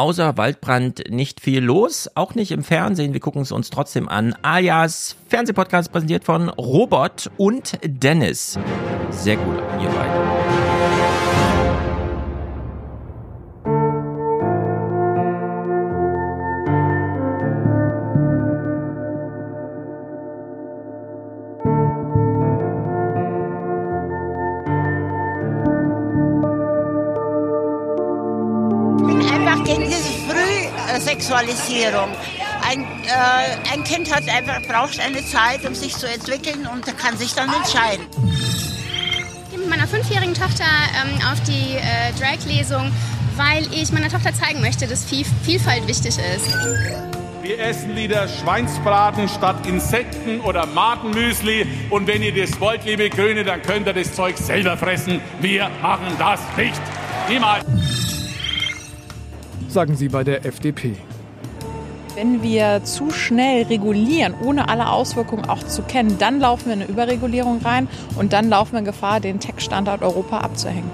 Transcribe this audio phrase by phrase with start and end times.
[0.00, 3.12] außer Waldbrand nicht viel los, auch nicht im Fernsehen.
[3.12, 4.34] Wir gucken es uns trotzdem an.
[4.40, 8.58] Alias Fernsehpodcast präsentiert von Robot und Dennis.
[9.10, 10.79] Sehr gut, ihr beiden.
[31.40, 32.10] Sexualisierung.
[32.68, 37.16] Ein, äh, ein Kind hat einfach, braucht eine Zeit, um sich zu entwickeln und kann
[37.16, 38.06] sich dann entscheiden.
[39.44, 40.64] Ich gehe mit meiner fünfjährigen Tochter
[41.02, 42.92] ähm, auf die äh, Drag-Lesung,
[43.36, 46.46] weil ich meiner Tochter zeigen möchte, dass Vielfalt wichtig ist.
[47.42, 51.66] Wir essen wieder Schweinsbraten statt Insekten oder Madenmüsli.
[51.88, 55.20] Und wenn ihr das wollt, liebe Grüne, dann könnt ihr das Zeug selber fressen.
[55.40, 56.80] Wir machen das nicht.
[57.28, 57.64] Niemals.
[59.68, 60.96] Sagen Sie bei der FDP.
[62.14, 66.82] Wenn wir zu schnell regulieren, ohne alle Auswirkungen auch zu kennen, dann laufen wir in
[66.82, 70.90] eine Überregulierung rein und dann laufen wir in Gefahr, den Tech-Standard Europa abzuhängen.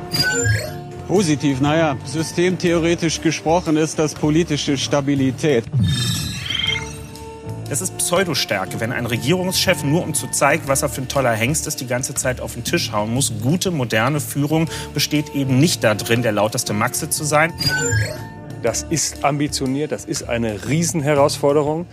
[1.09, 5.65] Positiv, naja, systemtheoretisch gesprochen ist das politische Stabilität.
[7.69, 11.33] Das ist Pseudostärke, wenn ein Regierungschef nur um zu zeigen, was er für ein toller
[11.33, 13.33] Hengst ist, die ganze Zeit auf den Tisch hauen muss.
[13.41, 17.53] Gute, moderne Führung besteht eben nicht darin, der lauteste Maxe zu sein.
[18.67, 21.87] Das ist ambitioniert, das ist eine Riesenherausforderung.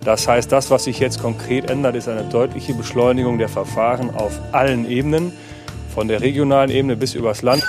[0.00, 4.40] Das heißt, das, was sich jetzt konkret ändert, ist eine deutliche Beschleunigung der Verfahren auf
[4.50, 5.32] allen Ebenen,
[5.94, 7.62] von der regionalen Ebene bis übers Land.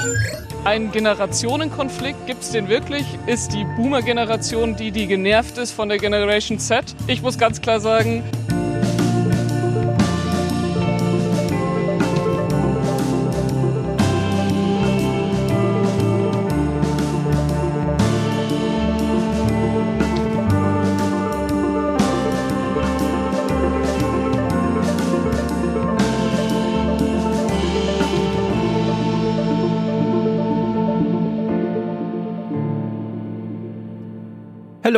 [0.63, 3.05] Ein Generationenkonflikt, gibt es den wirklich?
[3.27, 6.95] Ist die Boomer-Generation die, die genervt ist von der Generation Z?
[7.05, 8.23] Ich muss ganz klar sagen,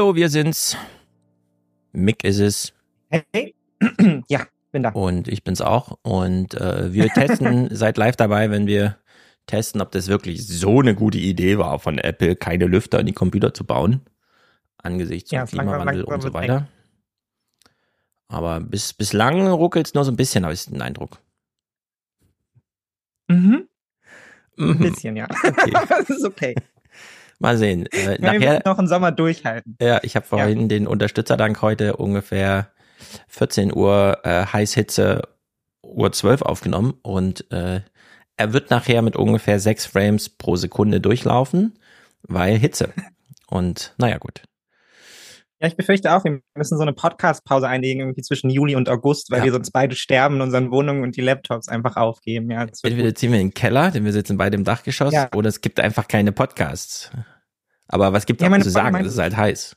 [0.01, 0.75] Hallo, wir sind's.
[1.91, 2.73] Mick ist es.
[3.11, 3.53] Hey.
[4.29, 4.89] ja, bin da.
[4.89, 5.99] Und ich bin's auch.
[6.01, 8.97] Und äh, wir testen, seid live dabei, wenn wir
[9.45, 13.13] testen, ob das wirklich so eine gute Idee war von Apple, keine Lüfter in die
[13.13, 14.01] Computer zu bauen.
[14.79, 16.67] Angesichts ja, Klimawandel und so weiter.
[18.27, 21.19] Aber bis, bislang ruckelt's nur so ein bisschen, habe ich den Eindruck.
[23.27, 23.67] Mhm.
[24.55, 24.71] mhm.
[24.71, 25.27] Ein bisschen, ja.
[25.29, 25.71] Okay.
[25.89, 26.55] das ist okay.
[27.41, 27.87] Mal sehen.
[27.87, 29.75] Äh, nachher noch einen Sommer durchhalten.
[29.81, 30.67] Ja, ich habe vorhin ja.
[30.67, 32.71] den Unterstützerdank heute ungefähr
[33.29, 35.23] 14 Uhr äh, Heißhitze
[35.83, 37.81] Uhr 12 aufgenommen und äh,
[38.37, 41.77] er wird nachher mit ungefähr sechs Frames pro Sekunde durchlaufen,
[42.23, 42.93] weil Hitze.
[43.47, 44.43] Und naja, gut.
[45.59, 49.29] Ja, ich befürchte auch, wir müssen so eine Podcast-Pause einlegen, irgendwie zwischen Juli und August,
[49.29, 49.43] weil ja.
[49.45, 52.49] wir sonst beide sterben in unseren Wohnungen und die Laptops einfach aufgeben.
[52.49, 53.17] Ja, Entweder gut.
[53.19, 55.29] ziehen wir in den Keller, denn wir sitzen beide im Dachgeschoss, ja.
[55.35, 57.11] oder es gibt einfach keine Podcasts.
[57.91, 58.95] Aber was gibt es ja, zu sagen?
[58.95, 59.75] Es ist halt heiß.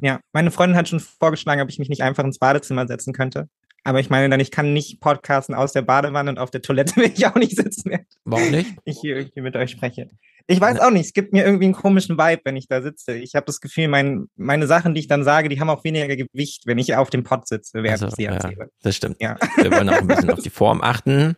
[0.00, 3.48] Ja, meine Freundin hat schon vorgeschlagen, ob ich mich nicht einfach ins Badezimmer setzen könnte.
[3.84, 6.96] Aber ich meine dann, ich kann nicht podcasten aus der Badewanne und auf der Toilette
[6.96, 7.92] will ich auch nicht sitzen.
[8.24, 8.74] Warum nicht?
[8.84, 10.08] Ich hier, mit euch spreche.
[10.46, 13.14] Ich weiß auch nicht, es gibt mir irgendwie einen komischen Vibe, wenn ich da sitze.
[13.14, 16.16] Ich habe das Gefühl, mein, meine Sachen, die ich dann sage, die haben auch weniger
[16.16, 18.56] Gewicht, wenn ich auf dem Pod sitze, während also, ich sie erzähle.
[18.58, 19.16] Ja, das stimmt.
[19.20, 19.36] Ja.
[19.56, 21.36] Wir wollen auch ein bisschen auf die Form achten.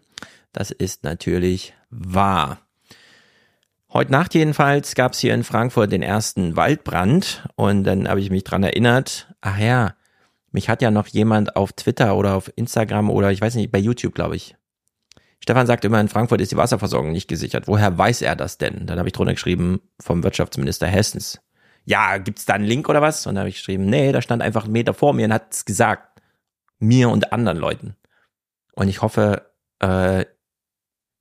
[0.53, 2.66] Das ist natürlich wahr.
[3.96, 8.28] Heute Nacht jedenfalls gab es hier in Frankfurt den ersten Waldbrand und dann habe ich
[8.28, 9.94] mich dran erinnert, ach ja,
[10.52, 13.78] mich hat ja noch jemand auf Twitter oder auf Instagram oder ich weiß nicht, bei
[13.78, 14.54] YouTube, glaube ich.
[15.40, 17.68] Stefan sagt immer, in Frankfurt ist die Wasserversorgung nicht gesichert.
[17.68, 18.86] Woher weiß er das denn?
[18.86, 21.40] Dann habe ich drunter geschrieben, vom Wirtschaftsminister Hessens.
[21.86, 23.26] Ja, gibt's da einen Link oder was?
[23.26, 25.54] Und dann habe ich geschrieben, nee, da stand einfach ein Meter vor mir und hat
[25.54, 26.20] es gesagt.
[26.78, 27.96] Mir und anderen Leuten.
[28.74, 30.26] Und ich hoffe, äh,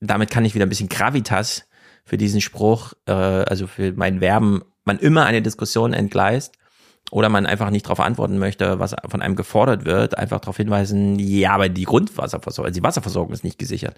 [0.02, 1.70] damit kann ich wieder ein bisschen Gravitas
[2.06, 6.54] für diesen Spruch, äh, also für mein Verben, man immer eine Diskussion entgleist
[7.12, 11.20] oder man einfach nicht darauf antworten möchte, was von einem gefordert wird, einfach darauf hinweisen,
[11.20, 13.98] ja, aber die Grundwasserversorgung, also die Wasserversorgung ist nicht gesichert.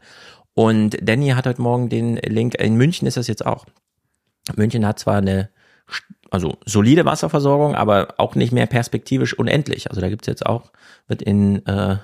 [0.53, 3.65] Und Danny hat heute Morgen den Link, in München ist das jetzt auch.
[4.55, 5.49] München hat zwar eine
[6.29, 9.89] also solide Wasserversorgung, aber auch nicht mehr perspektivisch unendlich.
[9.89, 10.71] Also da gibt's jetzt auch,
[11.07, 11.97] wird in äh,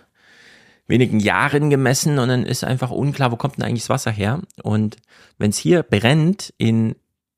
[0.87, 4.41] wenigen Jahren gemessen und dann ist einfach unklar, wo kommt denn eigentlich das Wasser her?
[4.63, 4.97] Und
[5.37, 6.95] wenn es hier brennt in,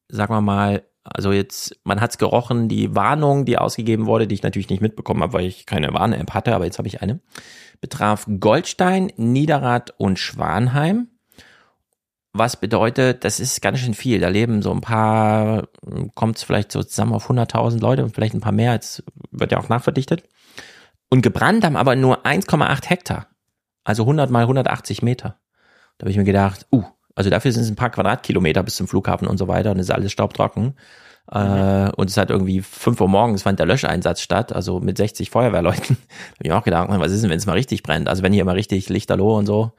[0.10, 4.44] sagen wir mal, also jetzt, man hat's gerochen, die Warnung, die ausgegeben wurde, die ich
[4.44, 7.20] natürlich nicht mitbekommen habe, weil ich keine Warn-App hatte, aber jetzt habe ich eine,
[7.80, 11.10] betraf Goldstein, Niederrad und Schwanheim.
[12.34, 14.20] was bedeutet, das ist ganz schön viel.
[14.20, 15.70] Da leben so ein paar,
[16.16, 19.52] kommt es vielleicht so zusammen auf 100.000 Leute und vielleicht ein paar mehr, jetzt wird
[19.52, 20.24] ja auch nachverdichtet.
[21.10, 23.28] Und gebrannt haben aber nur 1,8 Hektar.
[23.86, 25.38] Also 100 mal 180 Meter.
[25.98, 26.84] Da habe ich mir gedacht, uh,
[27.16, 29.88] also dafür sind es ein paar Quadratkilometer bis zum Flughafen und so weiter und es
[29.88, 30.76] ist alles staubtrocken.
[31.32, 35.32] Äh, und es hat irgendwie 5 Uhr morgens fand der Löscheinsatz statt, also mit 60
[35.32, 35.98] Feuerwehrleuten.
[35.98, 38.08] habe ich mir auch gedacht, was ist denn, wenn es mal richtig brennt?
[38.08, 39.72] Also wenn hier mal richtig Lichterloh und so.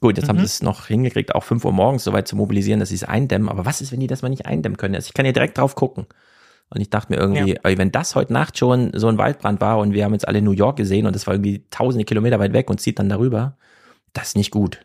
[0.00, 0.28] Gut, jetzt mhm.
[0.30, 2.94] haben sie es noch hingekriegt, auch 5 Uhr morgens so weit zu mobilisieren, dass sie
[2.96, 3.48] es eindämmen.
[3.48, 4.94] Aber was ist, wenn die das mal nicht eindämmen können?
[4.94, 6.06] Also ich kann ja direkt drauf gucken.
[6.74, 7.78] Und ich dachte mir irgendwie, ja.
[7.78, 10.52] wenn das heute Nacht schon so ein Waldbrand war und wir haben jetzt alle New
[10.52, 13.58] York gesehen und das war irgendwie tausende Kilometer weit weg und zieht dann darüber,
[14.14, 14.80] das ist nicht gut.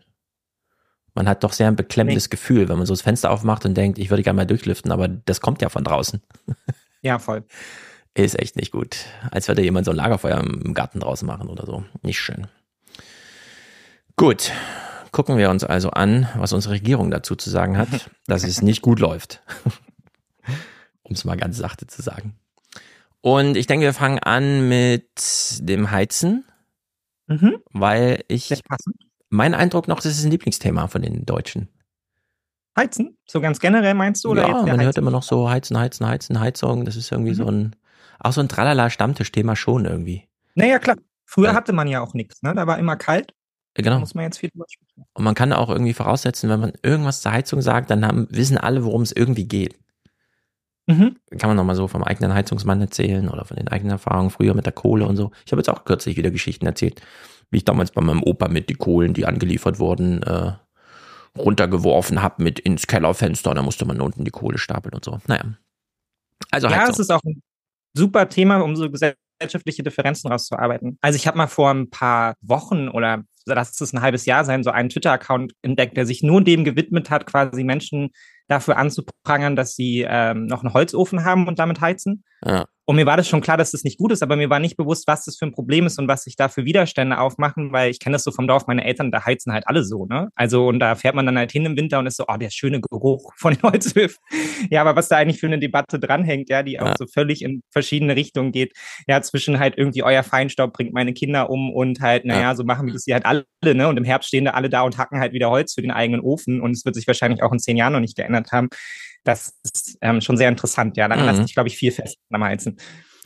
[1.14, 2.32] Man hat doch sehr ein beklemmendes nee.
[2.32, 5.08] Gefühl, wenn man so das Fenster aufmacht und denkt, ich würde gerne mal durchlüften, aber
[5.08, 6.22] das kommt ja von draußen.
[7.04, 7.44] Ja, voll.
[8.16, 9.06] Ist echt nicht gut.
[9.30, 11.86] Als würde jemand so ein Lagerfeuer im Garten draußen machen oder so.
[12.02, 12.48] Nicht schön.
[14.16, 14.52] Gut.
[15.12, 18.82] Gucken wir uns also an, was unsere Regierung dazu zu sagen hat, dass es nicht
[18.82, 19.44] gut läuft.
[21.08, 22.36] um es mal ganz sachte zu sagen.
[23.22, 26.46] Und ich denke, wir fangen an mit dem Heizen,
[27.28, 27.58] mhm.
[27.72, 28.62] weil ich
[29.30, 31.68] mein Eindruck noch, das ist ein Lieblingsthema von den Deutschen.
[32.78, 33.18] Heizen?
[33.26, 34.30] So ganz generell meinst du?
[34.30, 34.82] Oder ja, man Heizen?
[34.82, 36.86] hört immer noch so Heizen, Heizen, Heizen, Heizung.
[36.86, 37.36] Das ist irgendwie mhm.
[37.36, 37.76] so ein,
[38.20, 40.28] auch so ein Tralala-Stammtischthema schon irgendwie.
[40.56, 40.98] Naja, klar.
[41.26, 41.56] Früher ja.
[41.56, 42.54] hatte man ja auch nichts, ne?
[42.56, 43.34] Da war immer kalt.
[43.74, 43.92] Genau.
[43.92, 45.06] Da muss man jetzt viel drüber sprechen.
[45.14, 48.58] Und man kann auch irgendwie voraussetzen, wenn man irgendwas zur Heizung sagt, dann haben, wissen
[48.58, 49.78] alle, worum es irgendwie geht.
[50.88, 51.18] Mhm.
[51.38, 54.66] Kann man nochmal so vom eigenen Heizungsmann erzählen oder von den eigenen Erfahrungen früher mit
[54.66, 55.32] der Kohle und so.
[55.46, 57.02] Ich habe jetzt auch kürzlich wieder Geschichten erzählt,
[57.52, 60.54] wie ich damals bei meinem Opa mit die Kohlen, die angeliefert wurden, äh,
[61.38, 63.54] runtergeworfen habe mit ins Kellerfenster.
[63.54, 65.20] Da musste man unten die Kohle stapeln und so.
[65.28, 65.44] Naja.
[66.52, 67.42] Also ja, es ist auch ein
[67.94, 70.98] super Thema, um so gesellschaftliche Differenzen rauszuarbeiten.
[71.02, 74.64] Also ich habe mal vor ein paar Wochen oder lass es ein halbes Jahr sein,
[74.64, 78.12] so einen Twitter-Account entdeckt, der sich nur dem gewidmet hat, quasi Menschen
[78.48, 82.24] dafür anzuprangern, dass sie ähm, noch einen Holzofen haben und damit heizen.
[82.44, 82.66] Ja.
[82.90, 84.78] Und mir war das schon klar, dass das nicht gut ist, aber mir war nicht
[84.78, 87.92] bewusst, was das für ein Problem ist und was sich da für Widerstände aufmachen, weil
[87.92, 90.30] ich kenne das so vom Dorf, meine Eltern, da heizen halt alle so, ne?
[90.36, 92.50] Also, und da fährt man dann halt hin im Winter und ist so, oh, der
[92.50, 94.18] schöne Geruch von den Holzhöfen.
[94.70, 96.84] ja, aber was da eigentlich für eine Debatte dranhängt, ja, die ja.
[96.84, 98.72] auch so völlig in verschiedene Richtungen geht,
[99.06, 102.56] ja, zwischen halt irgendwie euer Feinstaub bringt meine Kinder um und halt, naja, ja.
[102.56, 103.90] so machen wir das hier halt alle, ne?
[103.90, 106.22] Und im Herbst stehen da alle da und hacken halt wieder Holz für den eigenen
[106.22, 108.70] Ofen und es wird sich wahrscheinlich auch in zehn Jahren noch nicht geändert haben.
[109.28, 111.10] Das ist ähm, schon sehr interessant, ja.
[111.10, 111.32] Daran mhm.
[111.32, 112.78] lässt sich, glaube ich, viel fest am Heizen.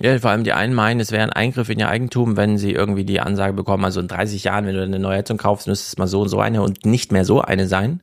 [0.02, 2.72] Ja, vor allem die einen meinen, es wäre ein Eingriff in ihr Eigentum, wenn sie
[2.72, 5.86] irgendwie die Ansage bekommen, also in 30 Jahren, wenn du eine neue Heizung kaufst, müsste
[5.86, 8.02] es mal so und so eine und nicht mehr so eine sein.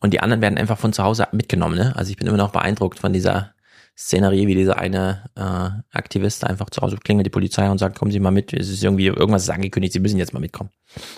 [0.00, 1.76] Und die anderen werden einfach von zu Hause mitgenommen.
[1.76, 1.94] Ne?
[1.96, 3.54] Also ich bin immer noch beeindruckt von dieser
[3.96, 8.10] Szenerie, wie dieser eine äh, Aktivist einfach zu Hause klingelt die Polizei und sagt, kommen
[8.10, 10.70] Sie mal mit, es ist irgendwie irgendwas ist angekündigt, Sie müssen jetzt mal mitkommen.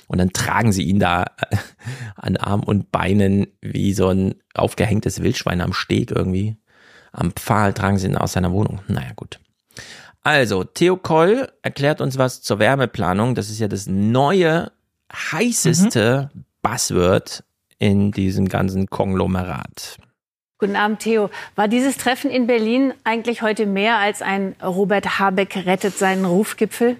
[0.08, 1.56] Und dann tragen sie ihn da äh,
[2.16, 6.56] an Arm und Beinen wie so ein aufgehängtes Wildschwein am Steg irgendwie.
[7.12, 8.80] Am Pfahl tragen sie ihn aus seiner Wohnung.
[8.88, 9.38] Naja, gut.
[10.22, 13.34] Also, Theo Koll erklärt uns was zur Wärmeplanung.
[13.34, 14.72] Das ist ja das neue,
[15.12, 16.44] heißeste mhm.
[16.62, 17.44] Buzzword
[17.78, 19.98] in diesem ganzen Konglomerat.
[20.64, 21.28] Guten Abend, Theo.
[21.56, 26.96] War dieses Treffen in Berlin eigentlich heute mehr als ein Robert Habeck rettet seinen Rufgipfel?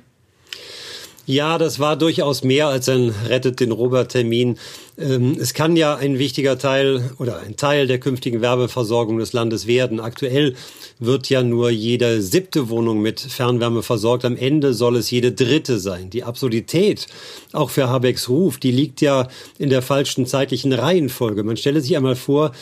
[1.24, 4.58] Ja, das war durchaus mehr als ein Rettet den Robert-Termin.
[4.98, 9.66] Ähm, es kann ja ein wichtiger Teil oder ein Teil der künftigen Werbeversorgung des Landes
[9.66, 9.98] werden.
[9.98, 10.56] Aktuell
[10.98, 14.26] wird ja nur jede siebte Wohnung mit Fernwärme versorgt.
[14.26, 16.10] Am Ende soll es jede dritte sein.
[16.10, 17.06] Die Absurdität,
[17.54, 21.42] auch für Habecks Ruf, die liegt ja in der falschen zeitlichen Reihenfolge.
[21.42, 22.52] Man stelle sich einmal vor,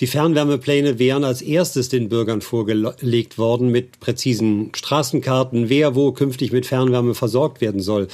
[0.00, 6.52] die Fernwärmepläne wären als erstes den Bürgern vorgelegt worden mit präzisen Straßenkarten, wer wo künftig
[6.52, 8.06] mit Fernwärme versorgt werden soll.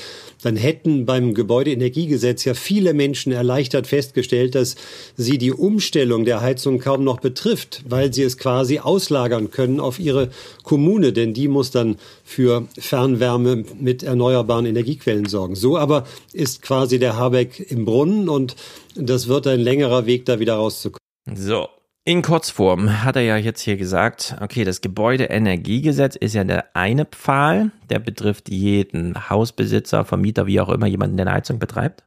[0.43, 4.77] Dann hätten beim Gebäudeenergiegesetz ja viele Menschen erleichtert festgestellt, dass
[5.17, 9.99] sie die Umstellung der Heizung kaum noch betrifft, weil sie es quasi auslagern können auf
[9.99, 10.31] ihre
[10.63, 15.55] Kommune, denn die muss dann für Fernwärme mit erneuerbaren Energiequellen sorgen.
[15.55, 18.57] So aber ist quasi der Habeck im Brunnen und
[18.95, 20.99] das wird ein längerer Weg, da wieder rauszukommen.
[21.35, 21.69] So,
[22.05, 27.07] in Kurzform hat er ja jetzt hier gesagt, okay, das Gebäudeenergiegesetz ist ja der eine
[27.07, 32.05] Pfahl, der betrifft jeden Hausbesitzer, Vermieter, wie auch immer, jemanden, der eine Heizung betreibt.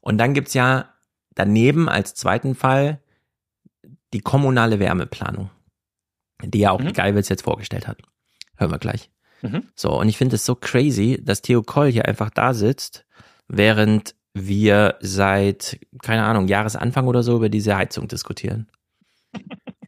[0.00, 0.92] Und dann gibt's ja
[1.34, 3.00] daneben als zweiten Fall
[4.12, 5.50] die kommunale Wärmeplanung,
[6.42, 6.92] die ja auch mhm.
[6.92, 7.98] Geibels jetzt vorgestellt hat.
[8.56, 9.10] Hören wir gleich.
[9.42, 9.64] Mhm.
[9.76, 13.06] So, und ich finde es so crazy, dass Theo Koll hier einfach da sitzt,
[13.46, 18.68] während wir seit, keine Ahnung, Jahresanfang oder so über diese Heizung diskutieren.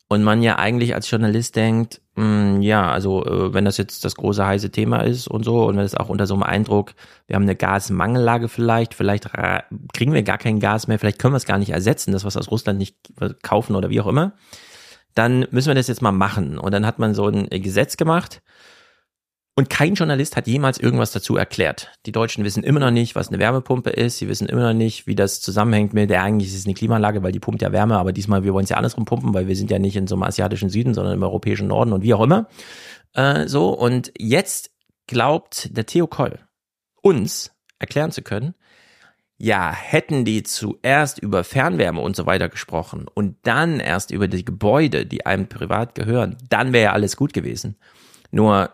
[0.09, 4.05] Und man ja eigentlich als Journalist denkt, mh, hm, ja, also äh, wenn das jetzt
[4.05, 6.95] das große heiße Thema ist und so und wenn es auch unter so einem Eindruck,
[7.27, 9.31] wir haben eine Gasmangellage vielleicht, vielleicht
[9.93, 12.37] kriegen wir gar kein Gas mehr, vielleicht können wir es gar nicht ersetzen, das was
[12.37, 12.97] aus Russland nicht
[13.43, 14.33] kaufen oder wie auch immer,
[15.15, 16.59] dann müssen wir das jetzt mal machen.
[16.59, 18.43] Und dann hat man so ein Gesetz gemacht
[19.57, 21.91] und kein Journalist hat jemals irgendwas dazu erklärt.
[22.07, 24.19] Die Deutschen wissen immer noch nicht, was eine Wärmepumpe ist.
[24.19, 27.23] Sie wissen immer noch nicht, wie das zusammenhängt mit, der eigentlich ist es eine Klimaanlage,
[27.23, 29.57] weil die pumpt ja Wärme, aber diesmal, wir wollen es ja andersrum pumpen, weil wir
[29.57, 32.23] sind ja nicht in so einem asiatischen Süden, sondern im europäischen Norden und wie auch
[32.23, 32.47] immer.
[33.13, 34.71] Äh, so, und jetzt
[35.07, 36.39] glaubt der Theo Koll,
[37.03, 38.55] uns erklären zu können,
[39.37, 44.45] ja, hätten die zuerst über Fernwärme und so weiter gesprochen und dann erst über die
[44.45, 47.77] Gebäude, die einem privat gehören, dann wäre ja alles gut gewesen.
[48.31, 48.71] Nur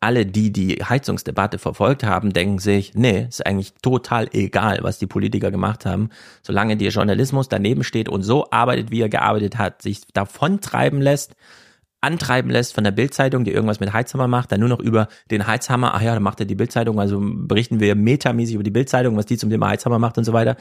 [0.00, 5.06] alle, die die Heizungsdebatte verfolgt haben, denken sich, nee, ist eigentlich total egal, was die
[5.06, 6.10] Politiker gemacht haben.
[6.42, 11.34] Solange der Journalismus daneben steht und so arbeitet, wie er gearbeitet hat, sich davontreiben lässt,
[12.00, 15.46] antreiben lässt von der Bildzeitung, die irgendwas mit Heizhammer macht, dann nur noch über den
[15.46, 19.16] Heizhammer, ach ja, dann macht er die Bildzeitung, also berichten wir metamäßig über die Bildzeitung,
[19.16, 20.56] was die zum Thema Heizhammer macht und so weiter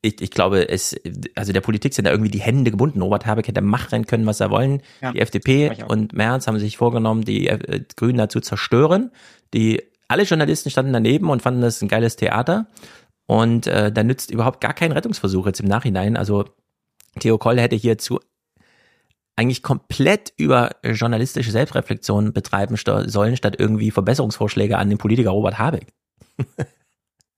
[0.00, 0.94] ich, ich glaube, es,
[1.34, 3.02] also der Politik sind da irgendwie die Hände gebunden.
[3.02, 4.82] Robert Habeck hätte machen können, was er wollen.
[5.00, 9.10] Ja, die FDP und Merz haben sich vorgenommen, die äh, Grünen dazu zerstören.
[9.54, 12.68] Die alle Journalisten standen daneben und fanden das ein geiles Theater.
[13.26, 16.16] Und äh, da nützt überhaupt gar kein Rettungsversuch jetzt im Nachhinein.
[16.16, 16.44] Also
[17.18, 18.20] Theo Koll hätte hierzu
[19.38, 25.92] eigentlich komplett über journalistische Selbstreflexion betreiben sollen, statt irgendwie Verbesserungsvorschläge an den Politiker Robert Habeck.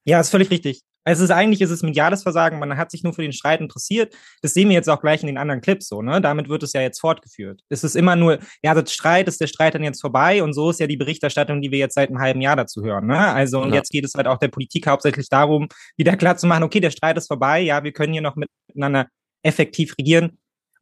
[0.05, 0.81] ja, ist völlig richtig.
[1.05, 3.61] Also es ist eigentlich ist es mediales Versagen, man hat sich nur für den Streit
[3.61, 4.15] interessiert.
[4.43, 6.21] Das sehen wir jetzt auch gleich in den anderen Clips so, ne?
[6.21, 7.63] Damit wird es ja jetzt fortgeführt.
[7.71, 10.71] Es ist immer nur, ja, das Streit ist der Streit dann jetzt vorbei und so
[10.71, 13.07] ist ja die Berichterstattung, die wir jetzt seit einem halben Jahr dazu hören.
[13.07, 13.19] Ne?
[13.19, 13.77] Also und ja.
[13.77, 16.91] jetzt geht es halt auch der Politik hauptsächlich darum, wieder klar zu machen, okay, der
[16.91, 19.09] Streit ist vorbei, ja, wir können hier noch miteinander
[19.43, 20.39] effektiv regieren.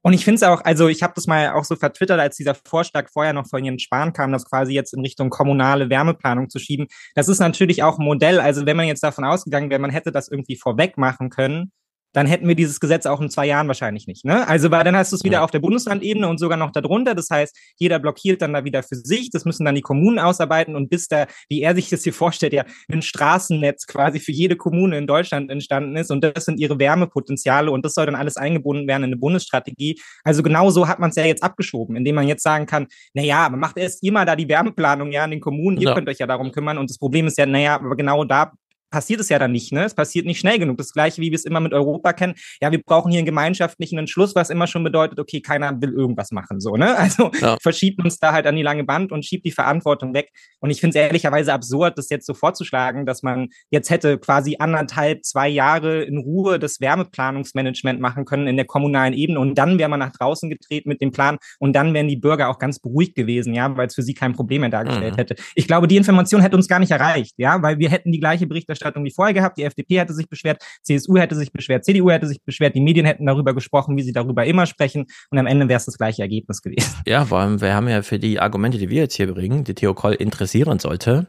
[0.08, 2.54] Und ich finde es auch, also ich habe das mal auch so vertwittert, als dieser
[2.54, 6.58] Vorschlag vorher noch von Jens Spahn kam, das quasi jetzt in Richtung kommunale Wärmeplanung zu
[6.58, 6.86] schieben.
[7.14, 8.40] Das ist natürlich auch ein Modell.
[8.40, 11.72] Also wenn man jetzt davon ausgegangen wäre, man hätte das irgendwie vorweg machen können,
[12.18, 14.24] dann hätten wir dieses Gesetz auch in zwei Jahren wahrscheinlich nicht.
[14.24, 14.46] Ne?
[14.48, 15.44] Also weil dann hast du es wieder ja.
[15.44, 17.14] auf der Bundeslandebene und sogar noch darunter.
[17.14, 19.30] Das heißt, jeder blockiert dann da wieder für sich.
[19.30, 22.52] Das müssen dann die Kommunen ausarbeiten und bis da, wie er sich das hier vorstellt,
[22.52, 26.80] ja ein Straßennetz quasi für jede Kommune in Deutschland entstanden ist und das sind ihre
[26.80, 30.00] Wärmepotenziale und das soll dann alles eingebunden werden in eine Bundesstrategie.
[30.24, 33.22] Also genau so hat man es ja jetzt abgeschoben, indem man jetzt sagen kann, na
[33.22, 35.76] ja, man macht erst immer da die Wärmeplanung ja in den Kommunen.
[35.76, 35.94] Ihr ja.
[35.94, 38.54] könnt euch ja darum kümmern und das Problem ist ja, naja, aber genau da
[38.90, 39.72] passiert es ja dann nicht.
[39.72, 39.84] Ne?
[39.84, 40.78] Es passiert nicht schnell genug.
[40.78, 42.34] Das gleiche, wie wir es immer mit Europa kennen.
[42.60, 46.30] Ja, wir brauchen hier einen gemeinschaftlichen Entschluss, was immer schon bedeutet, okay, keiner will irgendwas
[46.30, 46.60] machen.
[46.60, 46.96] So, ne?
[47.08, 47.56] Also ja.
[47.62, 50.30] verschiebt uns da halt an die lange Band und schiebt die Verantwortung weg.
[50.60, 54.56] Und ich finde es ehrlicherweise absurd, das jetzt so vorzuschlagen, dass man jetzt hätte quasi
[54.58, 59.78] anderthalb, zwei Jahre in Ruhe das Wärmeplanungsmanagement machen können in der kommunalen Ebene und dann
[59.78, 62.78] wäre man nach draußen getreten mit dem Plan und dann wären die Bürger auch ganz
[62.78, 65.18] beruhigt gewesen, ja, weil es für sie kein Problem mehr dargestellt mhm.
[65.18, 65.36] hätte.
[65.54, 68.46] Ich glaube, die Information hätte uns gar nicht erreicht, ja, weil wir hätten die gleiche
[68.46, 69.58] Berichterstattung Berichterstattung wie vorher gehabt.
[69.58, 73.06] Die FDP hätte sich beschwert, CSU hätte sich beschwert, CDU hätte sich beschwert, die Medien
[73.06, 75.06] hätten darüber gesprochen, wie sie darüber immer sprechen.
[75.30, 76.94] Und am Ende wäre es das gleiche Ergebnis gewesen.
[77.06, 79.74] Ja, vor allem, wir haben ja für die Argumente, die wir jetzt hier bringen, die
[79.74, 81.26] Theo Koll interessieren sollte,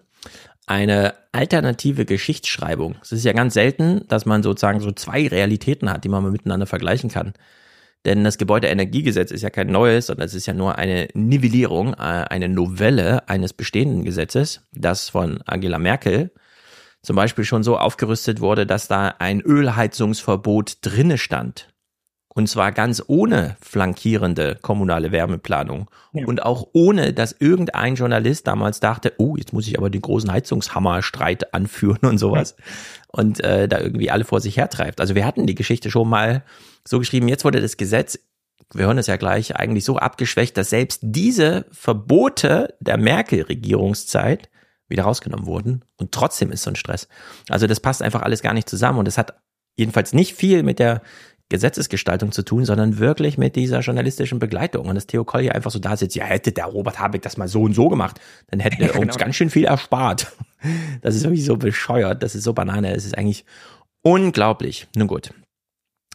[0.66, 2.96] eine alternative Geschichtsschreibung.
[3.02, 6.68] Es ist ja ganz selten, dass man sozusagen so zwei Realitäten hat, die man miteinander
[6.68, 7.34] vergleichen kann.
[8.06, 11.98] Denn das Gebäudeenergiegesetz ist ja kein neues, sondern es ist ja nur eine Nivellierung, äh,
[11.98, 16.32] eine Novelle eines bestehenden Gesetzes, das von Angela Merkel
[17.02, 21.70] zum Beispiel schon so aufgerüstet wurde, dass da ein Ölheizungsverbot drinne stand.
[22.40, 25.90] Und zwar ganz ohne flankierende kommunale Wärmeplanung.
[26.14, 26.26] Ja.
[26.26, 30.32] Und auch ohne, dass irgendein Journalist damals dachte, oh, jetzt muss ich aber den großen
[30.32, 32.56] Heizungshammerstreit anführen und sowas.
[32.58, 32.66] Ja.
[33.08, 35.02] Und äh, da irgendwie alle vor sich hertreibt.
[35.02, 36.44] Also wir hatten die Geschichte schon mal
[36.88, 38.20] so geschrieben, jetzt wurde das Gesetz,
[38.74, 44.50] wir hören es ja gleich, eigentlich so abgeschwächt, dass selbst diese Verbote der Merkel-Regierungszeit
[44.90, 45.86] wieder rausgenommen wurden.
[45.98, 47.08] Und trotzdem ist so ein Stress.
[47.48, 49.00] Also das passt einfach alles gar nicht zusammen.
[49.00, 49.36] Und das hat
[49.76, 51.02] jedenfalls nicht viel mit der
[51.50, 54.88] Gesetzesgestaltung zu tun, sondern wirklich mit dieser journalistischen Begleitung.
[54.88, 57.38] Und dass Theo Koll hier einfach so da sitzt, ja, hätte der Robert Habeck das
[57.38, 59.26] mal so und so gemacht, dann hätten wir ja, uns genau.
[59.26, 60.32] ganz schön viel erspart.
[61.02, 63.46] Das ist wirklich so bescheuert, das ist so Banane, es ist eigentlich
[64.02, 64.88] unglaublich.
[64.96, 65.34] Nun gut.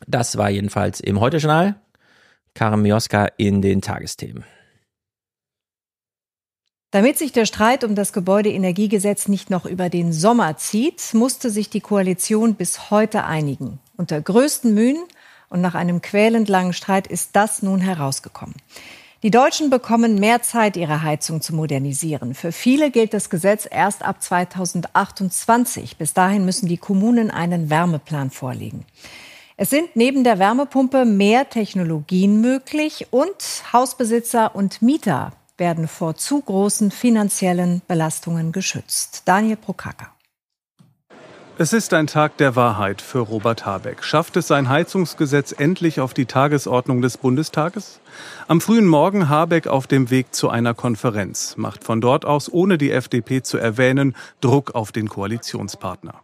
[0.07, 1.77] Das war jedenfalls im Heute-Journal.
[2.55, 4.45] Karim Mioska in den Tagesthemen.
[6.95, 11.69] Damit sich der Streit um das Gebäudeenergiegesetz nicht noch über den Sommer zieht, musste sich
[11.69, 13.81] die Koalition bis heute einigen.
[13.97, 15.03] Unter größten Mühen
[15.49, 18.55] und nach einem quälend langen Streit ist das nun herausgekommen.
[19.25, 22.33] Die Deutschen bekommen mehr Zeit, ihre Heizung zu modernisieren.
[22.33, 25.97] Für viele gilt das Gesetz erst ab 2028.
[25.97, 28.85] Bis dahin müssen die Kommunen einen Wärmeplan vorlegen.
[29.57, 33.35] Es sind neben der Wärmepumpe mehr Technologien möglich und
[33.73, 39.23] Hausbesitzer und Mieter werden vor zu großen finanziellen Belastungen geschützt.
[39.25, 40.15] Daniel Prokaka.
[41.57, 44.03] Es ist ein Tag der Wahrheit für Robert Habeck.
[44.03, 48.01] Schafft es sein Heizungsgesetz endlich auf die Tagesordnung des Bundestages?
[48.49, 52.77] Am frühen Morgen Habeck auf dem Weg zu einer Konferenz, macht von dort aus, ohne
[52.77, 56.23] die FDP zu erwähnen, Druck auf den Koalitionspartner.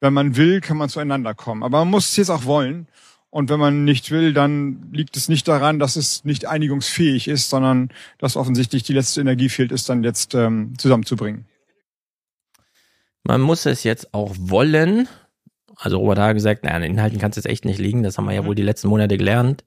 [0.00, 1.62] Wenn man will, kann man zueinander kommen.
[1.62, 2.88] Aber man muss es jetzt auch wollen.
[3.30, 7.48] Und wenn man nicht will, dann liegt es nicht daran, dass es nicht einigungsfähig ist,
[7.48, 11.46] sondern dass offensichtlich die letzte Energie fehlt, es dann jetzt ähm, zusammenzubringen.
[13.22, 15.08] Man muss es jetzt auch wollen.
[15.76, 18.02] Also Robert hat gesagt, naja, an den Inhalten kann es jetzt echt nicht liegen.
[18.02, 19.64] Das haben wir ja wohl die letzten Monate gelernt.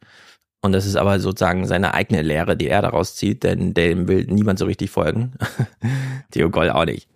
[0.62, 4.26] Und das ist aber sozusagen seine eigene Lehre, die er daraus zieht, denn dem will
[4.26, 5.34] niemand so richtig folgen.
[6.32, 7.13] Theo Goll auch nicht.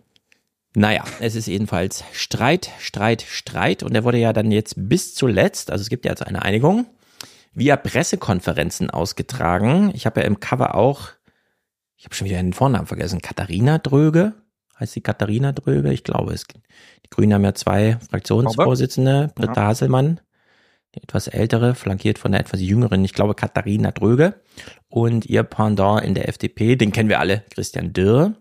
[0.74, 3.82] Naja, es ist jedenfalls Streit, Streit, Streit.
[3.82, 6.86] Und der wurde ja dann jetzt bis zuletzt, also es gibt ja jetzt eine Einigung,
[7.54, 9.90] via Pressekonferenzen ausgetragen.
[9.94, 11.08] Ich habe ja im Cover auch,
[11.96, 14.34] ich habe schon wieder den Vornamen vergessen, Katharina Dröge
[14.78, 15.92] heißt sie Katharina Dröge?
[15.92, 16.46] Ich glaube es.
[16.46, 19.66] Die Grünen haben ja zwei Fraktionsvorsitzende, Britta ja.
[19.68, 20.20] Hasselmann,
[20.94, 24.40] die etwas ältere, flankiert von der etwas jüngeren, ich glaube Katharina Dröge.
[24.88, 28.34] Und ihr Pendant in der FDP, den kennen wir alle, Christian Dürr.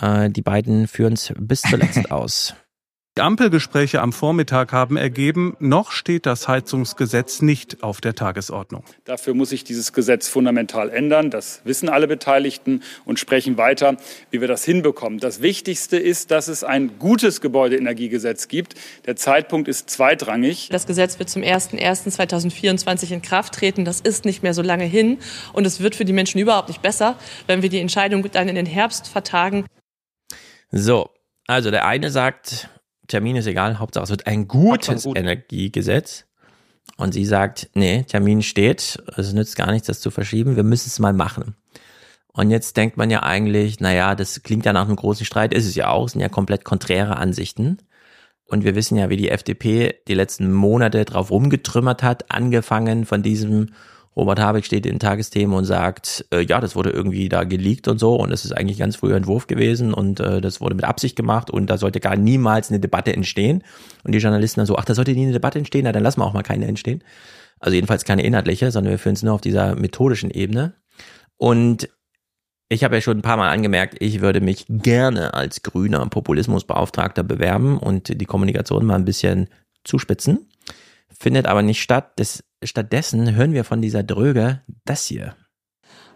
[0.00, 2.54] Äh, die beiden führen es bis zuletzt aus.
[3.16, 8.82] Die Ampelgespräche am Vormittag haben ergeben, noch steht das Heizungsgesetz nicht auf der Tagesordnung.
[9.04, 11.30] Dafür muss sich dieses Gesetz fundamental ändern.
[11.30, 13.98] Das wissen alle Beteiligten und sprechen weiter,
[14.32, 15.20] wie wir das hinbekommen.
[15.20, 18.74] Das Wichtigste ist, dass es ein gutes Gebäudeenergiegesetz gibt.
[19.06, 20.70] Der Zeitpunkt ist zweitrangig.
[20.72, 23.84] Das Gesetz wird zum 01.01.2024 in Kraft treten.
[23.84, 25.18] Das ist nicht mehr so lange hin.
[25.52, 28.56] Und es wird für die Menschen überhaupt nicht besser, wenn wir die Entscheidung dann in
[28.56, 29.66] den Herbst vertagen.
[30.70, 31.10] So,
[31.46, 32.68] also der eine sagt,
[33.06, 35.18] Termin ist egal, Hauptsache es wird ein gutes gut.
[35.18, 36.26] Energiegesetz.
[36.96, 40.88] Und sie sagt, nee, Termin steht, es nützt gar nichts, das zu verschieben, wir müssen
[40.88, 41.56] es mal machen.
[42.32, 45.66] Und jetzt denkt man ja eigentlich, naja, das klingt ja nach einem großen Streit, ist
[45.66, 47.78] es ja auch, es sind ja komplett konträre Ansichten.
[48.46, 53.22] Und wir wissen ja, wie die FDP die letzten Monate drauf rumgetrümmert hat, angefangen von
[53.22, 53.70] diesem
[54.16, 57.98] Robert Habeck steht in Tagesthemen und sagt, äh, ja, das wurde irgendwie da geleakt und
[57.98, 61.16] so und es ist eigentlich ganz früher Entwurf gewesen und äh, das wurde mit Absicht
[61.16, 63.64] gemacht und da sollte gar niemals eine Debatte entstehen.
[64.04, 66.20] Und die Journalisten dann so, ach, da sollte nie eine Debatte entstehen, na, dann lassen
[66.20, 67.02] wir auch mal keine entstehen.
[67.58, 70.74] Also jedenfalls keine inhaltliche, sondern wir führen es nur auf dieser methodischen Ebene.
[71.36, 71.88] Und
[72.68, 77.22] ich habe ja schon ein paar Mal angemerkt, ich würde mich gerne als grüner Populismusbeauftragter
[77.22, 79.48] bewerben und die Kommunikation mal ein bisschen
[79.84, 80.48] zuspitzen.
[81.18, 82.12] Findet aber nicht statt.
[82.16, 85.36] Das Stattdessen hören wir von dieser Dröge das hier.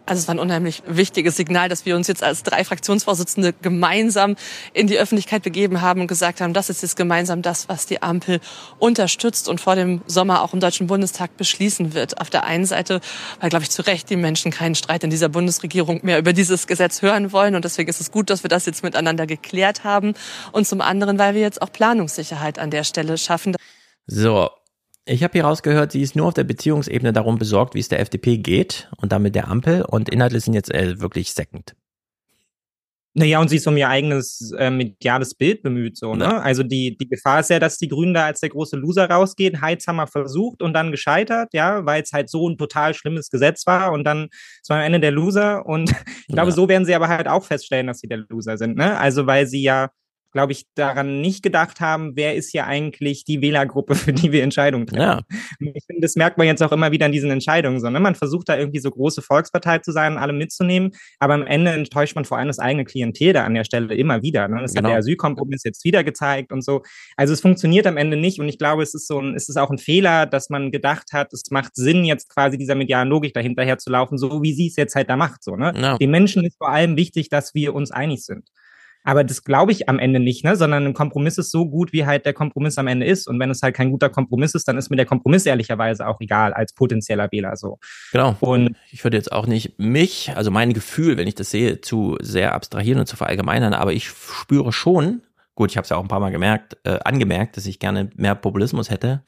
[0.09, 4.37] Also es war ein unheimlich wichtiges Signal, dass wir uns jetzt als drei Fraktionsvorsitzende gemeinsam
[4.73, 8.01] in die Öffentlichkeit begeben haben und gesagt haben, das ist jetzt gemeinsam das, was die
[8.01, 8.39] Ampel
[8.79, 12.19] unterstützt und vor dem Sommer auch im Deutschen Bundestag beschließen wird.
[12.19, 13.01] Auf der einen Seite,
[13.39, 16.65] weil, glaube ich, zu Recht die Menschen keinen Streit in dieser Bundesregierung mehr über dieses
[16.65, 17.53] Gesetz hören wollen.
[17.53, 20.15] Und deswegen ist es gut, dass wir das jetzt miteinander geklärt haben.
[20.51, 23.55] Und zum anderen, weil wir jetzt auch Planungssicherheit an der Stelle schaffen.
[24.07, 24.49] So,
[25.09, 27.99] ich habe hier rausgehört, sie ist nur auf der Beziehungsebene darum besorgt, wie es der
[27.99, 31.75] FDP geht und damit der Ampel und Inhalte sind jetzt äh, wirklich second.
[33.15, 36.25] Naja, und sie ist um ihr eigenes äh, mediales Bild bemüht, so, ne?
[36.25, 36.39] Ja.
[36.39, 39.61] Also die, die Gefahr ist ja, dass die Grünen da als der große Loser rausgehen.
[39.61, 43.31] Heiz haben wir versucht und dann gescheitert, ja, weil es halt so ein total schlimmes
[43.31, 44.27] Gesetz war und dann
[44.61, 45.65] ist man am Ende der Loser.
[45.65, 45.89] Und
[46.27, 46.55] ich glaube, ja.
[46.55, 48.97] so werden sie aber halt auch feststellen, dass sie der Loser sind, ne?
[48.99, 49.89] Also weil sie ja
[50.31, 54.43] glaube ich, daran nicht gedacht haben, wer ist hier eigentlich die Wählergruppe, für die wir
[54.43, 55.01] Entscheidungen treffen.
[55.01, 55.21] Ja.
[55.59, 58.49] Ich finde, das merkt man jetzt auch immer wieder in diesen Entscheidungen, sondern man versucht
[58.49, 62.37] da irgendwie so große Volkspartei zu sein, alle mitzunehmen, aber am Ende enttäuscht man vor
[62.37, 64.47] allem das eigene Klientel da an der Stelle immer wieder.
[64.47, 64.61] Ne?
[64.61, 64.89] Das genau.
[64.89, 66.83] hat der Asylkompromiss jetzt wieder gezeigt und so.
[67.17, 69.57] Also es funktioniert am Ende nicht und ich glaube, es ist so ein, es ist
[69.57, 73.33] auch ein Fehler, dass man gedacht hat, es macht Sinn, jetzt quasi dieser medialen Logik
[73.33, 75.43] dahinterher zu laufen, so wie sie es jetzt halt da macht.
[75.43, 75.73] So, ne?
[75.75, 75.97] Ja.
[75.97, 78.49] Den Menschen ist vor allem wichtig, dass wir uns einig sind.
[79.03, 80.55] Aber das glaube ich am Ende nicht, ne?
[80.55, 83.27] sondern ein Kompromiss ist so gut, wie halt der Kompromiss am Ende ist.
[83.27, 86.19] Und wenn es halt kein guter Kompromiss ist, dann ist mir der Kompromiss ehrlicherweise auch
[86.19, 87.79] egal als potenzieller Wähler so.
[88.11, 88.35] Genau.
[88.41, 92.17] Und ich würde jetzt auch nicht mich, also mein Gefühl, wenn ich das sehe, zu
[92.21, 95.21] sehr abstrahieren und zu verallgemeinern, aber ich spüre schon,
[95.55, 98.09] gut, ich habe es ja auch ein paar Mal gemerkt, äh, angemerkt, dass ich gerne
[98.15, 99.23] mehr Populismus hätte.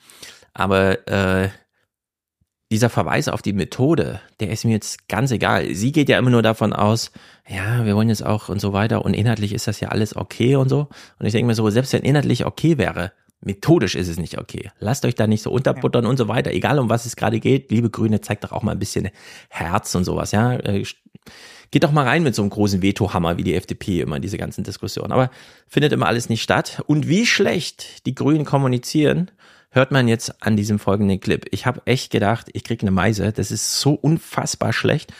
[0.53, 1.49] Aber äh,
[2.71, 5.75] dieser Verweis auf die Methode, der ist mir jetzt ganz egal.
[5.75, 7.11] Sie geht ja immer nur davon aus,
[7.47, 10.55] ja, wir wollen jetzt auch und so weiter und inhaltlich ist das ja alles okay
[10.55, 10.87] und so.
[11.19, 14.71] Und ich denke mir so, selbst wenn inhaltlich okay wäre, methodisch ist es nicht okay.
[14.79, 16.51] Lasst euch da nicht so unterbuttern und so weiter.
[16.51, 19.09] Egal um was es gerade geht, liebe Grüne, zeigt doch auch mal ein bisschen
[19.49, 20.53] Herz und sowas, ja.
[20.53, 20.85] Äh,
[21.71, 24.37] geht doch mal rein mit so einem großen Vetohammer wie die FDP immer in diese
[24.37, 25.11] ganzen Diskussionen.
[25.11, 25.29] Aber
[25.67, 26.81] findet immer alles nicht statt.
[26.87, 29.31] Und wie schlecht die Grünen kommunizieren,
[29.71, 31.45] hört man jetzt an diesem folgenden Clip.
[31.51, 33.31] Ich habe echt gedacht, ich krieg eine Meise.
[33.31, 35.13] Das ist so unfassbar schlecht.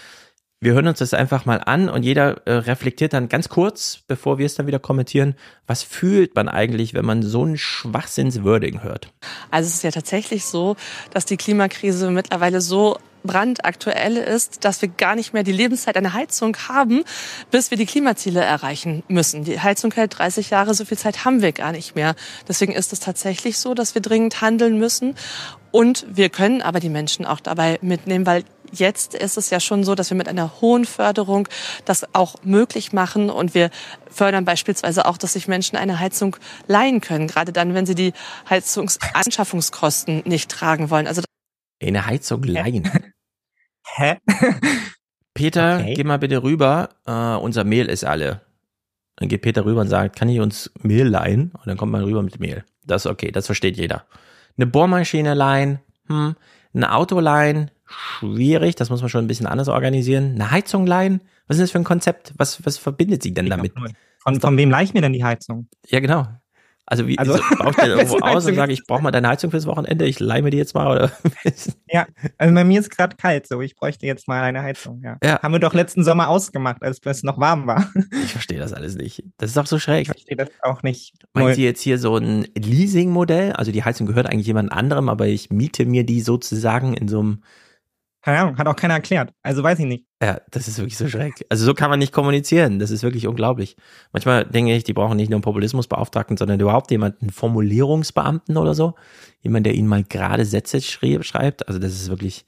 [0.63, 4.37] Wir hören uns das einfach mal an und jeder äh, reflektiert dann ganz kurz, bevor
[4.37, 5.33] wir es dann wieder kommentieren,
[5.65, 9.11] was fühlt man eigentlich, wenn man so ein Schwachsinnswording hört?
[9.49, 10.75] Also es ist ja tatsächlich so,
[11.11, 16.13] dass die Klimakrise mittlerweile so brandaktuell ist, dass wir gar nicht mehr die Lebenszeit einer
[16.13, 17.03] Heizung haben,
[17.49, 19.43] bis wir die Klimaziele erreichen müssen.
[19.43, 22.15] Die Heizung hält 30 Jahre, so viel Zeit haben wir gar nicht mehr.
[22.47, 25.15] Deswegen ist es tatsächlich so, dass wir dringend handeln müssen.
[25.71, 29.83] Und wir können aber die Menschen auch dabei mitnehmen, weil jetzt ist es ja schon
[29.83, 31.47] so, dass wir mit einer hohen Förderung
[31.85, 33.69] das auch möglich machen und wir
[34.09, 36.35] fördern beispielsweise auch, dass sich Menschen eine Heizung
[36.67, 38.13] leihen können, gerade dann, wenn sie die
[38.49, 41.07] Heizungsanschaffungskosten nicht tragen wollen.
[41.07, 41.21] Also
[41.87, 42.89] eine Heizung leihen.
[43.95, 44.17] Hä?
[45.33, 45.93] Peter, okay.
[45.95, 46.89] geh mal bitte rüber.
[47.07, 48.41] Uh, unser Mehl ist alle.
[49.15, 51.51] Dann geht Peter rüber und sagt, kann ich uns Mehl leihen?
[51.51, 52.63] Und dann kommt man rüber mit Mehl.
[52.85, 54.05] Das ist okay, das versteht jeder.
[54.57, 56.35] Eine Bohrmaschine leihen, hm.
[56.73, 60.35] Ein Auto leihen, schwierig, das muss man schon ein bisschen anders organisieren.
[60.35, 62.33] Eine Heizung leihen, was ist das für ein Konzept?
[62.37, 63.73] Was, was verbindet sie denn damit?
[64.19, 65.67] Von, von wem leih ich mir denn die Heizung?
[65.87, 66.27] Ja, genau.
[66.91, 69.49] Also wie also, so, baust du irgendwo aus und sage, ich brauche mal deine Heizung
[69.49, 71.11] fürs Wochenende, ich leih mir die jetzt mal oder?
[71.89, 72.05] ja,
[72.37, 75.01] also bei mir ist gerade kalt, so ich bräuchte jetzt mal eine Heizung.
[75.01, 75.17] Ja.
[75.23, 75.41] ja.
[75.41, 77.89] Haben wir doch letzten Sommer ausgemacht, als es noch warm war.
[78.23, 79.23] Ich verstehe das alles nicht.
[79.37, 80.01] Das ist doch so schräg.
[80.01, 81.13] Ich verstehe das auch nicht.
[81.33, 83.53] Meint ihr jetzt hier so ein Leasing-Modell?
[83.53, 87.19] Also die Heizung gehört eigentlich jemand anderem, aber ich miete mir die sozusagen in so
[87.19, 87.43] einem
[88.21, 89.33] keine Ahnung, hat auch keiner erklärt.
[89.41, 90.05] Also weiß ich nicht.
[90.21, 91.47] Ja, das ist wirklich so schrecklich.
[91.49, 92.77] Also so kann man nicht kommunizieren.
[92.77, 93.75] Das ist wirklich unglaublich.
[94.13, 98.75] Manchmal denke ich, die brauchen nicht nur einen Populismusbeauftragten, sondern überhaupt jemanden, einen Formulierungsbeamten oder
[98.75, 98.93] so.
[99.41, 101.67] Jemand, der ihnen mal gerade Sätze schreibt.
[101.67, 102.45] Also das ist wirklich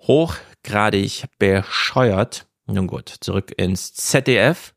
[0.00, 2.46] hochgradig bescheuert.
[2.66, 4.74] Nun gut, zurück ins ZDF.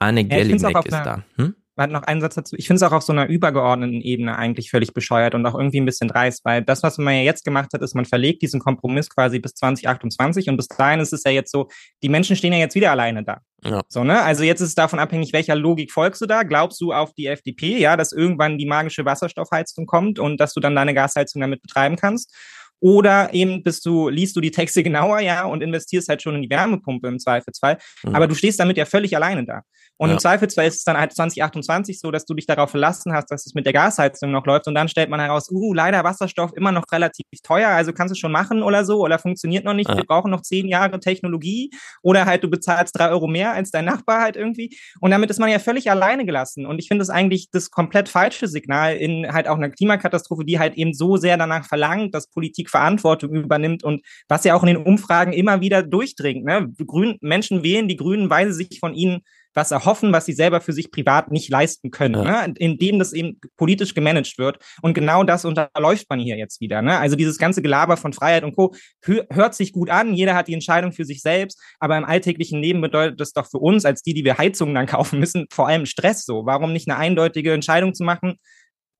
[0.00, 1.24] Anne ja, Gellinek ist da.
[1.36, 1.54] Hm?
[1.78, 2.56] Hat noch einen Satz dazu.
[2.56, 5.80] Ich finde es auch auf so einer übergeordneten Ebene eigentlich völlig bescheuert und auch irgendwie
[5.80, 8.60] ein bisschen dreist, weil das, was man ja jetzt gemacht hat, ist, man verlegt diesen
[8.60, 11.68] Kompromiss quasi bis 2028 und bis dahin ist es ja jetzt so,
[12.02, 13.40] die Menschen stehen ja jetzt wieder alleine da.
[13.64, 13.82] Ja.
[13.88, 14.22] So, ne?
[14.22, 16.42] Also jetzt ist es davon abhängig, welcher Logik folgst du da?
[16.42, 20.60] Glaubst du auf die FDP, ja, dass irgendwann die magische Wasserstoffheizung kommt und dass du
[20.60, 22.34] dann deine Gasheizung damit betreiben kannst?
[22.80, 26.42] Oder eben bist du, liest du die Texte genauer, ja, und investierst halt schon in
[26.42, 27.78] die Wärmepumpe im Zweifelsfall.
[28.04, 28.14] Mhm.
[28.14, 29.62] Aber du stehst damit ja völlig alleine da.
[29.98, 30.14] Und ja.
[30.14, 33.46] im Zweifelsfall ist es dann halt 2028 so, dass du dich darauf verlassen hast, dass
[33.46, 34.68] es mit der Gasheizung noch läuft.
[34.68, 38.18] Und dann stellt man heraus, uh, leider Wasserstoff immer noch relativ teuer, also kannst du
[38.18, 39.90] schon machen oder so, oder funktioniert noch nicht.
[39.90, 39.96] Ja.
[39.96, 41.70] Wir brauchen noch zehn Jahre Technologie.
[42.02, 44.78] Oder halt du bezahlst drei Euro mehr als dein Nachbar halt irgendwie.
[45.00, 46.64] Und damit ist man ja völlig alleine gelassen.
[46.64, 50.60] Und ich finde es eigentlich das komplett falsche Signal in halt auch einer Klimakatastrophe, die
[50.60, 54.68] halt eben so sehr danach verlangt, dass Politik Verantwortung übernimmt und was ja auch in
[54.68, 56.44] den Umfragen immer wieder durchdringt.
[56.44, 56.72] Ne?
[56.86, 59.22] Grün, Menschen wählen die Grünen, weil sie sich von ihnen
[59.54, 62.46] was erhoffen, was sie selber für sich privat nicht leisten können, ja.
[62.46, 62.54] ne?
[62.58, 64.58] indem das eben politisch gemanagt wird.
[64.82, 66.80] Und genau das unterläuft man hier jetzt wieder.
[66.80, 66.96] Ne?
[66.98, 68.74] Also dieses ganze Gelaber von Freiheit und Co.
[69.02, 72.80] hört sich gut an, jeder hat die Entscheidung für sich selbst, aber im alltäglichen Leben
[72.80, 75.86] bedeutet das doch für uns, als die, die wir Heizungen dann kaufen müssen, vor allem
[75.86, 76.46] Stress so.
[76.46, 78.36] Warum nicht eine eindeutige Entscheidung zu machen?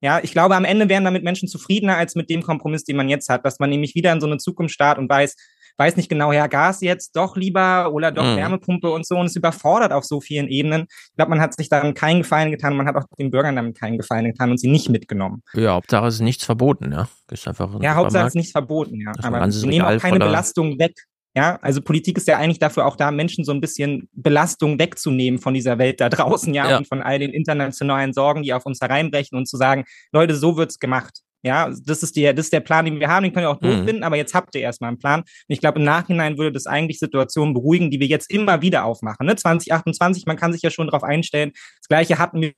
[0.01, 3.09] Ja, ich glaube, am Ende wären damit Menschen zufriedener als mit dem Kompromiss, den man
[3.09, 5.35] jetzt hat, dass man nämlich wieder in so eine Zukunft startet und weiß,
[5.79, 8.35] weiß nicht genau, ja, Gas jetzt doch lieber oder doch mhm.
[8.35, 10.87] Wärmepumpe und so und es überfordert auf so vielen Ebenen.
[10.89, 13.77] Ich glaube, man hat sich daran keinen Gefallen getan, man hat auch den Bürgern damit
[13.77, 15.41] keinen Gefallen getan und sie nicht mitgenommen.
[15.53, 17.07] Ja, Hauptsache es ist nichts verboten, ja.
[17.31, 19.13] Ist einfach ein ja, Hauptsache es ist nichts verboten, ja.
[19.23, 20.93] Aber wir nehmen auch keine Belastung weg.
[21.35, 25.39] Ja, also Politik ist ja eigentlich dafür auch da, Menschen so ein bisschen Belastung wegzunehmen
[25.39, 26.77] von dieser Welt da draußen, ja, ja.
[26.77, 30.57] und von all den internationalen Sorgen, die auf uns hereinbrechen und zu sagen, Leute, so
[30.57, 31.21] wird's gemacht.
[31.41, 33.61] Ja, das ist, der, das ist der Plan, den wir haben, den können wir auch
[33.61, 33.67] mhm.
[33.67, 35.21] durchfinden, aber jetzt habt ihr erstmal einen Plan.
[35.21, 38.83] Und ich glaube, im Nachhinein würde das eigentlich Situationen beruhigen, die wir jetzt immer wieder
[38.83, 39.25] aufmachen.
[39.25, 39.35] Ne?
[39.35, 41.51] 2028, man kann sich ja schon darauf einstellen.
[41.53, 42.53] Das gleiche hatten wir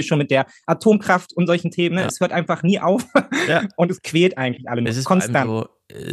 [0.00, 1.96] schon mit der Atomkraft und solchen Themen.
[1.96, 2.02] Ne?
[2.02, 2.06] Ja.
[2.08, 3.04] Es hört einfach nie auf
[3.46, 3.62] ja.
[3.76, 5.48] und es quält eigentlich alle es ist konstant.
[5.48, 5.68] So,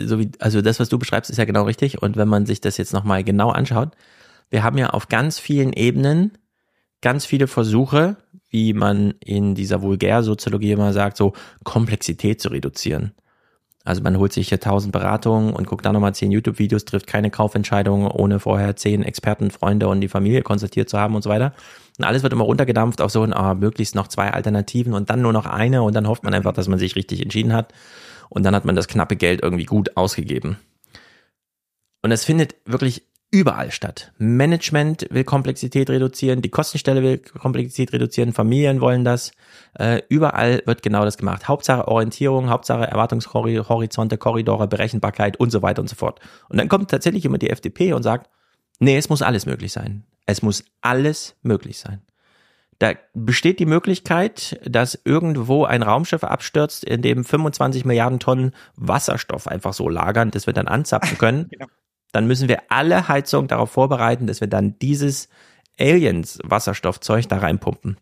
[0.06, 2.02] so wie, also das, was du beschreibst, ist ja genau richtig.
[2.02, 3.92] Und wenn man sich das jetzt nochmal genau anschaut,
[4.50, 6.32] wir haben ja auf ganz vielen Ebenen
[7.02, 8.18] ganz viele Versuche,
[8.50, 13.14] wie man in dieser Vulgärsoziologie immer sagt, so Komplexität zu reduzieren.
[13.86, 17.32] Also man holt sich hier tausend Beratungen und guckt dann nochmal zehn YouTube-Videos, trifft keine
[17.32, 21.54] Kaufentscheidung, ohne vorher zehn Experten, Freunde und die Familie konsultiert zu haben und so weiter.
[21.98, 25.22] Und alles wird immer runtergedampft auf so ein, ah, möglichst noch zwei Alternativen und dann
[25.22, 27.74] nur noch eine und dann hofft man einfach, dass man sich richtig entschieden hat.
[28.30, 30.58] Und dann hat man das knappe Geld irgendwie gut ausgegeben.
[32.02, 34.12] Und es findet wirklich überall statt.
[34.18, 39.32] Management will Komplexität reduzieren, die Kostenstelle will Komplexität reduzieren, Familien wollen das.
[39.78, 41.48] Äh, überall wird genau das gemacht.
[41.48, 46.20] Hauptsache Orientierung, Hauptsache Erwartungshorizonte, Korridore, Berechenbarkeit und so weiter und so fort.
[46.50, 48.30] Und dann kommt tatsächlich immer die FDP und sagt,
[48.80, 50.06] nee, es muss alles möglich sein.
[50.26, 52.02] Es muss alles möglich sein.
[52.80, 59.48] Da besteht die Möglichkeit, dass irgendwo ein Raumschiff abstürzt, in dem 25 Milliarden Tonnen Wasserstoff
[59.48, 61.50] einfach so lagern, dass wir dann anzapfen können.
[61.50, 61.68] genau.
[62.12, 65.30] Dann müssen wir alle Heizungen darauf vorbereiten, dass wir dann dieses
[65.80, 67.98] Aliens-Wasserstoffzeug da reinpumpen.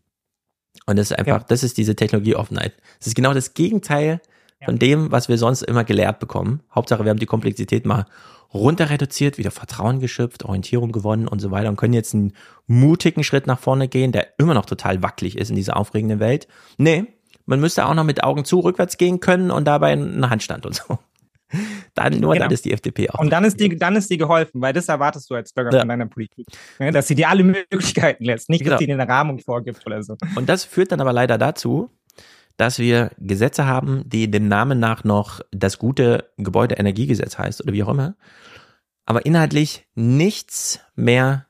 [0.86, 1.44] Und das ist einfach, ja.
[1.46, 2.72] das ist diese Technologieoffenheit.
[2.98, 4.20] Das ist genau das Gegenteil
[4.64, 6.62] von dem, was wir sonst immer gelehrt bekommen.
[6.74, 8.06] Hauptsache, wir haben die Komplexität mal
[8.52, 12.32] runter reduziert, wieder Vertrauen geschöpft, Orientierung gewonnen und so weiter und können jetzt einen
[12.66, 16.48] mutigen Schritt nach vorne gehen, der immer noch total wackelig ist in dieser aufregenden Welt.
[16.78, 17.06] Nee,
[17.46, 20.74] man müsste auch noch mit Augen zu rückwärts gehen können und dabei einen Handstand und
[20.74, 20.98] so.
[21.94, 22.44] Dann nur genau.
[22.44, 23.20] dann ist die FDP auch.
[23.20, 25.78] Und dann ist die, dann ist die geholfen, weil das erwartest du als Bürger ja.
[25.80, 26.46] von deiner Politik.
[26.78, 28.72] dass sie dir alle Möglichkeiten lässt, nicht, genau.
[28.72, 30.16] dass sie dir eine Rahmung vorgibt oder so.
[30.36, 31.90] Und das führt dann aber leider dazu,
[32.58, 37.82] dass wir Gesetze haben, die dem Namen nach noch das gute Gebäudeenergiegesetz heißt oder wie
[37.84, 38.16] auch immer,
[39.06, 41.46] aber inhaltlich nichts mehr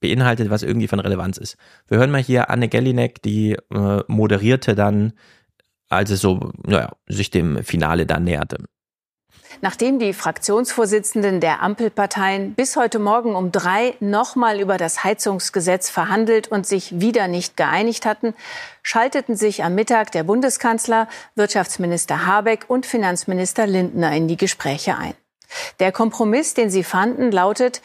[0.00, 1.56] beinhaltet, was irgendwie von Relevanz ist.
[1.88, 5.14] Wir hören mal hier Anne Gellinek, die äh, moderierte dann,
[5.88, 8.58] als es so, naja, sich dem Finale dann näherte.
[9.60, 16.48] Nachdem die Fraktionsvorsitzenden der Ampelparteien bis heute Morgen um drei nochmal über das Heizungsgesetz verhandelt
[16.48, 18.34] und sich wieder nicht geeinigt hatten,
[18.82, 25.14] schalteten sich am Mittag der Bundeskanzler, Wirtschaftsminister Habeck und Finanzminister Lindner in die Gespräche ein.
[25.80, 27.80] Der Kompromiss, den sie fanden, lautet,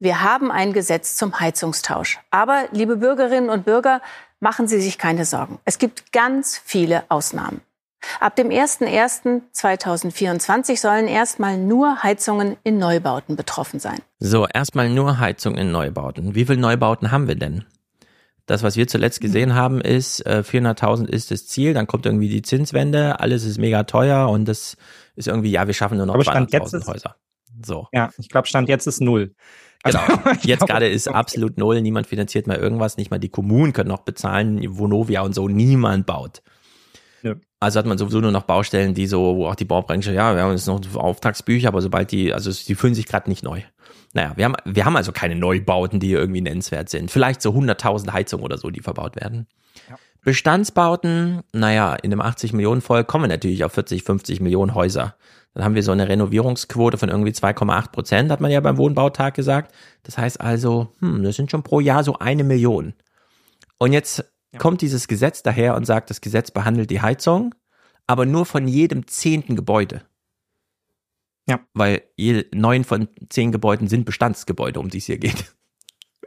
[0.00, 2.20] wir haben ein Gesetz zum Heizungstausch.
[2.30, 4.00] Aber, liebe Bürgerinnen und Bürger,
[4.38, 5.58] machen Sie sich keine Sorgen.
[5.64, 7.60] Es gibt ganz viele Ausnahmen.
[8.20, 13.98] Ab dem 01.01.2024 sollen erstmal nur Heizungen in Neubauten betroffen sein.
[14.18, 16.34] So, erstmal nur Heizungen in Neubauten.
[16.34, 17.64] Wie viele Neubauten haben wir denn?
[18.46, 22.30] Das, was wir zuletzt gesehen haben, ist, 400.000 äh, ist das Ziel, dann kommt irgendwie
[22.30, 24.78] die Zinswende, alles ist mega teuer und das
[25.16, 27.16] ist irgendwie, ja, wir schaffen nur noch 200.000 Häuser.
[27.62, 27.88] So.
[27.92, 29.34] Ja, ich glaube, Stand jetzt ist null.
[29.84, 30.00] Genau.
[30.42, 31.80] Jetzt gerade ist absolut null.
[31.80, 32.96] Niemand finanziert mal irgendwas.
[32.96, 34.60] Nicht mal die Kommunen können noch bezahlen.
[34.76, 35.48] Vonovia und so.
[35.48, 36.42] Niemand baut.
[37.60, 40.42] Also hat man sowieso nur noch Baustellen, die so, wo auch die Baubranche, ja, wir
[40.42, 43.62] haben jetzt noch Auftragsbücher, aber sobald die, also die fühlen sich gerade nicht neu.
[44.12, 47.10] Naja, wir haben, wir haben also keine Neubauten, die irgendwie nennenswert sind.
[47.10, 49.48] Vielleicht so 100.000 Heizungen oder so, die verbaut werden.
[49.90, 49.96] Ja.
[50.22, 55.16] Bestandsbauten, naja, in dem 80 Millionen voll kommen wir natürlich auf 40, 50 Millionen Häuser.
[55.54, 59.34] Dann haben wir so eine Renovierungsquote von irgendwie 2,8 Prozent, hat man ja beim Wohnbautag
[59.34, 59.74] gesagt.
[60.04, 62.94] Das heißt also, hm, das sind schon pro Jahr so eine Million.
[63.78, 64.58] Und jetzt ja.
[64.58, 67.54] kommt dieses Gesetz daher und sagt, das Gesetz behandelt die Heizung,
[68.06, 70.02] aber nur von jedem zehnten Gebäude.
[71.48, 71.60] Ja.
[71.72, 72.02] Weil
[72.54, 75.54] neun von zehn Gebäuden sind Bestandsgebäude, um die es hier geht.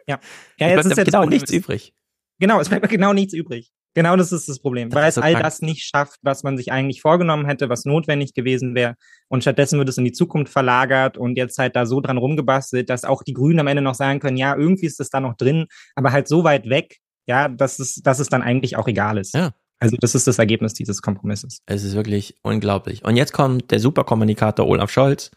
[0.07, 0.19] Ja.
[0.59, 1.93] Ja, jetzt ist jetzt genau nichts übrig.
[2.39, 3.71] Genau, es bleibt genau nichts übrig.
[3.93, 6.57] Genau das ist das Problem, das weil es so all das nicht schafft, was man
[6.57, 8.95] sich eigentlich vorgenommen hätte, was notwendig gewesen wäre.
[9.27, 12.89] Und stattdessen wird es in die Zukunft verlagert und jetzt halt da so dran rumgebastelt,
[12.89, 15.35] dass auch die Grünen am Ende noch sagen können, ja, irgendwie ist das da noch
[15.35, 19.17] drin, aber halt so weit weg, ja, dass es, dass es dann eigentlich auch egal
[19.17, 19.33] ist.
[19.33, 19.51] Ja.
[19.79, 21.63] Also das ist das Ergebnis dieses Kompromisses.
[21.65, 23.03] Es ist wirklich unglaublich.
[23.03, 25.31] Und jetzt kommt der Superkommunikator Olaf Scholz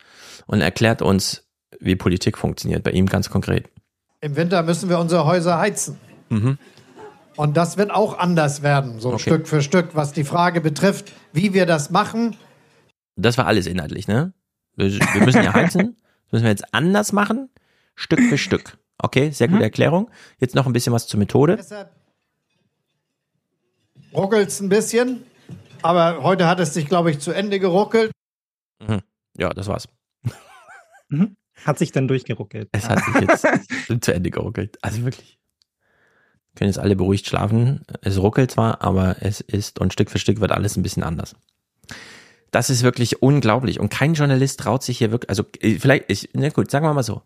[0.47, 1.49] und erklärt uns,
[1.81, 3.70] wie Politik funktioniert, bei ihm ganz konkret.
[4.20, 5.99] Im Winter müssen wir unsere Häuser heizen.
[6.29, 6.59] Mhm.
[7.37, 9.23] Und das wird auch anders werden, so okay.
[9.23, 12.37] Stück für Stück, was die Frage betrifft, wie wir das machen.
[13.16, 14.35] Das war alles inhaltlich, ne?
[14.77, 15.97] Wir, wir müssen ja heizen.
[16.25, 17.51] Das müssen wir jetzt anders machen,
[17.94, 18.79] Stück für Stück.
[18.98, 19.64] Okay, sehr gute mhm.
[19.64, 20.11] Erklärung.
[20.38, 21.57] Jetzt noch ein bisschen was zur Methode.
[21.57, 21.90] Deshalb
[24.14, 25.24] ruckelt es ein bisschen,
[25.83, 28.12] aber heute hat es sich, glaube ich, zu Ende geruckelt.
[28.80, 29.02] Mhm.
[29.37, 29.88] Ja, das war's.
[31.11, 31.37] Mhm.
[31.64, 32.70] Hat sich dann durchgeruckelt.
[32.72, 34.78] Es hat sich jetzt zu Ende geruckelt.
[34.80, 35.38] Also wirklich.
[36.57, 37.85] Können jetzt alle beruhigt schlafen.
[38.00, 41.37] Es ruckelt zwar, aber es ist und Stück für Stück wird alles ein bisschen anders.
[42.50, 46.30] Das ist wirklich unglaublich und kein Journalist traut sich hier wirklich, also äh, vielleicht, ich,
[46.33, 47.22] na gut, sagen wir mal so.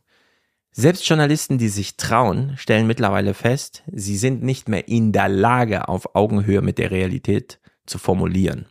[0.81, 5.88] Selbst Journalisten, die sich trauen, stellen mittlerweile fest, sie sind nicht mehr in der Lage,
[5.88, 8.67] auf Augenhöhe mit der Realität zu formulieren.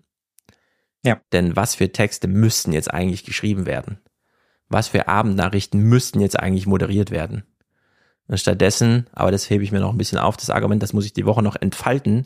[1.04, 1.20] Ja.
[1.34, 4.00] Denn was für Texte müssten jetzt eigentlich geschrieben werden?
[4.70, 7.44] Was für Abendnachrichten müssten jetzt eigentlich moderiert werden?
[8.30, 11.04] Und stattdessen, aber das hebe ich mir noch ein bisschen auf, das Argument, das muss
[11.04, 12.26] ich die Woche noch entfalten,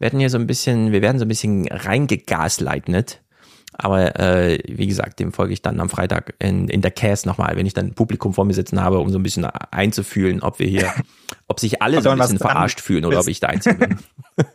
[0.00, 3.22] werden hier so ein bisschen, wir werden so ein bisschen reingegasleitnet
[3.72, 7.56] aber äh, wie gesagt, dem folge ich dann am Freitag in, in der Cast nochmal,
[7.56, 10.58] wenn ich dann ein Publikum vor mir sitzen habe, um so ein bisschen einzufühlen, ob
[10.58, 10.92] wir hier,
[11.48, 13.98] ob sich alle so ein bisschen verarscht fühlen oder ob ich der Einzige bin.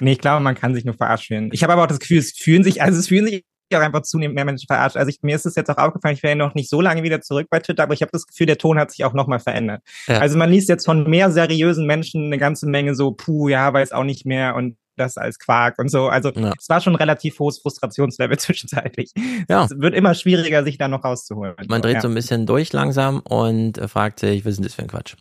[0.00, 1.50] nee, ich glaube, man kann sich nur verarscht fühlen.
[1.52, 4.02] Ich habe aber auch das Gefühl, es fühlen sich, also es fühlen sich auch einfach
[4.02, 4.96] zunehmend mehr Menschen verarscht.
[4.96, 7.20] Also ich, mir ist es jetzt auch aufgefallen, ich wäre noch nicht so lange wieder
[7.20, 9.82] zurück bei Twitter, aber ich habe das Gefühl, der Ton hat sich auch nochmal verändert.
[10.06, 10.18] Ja.
[10.18, 13.92] Also man liest jetzt von mehr seriösen Menschen eine ganze Menge so, puh, ja, weiß
[13.92, 16.08] auch nicht mehr und das als Quark und so.
[16.08, 16.52] Also ja.
[16.58, 19.12] es war schon relativ hohes Frustrationslevel zwischenzeitlich.
[19.48, 19.64] Ja.
[19.64, 21.54] Es wird immer schwieriger, sich da noch rauszuholen.
[21.68, 22.00] Man dreht ja.
[22.00, 25.14] so ein bisschen durch langsam und fragt sich, was ist denn das für ein Quatsch?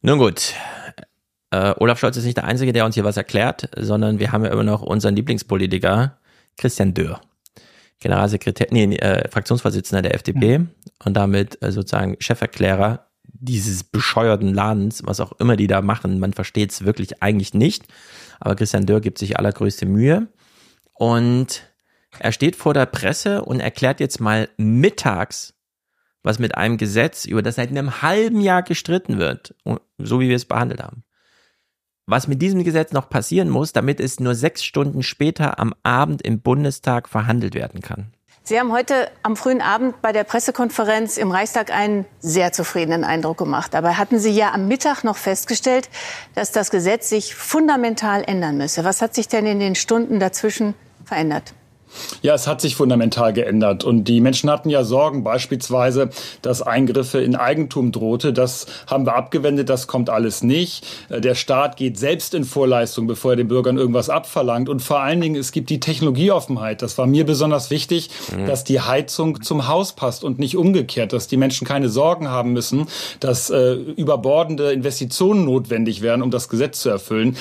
[0.00, 0.54] Nun gut.
[1.50, 4.44] äh, Olaf Scholz ist nicht der Einzige, der uns hier was erklärt, sondern wir haben
[4.44, 6.18] ja immer noch unseren Lieblingspolitiker
[6.56, 7.20] Christian Dürr.
[8.00, 10.70] Generalsekretär, nee, äh, Fraktionsvorsitzender der FDP mhm.
[11.04, 13.07] und damit äh, sozusagen Cheferklärer
[13.40, 16.18] dieses bescheuerten Ladens, was auch immer die da machen.
[16.20, 17.86] Man versteht es wirklich eigentlich nicht.
[18.40, 20.28] Aber Christian Dörr gibt sich allergrößte Mühe.
[20.94, 21.62] Und
[22.18, 25.54] er steht vor der Presse und erklärt jetzt mal mittags,
[26.22, 29.54] was mit einem Gesetz, über das seit einem halben Jahr gestritten wird,
[29.98, 31.04] so wie wir es behandelt haben.
[32.06, 36.22] Was mit diesem Gesetz noch passieren muss, damit es nur sechs Stunden später am Abend
[36.22, 38.12] im Bundestag verhandelt werden kann.
[38.48, 43.36] Sie haben heute am frühen Abend bei der Pressekonferenz im Reichstag einen sehr zufriedenen Eindruck
[43.36, 43.74] gemacht.
[43.74, 45.90] Dabei hatten Sie ja am Mittag noch festgestellt,
[46.34, 48.84] dass das Gesetz sich fundamental ändern müsse.
[48.84, 50.72] Was hat sich denn in den Stunden dazwischen
[51.04, 51.52] verändert?
[52.22, 53.84] Ja, es hat sich fundamental geändert.
[53.84, 56.10] Und die Menschen hatten ja Sorgen, beispielsweise,
[56.42, 58.32] dass Eingriffe in Eigentum drohte.
[58.32, 60.86] Das haben wir abgewendet, das kommt alles nicht.
[61.08, 64.68] Äh, der Staat geht selbst in Vorleistung, bevor er den Bürgern irgendwas abverlangt.
[64.68, 66.82] Und vor allen Dingen, es gibt die Technologieoffenheit.
[66.82, 68.46] Das war mir besonders wichtig, mhm.
[68.46, 72.52] dass die Heizung zum Haus passt und nicht umgekehrt, dass die Menschen keine Sorgen haben
[72.52, 72.86] müssen,
[73.20, 77.36] dass äh, überbordende Investitionen notwendig wären, um das Gesetz zu erfüllen.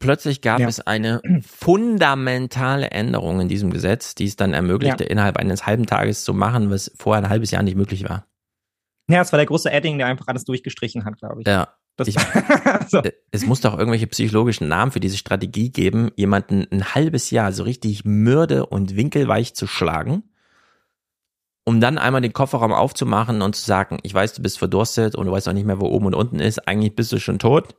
[0.00, 0.68] Plötzlich gab ja.
[0.68, 5.10] es eine fundamentale Änderung in diesem Gesetz, die es dann ermöglichte, ja.
[5.10, 8.26] innerhalb eines halben Tages zu machen, was vorher ein halbes Jahr nicht möglich war.
[9.08, 11.48] Ja, es war der große Edding, der einfach alles durchgestrichen hat, glaube ich.
[11.48, 11.74] Ja.
[12.06, 12.14] Ich,
[12.88, 13.02] so.
[13.32, 17.64] Es muss doch irgendwelche psychologischen Namen für diese Strategie geben, jemanden ein halbes Jahr so
[17.64, 20.22] richtig mürde und winkelweich zu schlagen,
[21.64, 25.26] um dann einmal den Kofferraum aufzumachen und zu sagen, ich weiß, du bist verdurstet und
[25.26, 27.74] du weißt auch nicht mehr, wo oben und unten ist, eigentlich bist du schon tot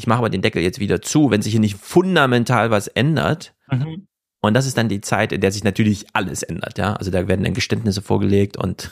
[0.00, 3.54] ich mache aber den Deckel jetzt wieder zu, wenn sich hier nicht fundamental was ändert.
[3.70, 4.06] Mhm.
[4.40, 6.94] Und das ist dann die Zeit, in der sich natürlich alles ändert, ja.
[6.94, 8.90] Also da werden dann Geständnisse vorgelegt und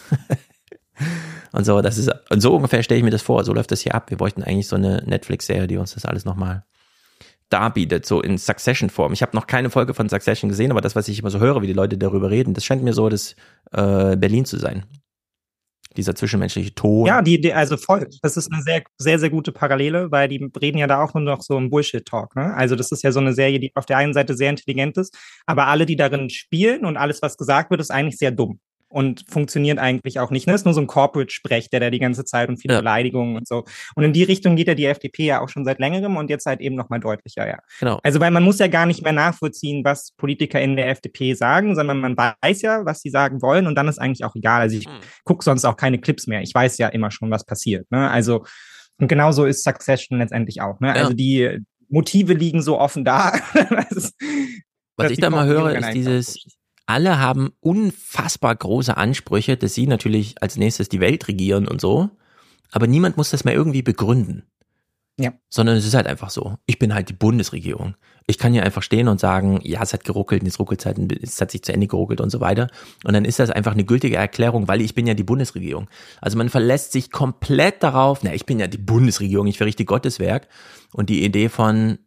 [1.52, 1.80] und so.
[1.80, 3.42] Das ist und so ungefähr stelle ich mir das vor.
[3.44, 4.10] So läuft das hier ab.
[4.10, 6.66] Wir bräuchten eigentlich so eine Netflix-Serie, die uns das alles nochmal
[7.48, 9.14] darbietet, so in Succession-Form.
[9.14, 11.62] Ich habe noch keine Folge von Succession gesehen, aber das, was ich immer so höre,
[11.62, 13.34] wie die Leute darüber reden, das scheint mir so das
[13.72, 14.84] äh, Berlin zu sein
[15.96, 17.06] dieser zwischenmenschliche Ton.
[17.06, 18.08] Ja, die, die, also voll.
[18.22, 21.24] Das ist eine sehr, sehr, sehr gute Parallele, weil die reden ja da auch nur
[21.24, 22.36] noch so im Bullshit-Talk.
[22.36, 22.54] Ne?
[22.54, 25.16] Also das ist ja so eine Serie, die auf der einen Seite sehr intelligent ist,
[25.46, 29.24] aber alle, die darin spielen und alles, was gesagt wird, ist eigentlich sehr dumm und
[29.28, 30.46] funktioniert eigentlich auch nicht.
[30.46, 30.54] Das ne?
[30.56, 32.80] ist nur so ein Corporate-Sprech, der da die ganze Zeit und viele ja.
[32.80, 33.64] Beleidigungen und so.
[33.94, 36.46] Und in die Richtung geht ja die FDP ja auch schon seit längerem und jetzt
[36.46, 37.58] halt eben nochmal deutlicher, ja.
[37.80, 38.00] Genau.
[38.02, 41.74] Also, weil man muss ja gar nicht mehr nachvollziehen, was Politiker in der FDP sagen,
[41.74, 44.62] sondern man weiß ja, was sie sagen wollen und dann ist eigentlich auch egal.
[44.62, 44.92] Also ich hm.
[45.24, 46.42] gucke sonst auch keine Clips mehr.
[46.42, 47.90] Ich weiß ja immer schon, was passiert.
[47.90, 48.10] Ne?
[48.10, 48.44] Also,
[48.98, 50.80] und genauso ist Succession letztendlich auch.
[50.80, 50.88] Ne?
[50.88, 50.94] Ja.
[50.94, 53.32] Also die Motive liegen so offen da.
[54.96, 56.57] was ich da mal höre, ist dieses,
[56.88, 62.08] alle haben unfassbar große Ansprüche, dass sie natürlich als nächstes die Welt regieren und so.
[62.70, 64.44] Aber niemand muss das mehr irgendwie begründen.
[65.20, 65.34] Ja.
[65.50, 66.56] Sondern es ist halt einfach so.
[66.64, 67.94] Ich bin halt die Bundesregierung.
[68.26, 70.98] Ich kann hier einfach stehen und sagen, ja, es hat geruckelt, jetzt ruckelt es halt,
[71.22, 72.68] es hat sich zu Ende geruckelt und so weiter.
[73.04, 75.90] Und dann ist das einfach eine gültige Erklärung, weil ich bin ja die Bundesregierung.
[76.22, 80.48] Also man verlässt sich komplett darauf, na, ich bin ja die Bundesregierung, ich verrichte Gotteswerk.
[80.94, 81.98] Und die Idee von,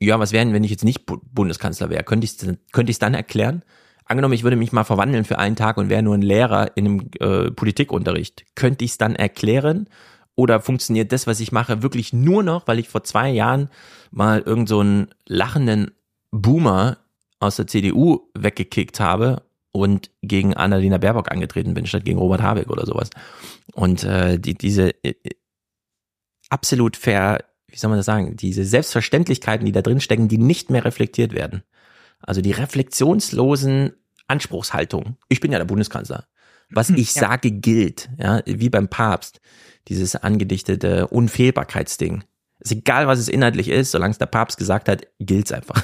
[0.00, 2.02] ja, was wären, wenn ich jetzt nicht Bundeskanzler wäre?
[2.02, 3.62] Könnte ich es könnte ich's dann erklären?
[4.08, 6.86] Angenommen, ich würde mich mal verwandeln für einen Tag und wäre nur ein Lehrer in
[6.86, 9.88] einem äh, Politikunterricht, könnte ich es dann erklären?
[10.34, 13.70] Oder funktioniert das, was ich mache, wirklich nur noch, weil ich vor zwei Jahren
[14.10, 15.90] mal irgend so einen lachenden
[16.30, 16.98] Boomer
[17.40, 19.42] aus der CDU weggekickt habe
[19.72, 23.10] und gegen Annalena Baerbock angetreten bin, statt gegen Robert Habeck oder sowas.
[23.74, 25.14] Und äh, die, diese äh,
[26.48, 30.70] absolut fair, wie soll man das sagen, diese Selbstverständlichkeiten, die da drin stecken, die nicht
[30.70, 31.62] mehr reflektiert werden.
[32.20, 33.92] Also die reflexionslosen
[34.26, 35.16] Anspruchshaltungen.
[35.28, 36.26] Ich bin ja der Bundeskanzler.
[36.70, 37.22] Was ich ja.
[37.22, 39.40] sage, gilt, ja, wie beim Papst.
[39.88, 42.24] Dieses angedichtete Unfehlbarkeitsding.
[42.60, 45.82] Ist egal, was es inhaltlich ist, solange es der Papst gesagt hat, gilt's einfach.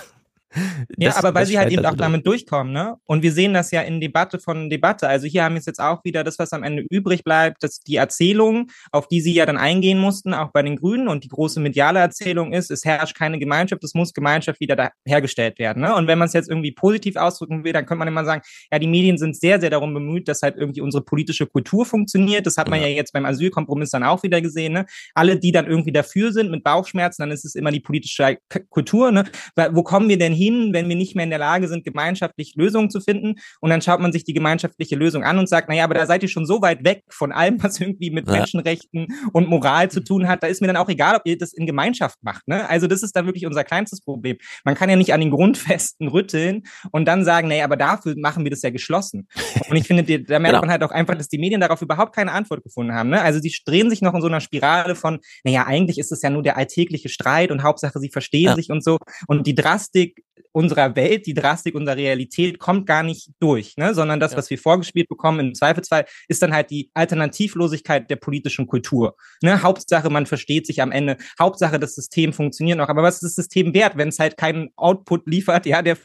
[0.96, 2.96] Ja, das, aber weil sie halt eben auch damit durchkommen, ne?
[3.04, 5.08] Und wir sehen das ja in Debatte von Debatte.
[5.08, 7.96] Also hier haben wir jetzt auch wieder das, was am Ende übrig bleibt, dass die
[7.96, 11.58] Erzählung, auf die sie ja dann eingehen mussten, auch bei den Grünen und die große
[11.60, 15.82] mediale Erzählung ist, es herrscht keine Gemeinschaft, es muss Gemeinschaft wieder da hergestellt werden.
[15.82, 15.94] Ne?
[15.94, 18.78] Und wenn man es jetzt irgendwie positiv ausdrücken will, dann könnte man immer sagen, ja,
[18.78, 22.46] die Medien sind sehr, sehr darum bemüht, dass halt irgendwie unsere politische Kultur funktioniert.
[22.46, 24.74] Das hat man ja, ja jetzt beim Asylkompromiss dann auch wieder gesehen.
[24.74, 24.86] Ne?
[25.14, 28.38] Alle, die dann irgendwie dafür sind mit Bauchschmerzen, dann ist es immer die politische
[28.70, 29.10] Kultur.
[29.10, 29.24] Ne?
[29.70, 32.54] Wo kommen wir denn hier hin, wenn wir nicht mehr in der Lage sind, gemeinschaftlich
[32.56, 33.36] Lösungen zu finden.
[33.60, 36.22] Und dann schaut man sich die gemeinschaftliche Lösung an und sagt, naja, aber da seid
[36.22, 38.34] ihr schon so weit weg von allem, was irgendwie mit ja.
[38.34, 40.42] Menschenrechten und Moral zu tun hat.
[40.42, 42.46] Da ist mir dann auch egal, ob ihr das in Gemeinschaft macht.
[42.46, 42.68] Ne?
[42.68, 44.36] Also das ist da wirklich unser kleinstes Problem.
[44.64, 46.62] Man kann ja nicht an den Grundfesten rütteln
[46.92, 49.28] und dann sagen, naja, aber dafür machen wir das ja geschlossen.
[49.68, 50.60] Und ich finde, da merkt genau.
[50.60, 53.10] man halt auch einfach, dass die Medien darauf überhaupt keine Antwort gefunden haben.
[53.10, 53.20] Ne?
[53.20, 56.30] Also die drehen sich noch in so einer Spirale von, naja, eigentlich ist es ja
[56.30, 58.54] nur der alltägliche Streit und Hauptsache, sie verstehen ja.
[58.54, 58.98] sich und so.
[59.26, 60.22] Und die Drastik
[60.54, 63.92] unserer Welt, die Drastik unserer Realität kommt gar nicht durch, ne?
[63.92, 64.38] sondern das, ja.
[64.38, 69.16] was wir vorgespielt bekommen, im Zweifelsfall, ist dann halt die Alternativlosigkeit der politischen Kultur.
[69.42, 69.62] Ne?
[69.62, 71.16] Hauptsache, man versteht sich am Ende.
[71.40, 72.88] Hauptsache, das System funktioniert noch.
[72.88, 75.96] Aber was ist das System wert, wenn es halt keinen Output liefert, ja, der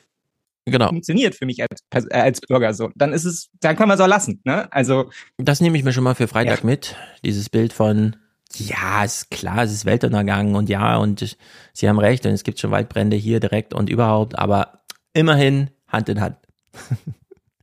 [0.66, 0.90] genau.
[0.90, 2.90] funktioniert für mich als, äh, als Bürger so.
[2.96, 4.42] Dann ist es, dann kann man es auch lassen.
[4.46, 4.72] Ne?
[4.74, 6.66] Also das nehme ich mir schon mal für Freitag ja.
[6.66, 6.96] mit.
[7.24, 8.16] Dieses Bild von
[8.56, 11.38] ja, ist klar, es ist Weltuntergang und ja, und
[11.74, 14.84] sie haben recht und es gibt schon Waldbrände hier direkt und überhaupt, aber
[15.14, 16.38] immerhin Hand in Hand.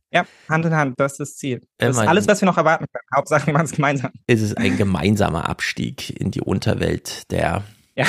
[0.09, 1.59] Ja, Hand in Hand, das ist das Ziel.
[1.77, 2.03] Das immerhin.
[2.03, 3.03] ist alles, was wir noch erwarten können.
[3.13, 4.11] Hauptsache, wir machen es gemeinsam.
[4.25, 8.05] Ist es ein gemeinsamer Abstieg in die Unterwelt der ja.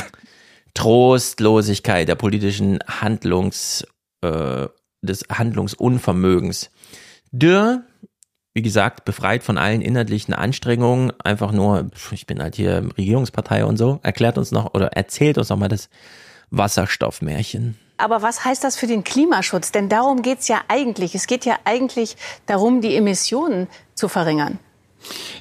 [0.74, 3.84] Trostlosigkeit, der politischen Handlungs,
[4.22, 4.68] äh,
[5.02, 6.70] des Handlungsunvermögens.
[7.32, 7.82] Dürr
[8.58, 13.76] wie gesagt, befreit von allen inhaltlichen Anstrengungen, einfach nur, ich bin halt hier Regierungspartei und
[13.76, 15.88] so, erklärt uns noch oder erzählt uns noch mal das
[16.50, 17.78] Wasserstoffmärchen.
[17.98, 19.70] Aber was heißt das für den Klimaschutz?
[19.70, 21.14] Denn darum geht es ja eigentlich.
[21.14, 24.58] Es geht ja eigentlich darum, die Emissionen zu verringern.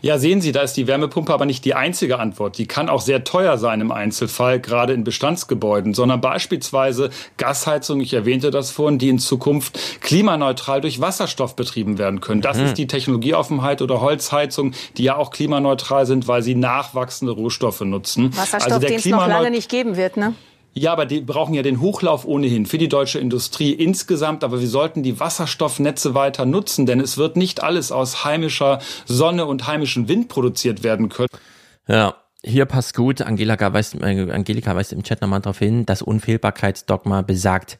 [0.02, 2.58] Ja, sehen Sie, da ist die Wärmepumpe aber nicht die einzige Antwort.
[2.58, 8.14] Die kann auch sehr teuer sein im Einzelfall, gerade in Bestandsgebäuden, sondern beispielsweise Gasheizung, ich
[8.14, 12.42] erwähnte das vorhin, die in Zukunft klimaneutral durch Wasserstoff betrieben werden können.
[12.42, 12.66] Das mhm.
[12.66, 18.36] ist die Technologieoffenheit oder Holzheizung, die ja auch klimaneutral sind, weil sie nachwachsende Rohstoffe nutzen.
[18.36, 20.34] Wasserstoff, also den es noch lange nicht geben wird, ne?
[20.78, 24.44] Ja, aber die brauchen ja den Hochlauf ohnehin für die deutsche Industrie insgesamt.
[24.44, 29.48] Aber wir sollten die Wasserstoffnetze weiter nutzen, denn es wird nicht alles aus heimischer Sonne
[29.48, 31.30] und heimischem Wind produziert werden können.
[31.88, 33.22] Ja, hier passt gut.
[33.22, 37.80] Angelika weist, äh, Angelika weist im Chat nochmal darauf hin, das Unfehlbarkeitsdogma besagt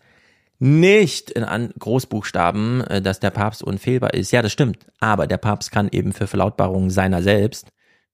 [0.60, 1.46] nicht in
[1.78, 4.32] Großbuchstaben, äh, dass der Papst unfehlbar ist.
[4.32, 4.88] Ja, das stimmt.
[5.00, 7.68] Aber der Papst kann eben für Verlautbarungen seiner selbst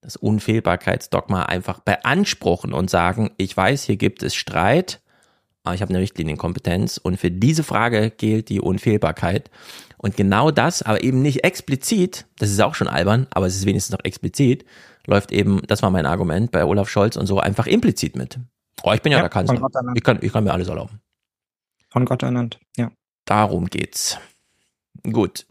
[0.04, 5.02] das Unfehlbarkeitsdogma einfach beanspruchen und sagen, ich weiß, hier gibt es Streit,
[5.64, 9.50] aber ich habe eine Richtlinienkompetenz und für diese Frage gilt die Unfehlbarkeit.
[9.98, 13.66] Und genau das, aber eben nicht explizit, das ist auch schon albern, aber es ist
[13.66, 14.66] wenigstens noch explizit,
[15.08, 18.38] läuft eben, das war mein Argument bei Olaf Scholz und so, einfach implizit mit.
[18.84, 19.62] Oh, ich bin ja, ja der Kanzler.
[19.96, 21.00] Ich kann, ich kann mir alles erlauben.
[21.90, 22.92] Von Gott ernannt, ja.
[23.24, 24.18] Darum geht's.
[25.04, 25.46] Gut.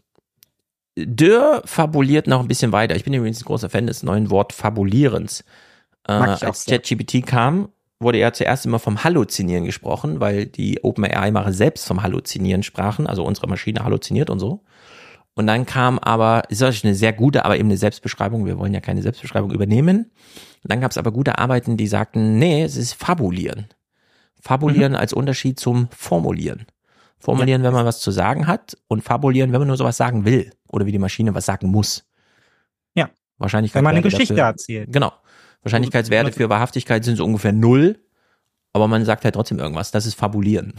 [0.95, 2.95] Dürr fabuliert noch ein bisschen weiter.
[2.95, 5.43] Ich bin übrigens ein großer Fan des neuen Wort Fabulierens.
[6.07, 7.69] Äh, als ChatGPT kam,
[7.99, 13.23] wurde ja zuerst immer vom Halluzinieren gesprochen, weil die OpenAI-Macher selbst vom Halluzinieren sprachen, also
[13.23, 14.61] unsere Maschine halluziniert und so.
[15.35, 18.73] Und dann kam aber, ist natürlich eine sehr gute, aber eben eine Selbstbeschreibung, wir wollen
[18.73, 20.11] ja keine Selbstbeschreibung übernehmen.
[20.63, 23.67] Und dann gab es aber gute Arbeiten, die sagten, nee, es ist Fabulieren.
[24.39, 24.99] Fabulieren mhm.
[24.99, 26.67] als Unterschied zum Formulieren.
[27.17, 27.67] Formulieren, ja.
[27.67, 30.85] wenn man was zu sagen hat und fabulieren, wenn man nur sowas sagen will oder
[30.85, 32.05] wie die Maschine was sagen muss.
[32.95, 33.09] Ja.
[33.37, 33.79] Wahrscheinlichkeit.
[33.79, 34.91] Wenn man eine Geschichte dafür, erzählt.
[34.91, 35.13] Genau.
[35.61, 37.99] Wahrscheinlichkeitswerte für Wahrhaftigkeit sind so ungefähr null,
[38.73, 39.91] aber man sagt halt trotzdem irgendwas.
[39.91, 40.73] Das ist Fabulieren.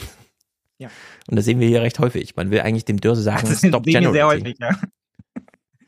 [0.79, 0.91] Ja.
[1.29, 2.37] Und das sehen wir hier recht häufig.
[2.37, 4.13] Man will eigentlich dem Dörse sagen, das stop generating.
[4.13, 4.71] Sehr häufig, ja.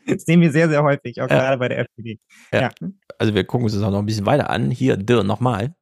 [0.06, 1.36] Das sehen wir sehr, sehr häufig, auch ja.
[1.36, 2.20] gerade bei der FPD.
[2.52, 2.60] Ja.
[2.60, 2.70] ja.
[3.18, 4.70] Also wir gucken uns das auch noch ein bisschen weiter an.
[4.70, 5.74] Hier, Dürr, nochmal.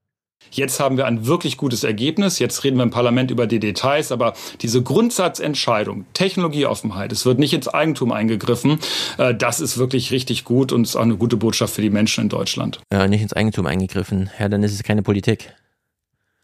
[0.50, 2.38] Jetzt haben wir ein wirklich gutes Ergebnis.
[2.38, 7.52] Jetzt reden wir im Parlament über die Details, aber diese Grundsatzentscheidung, Technologieoffenheit, es wird nicht
[7.52, 8.78] ins Eigentum eingegriffen,
[9.18, 12.22] äh, das ist wirklich richtig gut und ist auch eine gute Botschaft für die Menschen
[12.22, 12.80] in Deutschland.
[12.92, 14.30] Ja, nicht ins Eigentum eingegriffen.
[14.38, 15.52] Ja, dann ist es keine Politik.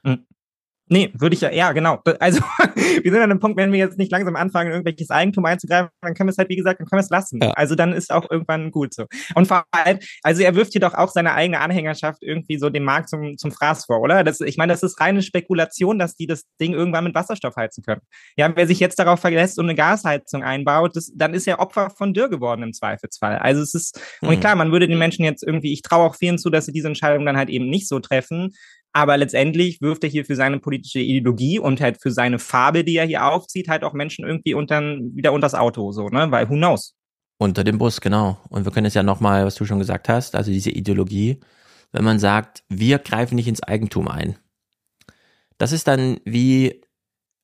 [0.04, 0.24] Hm.
[0.92, 2.00] Nee, würde ich ja, ja, genau.
[2.18, 2.40] Also,
[2.74, 6.14] wir sind an einem Punkt, wenn wir jetzt nicht langsam anfangen, irgendwelches Eigentum einzugreifen, dann
[6.14, 7.38] können wir es halt, wie gesagt, dann können wir es lassen.
[7.40, 7.52] Ja.
[7.52, 9.06] Also dann ist auch irgendwann gut so.
[9.36, 12.82] Und vor allem, also er wirft hier doch auch seine eigene Anhängerschaft irgendwie so dem
[12.82, 14.24] Markt zum, zum Fraß vor, oder?
[14.24, 17.84] Das, ich meine, das ist reine Spekulation, dass die das Ding irgendwann mit Wasserstoff heizen
[17.84, 18.00] können.
[18.36, 21.90] Ja, wer sich jetzt darauf verlässt und eine Gasheizung einbaut, das, dann ist er Opfer
[21.90, 23.38] von Dürr geworden im Zweifelsfall.
[23.38, 24.30] Also es ist, mhm.
[24.30, 26.72] und klar, man würde den Menschen jetzt irgendwie, ich traue auch vielen zu, dass sie
[26.72, 28.54] diese Entscheidung dann halt eben nicht so treffen.
[28.92, 32.96] Aber letztendlich wirft er hier für seine politische Ideologie und halt für seine Farbe, die
[32.96, 36.30] er hier aufzieht, halt auch Menschen irgendwie untern, wieder unters Auto, so, ne?
[36.30, 36.94] Weil who knows?
[37.38, 38.38] Unter dem Bus, genau.
[38.48, 41.40] Und wir können es ja nochmal, was du schon gesagt hast, also diese Ideologie,
[41.92, 44.36] wenn man sagt, wir greifen nicht ins Eigentum ein.
[45.56, 46.82] Das ist dann wie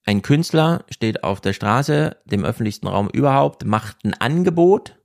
[0.05, 4.97] ein Künstler steht auf der Straße, dem öffentlichsten Raum überhaupt, macht ein Angebot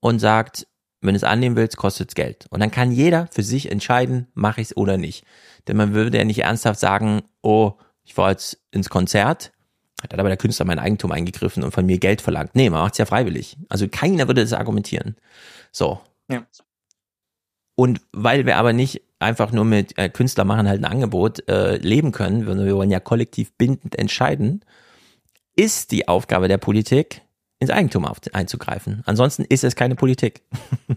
[0.00, 0.66] und sagt,
[1.00, 2.46] wenn du es annehmen willst, kostet es Geld.
[2.50, 5.24] Und dann kann jeder für sich entscheiden, mache ich es oder nicht.
[5.66, 7.74] Denn man würde ja nicht ernsthaft sagen, oh,
[8.04, 9.52] Ich war jetzt ins Konzert,
[10.02, 12.54] hat aber der Künstler mein Eigentum eingegriffen und von mir Geld verlangt.
[12.54, 13.58] Nee, man macht es ja freiwillig.
[13.68, 15.16] Also keiner würde das argumentieren.
[15.72, 16.00] So.
[16.30, 16.46] Ja.
[17.74, 21.76] Und weil wir aber nicht einfach nur mit äh, Künstler machen halt ein Angebot äh,
[21.76, 24.64] leben können, sondern wir wollen ja kollektiv bindend entscheiden,
[25.54, 27.22] ist die Aufgabe der Politik,
[27.60, 29.02] ins Eigentum auf, einzugreifen.
[29.06, 30.42] Ansonsten ist es keine Politik.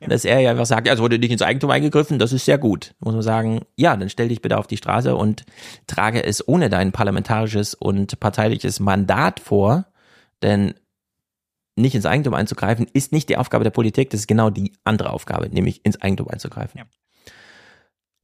[0.00, 2.44] Und dass er ja einfach sagt, ja, es wurde nicht ins Eigentum eingegriffen, das ist
[2.44, 2.94] sehr gut.
[2.98, 5.44] Muss man sagen, ja, dann stell dich bitte auf die Straße und
[5.86, 9.86] trage es ohne dein parlamentarisches und parteiliches Mandat vor,
[10.42, 10.74] denn
[11.76, 15.10] nicht ins Eigentum einzugreifen ist nicht die Aufgabe der Politik, das ist genau die andere
[15.10, 16.78] Aufgabe, nämlich ins Eigentum einzugreifen.
[16.78, 16.84] Ja.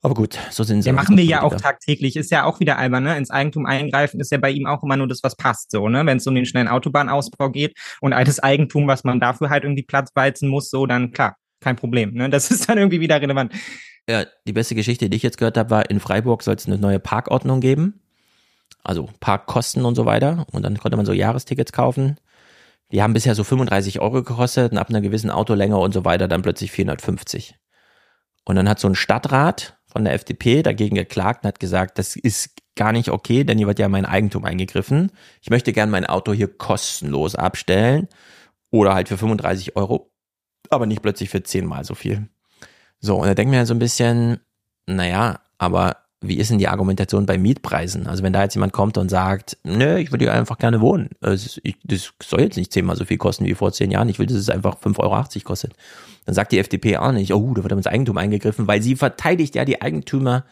[0.07, 0.89] Aber gut, so sind sie.
[0.89, 2.15] Ja, machen wir ja auch tagtäglich.
[2.15, 3.19] Ist ja auch wieder albern, ne?
[3.19, 6.07] Ins Eigentum eingreifen ist ja bei ihm auch immer nur das, was passt, so, ne?
[6.07, 9.83] Wenn es um den schnellen Autobahnausbau geht und altes Eigentum, was man dafür halt irgendwie
[9.83, 12.31] Platz beizen muss, so, dann klar, kein Problem, ne?
[12.31, 13.53] Das ist dann irgendwie wieder relevant.
[14.09, 16.79] Ja, die beste Geschichte, die ich jetzt gehört habe, war, in Freiburg soll es eine
[16.79, 18.01] neue Parkordnung geben.
[18.85, 20.47] Also Parkkosten und so weiter.
[20.53, 22.21] Und dann konnte man so Jahrestickets kaufen.
[22.93, 26.29] Die haben bisher so 35 Euro gekostet und ab einer gewissen Autolänge und so weiter
[26.29, 27.57] dann plötzlich 450.
[28.45, 32.17] Und dann hat so ein Stadtrat von der FDP dagegen geklagt und hat gesagt, das
[32.17, 35.11] ist gar nicht okay, denn hier wird ja mein Eigentum eingegriffen.
[35.41, 38.07] Ich möchte gern mein Auto hier kostenlos abstellen
[38.71, 40.13] oder halt für 35 Euro,
[40.69, 42.29] aber nicht plötzlich für zehnmal so viel.
[43.01, 44.41] So, und da denkt mir so ein bisschen,
[44.85, 48.07] naja, aber wie ist denn die Argumentation bei Mietpreisen?
[48.07, 51.11] Also wenn da jetzt jemand kommt und sagt, nö, ich würde hier einfach gerne wohnen.
[51.21, 51.61] Das,
[52.23, 54.09] soll jetzt nicht zehnmal so viel kosten wie vor zehn Jahren.
[54.09, 55.75] Ich will, dass es einfach 5,80 Euro kostet.
[56.25, 59.55] Dann sagt die FDP auch nicht, oh, da wird ins Eigentum eingegriffen, weil sie verteidigt
[59.55, 60.45] ja die Eigentümer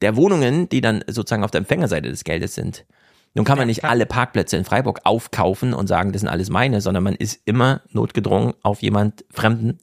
[0.00, 2.86] der Wohnungen, die dann sozusagen auf der Empfängerseite des Geldes sind.
[3.34, 6.80] Nun kann man nicht alle Parkplätze in Freiburg aufkaufen und sagen, das sind alles meine,
[6.80, 9.78] sondern man ist immer notgedrungen auf jemand Fremden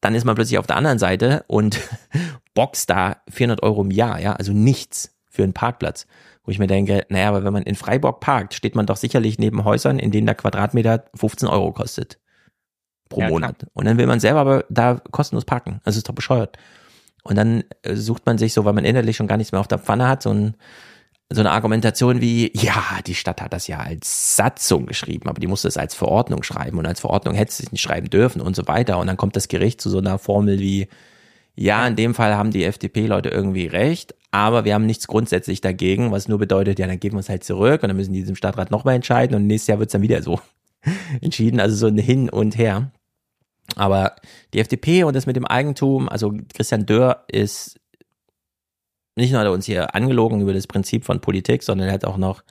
[0.00, 1.80] dann ist man plötzlich auf der anderen Seite und
[2.58, 6.08] boxt da 400 Euro im Jahr, ja, also nichts für einen Parkplatz.
[6.42, 9.38] Wo ich mir denke, naja, aber wenn man in Freiburg parkt, steht man doch sicherlich
[9.38, 12.18] neben Häusern, in denen der Quadratmeter 15 Euro kostet.
[13.08, 13.64] Pro ja, Monat.
[13.74, 15.80] Und dann will man selber aber da kostenlos parken.
[15.84, 16.56] Das ist doch bescheuert.
[17.22, 19.68] Und dann äh, sucht man sich so, weil man innerlich schon gar nichts mehr auf
[19.68, 20.56] der Pfanne hat, so ein
[21.30, 25.46] so eine Argumentation wie, ja, die Stadt hat das ja als Satzung geschrieben, aber die
[25.46, 28.56] musste es als Verordnung schreiben und als Verordnung hätte sie es nicht schreiben dürfen und
[28.56, 28.98] so weiter.
[28.98, 30.88] Und dann kommt das Gericht zu so einer Formel wie,
[31.60, 36.12] ja, in dem Fall haben die FDP-Leute irgendwie recht, aber wir haben nichts grundsätzlich dagegen,
[36.12, 38.36] was nur bedeutet, ja, dann geben wir es halt zurück und dann müssen die diesem
[38.36, 40.40] Stadtrat nochmal entscheiden und nächstes Jahr wird es dann wieder so
[41.20, 42.92] entschieden, also so ein Hin und Her.
[43.74, 44.14] Aber
[44.54, 47.80] die FDP und das mit dem Eigentum, also Christian Dörr ist
[49.16, 52.04] nicht nur hat er uns hier angelogen über das Prinzip von Politik, sondern er hat
[52.04, 52.44] auch noch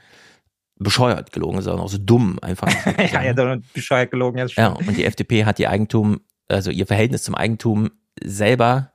[0.76, 2.68] bescheuert gelogen, ist auch noch so dumm einfach.
[2.86, 6.72] ja, er hat auch bescheuert gelogen, ja, ja, und die FDP hat ihr Eigentum, also
[6.72, 7.92] ihr Verhältnis zum Eigentum
[8.22, 8.92] selber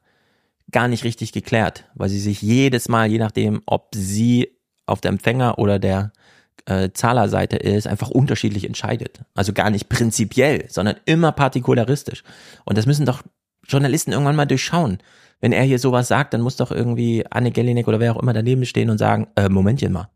[0.72, 4.56] gar nicht richtig geklärt, weil sie sich jedes Mal, je nachdem, ob sie
[4.86, 6.12] auf der Empfänger oder der
[6.66, 9.20] äh, Zahlerseite ist, einfach unterschiedlich entscheidet.
[9.34, 12.24] Also gar nicht prinzipiell, sondern immer partikularistisch.
[12.64, 13.22] Und das müssen doch
[13.66, 14.98] Journalisten irgendwann mal durchschauen
[15.42, 18.32] wenn er hier sowas sagt, dann muss doch irgendwie Anne Gellinek oder wer auch immer
[18.32, 20.08] daneben stehen und sagen, äh, Momentchen mal.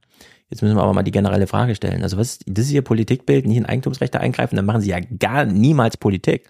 [0.48, 2.04] Jetzt müssen wir aber mal die generelle Frage stellen.
[2.04, 5.44] Also was, das ist ihr Politikbild, nicht in Eigentumsrechte eingreifen, dann machen sie ja gar
[5.44, 6.48] niemals Politik.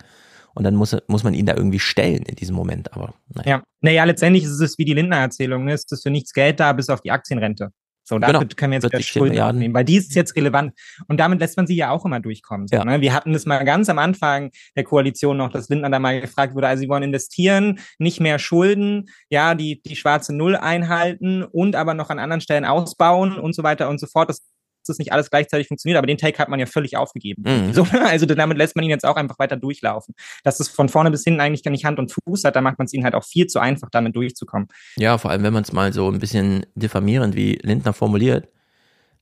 [0.57, 2.93] Und dann muss, muss man ihn da irgendwie stellen in diesem Moment.
[2.95, 3.59] Aber naja.
[3.59, 5.75] Ja, naja, letztendlich ist es wie die Lindner-Erzählung, ne?
[5.75, 7.73] ist das für nichts Geld da, bis auf die Aktienrente.
[8.09, 8.55] So, dafür genau.
[8.57, 10.73] können wir jetzt wieder Schulden aufnehmen, weil die ist jetzt relevant.
[11.09, 12.69] Und damit lässt man sie ja auch immer durchkommen.
[12.69, 12.85] So, ja.
[12.85, 13.01] ne?
[13.01, 16.55] Wir hatten das mal ganz am Anfang der Koalition noch, dass Lindner da mal gefragt
[16.55, 21.75] wurde, also sie wollen investieren, nicht mehr Schulden, ja, die, die schwarze Null einhalten und
[21.75, 24.31] aber noch an anderen Stellen ausbauen und so weiter und so fort.
[24.31, 24.41] Das
[24.89, 27.43] das nicht alles gleichzeitig funktioniert, aber den Take hat man ja völlig aufgegeben.
[27.47, 27.73] Mhm.
[27.77, 30.15] So, also damit lässt man ihn jetzt auch einfach weiter durchlaufen.
[30.45, 32.79] Dass es von vorne bis hinten eigentlich gar nicht Hand und Fuß hat, da macht
[32.79, 34.69] man es ihnen halt auch viel zu einfach, damit durchzukommen.
[34.97, 38.49] Ja, vor allem, wenn man es mal so ein bisschen diffamierend wie Lindner formuliert.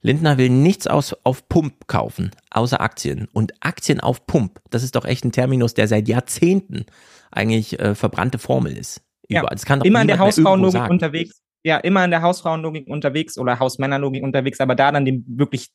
[0.03, 3.27] Lindner will nichts aus, auf Pump kaufen, außer Aktien.
[3.33, 6.85] Und Aktien auf Pump, das ist doch echt ein Terminus, der seit Jahrzehnten
[7.31, 9.01] eigentlich äh, verbrannte Formel ist.
[9.29, 9.45] Überall.
[9.45, 13.39] Ja, das kann doch immer in der Hausfrauenlogik unterwegs ja immer in der Hausfrauenlogik unterwegs
[13.39, 15.71] oder Hausmännerlogik unterwegs, aber da dann den wirklich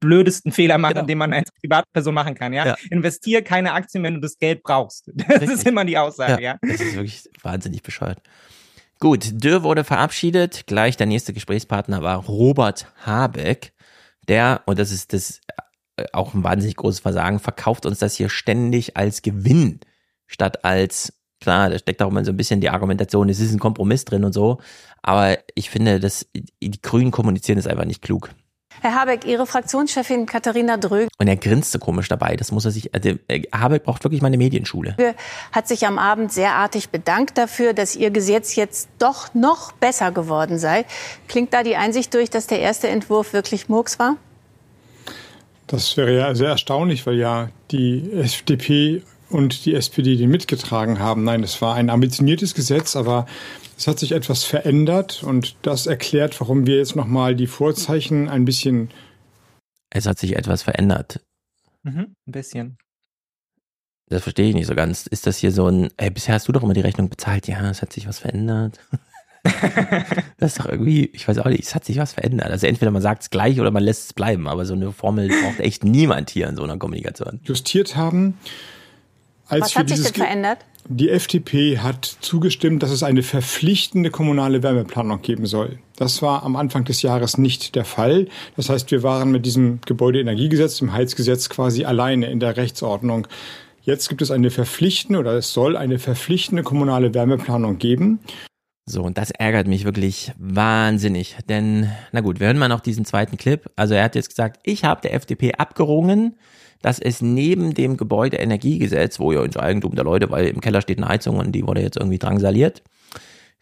[0.00, 1.06] blödesten Fehler machen, genau.
[1.06, 2.52] den man als Privatperson machen kann.
[2.52, 2.66] Ja?
[2.66, 2.76] ja.
[2.90, 5.10] Investier keine Aktien, wenn du das Geld brauchst.
[5.14, 5.50] Das Richtig.
[5.50, 6.42] ist immer die Aussage.
[6.42, 6.58] Ja, ja.
[6.62, 8.18] Das ist wirklich wahnsinnig bescheuert.
[9.00, 10.66] Gut, Dürr wurde verabschiedet.
[10.66, 13.72] Gleich der nächste Gesprächspartner war Robert Habeck.
[14.28, 15.40] Der, und das ist das
[15.96, 19.80] äh, auch ein wahnsinnig großes Versagen, verkauft uns das hier ständig als Gewinn
[20.26, 21.12] statt als
[21.44, 24.24] klar, da steckt auch immer so ein bisschen die Argumentation, es ist ein Kompromiss drin
[24.24, 24.58] und so.
[25.02, 28.30] Aber ich finde, dass die Grünen kommunizieren ist einfach nicht klug.
[28.80, 31.08] Herr Habeck, Ihre Fraktionschefin Katharina Dröge.
[31.18, 32.36] Und er grinste komisch dabei.
[32.36, 34.96] Das muss er sich, also äh, Habeck braucht wirklich mal eine Medienschule.
[35.52, 40.12] Hat sich am Abend sehr artig bedankt dafür, dass Ihr Gesetz jetzt doch noch besser
[40.12, 40.84] geworden sei.
[41.28, 44.16] Klingt da die Einsicht durch, dass der erste Entwurf wirklich Murks war?
[45.66, 51.24] Das wäre ja sehr erstaunlich, weil ja die FDP und die SPD den mitgetragen haben.
[51.24, 53.26] Nein, es war ein ambitioniertes Gesetz, aber
[53.76, 58.44] es hat sich etwas verändert und das erklärt, warum wir jetzt nochmal die Vorzeichen ein
[58.44, 58.90] bisschen.
[59.90, 61.20] Es hat sich etwas verändert.
[61.82, 62.78] Mhm, ein bisschen.
[64.08, 65.06] Das verstehe ich nicht so ganz.
[65.06, 67.48] Ist das hier so ein, ey, bisher hast du doch immer die Rechnung bezahlt.
[67.48, 68.78] Ja, es hat sich was verändert.
[70.38, 72.50] das ist doch irgendwie, ich weiß auch nicht, es hat sich was verändert.
[72.50, 75.28] Also entweder man sagt es gleich oder man lässt es bleiben, aber so eine Formel
[75.28, 77.40] braucht echt niemand hier in so einer Kommunikation.
[77.44, 78.38] Justiert haben.
[79.54, 80.58] Als was hat sich denn verändert?
[80.86, 85.78] Die FDP hat zugestimmt, dass es eine verpflichtende kommunale Wärmeplanung geben soll.
[85.96, 88.28] Das war am Anfang des Jahres nicht der Fall.
[88.56, 93.26] Das heißt, wir waren mit diesem Gebäudeenergiegesetz, dem Heizgesetz quasi alleine in der Rechtsordnung.
[93.80, 98.20] Jetzt gibt es eine verpflichtende oder es soll eine verpflichtende kommunale Wärmeplanung geben.
[98.86, 101.36] So, und das ärgert mich wirklich wahnsinnig.
[101.48, 103.70] Denn, na gut, wir hören mal noch diesen zweiten Clip.
[103.76, 106.36] Also er hat jetzt gesagt, ich habe der FDP abgerungen,
[106.84, 110.98] dass es neben dem Gebäudeenergiegesetz, wo ja ins Eigentum der Leute, weil im Keller steht
[110.98, 112.82] eine Heizung und die wurde jetzt irgendwie drangsaliert,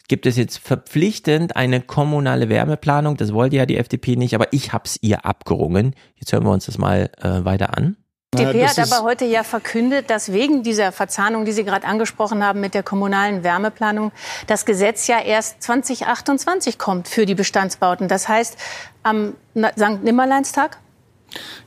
[0.09, 3.17] gibt es jetzt verpflichtend eine kommunale Wärmeplanung.
[3.17, 5.95] Das wollte ja die FDP nicht, aber ich habe es ihr abgerungen.
[6.17, 7.97] Jetzt hören wir uns das mal äh, weiter an.
[8.35, 12.43] Die DP hat aber heute ja verkündet, dass wegen dieser Verzahnung, die Sie gerade angesprochen
[12.43, 14.11] haben mit der kommunalen Wärmeplanung,
[14.49, 18.09] das Gesetz ja erst 2028 kommt für die Bestandsbauten.
[18.09, 18.57] Das heißt,
[19.03, 20.03] am St.
[20.03, 20.79] Nimmerleinstag?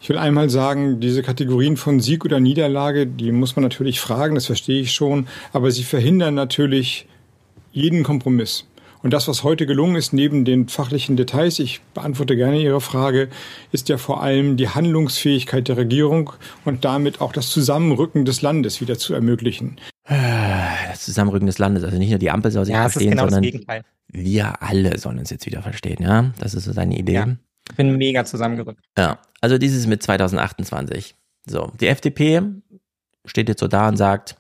[0.02, 4.36] Ich will einmal sagen, diese Kategorien von Sieg oder Niederlage, die muss man natürlich fragen,
[4.36, 7.08] das verstehe ich schon, aber sie verhindern natürlich
[7.72, 8.66] jeden Kompromiss.
[9.06, 13.30] Und das, was heute gelungen ist, neben den fachlichen Details, ich beantworte gerne Ihre Frage,
[13.72, 16.32] ist ja vor allem die Handlungsfähigkeit der Regierung
[16.64, 19.78] und damit auch das Zusammenrücken des Landes wieder zu ermöglichen.
[20.08, 23.84] Das Zusammenrücken des Landes, also nicht nur die Ampel soll sich ja, verstehen, genau sondern
[24.08, 26.32] wir alle sollen uns jetzt wieder verstehen, ja?
[26.40, 27.14] Das ist so seine Idee.
[27.14, 27.28] Ja,
[27.70, 28.84] ich bin mega zusammengerückt.
[28.98, 31.16] Ja, also dieses mit 2028.
[31.48, 32.42] So, die FDP
[33.26, 34.38] steht jetzt so da und sagt,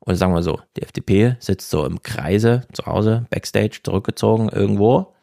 [0.00, 5.14] oder sagen wir so, die FDP sitzt so im Kreise zu Hause, Backstage, zurückgezogen irgendwo.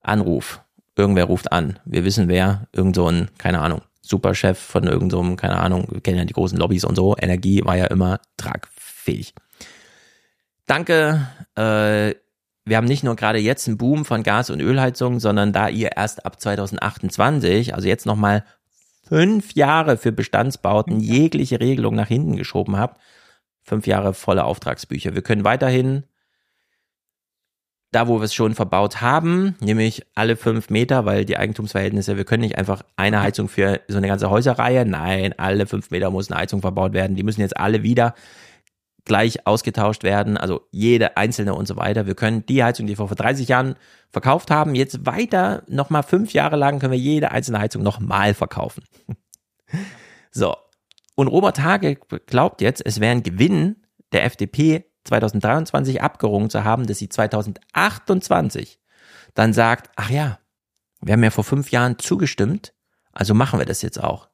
[0.00, 0.62] Anruf.
[0.96, 1.78] Irgendwer ruft an.
[1.84, 2.68] Wir wissen wer.
[2.72, 6.32] Irgend so ein, keine Ahnung, Superchef von irgendeinem, so keine Ahnung, wir kennen ja die
[6.32, 7.16] großen Lobbys und so.
[7.18, 9.34] Energie war ja immer tragfähig.
[10.66, 11.28] Danke.
[11.56, 12.14] Äh,
[12.66, 15.92] wir haben nicht nur gerade jetzt einen Boom von Gas- und Ölheizungen, sondern da ihr
[15.96, 18.44] erst ab 2028, also jetzt nochmal
[19.08, 23.00] fünf Jahre für Bestandsbauten jegliche Regelung nach hinten geschoben habt,
[23.62, 25.14] fünf Jahre volle Auftragsbücher.
[25.14, 26.02] Wir können weiterhin
[27.92, 32.24] da, wo wir es schon verbaut haben, nämlich alle fünf Meter, weil die Eigentumsverhältnisse, wir
[32.24, 34.84] können nicht einfach eine Heizung für so eine ganze Häuserreihe.
[34.84, 37.14] Nein, alle fünf Meter muss eine Heizung verbaut werden.
[37.14, 38.14] Die müssen jetzt alle wieder
[39.06, 42.06] gleich ausgetauscht werden, also jede einzelne und so weiter.
[42.06, 43.76] Wir können die Heizung, die wir vor 30 Jahren
[44.10, 48.84] verkauft haben, jetzt weiter nochmal fünf Jahre lang können wir jede einzelne Heizung nochmal verkaufen.
[50.32, 50.54] So,
[51.14, 51.96] und Robert Hage
[52.26, 53.76] glaubt jetzt, es wäre ein Gewinn
[54.12, 58.78] der FDP 2023 abgerungen zu haben, dass sie 2028
[59.32, 60.38] dann sagt, ach ja,
[61.00, 62.74] wir haben ja vor fünf Jahren zugestimmt,
[63.12, 64.28] also machen wir das jetzt auch.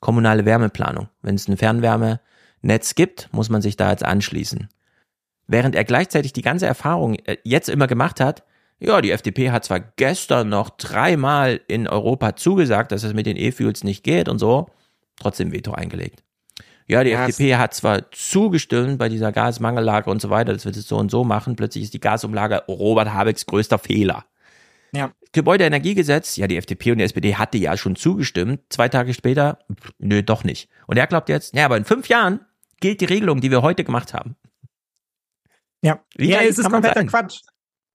[0.00, 1.08] Kommunale Wärmeplanung.
[1.20, 1.60] Wenn es ein
[2.64, 4.68] Fernwärmenetz gibt, muss man sich da jetzt anschließen.
[5.46, 8.44] Während er gleichzeitig die ganze Erfahrung äh, jetzt immer gemacht hat,
[8.80, 13.36] ja, die FDP hat zwar gestern noch dreimal in Europa zugesagt, dass es mit den
[13.36, 14.68] E-Fuels nicht geht und so,
[15.16, 16.22] trotzdem Veto eingelegt.
[16.86, 20.76] Ja, die ja, FDP hat zwar zugestimmt bei dieser Gasmangellage und so weiter, das wird
[20.76, 21.56] es so und so machen.
[21.56, 24.24] Plötzlich ist die Gasumlage Robert Habecks größter Fehler.
[24.92, 25.12] Ja.
[25.32, 28.60] Gebäudeenergiegesetz, ja, die FDP und die SPD hatte ja schon zugestimmt.
[28.68, 29.58] Zwei Tage später,
[29.98, 30.68] nö, doch nicht.
[30.86, 32.40] Und er glaubt jetzt, ja, aber in fünf Jahren
[32.84, 34.36] gilt die Regelung, die wir heute gemacht haben.
[35.82, 37.40] Ja, Wie ja, es ist kompletter Quatsch.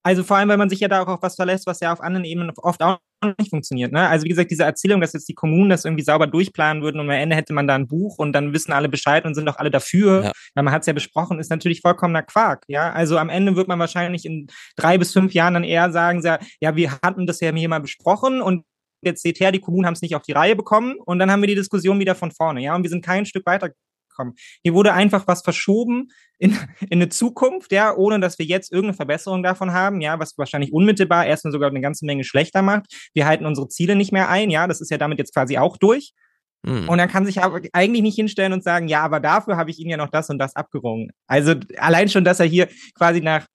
[0.02, 2.02] Also vor allem, weil man sich ja da auch auf was verlässt, was ja auf
[2.02, 2.98] anderen Ebenen oft auch
[3.38, 3.92] nicht funktioniert.
[3.92, 4.08] Ne?
[4.08, 7.06] Also wie gesagt, diese Erzählung, dass jetzt die Kommunen das irgendwie sauber durchplanen würden und
[7.06, 9.58] am Ende hätte man da ein Buch und dann wissen alle Bescheid und sind doch
[9.58, 10.32] alle dafür, ja.
[10.56, 12.64] weil man hat es ja besprochen, ist natürlich vollkommener Quark.
[12.68, 16.24] Ja, also am Ende wird man wahrscheinlich in drei bis fünf Jahren dann eher sagen,
[16.24, 18.66] ja, wir hatten das ja hier mal besprochen und
[19.04, 21.42] jetzt seht her, die Kommunen haben es nicht auf die Reihe bekommen und dann haben
[21.42, 22.64] wir die Diskussion wieder von vorne.
[22.64, 23.70] Ja, und wir sind kein Stück weiter
[24.20, 24.34] kommen.
[24.64, 26.52] Hier wurde einfach was verschoben in,
[26.82, 30.74] in eine Zukunft, ja, ohne dass wir jetzt irgendeine Verbesserung davon haben, ja, was wahrscheinlich
[30.74, 33.10] unmittelbar erstmal sogar eine ganze Menge schlechter macht.
[33.14, 35.78] Wir halten unsere Ziele nicht mehr ein, ja, das ist ja damit jetzt quasi auch
[35.78, 36.14] durch.
[36.64, 36.90] Mhm.
[36.90, 39.80] Und dann kann sich aber eigentlich nicht hinstellen und sagen, ja, aber dafür habe ich
[39.80, 41.12] Ihnen ja noch das und das abgerungen.
[41.28, 43.46] Also allein schon, dass er hier quasi nach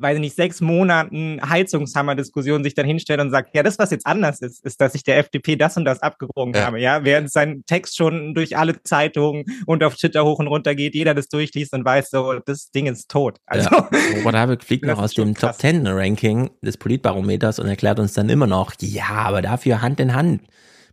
[0.00, 4.06] weiß ich nicht, sechs Monaten Heizungshammer-Diskussion sich dann hinstellt und sagt, ja, das, was jetzt
[4.06, 6.66] anders ist, ist, dass ich der FDP das und das abgerungen ja.
[6.66, 10.74] habe, ja, während sein Text schon durch alle Zeitungen und auf Twitter hoch und runter
[10.74, 13.38] geht, jeder das durchliest und weiß so, das Ding ist tot.
[13.46, 13.88] Also, ja.
[14.16, 18.28] Robert Habeck fliegt noch aus dem Top Ten Ranking des Politbarometers und erklärt uns dann
[18.30, 20.42] immer noch, ja, aber dafür Hand in Hand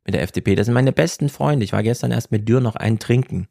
[0.05, 0.55] mit der FDP.
[0.55, 1.63] Das sind meine besten Freunde.
[1.63, 3.47] Ich war gestern erst mit Dürr noch einen trinken.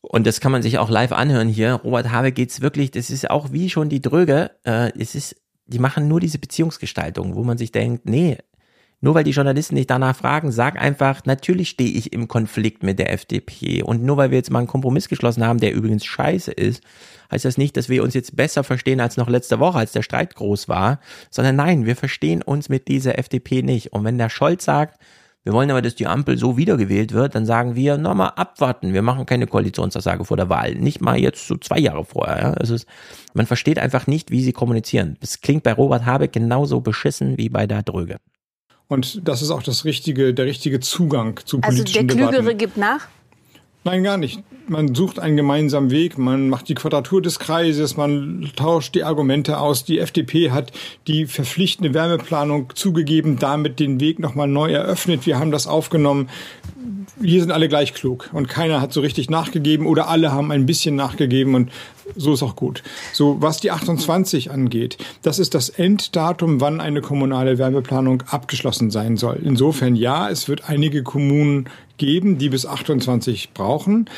[0.00, 1.74] Und das kann man sich auch live anhören hier.
[1.74, 5.36] Robert Habeck geht's wirklich, das ist auch wie schon die Dröge, äh, es ist,
[5.66, 8.38] die machen nur diese Beziehungsgestaltung, wo man sich denkt, nee,
[9.00, 12.98] nur weil die Journalisten nicht danach fragen, sag einfach, natürlich stehe ich im Konflikt mit
[12.98, 13.82] der FDP.
[13.82, 16.82] Und nur weil wir jetzt mal einen Kompromiss geschlossen haben, der übrigens scheiße ist,
[17.30, 20.02] heißt das nicht, dass wir uns jetzt besser verstehen als noch letzte Woche, als der
[20.02, 20.98] Streit groß war,
[21.30, 23.92] sondern nein, wir verstehen uns mit dieser FDP nicht.
[23.92, 25.00] Und wenn der Scholz sagt,
[25.44, 28.92] wir wollen aber, dass die Ampel so wiedergewählt wird, dann sagen wir, nochmal abwarten.
[28.92, 30.74] Wir machen keine Koalitionsaussage vor der Wahl.
[30.74, 32.38] Nicht mal jetzt so zwei Jahre vorher.
[32.38, 32.54] Ja?
[32.54, 32.86] Es,
[33.34, 35.16] man versteht einfach nicht, wie sie kommunizieren.
[35.20, 38.16] Es klingt bei Robert Habeck genauso beschissen wie bei der Dröge.
[38.88, 42.58] Und das ist auch das richtige, der richtige Zugang zu politischen Also der Klügere Debatten.
[42.58, 43.08] gibt nach?
[43.84, 44.42] Nein, gar nicht.
[44.66, 49.58] Man sucht einen gemeinsamen Weg, man macht die Quadratur des Kreises, man tauscht die Argumente
[49.60, 49.84] aus.
[49.84, 50.72] Die FDP hat
[51.06, 55.24] die verpflichtende Wärmeplanung zugegeben, damit den Weg nochmal neu eröffnet.
[55.26, 56.28] Wir haben das aufgenommen.
[57.22, 60.66] Hier sind alle gleich klug und keiner hat so richtig nachgegeben oder alle haben ein
[60.66, 61.70] bisschen nachgegeben und
[62.16, 62.82] so ist auch gut.
[63.12, 69.16] So, was die 28 angeht, das ist das Enddatum, wann eine kommunale Wärmeplanung abgeschlossen sein
[69.16, 69.40] soll.
[69.42, 74.08] Insofern ja, es wird einige Kommunen geben, die bis 28 brauchen.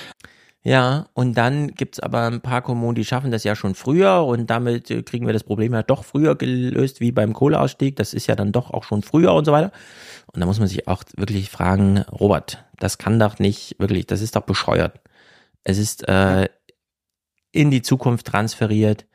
[0.63, 4.51] Ja, und dann gibt's aber ein paar Kommunen, die schaffen das ja schon früher und
[4.51, 7.97] damit äh, kriegen wir das Problem ja doch früher gelöst wie beim Kohleausstieg.
[7.97, 9.73] Das ist ja dann doch auch schon früher und so weiter.
[10.33, 14.21] Und da muss man sich auch wirklich fragen, Robert, das kann doch nicht wirklich, das
[14.21, 15.01] ist doch bescheuert.
[15.65, 16.49] Es ist äh,
[17.53, 19.07] in die Zukunft transferiert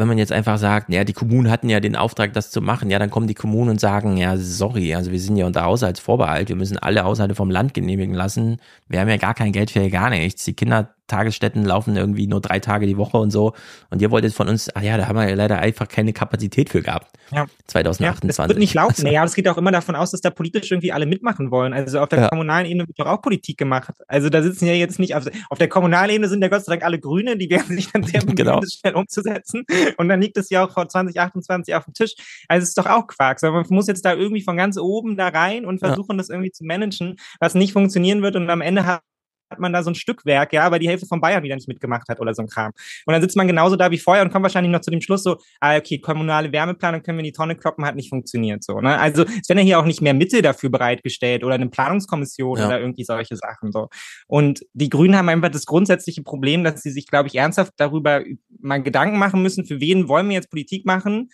[0.00, 2.90] wenn man jetzt einfach sagt, ja, die Kommunen hatten ja den Auftrag, das zu machen,
[2.90, 6.48] ja, dann kommen die Kommunen und sagen, ja, sorry, also wir sind ja unter Haushaltsvorbehalt,
[6.48, 8.56] wir müssen alle Haushalte vom Land genehmigen lassen.
[8.88, 10.44] Wir haben ja gar kein Geld für gar nichts.
[10.44, 13.52] Die Kinder Tagesstätten laufen irgendwie nur drei Tage die Woche und so.
[13.90, 16.70] Und ihr wolltet von uns, ach ja, da haben wir ja leider einfach keine Kapazität
[16.70, 17.12] für gehabt.
[17.32, 17.46] Ja.
[17.66, 18.22] 2028.
[18.22, 18.92] Ja, das wird nicht laufen.
[18.92, 19.06] Also.
[19.06, 21.72] Naja, es geht auch immer davon aus, dass da politisch irgendwie alle mitmachen wollen.
[21.72, 22.28] Also auf der ja.
[22.28, 23.92] kommunalen Ebene wird doch auch Politik gemacht.
[24.08, 26.72] Also da sitzen ja jetzt nicht, auf, auf der kommunalen Ebene sind ja Gott sei
[26.72, 28.60] Dank alle Grüne, die werden sich dann sehr genau.
[28.62, 29.64] schnell umzusetzen.
[29.96, 32.14] Und dann liegt es ja auch vor 2028 auf dem Tisch.
[32.48, 33.42] Also es ist doch auch Quark.
[33.42, 36.16] Man muss jetzt da irgendwie von ganz oben da rein und versuchen, ja.
[36.18, 38.36] das irgendwie zu managen, was nicht funktionieren wird.
[38.36, 39.02] Und am Ende hat
[39.50, 42.08] hat man da so ein Stückwerk, ja, weil die Hälfte von Bayern wieder nicht mitgemacht
[42.08, 42.72] hat oder so ein Kram.
[43.06, 45.22] Und dann sitzt man genauso da wie vorher und kommt wahrscheinlich noch zu dem Schluss
[45.22, 48.80] so, ah, okay, kommunale Wärmeplanung können wir in die Tonne kloppen, hat nicht funktioniert so.
[48.80, 48.98] Ne?
[48.98, 52.66] Also es werden ja hier auch nicht mehr Mittel dafür bereitgestellt oder eine Planungskommission ja.
[52.66, 53.88] oder irgendwie solche Sachen so.
[54.26, 58.22] Und die Grünen haben einfach das grundsätzliche Problem, dass sie sich, glaube ich, ernsthaft darüber
[58.60, 61.28] mal Gedanken machen müssen, für wen wollen wir jetzt Politik machen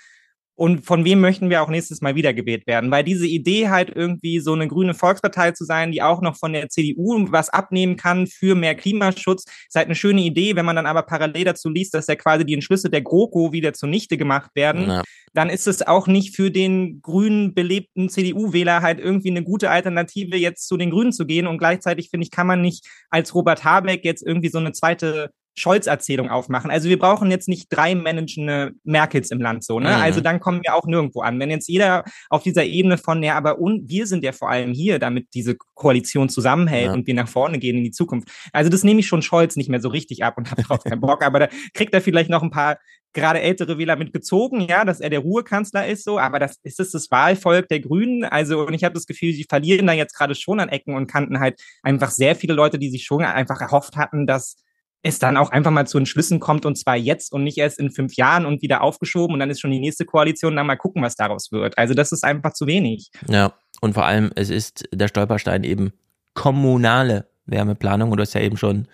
[0.59, 2.91] und von wem möchten wir auch nächstes Mal wiedergewählt werden?
[2.91, 6.55] Weil diese Idee halt irgendwie so eine grüne Volkspartei zu sein, die auch noch von
[6.55, 10.57] der CDU was abnehmen kann für mehr Klimaschutz, ist halt eine schöne Idee.
[10.57, 13.75] Wenn man dann aber parallel dazu liest, dass ja quasi die Entschlüsse der GroKo wieder
[13.75, 15.03] zunichte gemacht werden, ja.
[15.35, 20.39] dann ist es auch nicht für den grünen belebten CDU-Wähler halt irgendwie eine gute Alternative,
[20.39, 21.47] jetzt zu den Grünen zu gehen.
[21.47, 25.31] Und gleichzeitig finde ich, kann man nicht als Robert Habeck jetzt irgendwie so eine zweite
[25.59, 26.71] Scholz-Erzählung aufmachen.
[26.71, 29.89] Also wir brauchen jetzt nicht drei managende Merkels im Land so, ne?
[29.89, 30.03] Mhm.
[30.03, 31.41] Also dann kommen wir auch nirgendwo an.
[31.41, 34.73] Wenn jetzt jeder auf dieser Ebene von, ja, aber und wir sind ja vor allem
[34.73, 36.93] hier, damit diese Koalition zusammenhält ja.
[36.93, 38.29] und wir nach vorne gehen in die Zukunft.
[38.53, 41.01] Also das nehme ich schon Scholz nicht mehr so richtig ab und habe darauf keinen
[41.01, 42.79] Bock, aber da kriegt er vielleicht noch ein paar
[43.17, 46.91] gerade ältere Wähler mitgezogen, ja, dass er der Ruhekanzler ist, so, aber das ist es
[46.91, 48.25] das Wahlvolk der Grünen.
[48.25, 51.07] Also, und ich habe das Gefühl, sie verlieren da jetzt gerade schon an Ecken und
[51.07, 54.59] Kanten halt einfach sehr viele Leute, die sich schon einfach erhofft hatten, dass
[55.07, 57.91] es dann auch einfach mal zu Entschlüssen kommt und zwar jetzt und nicht erst in
[57.91, 61.03] fünf Jahren und wieder aufgeschoben und dann ist schon die nächste Koalition, dann mal gucken,
[61.03, 61.79] was daraus wird.
[61.79, 63.11] Also das ist einfach zu wenig.
[63.29, 65.93] Ja, und vor allem, es ist der Stolperstein eben
[66.35, 68.89] kommunale Wärmeplanung und du hast ja eben schon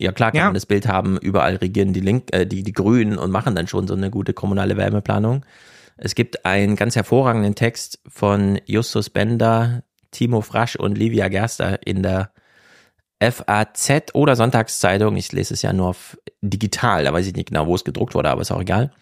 [0.00, 0.44] ja klar kann ja.
[0.44, 3.66] man das Bild haben, überall regieren die Link, äh, die, die Grünen und machen dann
[3.66, 5.44] schon so eine gute kommunale Wärmeplanung.
[5.96, 9.82] Es gibt einen ganz hervorragenden Text von Justus Bender,
[10.12, 12.30] Timo Frasch und Livia Gerster in der
[13.20, 17.66] FAZ oder Sonntagszeitung, ich lese es ja nur auf digital, da weiß ich nicht genau,
[17.66, 18.92] wo es gedruckt wurde, aber ist auch egal,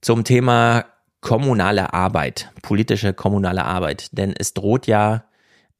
[0.00, 0.86] zum Thema
[1.20, 4.08] kommunale Arbeit, politische kommunale Arbeit.
[4.12, 5.24] Denn es droht ja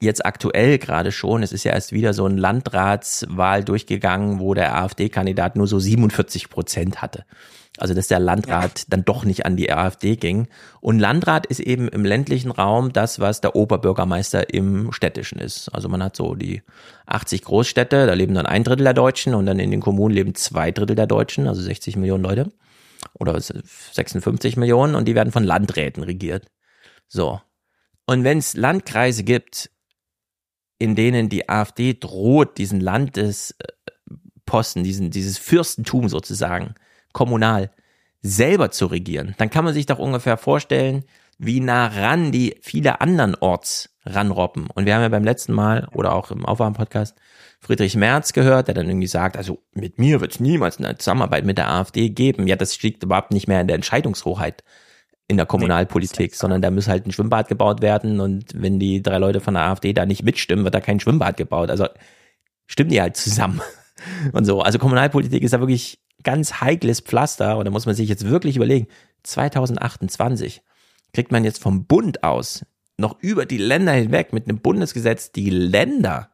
[0.00, 4.76] jetzt aktuell gerade schon, es ist ja erst wieder so ein Landratswahl durchgegangen, wo der
[4.76, 7.24] AfD-Kandidat nur so 47 Prozent hatte.
[7.76, 8.84] Also dass der Landrat ja.
[8.88, 10.46] dann doch nicht an die AfD ging.
[10.80, 15.68] Und Landrat ist eben im ländlichen Raum das, was der Oberbürgermeister im städtischen ist.
[15.70, 16.62] Also man hat so die
[17.06, 20.36] 80 Großstädte, da leben dann ein Drittel der Deutschen und dann in den Kommunen leben
[20.36, 22.52] zwei Drittel der Deutschen, also 60 Millionen Leute.
[23.14, 26.46] oder 56 Millionen und die werden von Landräten regiert.
[27.08, 27.40] So.
[28.06, 29.70] Und wenn es Landkreise gibt,
[30.78, 36.74] in denen die AfD droht, diesen Landesposten, diesen, dieses Fürstentum sozusagen,
[37.14, 37.70] kommunal,
[38.20, 41.04] selber zu regieren, dann kann man sich doch ungefähr vorstellen,
[41.38, 44.68] wie nah ran die viele anderen Orts ranroppen.
[44.74, 47.16] Und wir haben ja beim letzten Mal oder auch im Aufwachen-Podcast
[47.60, 51.44] Friedrich Merz gehört, der dann irgendwie sagt, also mit mir wird es niemals eine Zusammenarbeit
[51.44, 52.46] mit der AfD geben.
[52.46, 54.62] Ja, das liegt überhaupt nicht mehr in der Entscheidungshoheit
[55.26, 59.02] in der Kommunalpolitik, nee, sondern da muss halt ein Schwimmbad gebaut werden und wenn die
[59.02, 61.70] drei Leute von der AfD da nicht mitstimmen, wird da kein Schwimmbad gebaut.
[61.70, 61.86] Also
[62.66, 63.62] stimmen die halt zusammen
[64.32, 64.60] und so.
[64.60, 68.56] Also Kommunalpolitik ist da wirklich ganz heikles Pflaster und da muss man sich jetzt wirklich
[68.56, 68.88] überlegen,
[69.22, 70.62] 2028
[71.12, 72.64] kriegt man jetzt vom Bund aus
[72.96, 76.30] noch über die Länder hinweg mit einem Bundesgesetz die Länder,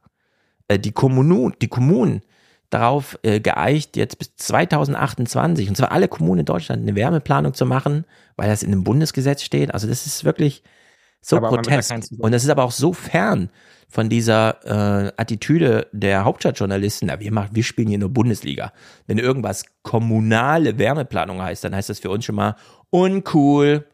[0.69, 2.23] äh, die Kommunen, die Kommunen
[2.71, 7.67] darauf äh, geeicht, jetzt bis 2028, und zwar alle Kommunen in Deutschland, eine Wärmeplanung zu
[7.67, 8.05] machen,
[8.37, 9.75] weil das in einem Bundesgesetz steht.
[9.75, 10.63] Also das ist wirklich
[11.21, 11.95] so aber grotesk.
[12.19, 13.51] Und das ist aber auch so fern
[13.89, 18.73] von dieser äh, Attitüde der Hauptstadtjournalisten, na, wir machen, wir spielen hier nur Bundesliga.
[19.07, 22.55] Wenn irgendwas kommunale Wärmeplanung heißt, dann heißt das für uns schon mal
[22.91, 23.85] uncool,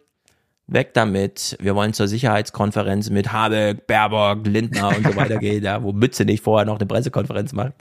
[0.66, 1.56] weg damit.
[1.60, 6.24] Wir wollen zur Sicherheitskonferenz mit Habeck, Baerbock, Lindner und so weiter gehen, ja, wo Mütze
[6.24, 7.72] nicht vorher noch eine Pressekonferenz macht.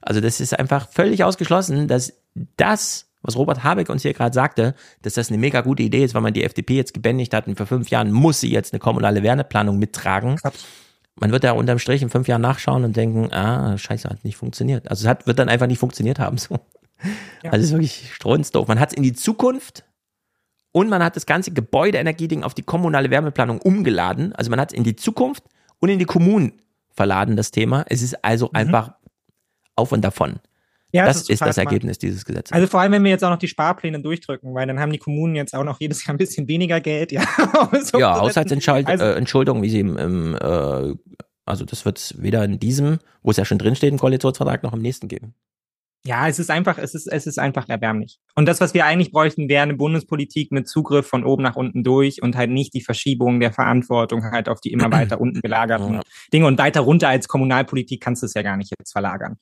[0.00, 2.14] Also das ist einfach völlig ausgeschlossen, dass
[2.56, 6.14] das, was Robert Habeck uns hier gerade sagte, dass das eine mega gute Idee ist,
[6.14, 8.80] weil man die FDP jetzt gebändigt hat und vor fünf Jahren muss sie jetzt eine
[8.80, 10.38] kommunale Wärmeplanung mittragen.
[11.20, 14.36] Man wird ja unterm Strich in fünf Jahren nachschauen und denken, ah, scheiße, hat nicht
[14.36, 14.88] funktioniert.
[14.88, 16.38] Also es hat, wird dann einfach nicht funktioniert haben.
[16.38, 16.60] So.
[17.42, 17.52] Ja.
[17.52, 18.68] Also es ist wirklich strunzdoof.
[18.68, 19.84] Man hat es in die Zukunft
[20.72, 24.32] und man hat das ganze Gebäudeenergieding auf die kommunale Wärmeplanung umgeladen.
[24.34, 25.44] Also man hat es in die Zukunft
[25.80, 26.60] und in die Kommunen
[26.90, 27.84] verladen, das Thema.
[27.88, 28.56] Es ist also mhm.
[28.56, 28.92] einfach
[29.76, 30.40] auf und davon.
[30.92, 32.52] Ja, das, das ist, das Ergebnis dieses Gesetzes.
[32.52, 34.98] Also vor allem, wenn wir jetzt auch noch die Sparpläne durchdrücken, weil dann haben die
[34.98, 37.12] Kommunen jetzt auch noch jedes Jahr ein bisschen weniger Geld.
[37.12, 37.24] Ja,
[37.82, 40.94] so ja Haushaltsentschuldung, also, äh, wie sie im, im äh,
[41.44, 44.72] also das wird es weder in diesem, wo es ja schon drinsteht im Koalitionsvertrag, noch
[44.72, 45.34] im nächsten geben.
[46.04, 48.18] Ja, es ist einfach, es ist, es ist einfach erbärmlich.
[48.34, 51.82] Und das, was wir eigentlich bräuchten, wäre eine Bundespolitik mit Zugriff von oben nach unten
[51.82, 55.94] durch und halt nicht die Verschiebung der Verantwortung halt auf die immer weiter unten gelagerten
[55.94, 56.00] ja.
[56.32, 56.46] Dinge.
[56.46, 59.38] Und weiter runter als Kommunalpolitik kannst du es ja gar nicht jetzt verlagern.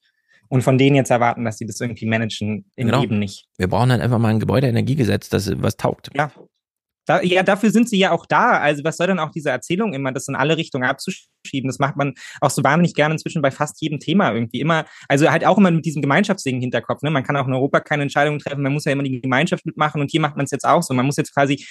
[0.48, 3.00] Und von denen jetzt erwarten, dass sie das irgendwie managen, im genau.
[3.00, 3.46] Leben nicht.
[3.58, 6.10] Wir brauchen halt einfach mal ein Gebäudeenergiegesetz, das was taugt.
[6.14, 6.30] Ja,
[7.06, 8.58] da, ja, dafür sind sie ja auch da.
[8.58, 11.68] Also was soll denn auch diese Erzählung immer, das in alle Richtungen abzuschieben?
[11.68, 14.60] Das macht man auch so wahnsinnig gerne inzwischen bei fast jedem Thema irgendwie.
[14.60, 17.02] Immer, also halt auch immer mit diesem Gemeinschaftsding im Hinterkopf.
[17.02, 17.10] Ne?
[17.10, 20.00] Man kann auch in Europa keine Entscheidungen treffen, man muss ja immer die Gemeinschaft mitmachen
[20.00, 20.94] und hier macht man es jetzt auch so.
[20.94, 21.64] Man muss jetzt quasi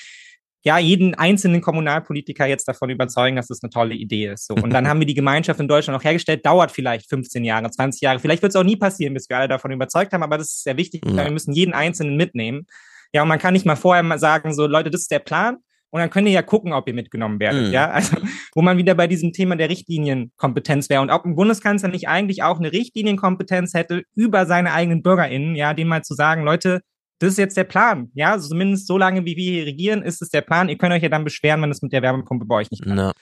[0.65, 4.47] ja, jeden einzelnen Kommunalpolitiker jetzt davon überzeugen, dass das eine tolle Idee ist.
[4.47, 4.55] So.
[4.55, 8.01] Und dann haben wir die Gemeinschaft in Deutschland auch hergestellt, dauert vielleicht 15 Jahre, 20
[8.01, 8.19] Jahre.
[8.19, 10.63] Vielleicht wird es auch nie passieren, bis wir alle davon überzeugt haben, aber das ist
[10.63, 11.03] sehr wichtig.
[11.05, 11.23] Ja.
[11.23, 12.65] Wir müssen jeden Einzelnen mitnehmen.
[13.13, 15.57] Ja, und man kann nicht mal vorher mal sagen, so Leute, das ist der Plan.
[15.91, 17.71] Und dann könnt ihr ja gucken, ob ihr mitgenommen werdet, mhm.
[17.71, 17.89] ja.
[17.91, 18.17] Also,
[18.53, 21.01] wo man wieder bei diesem Thema der Richtlinienkompetenz wäre.
[21.01, 25.75] Und ob ein Bundeskanzler nicht eigentlich auch eine Richtlinienkompetenz hätte über seine eigenen BürgerInnen, ja,
[25.75, 26.81] dem mal zu sagen, Leute,
[27.19, 28.33] das ist jetzt der Plan, ja.
[28.33, 30.69] Also zumindest so lange, wie wir hier regieren, ist es der Plan.
[30.69, 33.17] Ihr könnt euch ja dann beschweren, wenn es mit der Wärmepumpe bei euch nicht klappt.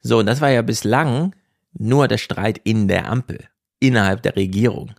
[0.00, 1.34] So, und das war ja bislang
[1.72, 3.38] nur der Streit in der Ampel,
[3.80, 4.92] innerhalb der Regierung.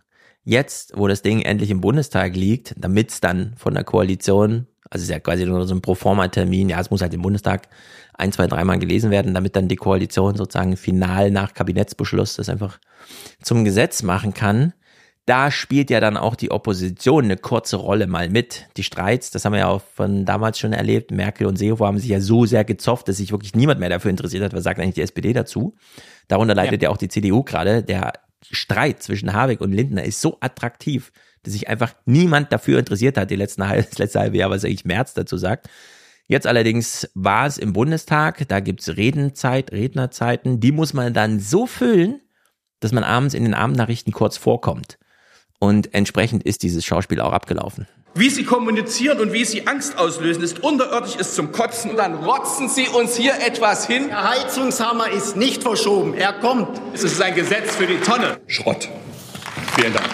[0.44, 5.02] Jetzt, wo das Ding endlich im Bundestag liegt, damit es dann von der Koalition, also
[5.02, 7.68] es ist ja quasi nur so ein Proforma-Termin, ja, es muss halt im Bundestag
[8.14, 12.78] ein, zwei, dreimal gelesen werden, damit dann die Koalition sozusagen final nach Kabinettsbeschluss das einfach
[13.42, 14.74] zum Gesetz machen kann.
[15.26, 18.66] Da spielt ja dann auch die Opposition eine kurze Rolle mal mit.
[18.76, 21.10] Die Streits, das haben wir ja auch von damals schon erlebt.
[21.10, 24.10] Merkel und Seehofer haben sich ja so sehr gezofft, dass sich wirklich niemand mehr dafür
[24.10, 24.52] interessiert hat.
[24.52, 25.76] Was sagt eigentlich die SPD dazu?
[26.28, 27.82] Darunter leidet ja, ja auch die CDU gerade.
[27.82, 28.12] Der
[28.50, 31.10] Streit zwischen Habeck und Lindner ist so attraktiv,
[31.42, 34.84] dass sich einfach niemand dafür interessiert hat, die letzten, das letzte halbe Jahr, was eigentlich
[34.84, 35.70] März dazu sagt.
[36.26, 41.66] Jetzt allerdings war es im Bundestag, da gibt's Redenzeit, Rednerzeiten, die muss man dann so
[41.66, 42.20] füllen,
[42.80, 44.98] dass man abends in den Abendnachrichten kurz vorkommt.
[45.64, 47.86] Und entsprechend ist dieses Schauspiel auch abgelaufen.
[48.14, 51.92] Wie Sie kommunizieren und wie Sie Angst auslösen, ist unterirdisch, ist zum Kotzen.
[51.92, 54.08] Und dann rotzen Sie uns hier etwas hin.
[54.08, 56.82] Der Heizungshammer ist nicht verschoben, er kommt.
[56.92, 58.40] Es ist ein Gesetz für die Tonne.
[58.46, 58.90] Schrott.
[59.74, 60.06] Vielen Dank.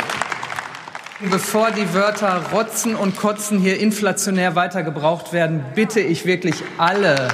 [1.18, 7.26] Bevor die Wörter Rotzen und Kotzen hier inflationär weiter gebraucht werden, bitte ich wirklich alle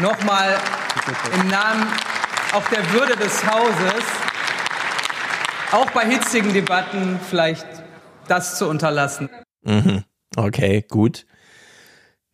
[0.00, 0.56] nochmal
[1.40, 1.86] im Namen
[2.52, 4.04] auch der Würde des Hauses,
[5.72, 7.66] auch bei hitzigen Debatten vielleicht
[8.28, 9.28] das zu unterlassen.
[9.62, 10.04] Mhm.
[10.36, 11.26] Okay, gut.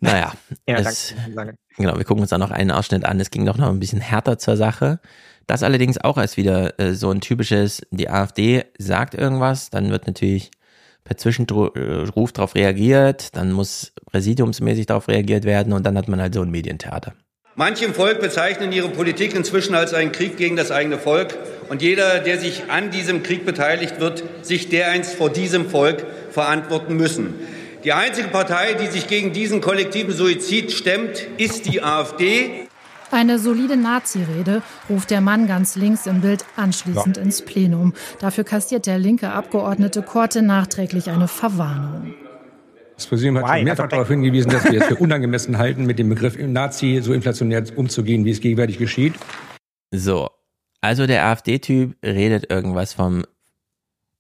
[0.01, 0.33] Naja,
[0.69, 3.21] ja, es, danke, genau, wir gucken uns da noch einen Ausschnitt an.
[3.21, 5.01] Es ging doch noch ein bisschen härter zur Sache.
[5.47, 10.07] Das allerdings auch als wieder äh, so ein typisches, die AfD sagt irgendwas, dann wird
[10.07, 10.51] natürlich
[11.05, 16.35] per Zwischenruf darauf reagiert, dann muss präsidiumsmäßig darauf reagiert werden und dann hat man halt
[16.35, 17.15] so ein Medientheater.
[17.55, 21.37] Manche im Volk bezeichnen ihre Politik inzwischen als einen Krieg gegen das eigene Volk.
[21.69, 26.97] Und jeder, der sich an diesem Krieg beteiligt wird, sich dereinst vor diesem Volk verantworten
[26.97, 27.35] müssen.
[27.85, 32.69] Die einzige Partei, die sich gegen diesen kollektiven Suizid stemmt, ist die AfD.
[33.11, 37.23] Eine solide Nazi-Rede ruft der Mann ganz links im Bild anschließend ja.
[37.23, 37.93] ins Plenum.
[38.21, 42.15] Dafür kassiert der linke Abgeordnete Korte nachträglich eine Verwarnung.
[42.97, 46.09] Das Präsidium hat schon mehrfach darauf hingewiesen, dass wir es für unangemessen halten, mit dem
[46.09, 49.15] Begriff Nazi so inflationär umzugehen, wie es gegenwärtig geschieht.
[49.91, 50.29] So,
[50.81, 53.25] also der AfD-Typ redet irgendwas vom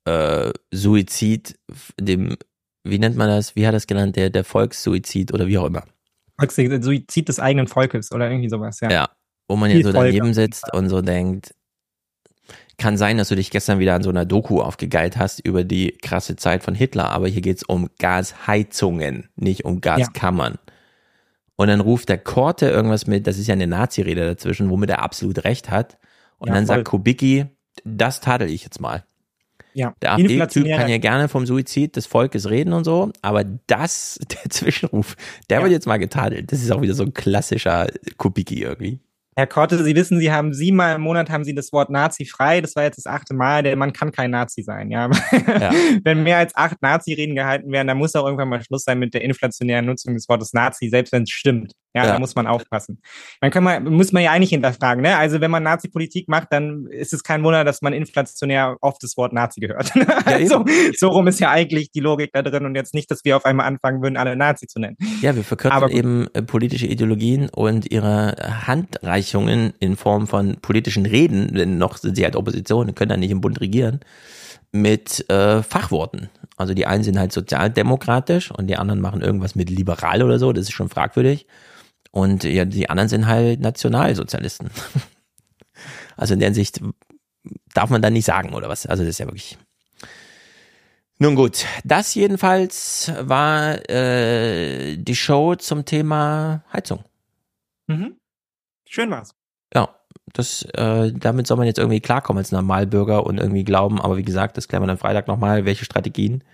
[0.05, 1.59] äh, Suizid,
[2.01, 2.37] dem,
[2.85, 5.67] wie nennt man das, wie hat er das genannt, der, der Volkssuizid oder wie auch
[5.67, 5.85] immer.
[6.49, 8.91] Suizid des eigenen Volkes oder irgendwie sowas, ja.
[8.91, 9.09] Ja,
[9.49, 11.55] wo man ja so daneben sitzt und so denkt,
[12.79, 15.97] kann sein, dass du dich gestern wieder an so einer Doku aufgegeilt hast über die
[16.03, 20.55] krasse Zeit von Hitler, aber hier geht's um Gasheizungen, nicht um Gaskammern.
[20.55, 20.73] Ja.
[21.57, 25.03] Und dann ruft der Korte irgendwas mit, das ist ja eine Nazi-Rede dazwischen, womit er
[25.03, 25.99] absolut recht hat.
[26.39, 26.77] Und ja, dann voll.
[26.77, 27.47] sagt Kubicki,
[27.85, 29.05] das tadel ich jetzt mal.
[29.75, 34.19] Ja, der AfD-Typ kann ja gerne vom Suizid des Volkes reden und so, aber das,
[34.31, 35.17] der Zwischenruf,
[35.49, 35.63] der ja.
[35.63, 36.53] wird jetzt mal getadelt.
[36.53, 39.01] Das ist auch wieder so ein klassischer Kubicki irgendwie.
[39.35, 42.61] Herr Korte, Sie wissen, Sie haben siebenmal im Monat haben Sie das Wort Nazi frei.
[42.61, 43.63] Das war jetzt das achte Mal.
[43.63, 45.11] Der Mann kann kein Nazi sein, ja.
[45.33, 45.71] ja.
[46.05, 49.15] wenn mehr als acht Nazi-Reden gehalten werden, dann muss auch irgendwann mal Schluss sein mit
[49.15, 51.73] der inflationären Nutzung des Wortes Nazi, selbst wenn es stimmt.
[51.95, 53.01] Ja, ja, da muss man aufpassen.
[53.43, 55.17] Man kann man, muss man ja eigentlich hinterfragen, ne?
[55.17, 59.17] Also wenn man Nazi-Politik macht, dann ist es kein Wunder, dass man inflationär oft das
[59.17, 59.93] Wort Nazi gehört.
[60.03, 60.65] Ja, also,
[60.97, 63.45] so rum ist ja eigentlich die Logik da drin und jetzt nicht, dass wir auf
[63.45, 64.97] einmal anfangen würden, alle Nazi zu nennen.
[65.21, 68.37] Ja, wir verkürzen eben äh, politische Ideologien und ihre
[68.67, 73.31] Handreichungen in Form von politischen Reden, denn noch sind sie halt Opposition, können dann nicht
[73.31, 74.01] im Bund regieren,
[74.73, 76.31] mit äh, Fachworten.
[76.57, 80.53] Also die einen sind halt sozialdemokratisch und die anderen machen irgendwas mit liberal oder so,
[80.53, 81.47] das ist schon fragwürdig.
[82.13, 84.71] Und ja, die anderen sind halt Nationalsozialisten.
[86.15, 86.81] Also in der Hinsicht
[87.75, 88.87] darf man da nicht sagen, oder was?
[88.87, 89.59] Also das ist ja wirklich.
[91.19, 97.03] Nun gut, das jedenfalls war äh, die Show zum Thema Heizung.
[97.89, 98.17] Mhm.
[98.87, 99.35] Schön war's.
[99.75, 99.89] Ja,
[100.35, 104.23] das, äh, damit soll man jetzt irgendwie klarkommen als Normalbürger und irgendwie glauben, aber wie
[104.23, 106.45] gesagt, das klären wir dann Freitag nochmal, welche Strategien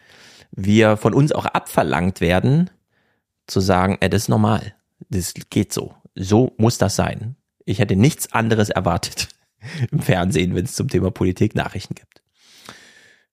[0.52, 2.70] wir von uns auch abverlangt werden,
[3.48, 4.77] zu sagen, ey, das ist normal
[5.08, 5.94] das geht so.
[6.14, 7.36] So muss das sein.
[7.64, 9.28] Ich hätte nichts anderes erwartet
[9.90, 12.22] im Fernsehen, wenn es zum Thema Politik Nachrichten gibt.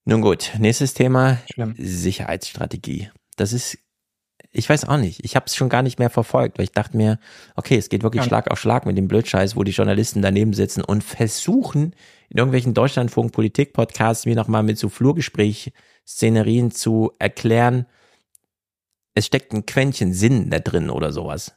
[0.05, 1.73] Nun gut, nächstes Thema, Schlimm.
[1.77, 3.09] Sicherheitsstrategie.
[3.37, 3.79] Das ist,
[4.51, 6.95] ich weiß auch nicht, ich habe es schon gar nicht mehr verfolgt, weil ich dachte
[6.95, 7.17] mir,
[7.55, 8.27] okay, es geht wirklich ja.
[8.27, 11.95] Schlag auf Schlag mit dem Blödscheiß, wo die Journalisten daneben sitzen und versuchen,
[12.29, 17.87] in irgendwelchen Deutschlandfunk Politik-Podcasts mir nochmal mit so Flurgespräch-Szenerien zu erklären,
[19.15, 21.55] es steckt ein Quäntchen Sinn da drin oder sowas.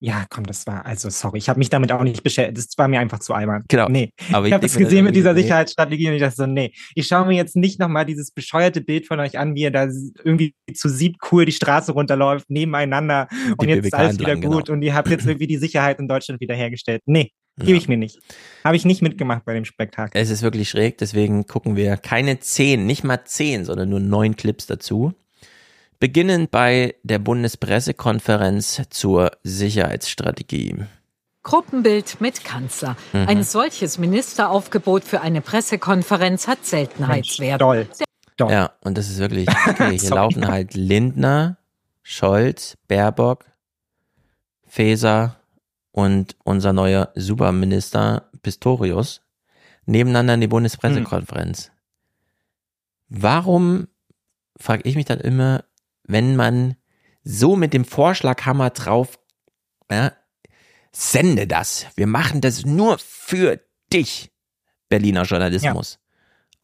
[0.00, 2.56] Ja, komm, das war, also sorry, ich habe mich damit auch nicht beschäftigt.
[2.56, 3.64] Das war mir einfach zu albern.
[3.66, 3.88] Genau.
[3.88, 4.12] Nee.
[4.32, 7.08] Aber ich, ich habe das gesehen mit dieser Sicherheitsstrategie und ich dachte so, nee, ich
[7.08, 9.88] schaue mir jetzt nicht nochmal dieses bescheuerte Bild von euch an, wie ihr da
[10.22, 14.66] irgendwie zu siebt cool die Straße runterläuft, nebeneinander die und jetzt ist alles wieder gut
[14.66, 14.76] genau.
[14.76, 17.02] und ihr habt jetzt irgendwie die Sicherheit in Deutschland wiederhergestellt.
[17.04, 17.76] Nee, Gebe ja.
[17.78, 18.20] ich mir nicht.
[18.64, 20.20] Habe ich nicht mitgemacht bei dem Spektakel.
[20.20, 24.36] Es ist wirklich schräg, deswegen gucken wir keine zehn, nicht mal zehn, sondern nur neun
[24.36, 25.12] Clips dazu.
[26.00, 30.76] Beginnend bei der Bundespressekonferenz zur Sicherheitsstrategie.
[31.42, 32.96] Gruppenbild mit Kanzler.
[33.12, 33.28] Mhm.
[33.28, 37.60] Ein solches Ministeraufgebot für eine Pressekonferenz hat Seltenheitswert.
[37.60, 37.88] Doll.
[38.36, 38.52] Doll.
[38.52, 41.58] Ja, und das ist wirklich, okay, hier laufen halt Lindner,
[42.02, 43.46] Scholz, Baerbock,
[44.66, 45.36] Faeser
[45.90, 49.22] und unser neuer Superminister Pistorius
[49.86, 51.72] nebeneinander in die Bundespressekonferenz.
[53.08, 53.22] Mhm.
[53.22, 53.88] Warum,
[54.58, 55.64] frage ich mich dann immer,
[56.08, 56.74] wenn man
[57.22, 59.20] so mit dem Vorschlaghammer drauf,
[59.90, 60.12] ja,
[60.90, 61.86] sende das.
[61.94, 63.60] Wir machen das nur für
[63.92, 64.32] dich,
[64.88, 65.92] Berliner Journalismus.
[65.92, 65.98] Ja.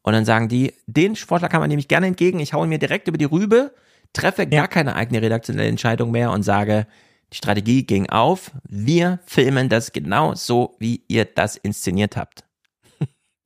[0.03, 3.19] Und dann sagen die, den Vorschlaghammer nehme ich gerne entgegen, ich haue mir direkt über
[3.19, 3.75] die Rübe,
[4.13, 6.87] treffe gar keine eigene redaktionelle Entscheidung mehr und sage,
[7.33, 12.45] die Strategie ging auf, wir filmen das genau so, wie ihr das inszeniert habt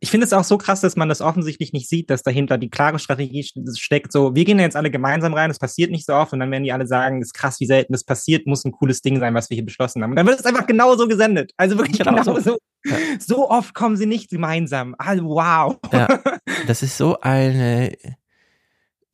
[0.01, 2.71] ich finde es auch so krass, dass man das offensichtlich nicht sieht, dass dahinter die
[2.71, 4.13] klare Strategie steckt.
[4.13, 6.63] So, wir gehen jetzt alle gemeinsam rein, das passiert nicht so oft und dann werden
[6.63, 9.51] die alle sagen, ist krass, wie selten das passiert, muss ein cooles Ding sein, was
[9.51, 10.11] wir hier beschlossen haben.
[10.11, 11.53] Und dann wird es einfach genauso gesendet.
[11.57, 12.59] Also wirklich genau, genau so.
[12.85, 12.97] Ja.
[13.19, 14.95] So oft kommen sie nicht gemeinsam.
[14.99, 15.77] Also, wow.
[15.93, 16.07] Ja,
[16.69, 17.93] das ist so eine,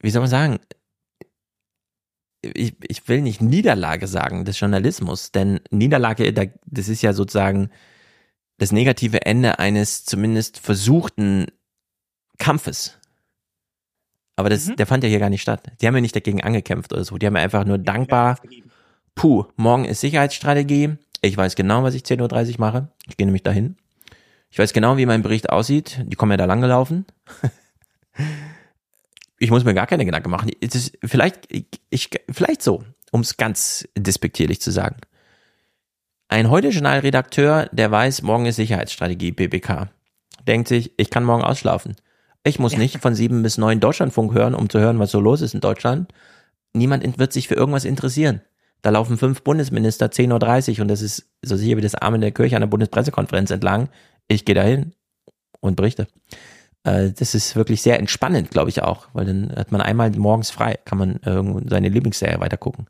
[0.01, 0.59] wie soll man sagen,
[2.43, 6.31] ich, ich will nicht Niederlage sagen des Journalismus, denn Niederlage,
[6.67, 7.71] das ist ja sozusagen
[8.59, 11.47] das negative Ende eines zumindest versuchten
[12.39, 12.99] Kampfes.
[14.37, 14.77] Aber das, mhm.
[14.77, 15.63] der fand ja hier gar nicht statt.
[15.81, 17.19] Die haben ja nicht dagegen angekämpft oder so.
[17.19, 18.39] Die haben ja einfach nur dankbar,
[19.15, 20.97] puh, morgen ist Sicherheitsstrategie.
[21.23, 22.89] Ich weiß genau, was ich 10.30 Uhr mache.
[23.09, 23.77] Ich gehe nämlich dahin.
[24.51, 26.01] Ich weiß genau, wie mein Bericht aussieht.
[26.05, 27.07] Die kommen ja da langgelaufen.
[29.39, 30.51] ich muss mir gar keine Gedanken machen.
[30.61, 31.49] Es ist vielleicht,
[31.91, 34.97] ich, vielleicht so, um es ganz despektierlich zu sagen.
[36.29, 39.91] Ein Heute-Journal-Redakteur, der weiß, morgen ist Sicherheitsstrategie, BBK,
[40.49, 41.97] denkt sich, ich kann morgen ausschlafen.
[42.45, 45.43] Ich muss nicht von sieben bis neun Deutschlandfunk hören, um zu hören, was so los
[45.43, 46.13] ist in Deutschland.
[46.73, 48.41] Niemand wird sich für irgendwas interessieren.
[48.81, 52.21] Da laufen fünf Bundesminister 10.30 Uhr und das ist so sicher wie das Arm in
[52.23, 53.89] der Kirche an der Bundespressekonferenz entlang.
[54.27, 54.95] Ich gehe dahin
[55.61, 56.07] und berichte.
[56.85, 60.51] Äh, das ist wirklich sehr entspannend, glaube ich auch, weil dann hat man einmal morgens
[60.51, 62.87] frei, kann man seine Lieblingsserie weitergucken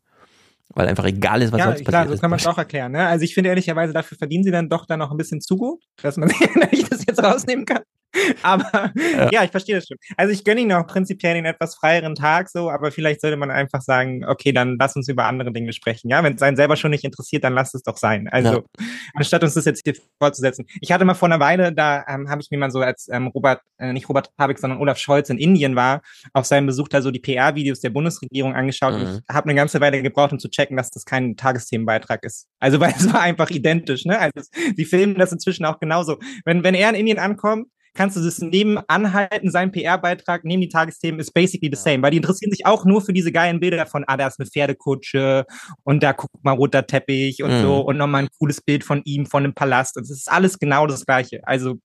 [0.68, 2.92] weil einfach egal ist, was ja, sonst klar, passiert so kann man es auch erklären.
[2.92, 3.06] Ne?
[3.06, 5.82] Also ich finde ehrlicherweise, dafür verdienen sie dann doch dann noch ein bisschen zu gut,
[6.02, 6.28] dass man
[6.70, 7.82] sich das jetzt rausnehmen kann.
[8.42, 9.30] Aber ja.
[9.30, 9.44] ja.
[9.44, 9.96] ich verstehe das schon.
[10.16, 13.50] Also ich gönne Ihnen auch prinzipiell einen etwas freieren Tag so, aber vielleicht sollte man
[13.50, 16.08] einfach sagen, okay, dann lass uns über andere Dinge sprechen.
[16.08, 18.28] Ja, wenn es einen selber schon nicht interessiert, dann lass es doch sein.
[18.28, 18.86] Also ja.
[19.14, 20.66] anstatt uns das jetzt hier fortzusetzen.
[20.80, 23.28] Ich hatte mal vor einer Weile, da ähm, habe ich mir mal so als ähm,
[23.28, 26.02] Robert, äh, nicht Robert Habeck, sondern Olaf Scholz in Indien war,
[26.32, 28.94] auf seinem Besuch da so die PR-Videos der Bundesregierung angeschaut.
[28.94, 29.20] Mhm.
[29.28, 32.46] ich habe eine ganze Weile gebraucht, um zu checken, dass das kein Tagesthemenbeitrag ist.
[32.60, 34.04] Also weil es war einfach identisch.
[34.04, 34.18] Ne?
[34.18, 36.18] Also die filmen das inzwischen auch genauso.
[36.44, 40.68] Wenn, wenn er in Indien ankommt, kannst du das neben anhalten, sein PR-Beitrag, neben die
[40.68, 43.86] Tagesthemen ist basically the same, weil die interessieren sich auch nur für diese geilen Bilder
[43.86, 45.46] von, ah, da ist eine Pferdekutsche
[45.84, 47.62] und da guck mal roter Teppich und mhm.
[47.62, 49.96] so und nochmal ein cooles Bild von ihm, von einem Palast.
[49.96, 51.40] Und es ist alles genau das Gleiche.
[51.44, 51.76] Also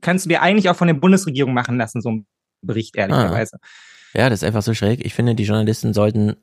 [0.00, 2.26] kannst du dir eigentlich auch von der Bundesregierung machen lassen, so ein
[2.62, 3.58] Bericht, ehrlicherweise.
[3.60, 3.66] Ah.
[4.14, 5.04] Ja, das ist einfach so schräg.
[5.04, 6.36] Ich finde, die Journalisten sollten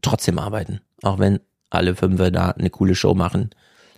[0.00, 3.50] trotzdem arbeiten, auch wenn alle fünf da eine coole Show machen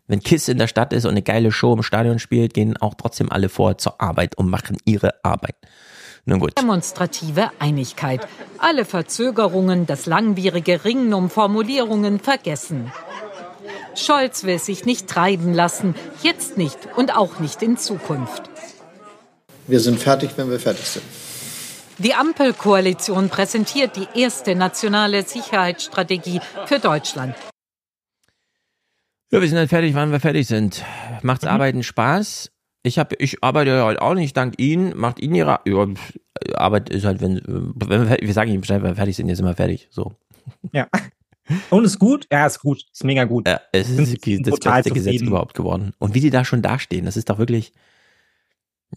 [0.06, 2.94] wenn KISS in der Stadt ist und eine geile Show im Stadion spielt, gehen auch
[2.94, 5.56] trotzdem alle vor zur Arbeit und machen ihre Arbeit.
[6.26, 6.58] Nun gut.
[6.58, 8.26] Demonstrative Einigkeit.
[8.58, 12.90] Alle Verzögerungen, das langwierige Ringen um Formulierungen vergessen.
[13.94, 18.42] Scholz will sich nicht treiben lassen, jetzt nicht und auch nicht in Zukunft.
[19.66, 21.04] Wir sind fertig, wenn wir fertig sind.
[21.98, 27.36] Die Ampelkoalition präsentiert die erste nationale Sicherheitsstrategie für Deutschland.
[29.30, 30.84] Ja, wir sind dann fertig, wann wir fertig sind.
[31.22, 31.50] Macht's mhm.
[31.50, 32.50] Arbeiten Spaß?
[32.82, 34.96] Ich habe, ich arbeite ja halt auch nicht dank Ihnen.
[34.96, 35.88] Macht Ihnen Ihre ja,
[36.54, 39.38] Arbeit ist halt, wenn, wenn wir, wir sagen Ihnen Bescheid, wenn wir fertig sind, jetzt
[39.38, 39.88] sind wir fertig.
[39.90, 40.12] So.
[40.72, 40.86] Ja.
[41.70, 42.26] Und ist gut?
[42.30, 42.84] Ja, ist gut.
[42.92, 43.48] Ist mega gut.
[43.48, 45.92] Ja, es ist das beste Gesetz überhaupt geworden.
[45.98, 47.72] Und wie die da schon dastehen, das ist doch wirklich,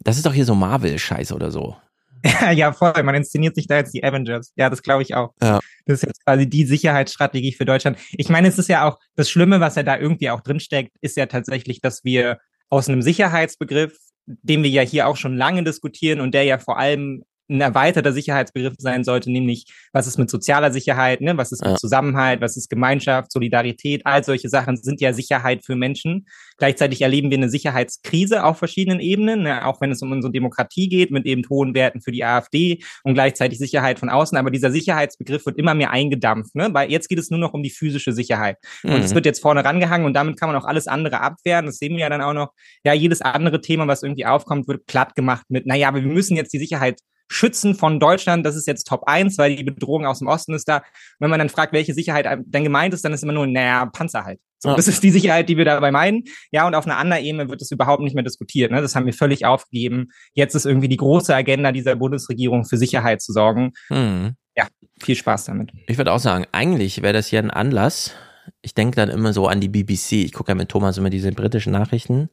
[0.03, 1.75] das ist doch hier so Marvel-Scheiß oder so.
[2.53, 2.93] ja, voll.
[3.03, 4.53] Man inszeniert sich da jetzt die Avengers.
[4.55, 5.33] Ja, das glaube ich auch.
[5.41, 5.59] Ja.
[5.85, 7.97] Das ist jetzt quasi die Sicherheitsstrategie für Deutschland.
[8.11, 11.17] Ich meine, es ist ja auch das Schlimme, was ja da irgendwie auch drinsteckt, ist
[11.17, 12.39] ja tatsächlich, dass wir
[12.69, 16.77] aus einem Sicherheitsbegriff, den wir ja hier auch schon lange diskutieren und der ja vor
[16.77, 21.37] allem ein erweiterter Sicherheitsbegriff sein sollte, nämlich was ist mit sozialer Sicherheit, ne?
[21.37, 21.77] was ist mit ja.
[21.77, 26.27] Zusammenhalt, was ist Gemeinschaft, Solidarität, all solche Sachen sind ja Sicherheit für Menschen.
[26.57, 29.65] Gleichzeitig erleben wir eine Sicherheitskrise auf verschiedenen Ebenen, ne?
[29.65, 33.13] auch wenn es um unsere Demokratie geht, mit eben hohen Werten für die AfD und
[33.13, 34.37] gleichzeitig Sicherheit von außen.
[34.37, 36.69] Aber dieser Sicherheitsbegriff wird immer mehr eingedampft, ne?
[36.73, 38.57] weil jetzt geht es nur noch um die physische Sicherheit.
[38.83, 38.95] Mhm.
[38.95, 41.65] Und es wird jetzt vorne rangehangen und damit kann man auch alles andere abwehren.
[41.67, 42.51] Das sehen wir ja dann auch noch.
[42.83, 46.35] Ja, jedes andere Thema, was irgendwie aufkommt, wird platt gemacht mit, naja, aber wir müssen
[46.35, 50.19] jetzt die Sicherheit Schützen von Deutschland, das ist jetzt Top 1, weil die Bedrohung aus
[50.19, 50.77] dem Osten ist da.
[50.77, 50.83] Und
[51.19, 54.23] wenn man dann fragt, welche Sicherheit denn gemeint ist, dann ist immer nur, naja, Panzer
[54.23, 54.39] halt.
[54.59, 54.75] So, ja.
[54.75, 56.23] Das ist die Sicherheit, die wir dabei meinen.
[56.51, 58.71] Ja, und auf einer anderen Ebene wird das überhaupt nicht mehr diskutiert.
[58.71, 58.81] Ne?
[58.81, 60.09] Das haben wir völlig aufgegeben.
[60.33, 63.73] Jetzt ist irgendwie die große Agenda dieser Bundesregierung für Sicherheit zu sorgen.
[63.89, 64.35] Hm.
[64.55, 64.67] Ja,
[64.99, 65.71] viel Spaß damit.
[65.87, 68.13] Ich würde auch sagen, eigentlich wäre das hier ein Anlass.
[68.61, 70.13] Ich denke dann immer so an die BBC.
[70.13, 72.29] Ich gucke ja mit Thomas immer diese britischen Nachrichten.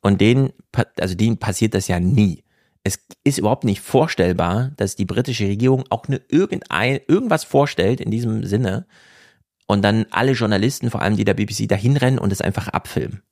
[0.00, 0.52] Und denen,
[0.98, 2.42] also denen passiert das ja nie
[2.84, 8.10] es ist überhaupt nicht vorstellbar, dass die britische Regierung auch nur irgendein, irgendwas vorstellt in
[8.10, 8.86] diesem Sinne
[9.66, 13.22] und dann alle Journalisten, vor allem die der BBC, dahin rennen und es einfach abfilmen.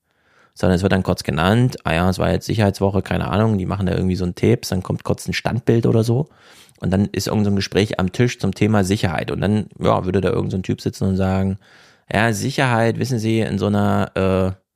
[0.55, 3.67] Sondern es wird dann kurz genannt, ah ja, es war jetzt Sicherheitswoche, keine Ahnung, die
[3.67, 6.29] machen da irgendwie so ein Tapes, dann kommt kurz ein Standbild oder so
[6.81, 10.21] und dann ist irgendein so Gespräch am Tisch zum Thema Sicherheit und dann, ja, würde
[10.21, 11.59] da irgendein so Typ sitzen und sagen,
[12.13, 14.70] ja, Sicherheit, wissen Sie, in so einer, äh,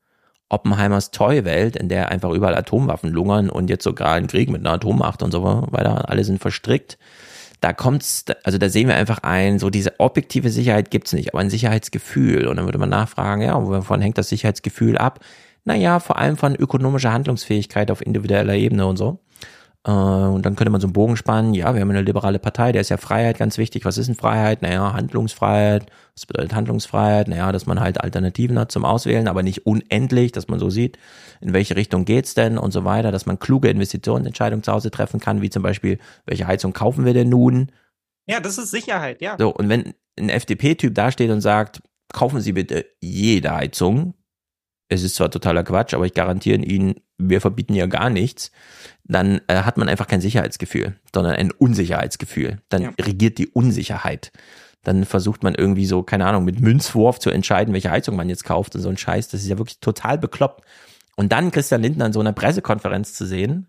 [0.49, 4.75] Oppenheimers Toy-Welt, in der einfach überall Atomwaffen lungern und jetzt sogar ein Krieg mit einer
[4.75, 6.99] Atommacht und so weiter, alle sind verstrickt.
[7.61, 11.41] Da kommt's, also da sehen wir einfach ein, so diese objektive Sicherheit gibt's nicht, aber
[11.41, 12.47] ein Sicherheitsgefühl.
[12.47, 15.21] Und dann würde man nachfragen, ja, wovon hängt das Sicherheitsgefühl ab?
[15.65, 19.19] Naja, vor allem von ökonomischer Handlungsfähigkeit auf individueller Ebene und so.
[19.87, 22.73] Äh, und dann könnte man so einen Bogen spannen, ja, wir haben eine liberale Partei,
[22.73, 23.85] der ist ja Freiheit ganz wichtig.
[23.85, 24.63] Was ist denn Freiheit?
[24.63, 25.87] Naja, Handlungsfreiheit.
[26.15, 27.29] Was bedeutet Handlungsfreiheit?
[27.29, 30.99] Naja, dass man halt Alternativen hat zum Auswählen, aber nicht unendlich, dass man so sieht,
[31.41, 35.21] in welche Richtung geht's denn und so weiter, dass man kluge Investitionenentscheidungen zu Hause treffen
[35.21, 37.71] kann, wie zum Beispiel, welche Heizung kaufen wir denn nun?
[38.27, 39.37] Ja, das ist Sicherheit, ja.
[39.39, 41.83] So, und wenn ein FDP-Typ dasteht und sagt,
[42.13, 44.15] kaufen Sie bitte jede Heizung,
[44.89, 48.51] es ist zwar totaler Quatsch, aber ich garantiere Ihnen, wir verbieten ja gar nichts,
[49.05, 52.61] dann äh, hat man einfach kein Sicherheitsgefühl, sondern ein Unsicherheitsgefühl.
[52.69, 52.93] Dann ja.
[53.01, 54.33] regiert die Unsicherheit.
[54.83, 58.45] Dann versucht man irgendwie so, keine Ahnung, mit Münzwurf zu entscheiden, welche Heizung man jetzt
[58.45, 59.29] kauft und so ein Scheiß.
[59.29, 60.65] Das ist ja wirklich total bekloppt.
[61.17, 63.69] Und dann Christian Lindner in so einer Pressekonferenz zu sehen,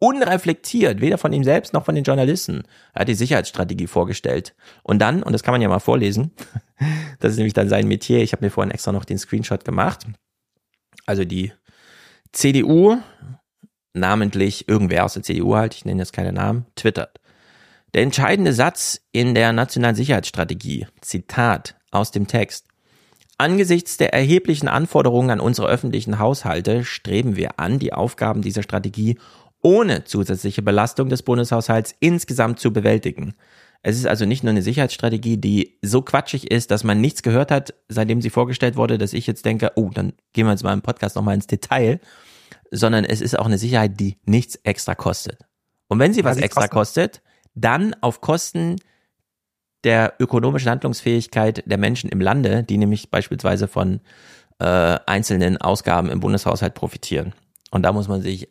[0.00, 2.64] unreflektiert, weder von ihm selbst noch von den Journalisten.
[2.94, 4.54] Er hat die Sicherheitsstrategie vorgestellt.
[4.82, 6.32] Und dann, und das kann man ja mal vorlesen,
[7.20, 10.06] das ist nämlich dann sein Metier, ich habe mir vorhin extra noch den Screenshot gemacht.
[11.06, 11.52] Also die
[12.32, 12.98] CDU,
[13.98, 17.20] namentlich irgendwer aus der CDU halt, ich nenne jetzt keine Namen, twittert.
[17.94, 22.66] Der entscheidende Satz in der nationalen Sicherheitsstrategie, Zitat aus dem Text.
[23.38, 29.16] Angesichts der erheblichen Anforderungen an unsere öffentlichen Haushalte streben wir an, die Aufgaben dieser Strategie
[29.62, 33.34] ohne zusätzliche Belastung des Bundeshaushalts insgesamt zu bewältigen.
[33.82, 37.50] Es ist also nicht nur eine Sicherheitsstrategie, die so quatschig ist, dass man nichts gehört
[37.50, 40.72] hat, seitdem sie vorgestellt wurde, dass ich jetzt denke, oh, dann gehen wir jetzt mal
[40.72, 42.00] im Podcast nochmal ins Detail,
[42.70, 45.38] sondern es ist auch eine Sicherheit, die nichts extra kostet.
[45.88, 47.22] Und wenn sie was, extra kostet,
[47.54, 48.76] dann auf Kosten
[49.84, 54.00] der ökonomischen Handlungsfähigkeit der Menschen im Lande, die nämlich beispielsweise von
[54.58, 57.32] äh, einzelnen Ausgaben im Bundeshaushalt profitieren.
[57.70, 58.48] Und da muss man sich,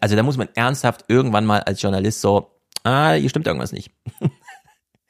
[0.00, 2.50] also da muss man ernsthaft irgendwann mal als Journalist so,
[2.82, 3.92] ah, hier stimmt irgendwas nicht.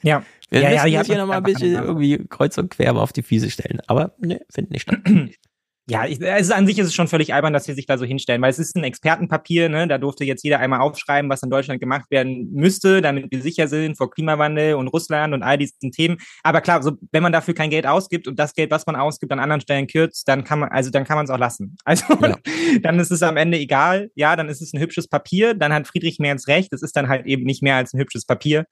[0.03, 0.25] Ja.
[0.49, 3.23] Wir ja, müssen ja, das hier nochmal ein bisschen irgendwie kreuz und quer auf die
[3.23, 3.81] Füße stellen.
[3.87, 5.01] Aber ne, finden nicht statt.
[5.91, 8.05] Ja, ich, also an sich ist es schon völlig albern, dass sie sich da so
[8.05, 9.89] hinstellen, weil es ist ein Expertenpapier, ne?
[9.89, 13.67] da durfte jetzt jeder einmal aufschreiben, was in Deutschland gemacht werden müsste, damit wir sicher
[13.67, 16.19] sind vor Klimawandel und Russland und all diesen Themen.
[16.45, 19.33] Aber klar, so, wenn man dafür kein Geld ausgibt und das Geld, was man ausgibt,
[19.33, 21.77] an anderen Stellen kürzt, dann kann man, also dann kann man es auch lassen.
[21.91, 22.37] Also ja.
[22.83, 25.89] dann ist es am Ende egal, ja, dann ist es ein hübsches Papier, dann hat
[25.89, 28.67] Friedrich Merz recht, es ist dann halt eben nicht mehr als ein hübsches Papier.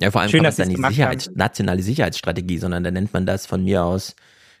[0.00, 3.46] Ja, vor allem Schön, dass dann nicht Sicherheits nationale Sicherheitsstrategie, sondern da nennt man das
[3.46, 4.14] von mir aus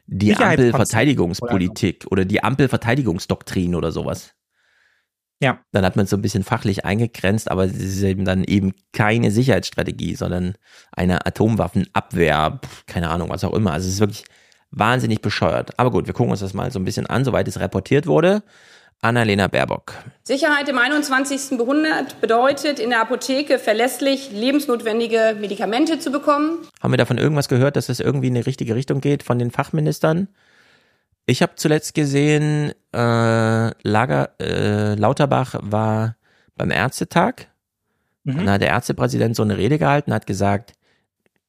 [0.06, 4.34] die Ampelverteidigungspolitik oder, die Ampelverteidigungsdoktrin oder sowas.
[5.40, 5.58] Ja.
[5.72, 8.74] Dann hat man es so ein bisschen fachlich eingegrenzt, aber es ist eben dann eben
[8.92, 10.54] keine Sicherheitsstrategie, sondern
[10.92, 13.72] eine Atomwaffenabwehr, keine Ahnung, was auch immer.
[13.72, 14.24] Also es ist wirklich
[14.70, 15.78] wahnsinnig bescheuert.
[15.78, 18.44] Aber gut, wir gucken uns das mal so ein bisschen an, soweit es reportiert wurde.
[19.02, 19.94] Annalena Baerbock.
[20.22, 21.58] Sicherheit im 21.
[21.58, 26.58] Jahrhundert bedeutet, in der Apotheke verlässlich lebensnotwendige Medikamente zu bekommen.
[26.80, 29.50] Haben wir davon irgendwas gehört, dass es irgendwie in die richtige Richtung geht von den
[29.50, 30.28] Fachministern?
[31.26, 36.16] Ich habe zuletzt gesehen, äh, Lager, äh, Lauterbach war
[36.56, 37.48] beim Ärztetag.
[38.22, 38.38] Mhm.
[38.38, 40.74] Und da hat der Ärztepräsident so eine Rede gehalten, hat gesagt,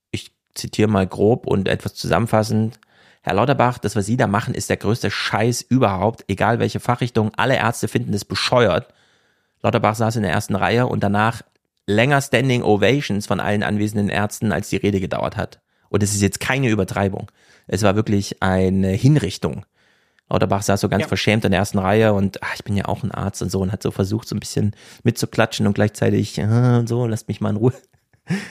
[0.10, 2.80] ich zitiere mal grob und etwas zusammenfassend,
[3.26, 7.32] Herr Lauterbach, das, was Sie da machen, ist der größte Scheiß überhaupt, egal welche Fachrichtung.
[7.38, 8.94] Alle Ärzte finden es bescheuert.
[9.62, 11.42] Lauterbach saß in der ersten Reihe und danach
[11.88, 15.62] länger Standing Ovations von allen anwesenden Ärzten, als die Rede gedauert hat.
[15.88, 17.32] Und es ist jetzt keine Übertreibung.
[17.66, 19.66] Es war wirklich eine Hinrichtung.
[20.30, 21.08] Lauterbach saß so ganz ja.
[21.08, 23.62] verschämt in der ersten Reihe und ach, ich bin ja auch ein Arzt und so
[23.62, 27.52] und hat so versucht, so ein bisschen mitzuklatschen und gleichzeitig äh, so, lasst mich mal
[27.52, 27.74] in Ruhe.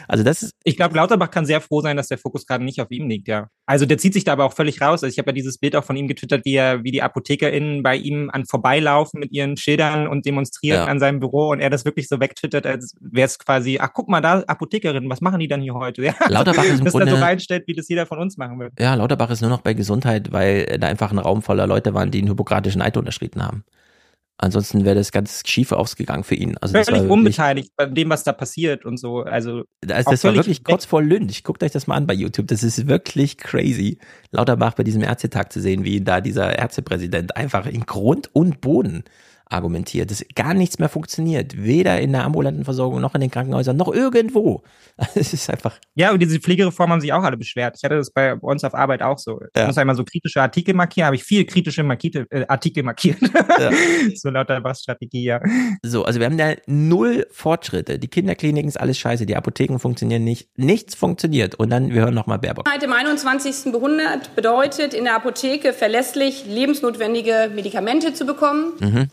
[0.06, 0.54] Also das ist.
[0.64, 3.28] Ich glaube, Lauterbach kann sehr froh sein, dass der Fokus gerade nicht auf ihm liegt,
[3.28, 3.48] ja.
[3.66, 5.02] Also der zieht sich da aber auch völlig raus.
[5.02, 7.82] Also ich habe ja dieses Bild auch von ihm getwittert, wie er, wie die ApothekerInnen
[7.82, 10.84] bei ihm an vorbeilaufen mit ihren Schildern und demonstrieren ja.
[10.86, 14.08] an seinem Büro und er das wirklich so wegtwittert, als wäre es quasi, ach guck
[14.08, 16.02] mal da, Apothekerinnen, was machen die dann hier heute?
[16.12, 18.72] Ja, Lauterbach ist im Grunde, so reinstellt, wie das jeder von uns machen wird.
[18.78, 22.10] Ja, Lauterbach ist nur noch bei Gesundheit, weil da einfach ein Raum voller Leute waren,
[22.10, 23.64] die einen hypokratischen Eid unterschrieben haben.
[24.42, 26.58] Ansonsten wäre das ganz schief ausgegangen für ihn.
[26.58, 29.20] Also völlig unbeteiligt bei dem, was da passiert und so.
[29.20, 31.44] Also das, das war wirklich kurz vor Lynch.
[31.44, 32.48] Guckt euch das mal an bei YouTube.
[32.48, 33.98] Das ist wirklich crazy,
[34.32, 39.04] Lauterbach bei diesem Ärztetag zu sehen, wie da dieser Ärztepräsident einfach in Grund und Boden
[39.52, 41.62] argumentiert, dass gar nichts mehr funktioniert.
[41.62, 44.62] Weder in der ambulanten Versorgung noch in den Krankenhäusern noch irgendwo.
[45.14, 45.78] Es ist einfach.
[45.94, 47.76] Ja, und diese Pflegereform haben sich auch alle beschwert.
[47.76, 49.40] Ich hatte das bei uns auf Arbeit auch so.
[49.54, 49.62] Ja.
[49.62, 53.18] Ich muss einmal so kritische Artikel markieren, habe ich viel kritische Markite, äh, Artikel markiert.
[53.58, 53.70] Ja.
[54.14, 55.40] so lauter Bass-Strategie, ja.
[55.82, 57.98] So, also wir haben da null Fortschritte.
[57.98, 60.48] Die Kinderkliniken ist alles scheiße, die Apotheken funktionieren nicht.
[60.56, 61.56] Nichts funktioniert.
[61.56, 62.66] Und dann, wir hören nochmal Baerbock.
[62.82, 63.72] Im 21.
[63.72, 68.72] Jahrhundert bedeutet in der Apotheke verlässlich lebensnotwendige Medikamente zu bekommen.
[68.80, 69.08] Mhm.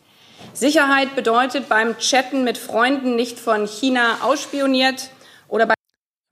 [0.53, 5.09] Sicherheit bedeutet beim Chatten mit Freunden nicht von China ausspioniert
[5.47, 5.73] oder bei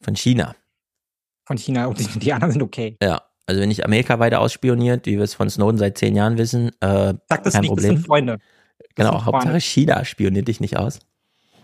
[0.02, 0.56] von China.
[1.46, 2.98] Von China und die, die anderen sind okay.
[3.02, 6.38] Ja, also wenn nicht Amerika weiter ausspioniert, wie wir es von Snowden seit zehn Jahren
[6.38, 7.92] wissen, äh, Sag das kein nicht, Problem.
[7.92, 8.38] Das sind Freunde.
[8.80, 9.62] Das genau, sind Hauptsache Freunde.
[9.62, 11.00] China spioniert dich nicht aus.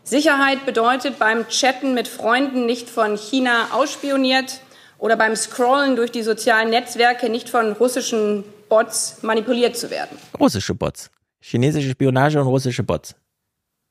[0.04, 4.62] Sicherheit bedeutet beim Chatten mit Freunden nicht von China ausspioniert
[4.98, 10.18] oder beim Scrollen durch die sozialen Netzwerke nicht von russischen Bots manipuliert zu werden.
[10.40, 11.10] Russische Bots.
[11.46, 13.16] Chinesische Spionage und russische Bots.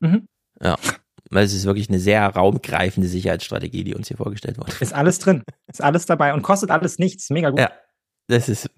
[0.00, 0.26] Mhm.
[0.62, 0.78] Ja.
[1.30, 4.72] Weil es ist wirklich eine sehr raumgreifende Sicherheitsstrategie, die uns hier vorgestellt wurde.
[4.80, 5.42] Ist alles drin.
[5.66, 7.28] Ist alles dabei und kostet alles nichts.
[7.28, 7.60] Mega gut.
[7.60, 7.70] Ja,
[8.28, 8.70] das ist,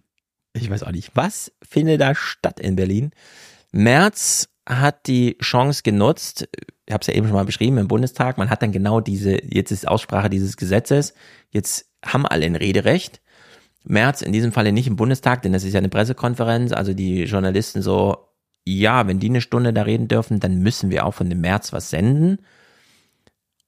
[0.55, 3.13] ich weiß auch nicht, was findet da statt in Berlin?
[3.71, 6.49] März hat die Chance genutzt,
[6.87, 9.39] ich habe es ja eben schon mal beschrieben im Bundestag, man hat dann genau diese,
[9.45, 11.15] jetzt ist Aussprache dieses Gesetzes,
[11.51, 13.21] jetzt haben alle ein Rederecht.
[13.85, 17.25] März in diesem Falle nicht im Bundestag, denn das ist ja eine Pressekonferenz, also die
[17.25, 18.34] Journalisten so,
[18.65, 21.73] ja, wenn die eine Stunde da reden dürfen, dann müssen wir auch von dem März
[21.73, 22.39] was senden.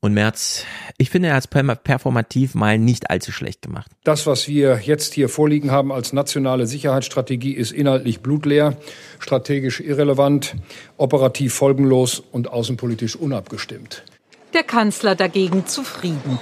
[0.01, 0.65] Und Merz,
[0.99, 3.91] ich finde, er hat es performativ mal nicht allzu schlecht gemacht.
[4.05, 8.77] Das, was wir jetzt hier vorliegen haben als nationale Sicherheitsstrategie, ist inhaltlich blutleer,
[9.19, 10.55] strategisch irrelevant,
[10.97, 14.05] operativ folgenlos und außenpolitisch unabgestimmt.
[14.55, 16.39] Der Kanzler dagegen zufrieden.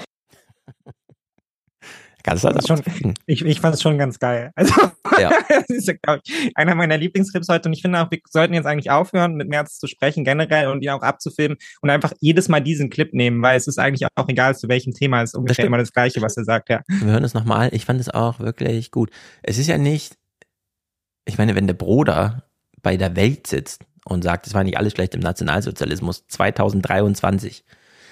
[2.24, 2.82] Kanzler schon,
[3.26, 4.50] ich, ich fand es schon ganz geil.
[4.64, 5.30] Also, ja.
[5.48, 7.68] das ist ja, ich, einer meiner Lieblingsclips heute.
[7.68, 10.82] Und ich finde auch, wir sollten jetzt eigentlich aufhören, mit Merz zu sprechen, generell und
[10.82, 14.28] ihn auch abzufilmen und einfach jedes Mal diesen Clip nehmen, weil es ist eigentlich auch
[14.28, 15.22] egal, zu welchem Thema.
[15.22, 16.80] Es ist ungefähr immer das Gleiche, was er sagt, ja.
[16.88, 17.68] Wir hören es nochmal.
[17.72, 19.10] Ich fand es auch wirklich gut.
[19.42, 20.16] Es ist ja nicht,
[21.26, 22.44] ich meine, wenn der Bruder
[22.82, 27.64] bei der Welt sitzt und sagt, es war nicht alles schlecht im Nationalsozialismus 2023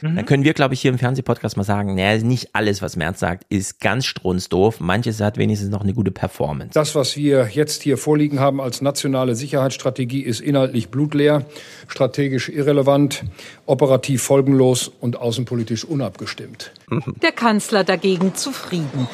[0.03, 0.17] Mhm.
[0.17, 3.21] Dann können wir, glaube ich, hier im Fernsehpodcast mal sagen, naja, nicht alles, was Merz
[3.21, 4.81] sagt, ist ganz strunzdoof.
[4.81, 6.75] Manches hat wenigstens noch eine gute Performance.
[6.75, 11.47] Das, was wir jetzt hier vorliegen haben als nationale Sicherheitsstrategie, ist inhaltlich blutleer,
[11.89, 13.25] strategisch irrelevant,
[13.67, 16.73] operativ folgenlos und außenpolitisch unabgestimmt.
[16.89, 17.15] Mhm.
[17.23, 19.09] Der Kanzler dagegen zufrieden.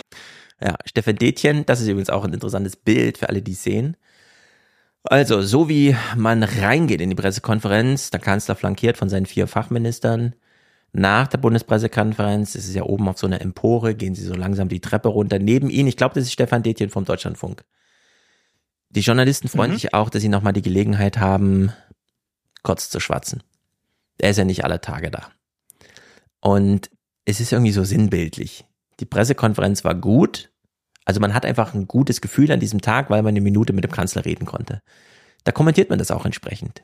[0.61, 3.97] Ja, Stefan Detjen, das ist übrigens auch ein interessantes Bild für alle, die es sehen.
[5.05, 10.35] Also, so wie man reingeht in die Pressekonferenz, der Kanzler flankiert von seinen vier Fachministern,
[10.93, 14.69] nach der Bundespressekonferenz, es ist ja oben auf so einer Empore, gehen sie so langsam
[14.69, 15.39] die Treppe runter.
[15.39, 17.65] Neben ihnen, ich glaube, das ist Stefan Detjen vom Deutschlandfunk.
[18.91, 19.75] Die Journalisten freuen mhm.
[19.75, 21.73] sich auch, dass sie nochmal die Gelegenheit haben,
[22.63, 23.43] kurz zu schwatzen.
[24.19, 25.29] Er ist ja nicht alle Tage da.
[26.41, 26.91] Und
[27.25, 28.65] es ist irgendwie so sinnbildlich.
[29.01, 30.51] Die Pressekonferenz war gut.
[31.05, 33.85] Also man hat einfach ein gutes Gefühl an diesem Tag, weil man eine Minute mit
[33.85, 34.83] dem Kanzler reden konnte.
[35.45, 36.83] Da kommentiert man das auch entsprechend.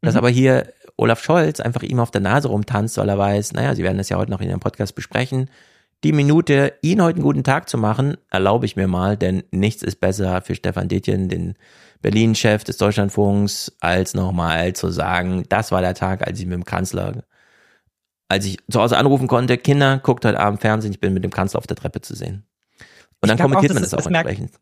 [0.00, 0.18] Dass mhm.
[0.18, 3.82] aber hier Olaf Scholz einfach ihm auf der Nase rumtanzt, weil er weiß, naja, sie
[3.82, 5.50] werden das ja heute noch in ihrem Podcast besprechen.
[6.04, 9.82] Die Minute, ihn heute einen guten Tag zu machen, erlaube ich mir mal, denn nichts
[9.82, 11.54] ist besser für Stefan Detjen, den
[12.02, 16.64] Berlin-Chef des Deutschlandfunks, als nochmal zu sagen, das war der Tag, als ich mit dem
[16.64, 17.24] Kanzler,
[18.28, 21.32] als ich zu Hause anrufen konnte, Kinder, guckt heute Abend Fernsehen, ich bin mit dem
[21.32, 22.44] Kanzler auf der Treppe zu sehen.
[23.20, 24.52] Und dann kommentiert auch, man das, das auch entsprechend.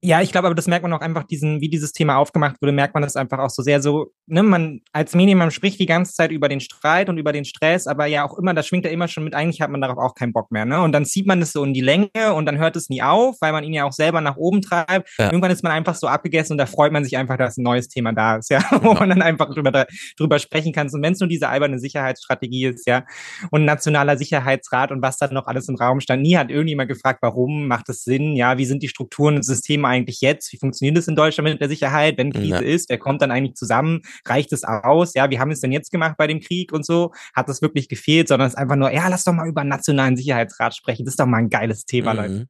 [0.00, 2.70] Ja, ich glaube, aber das merkt man auch einfach, diesen, wie dieses Thema aufgemacht wurde,
[2.70, 5.86] merkt man das einfach auch so sehr so, ne, man als Medium, man spricht die
[5.86, 8.84] ganze Zeit über den Streit und über den Stress, aber ja auch immer, das schwingt
[8.84, 10.80] ja immer schon mit, eigentlich hat man darauf auch keinen Bock mehr, ne?
[10.82, 13.38] Und dann zieht man das so in die Länge und dann hört es nie auf,
[13.40, 15.10] weil man ihn ja auch selber nach oben treibt.
[15.18, 15.26] Ja.
[15.26, 17.88] Irgendwann ist man einfach so abgegessen und da freut man sich einfach, dass ein neues
[17.88, 19.84] Thema da ist, ja, wo man dann einfach drüber,
[20.16, 20.88] drüber sprechen kann.
[20.92, 23.04] Und wenn es nur diese alberne Sicherheitsstrategie ist, ja,
[23.50, 27.18] und nationaler Sicherheitsrat und was da noch alles im Raum stand, nie hat irgendjemand gefragt,
[27.20, 30.52] warum, macht es Sinn, ja, wie sind die Strukturen und Systeme eigentlich jetzt?
[30.52, 32.18] Wie funktioniert das in Deutschland mit der Sicherheit?
[32.18, 32.60] Wenn Krise ja.
[32.60, 34.02] ist, wer kommt dann eigentlich zusammen?
[34.26, 35.14] Reicht es aus?
[35.14, 37.12] Ja, wie haben wir es denn jetzt gemacht bei dem Krieg und so?
[37.34, 38.28] Hat das wirklich gefehlt?
[38.28, 41.04] Sondern es ist einfach nur, ja, lass doch mal über nationalen Sicherheitsrat sprechen.
[41.04, 42.18] Das ist doch mal ein geiles Thema, mhm.
[42.18, 42.46] Leute.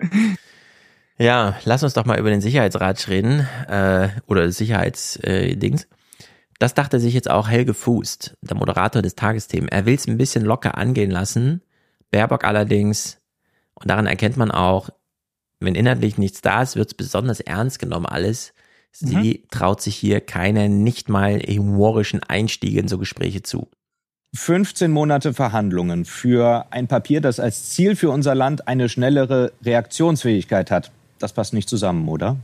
[1.20, 5.82] Ja, lass uns doch mal über den Sicherheitsrat reden äh, oder das Sicherheitsdings.
[5.82, 5.86] Äh,
[6.60, 9.68] das dachte sich jetzt auch Helge Fußt, der Moderator des Tagesthemen.
[9.68, 11.62] Er will es ein bisschen locker angehen lassen.
[12.10, 13.20] Baerbock allerdings,
[13.74, 14.90] und daran erkennt man auch,
[15.60, 18.52] wenn inhaltlich nichts da ist, wird es besonders ernst genommen alles.
[18.92, 19.48] Sie mhm.
[19.50, 23.68] traut sich hier keine nicht mal humorischen Einstiege in so Gespräche zu.
[24.34, 30.70] 15 Monate Verhandlungen für ein Papier, das als Ziel für unser Land eine schnellere Reaktionsfähigkeit
[30.70, 30.90] hat.
[31.18, 32.36] Das passt nicht zusammen, oder?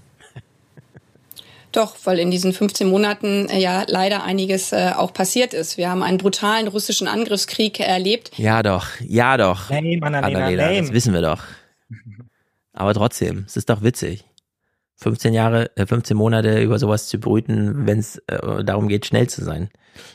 [1.72, 5.76] Doch, weil in diesen 15 Monaten äh, ja leider einiges äh, auch passiert ist.
[5.76, 8.30] Wir haben einen brutalen russischen Angriffskrieg erlebt.
[8.36, 9.70] Ja doch, ja doch.
[9.70, 10.80] Lame, Annalena, lame.
[10.80, 11.42] Das wissen wir doch.
[12.74, 14.24] Aber trotzdem, es ist doch witzig.
[14.96, 19.28] 15 Jahre, 15 äh, Monate über sowas zu brüten, wenn es äh, darum geht, schnell
[19.28, 19.70] zu sein.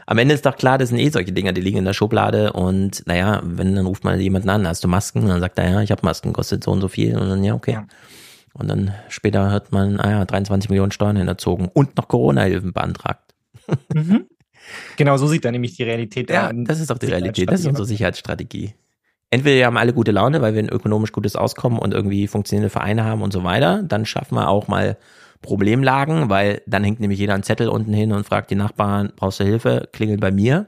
[0.05, 2.53] Am Ende ist doch klar, das sind eh solche Dinger, die liegen in der Schublade
[2.53, 5.23] und naja, wenn dann ruft man jemanden an, hast du Masken?
[5.23, 7.43] Und dann sagt er, ja, ich habe Masken, kostet so und so viel und dann
[7.43, 7.73] ja, okay.
[7.73, 7.87] Ja.
[8.53, 13.33] Und dann später hört man, ah ja, 23 Millionen Steuern hinterzogen und noch Corona-Hilfen beantragt.
[13.93, 14.25] Mhm.
[14.97, 17.67] Genau, so sieht dann nämlich die Realität Ja, das ist doch die Realität, das ist
[17.67, 18.73] unsere Sicherheitsstrategie
[19.29, 22.69] entweder wir haben alle gute Laune, weil wir ein ökonomisch gutes Auskommen und irgendwie funktionierende
[22.69, 24.97] Vereine haben und so weiter, dann schaffen wir auch mal
[25.41, 29.39] Problemlagen, weil dann hängt nämlich jeder einen Zettel unten hin und fragt die Nachbarn, brauchst
[29.39, 30.65] du Hilfe, klingelt bei mir.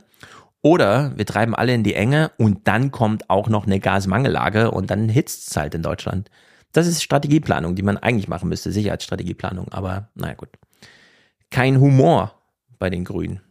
[0.61, 4.91] Oder wir treiben alle in die Enge und dann kommt auch noch eine Gasmangellage und
[4.91, 6.29] dann hitzt es halt in Deutschland.
[6.71, 10.49] Das ist Strategieplanung, die man eigentlich machen müsste, Sicherheitsstrategieplanung, aber naja gut.
[11.49, 12.35] Kein Humor
[12.79, 13.41] bei den Grünen.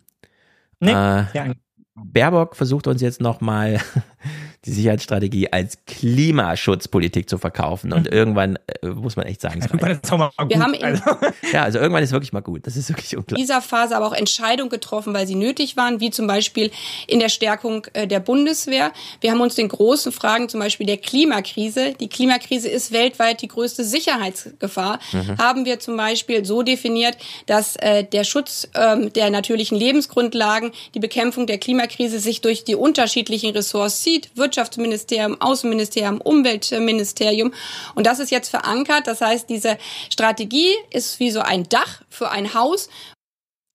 [0.79, 1.53] Nee, äh, ja,
[1.95, 3.81] Baerbock versucht uns jetzt nochmal
[4.67, 7.93] die Sicherheitsstrategie als Klimaschutzpolitik zu verkaufen.
[7.93, 10.11] Und irgendwann äh, muss man echt sagen, es reicht.
[10.51, 11.03] Wir haben also.
[11.53, 12.67] ja, also irgendwann ist wirklich mal gut.
[12.67, 13.39] Das ist wirklich unglaublich.
[13.39, 16.71] In dieser Phase aber auch Entscheidungen getroffen, weil sie nötig waren, wie zum Beispiel
[17.07, 18.93] in der Stärkung äh, der Bundeswehr.
[19.23, 23.49] Wir haben uns den großen Fragen, zum Beispiel der Klimakrise, die Klimakrise ist weltweit die
[23.49, 25.39] größte Sicherheitsgefahr, mhm.
[25.39, 27.17] haben wir zum Beispiel so definiert,
[27.47, 32.75] dass äh, der Schutz ähm, der natürlichen Lebensgrundlagen, die Bekämpfung der Klimakrise sich durch die
[32.75, 37.53] unterschiedlichen Ressorts zieht, Wirtschaftsministerium, Außenministerium, Umweltministerium.
[37.95, 39.07] Und das ist jetzt verankert.
[39.07, 39.79] Das heißt, diese
[40.11, 42.89] Strategie ist wie so ein Dach für ein Haus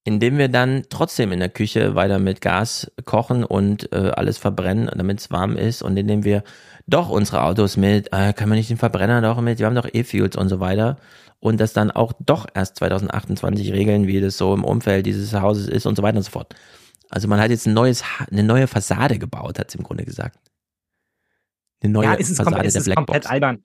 [0.07, 4.87] indem wir dann trotzdem in der Küche weiter mit Gas kochen und äh, alles verbrennen,
[4.95, 6.43] damit es warm ist und indem wir
[6.85, 9.89] doch unsere Autos mit, äh, kann man nicht den Verbrenner doch mit, wir haben doch
[9.91, 10.97] E-Fuels und so weiter
[11.39, 15.67] und das dann auch doch erst 2028 regeln, wie das so im Umfeld dieses Hauses
[15.67, 16.53] ist und so weiter und so fort.
[17.09, 20.37] Also man hat jetzt ein neues, eine neue Fassade gebaut, hat es im Grunde gesagt.
[21.85, 23.63] Eine neue ja, es ist Fassade es ist komplett albern.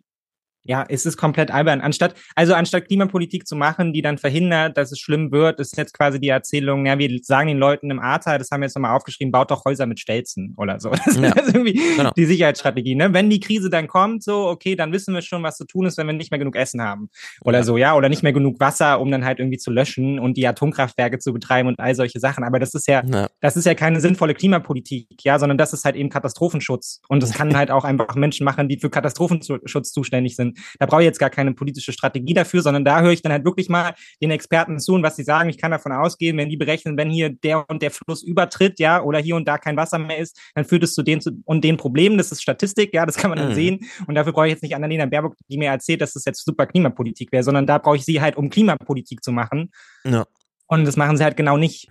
[0.65, 1.81] Ja, es ist komplett albern.
[1.81, 5.95] Anstatt, also anstatt Klimapolitik zu machen, die dann verhindert, dass es schlimm wird, ist jetzt
[5.95, 8.95] quasi die Erzählung, ja, wir sagen den Leuten im Ahrtal, das haben wir jetzt nochmal
[8.95, 10.91] aufgeschrieben, baut doch Häuser mit Stelzen oder so.
[11.11, 11.33] Das ja.
[11.33, 12.13] ist irgendwie genau.
[12.17, 12.95] die Sicherheitsstrategie.
[12.95, 13.13] Ne?
[13.13, 15.97] Wenn die Krise dann kommt, so, okay, dann wissen wir schon, was zu tun ist,
[15.99, 17.09] wenn wir nicht mehr genug Essen haben.
[17.41, 17.65] Oder ja.
[17.65, 20.47] so, ja, oder nicht mehr genug Wasser, um dann halt irgendwie zu löschen und die
[20.47, 22.45] Atomkraftwerke zu betreiben und all solche Sachen.
[22.45, 23.29] Aber das ist ja, ja.
[23.41, 27.01] das ist ja keine sinnvolle Klimapolitik, ja, sondern das ist halt eben Katastrophenschutz.
[27.09, 30.50] Und das kann halt auch einfach Menschen machen, die für Katastrophenschutz zuständig sind.
[30.79, 33.45] Da brauche ich jetzt gar keine politische Strategie dafür, sondern da höre ich dann halt
[33.45, 35.49] wirklich mal den Experten zu und was sie sagen.
[35.49, 39.03] Ich kann davon ausgehen, wenn die berechnen, wenn hier der und der Fluss übertritt, ja,
[39.03, 41.77] oder hier und da kein Wasser mehr ist, dann führt es zu den und den
[41.77, 42.19] Problemen.
[42.19, 43.55] Das ist Statistik, ja, das kann man dann mhm.
[43.55, 43.81] sehen.
[44.07, 46.67] Und dafür brauche ich jetzt nicht Annalena Baerbock, die mir erzählt, dass das jetzt super
[46.67, 49.71] Klimapolitik wäre, sondern da brauche ich sie halt, um Klimapolitik zu machen.
[50.05, 50.25] Ja.
[50.67, 51.91] Und das machen sie halt genau nicht.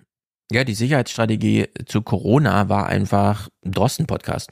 [0.51, 4.49] Ja, die Sicherheitsstrategie zu Corona war einfach Drosten-Podcast.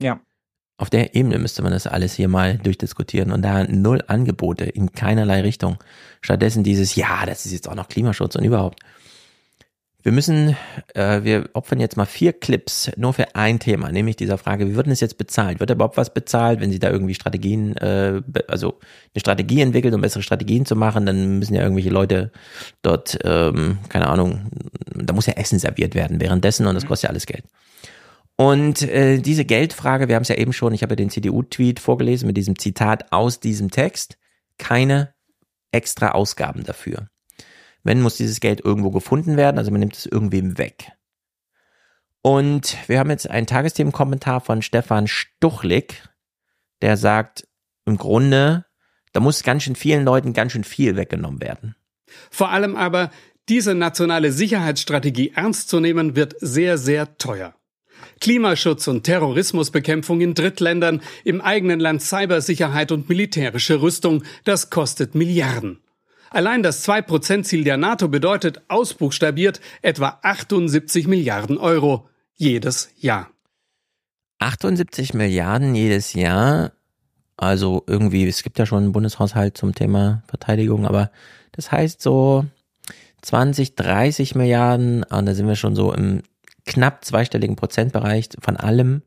[0.00, 0.20] Ja.
[0.80, 4.92] Auf der Ebene müsste man das alles hier mal durchdiskutieren und da null Angebote in
[4.92, 5.78] keinerlei Richtung.
[6.20, 8.78] Stattdessen dieses, ja, das ist jetzt auch noch Klimaschutz und überhaupt.
[10.04, 10.56] Wir müssen,
[10.94, 14.76] äh, wir opfern jetzt mal vier Clips nur für ein Thema, nämlich dieser Frage, wie
[14.76, 15.58] wird denn es jetzt bezahlt?
[15.58, 18.78] Wird überhaupt was bezahlt, wenn Sie da irgendwie Strategien, äh, also
[19.12, 22.30] eine Strategie entwickelt, um bessere Strategien zu machen, dann müssen ja irgendwelche Leute
[22.82, 24.48] dort, ähm, keine Ahnung,
[24.94, 26.88] da muss ja Essen serviert werden währenddessen und das mhm.
[26.88, 27.42] kostet ja alles Geld.
[28.40, 31.80] Und äh, diese Geldfrage, wir haben es ja eben schon, ich habe ja den CDU-Tweet
[31.80, 34.16] vorgelesen mit diesem Zitat aus diesem Text,
[34.58, 35.12] keine
[35.72, 37.08] extra Ausgaben dafür.
[37.82, 40.92] Wenn muss dieses Geld irgendwo gefunden werden, also man nimmt es irgendwem weg.
[42.22, 46.08] Und wir haben jetzt einen Tagesthemenkommentar von Stefan Stuchlik,
[46.80, 47.48] der sagt,
[47.86, 48.66] im Grunde,
[49.12, 51.74] da muss ganz schön vielen Leuten ganz schön viel weggenommen werden.
[52.30, 53.10] Vor allem aber,
[53.48, 57.58] diese nationale Sicherheitsstrategie ernst zu nehmen, wird sehr, sehr teuer.
[58.20, 65.80] Klimaschutz und Terrorismusbekämpfung in Drittländern, im eigenen Land Cybersicherheit und militärische Rüstung, das kostet Milliarden.
[66.30, 73.30] Allein das 2%-Ziel der NATO bedeutet ausbuchstabiert etwa 78 Milliarden Euro jedes Jahr.
[74.38, 76.72] 78 Milliarden jedes Jahr.
[77.36, 81.10] Also irgendwie, es gibt ja schon einen Bundeshaushalt zum Thema Verteidigung, aber
[81.52, 82.44] das heißt so
[83.22, 86.22] 20, 30 Milliarden, und da sind wir schon so im
[86.68, 89.02] knapp zweistelligen Prozentbereich von allem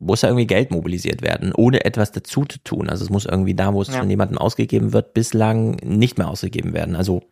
[0.00, 2.88] muss ja irgendwie Geld mobilisiert werden, ohne etwas dazu zu tun.
[2.88, 3.98] Also es muss irgendwie da, wo es ja.
[3.98, 6.96] von jemandem ausgegeben wird, bislang nicht mehr ausgegeben werden.
[6.96, 7.22] Also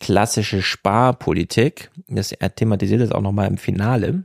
[0.00, 1.90] klassische Sparpolitik.
[2.08, 4.22] Das, er thematisiert das auch nochmal im Finale.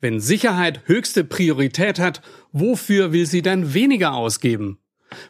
[0.00, 4.78] Wenn Sicherheit höchste Priorität hat, wofür will sie dann weniger ausgeben?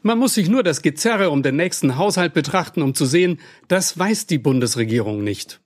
[0.01, 3.39] Man muss sich nur das Gezerre um den nächsten Haushalt betrachten, um zu sehen,
[3.69, 5.61] das weiß die Bundesregierung nicht.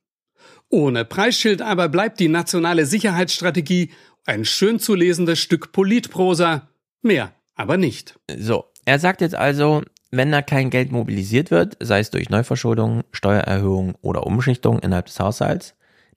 [0.68, 3.92] Ohne Preisschild aber bleibt die nationale Sicherheitsstrategie
[4.24, 6.68] ein schön zu lesendes Stück Politprosa,
[7.02, 8.18] mehr aber nicht.
[8.36, 13.04] So, er sagt jetzt also, wenn da kein Geld mobilisiert wird, sei es durch Neuverschuldung,
[13.12, 15.74] Steuererhöhung oder Umschichtung innerhalb des Haushalts,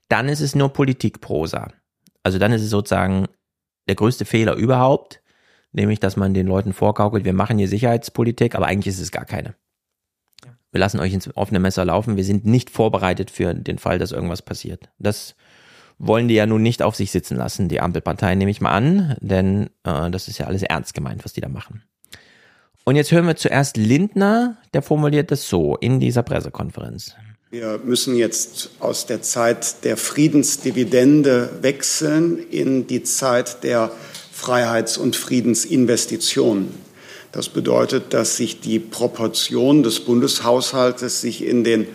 [0.07, 1.71] dann ist es nur Politikprosa.
[2.23, 3.27] Also dann ist es sozusagen
[3.87, 5.21] der größte Fehler überhaupt,
[5.71, 9.25] nämlich dass man den Leuten vorgaukelt, wir machen hier Sicherheitspolitik, aber eigentlich ist es gar
[9.25, 9.55] keine
[10.71, 14.11] wir lassen euch ins offene Messer laufen, wir sind nicht vorbereitet für den Fall, dass
[14.11, 14.89] irgendwas passiert.
[14.99, 15.35] Das
[15.97, 19.17] wollen die ja nun nicht auf sich sitzen lassen, die Ampelparteien, nehme ich mal an,
[19.19, 21.83] denn äh, das ist ja alles ernst gemeint, was die da machen.
[22.85, 27.13] Und jetzt hören wir zuerst Lindner, der formuliert das so in dieser Pressekonferenz.
[27.51, 33.91] Wir müssen jetzt aus der Zeit der Friedensdividende wechseln in die Zeit der
[34.31, 36.69] Freiheits- und Friedensinvestitionen.
[37.31, 41.87] Das bedeutet, dass sich die Proportion des Bundeshaushaltes sich in den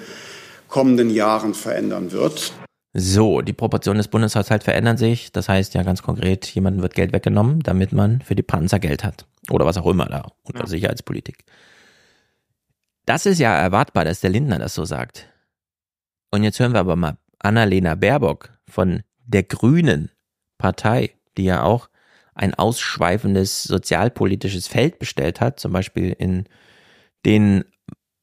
[0.68, 2.52] kommenden Jahren verändern wird.
[2.96, 5.32] So, die Proportionen des Bundeshaushalts verändern sich.
[5.32, 9.02] Das heißt ja ganz konkret, jemandem wird Geld weggenommen, damit man für die Panzer Geld
[9.02, 9.26] hat.
[9.50, 10.66] Oder was auch immer da unter ja.
[10.66, 11.44] Sicherheitspolitik.
[13.04, 15.28] Das ist ja erwartbar, dass der Lindner das so sagt.
[16.30, 20.10] Und jetzt hören wir aber mal Annalena Baerbock von der Grünen
[20.58, 21.88] Partei, die ja auch
[22.34, 26.44] ein ausschweifendes sozialpolitisches Feld bestellt hat, zum Beispiel in
[27.24, 27.64] den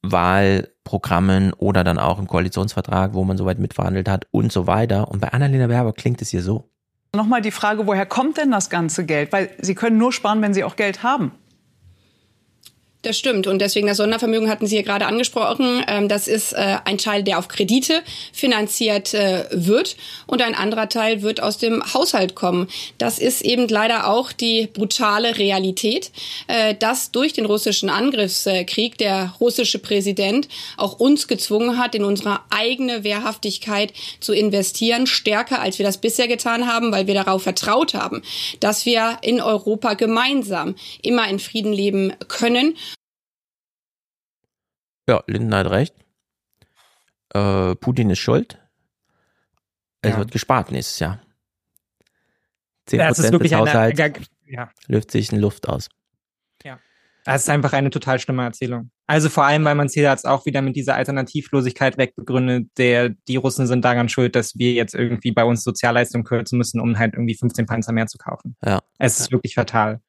[0.04, 5.10] Wahlprogrammen oder dann auch im Koalitionsvertrag, wo man soweit mitverhandelt hat und so weiter.
[5.10, 6.70] Und bei Annalena Baerbock klingt es hier so.
[7.16, 9.32] Nochmal die Frage, woher kommt denn das ganze Geld?
[9.34, 11.34] Weil Sie können nur sparen, wenn Sie auch Geld haben.
[13.04, 13.48] Das stimmt.
[13.48, 15.84] Und deswegen das Sondervermögen hatten Sie ja gerade angesprochen.
[15.88, 19.98] Ähm, das ist äh, ein Teil, der auf Kredite finanziert äh, wird.
[20.28, 22.68] Und ein anderer Teil wird aus dem Haushalt kommen.
[23.00, 26.12] Das ist eben leider auch die brutale Realität,
[26.46, 30.48] äh, dass durch den russischen Angriffskrieg der russische Präsident
[30.78, 36.28] auch uns gezwungen hat, in unsere eigene Wehrhaftigkeit zu investieren, stärker als wir das bisher
[36.28, 38.22] getan haben, weil wir darauf vertraut haben,
[38.60, 42.76] dass wir in Europa gemeinsam immer in Frieden leben können
[45.08, 45.96] ja, Linden hat recht.
[47.34, 48.60] Äh, Putin ist schuld.
[50.02, 50.18] Es ja.
[50.18, 51.22] wird gespart nächstes Jahr.
[52.90, 54.14] 10% das ist wirklich des Haushalts eine,
[54.48, 54.70] ja.
[54.88, 55.90] löst sich in Luft aus.
[56.64, 56.80] Ja.
[57.24, 58.92] Das ist einfach eine total schlimme Erzählung.
[59.06, 63.10] Also vor allem, weil man es hier jetzt auch wieder mit dieser Alternativlosigkeit wegbegründet, der
[63.10, 66.98] die Russen sind daran schuld, dass wir jetzt irgendwie bei uns Sozialleistungen kürzen müssen, um
[66.98, 68.56] halt irgendwie 15 Panzer mehr zu kaufen.
[68.66, 68.80] Ja.
[68.98, 70.02] Es ist wirklich fatal.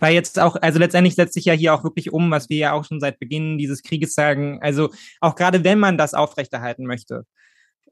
[0.00, 2.72] Weil jetzt auch, also letztendlich setzt sich ja hier auch wirklich um, was wir ja
[2.72, 4.58] auch schon seit Beginn dieses Krieges sagen.
[4.62, 4.90] Also
[5.20, 7.24] auch gerade wenn man das aufrechterhalten möchte,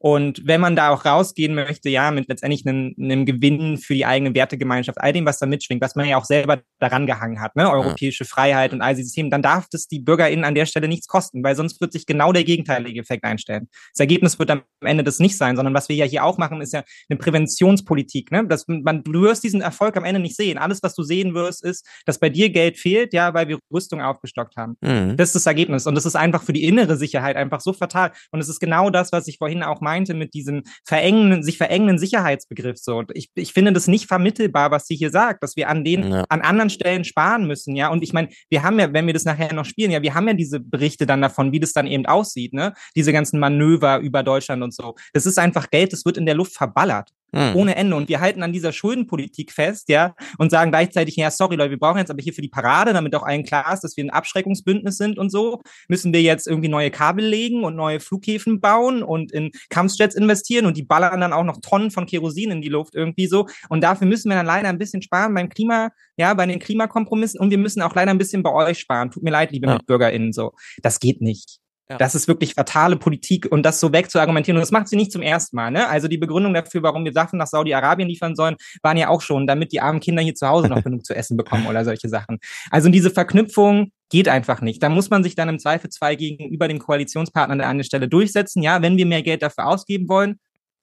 [0.05, 4.05] und wenn man da auch rausgehen möchte, ja, mit letztendlich einem, einem Gewinn für die
[4.05, 7.57] eigene Wertegemeinschaft, all dem, was da mitschwingt, was man ja auch selber daran gehangen hat,
[7.57, 10.89] ne, europäische Freiheit und all diese Themen, dann darf das die BürgerInnen an der Stelle
[10.89, 13.71] nichts kosten, weil sonst wird sich genau der gegenteilige Effekt einstellen.
[13.95, 16.61] Das Ergebnis wird am Ende das nicht sein, sondern was wir ja hier auch machen,
[16.61, 20.59] ist ja eine Präventionspolitik, ne, dass man, du wirst diesen Erfolg am Ende nicht sehen.
[20.59, 24.03] Alles, was du sehen wirst, ist, dass bei dir Geld fehlt, ja, weil wir Rüstung
[24.03, 24.77] aufgestockt haben.
[24.83, 25.17] Mhm.
[25.17, 25.87] Das ist das Ergebnis.
[25.87, 28.13] Und das ist einfach für die innere Sicherheit einfach so fatal.
[28.33, 31.57] Und es ist genau das, was ich vorhin auch meinte, meinte mit diesem verengenden, sich
[31.57, 32.97] verengenden Sicherheitsbegriff so.
[32.97, 36.11] Und ich, ich finde das nicht vermittelbar, was sie hier sagt, dass wir an den,
[36.11, 36.25] ja.
[36.29, 37.89] an anderen Stellen sparen müssen, ja.
[37.89, 40.27] Und ich meine, wir haben ja, wenn wir das nachher noch spielen, ja, wir haben
[40.27, 42.75] ja diese Berichte dann davon, wie das dann eben aussieht, ne?
[42.97, 44.95] Diese ganzen Manöver über Deutschland und so.
[45.13, 47.11] Das ist einfach Geld, das wird in der Luft verballert.
[47.35, 47.57] Mhm.
[47.57, 47.97] Ohne Ende.
[47.97, 51.79] Und wir halten an dieser Schuldenpolitik fest, ja, und sagen gleichzeitig, ja, sorry Leute, wir
[51.79, 54.11] brauchen jetzt aber hier für die Parade, damit auch allen klar ist, dass wir ein
[54.11, 59.03] Abschreckungsbündnis sind und so, müssen wir jetzt irgendwie neue Kabel legen und neue Flughäfen bauen
[59.03, 62.69] und in Kampfjets investieren und die ballern dann auch noch Tonnen von Kerosin in die
[62.69, 63.47] Luft irgendwie so.
[63.69, 67.41] Und dafür müssen wir dann leider ein bisschen sparen beim Klima, ja, bei den Klimakompromissen
[67.41, 69.11] und wir müssen auch leider ein bisschen bei euch sparen.
[69.11, 69.75] Tut mir leid, liebe ja.
[69.75, 70.53] MitbürgerInnen, so.
[70.83, 71.64] Das geht nicht.
[71.89, 71.99] Ja.
[71.99, 74.57] Das ist wirklich fatale Politik und das so wegzuargumentieren.
[74.57, 75.71] Und das macht sie nicht zum ersten Mal.
[75.71, 75.87] Ne?
[75.87, 79.47] Also die Begründung dafür, warum wir Waffen nach Saudi-Arabien liefern sollen, waren ja auch schon,
[79.47, 82.39] damit die armen Kinder hier zu Hause noch genug zu essen bekommen oder solche Sachen.
[82.71, 84.83] Also diese Verknüpfung geht einfach nicht.
[84.83, 88.63] Da muss man sich dann im Zweifelsfall gegenüber den Koalitionspartnern an der Stelle durchsetzen.
[88.63, 90.39] Ja, wenn wir mehr Geld dafür ausgeben wollen,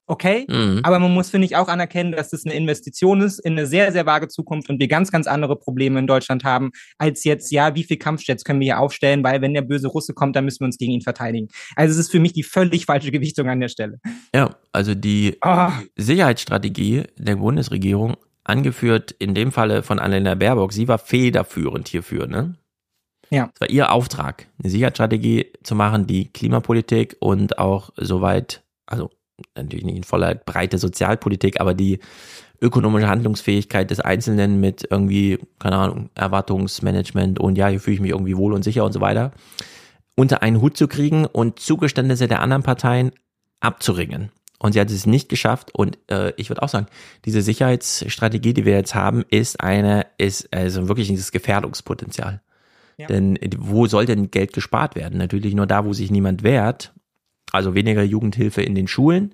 [0.07, 0.45] okay.
[0.49, 0.81] Mhm.
[0.83, 3.91] Aber man muss, finde ich, auch anerkennen, dass das eine Investition ist in eine sehr,
[3.91, 7.75] sehr vage Zukunft und wir ganz, ganz andere Probleme in Deutschland haben, als jetzt, ja,
[7.75, 10.61] wie viel Kampfjets können wir hier aufstellen, weil wenn der böse Russe kommt, dann müssen
[10.61, 11.47] wir uns gegen ihn verteidigen.
[11.75, 13.99] Also es ist für mich die völlig falsche Gewichtung an der Stelle.
[14.33, 15.69] Ja, also die oh.
[15.95, 22.55] Sicherheitsstrategie der Bundesregierung, angeführt in dem Falle von Annalena Baerbock, sie war federführend hierfür, ne?
[23.29, 23.49] Ja.
[23.53, 29.09] Es war ihr Auftrag, eine Sicherheitsstrategie zu machen, die Klimapolitik und auch soweit, also
[29.55, 31.99] natürlich nicht in voller Breite Sozialpolitik, aber die
[32.61, 38.11] ökonomische Handlungsfähigkeit des Einzelnen mit irgendwie, keine Ahnung, Erwartungsmanagement und ja, hier fühle ich mich
[38.11, 39.31] irgendwie wohl und sicher und so weiter,
[40.15, 43.11] unter einen Hut zu kriegen und Zugeständnisse der anderen Parteien
[43.59, 44.31] abzuringen.
[44.59, 45.73] Und sie hat es nicht geschafft.
[45.73, 46.85] Und äh, ich würde auch sagen,
[47.25, 52.41] diese Sicherheitsstrategie, die wir jetzt haben, ist eine, ist also wirklich dieses Gefährdungspotenzial.
[52.97, 53.07] Ja.
[53.07, 55.17] Denn wo soll denn Geld gespart werden?
[55.17, 56.93] Natürlich nur da, wo sich niemand wehrt.
[57.51, 59.33] Also weniger Jugendhilfe in den Schulen,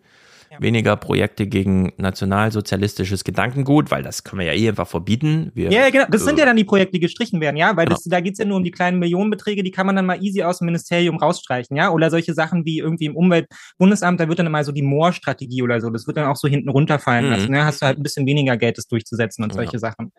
[0.52, 0.62] ja.
[0.62, 5.52] weniger Projekte gegen nationalsozialistisches Gedankengut, weil das können wir ja eh einfach verbieten.
[5.54, 6.06] Wir, ja, genau.
[6.10, 7.96] Das äh, sind ja dann die Projekte, die gestrichen werden, ja, weil genau.
[7.96, 10.44] das, da geht's ja nur um die kleinen Millionenbeträge, die kann man dann mal easy
[10.44, 14.48] aus dem Ministerium rausstreichen, ja, oder solche Sachen wie irgendwie im Umweltbundesamt, da wird dann
[14.48, 17.32] immer so die Moor-Strategie oder so, das wird dann auch so hinten runterfallen mhm.
[17.32, 17.66] lassen, ne?
[17.66, 19.80] hast du halt ein bisschen weniger Geld, das durchzusetzen und solche ja.
[19.80, 20.12] Sachen.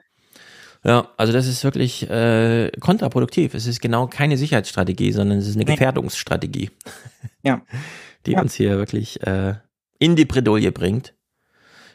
[0.84, 3.54] Ja, also das ist wirklich äh, kontraproduktiv.
[3.54, 5.72] Es ist genau keine Sicherheitsstrategie, sondern es ist eine nee.
[5.72, 6.70] Gefährdungsstrategie.
[7.42, 7.62] Ja.
[8.26, 8.40] Die ja.
[8.40, 9.54] uns hier wirklich äh,
[9.98, 11.14] in die Bredouille bringt.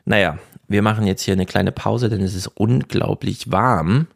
[0.05, 4.07] Naja, wir machen jetzt hier eine kleine Pause, denn es ist unglaublich warm.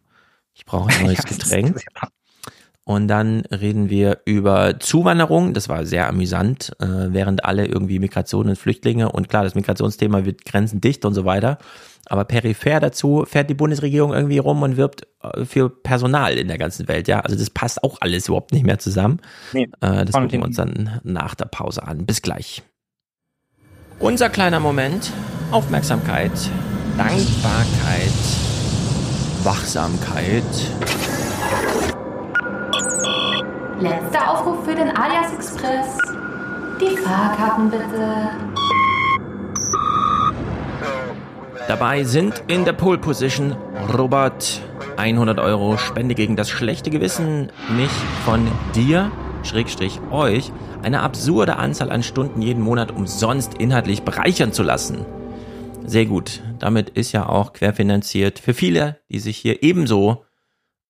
[0.53, 1.81] Ich brauche ein neues ja, Getränk.
[2.83, 5.53] Und dann reden wir über Zuwanderung.
[5.53, 10.23] Das war sehr amüsant, äh, während alle irgendwie Migration und Flüchtlinge und klar, das Migrationsthema
[10.23, 11.57] wird grenzendicht und so weiter.
[12.09, 16.57] Aber peripher dazu fährt die Bundesregierung irgendwie rum und wirbt äh, für Personal in der
[16.57, 17.07] ganzen Welt.
[17.07, 19.19] Ja, also das passt auch alles überhaupt nicht mehr zusammen.
[19.53, 22.05] Nee, äh, das gucken wir uns dann nach der Pause an.
[22.05, 22.63] Bis gleich.
[23.99, 25.11] Unser kleiner Moment.
[25.51, 26.31] Aufmerksamkeit,
[26.97, 28.11] Dankbarkeit,
[29.43, 30.43] Wachsamkeit.
[33.79, 35.97] Letzter Aufruf für den Alias Express.
[36.79, 38.29] Die Fahrkarten bitte.
[41.67, 43.55] Dabei sind in der Pole Position
[43.97, 44.61] Robert
[44.97, 47.91] 100 Euro Spende gegen das schlechte Gewissen, mich
[48.25, 49.11] von dir,
[49.43, 50.51] Schrägstrich euch,
[50.81, 55.05] eine absurde Anzahl an Stunden jeden Monat umsonst inhaltlich bereichern zu lassen.
[55.85, 56.41] Sehr gut.
[56.59, 60.25] Damit ist ja auch querfinanziert für viele, die sich hier ebenso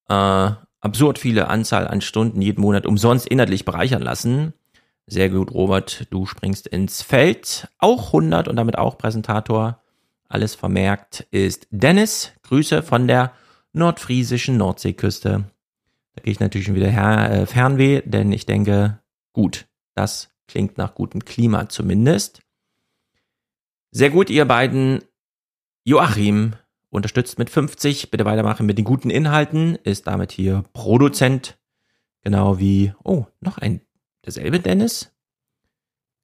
[0.10, 4.54] äh, absurd viele Anzahl an Stunden jeden Monat umsonst inhaltlich bereichern lassen.
[5.06, 7.70] Sehr gut, Robert, du springst ins Feld.
[7.80, 9.82] Auch 100 und damit auch Präsentator.
[10.30, 12.34] Alles vermerkt ist Dennis.
[12.44, 13.34] Grüße von der
[13.74, 15.46] nordfriesischen Nordseeküste.
[16.16, 19.00] Da gehe ich natürlich schon wieder her, äh, Fernweh, denn ich denke,
[19.34, 22.42] gut, das klingt nach gutem Klima zumindest.
[23.92, 25.04] Sehr gut, ihr beiden.
[25.84, 26.56] Joachim,
[26.90, 28.12] unterstützt mit 50.
[28.12, 29.76] Bitte weitermachen mit den guten Inhalten.
[29.84, 31.58] Ist damit hier Produzent.
[32.24, 33.82] Genau wie, oh, noch ein,
[34.26, 35.17] derselbe Dennis.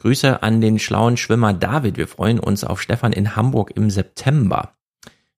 [0.03, 1.95] Grüße an den schlauen Schwimmer David.
[1.95, 4.75] Wir freuen uns auf Stefan in Hamburg im September.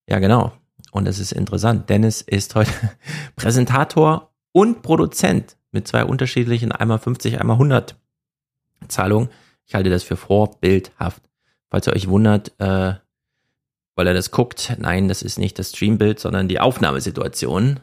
[0.10, 0.54] Ja, genau.
[0.92, 1.88] Und es ist interessant.
[1.88, 2.72] Dennis ist heute
[3.36, 7.96] Präsentator und Produzent mit zwei unterschiedlichen, einmal 50, einmal 100
[8.88, 9.30] Zahlungen.
[9.68, 11.22] Ich halte das für vorbildhaft.
[11.70, 12.96] Falls ihr euch wundert, äh,
[13.94, 14.78] weil er das guckt.
[14.80, 17.82] Nein, das ist nicht das Streambild, sondern die Aufnahmesituation.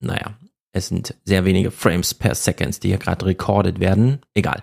[0.00, 0.38] Naja,
[0.72, 4.20] es sind sehr wenige Frames per Second, die hier gerade recorded werden.
[4.32, 4.62] Egal.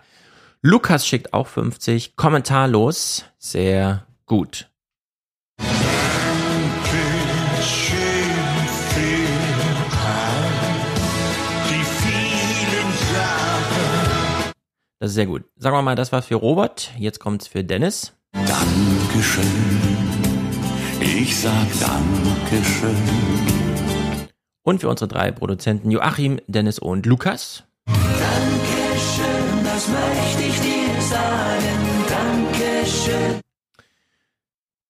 [0.66, 2.16] Lukas schickt auch 50.
[2.16, 3.26] Kommentarlos.
[3.38, 4.70] Sehr gut.
[15.00, 15.44] Das ist sehr gut.
[15.58, 16.94] Sagen wir mal, das war für Robert.
[16.98, 18.14] Jetzt kommt's für Dennis.
[18.32, 19.44] Dankeschön.
[21.02, 22.96] Ich sag Dankeschön.
[24.62, 27.64] Und für unsere drei Produzenten Joachim, Dennis und Lukas.
[29.84, 32.06] Das möchte ich dir sagen.
[32.08, 33.42] Dankeschön.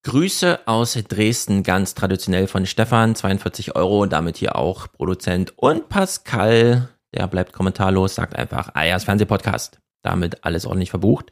[0.04, 5.58] Grüße aus Dresden, ganz traditionell von Stefan, 42 Euro, damit hier auch Produzent.
[5.58, 9.80] Und Pascal, der bleibt kommentarlos, sagt einfach, Ayers Fernsehpodcast.
[10.04, 11.32] Damit alles ordentlich verbucht.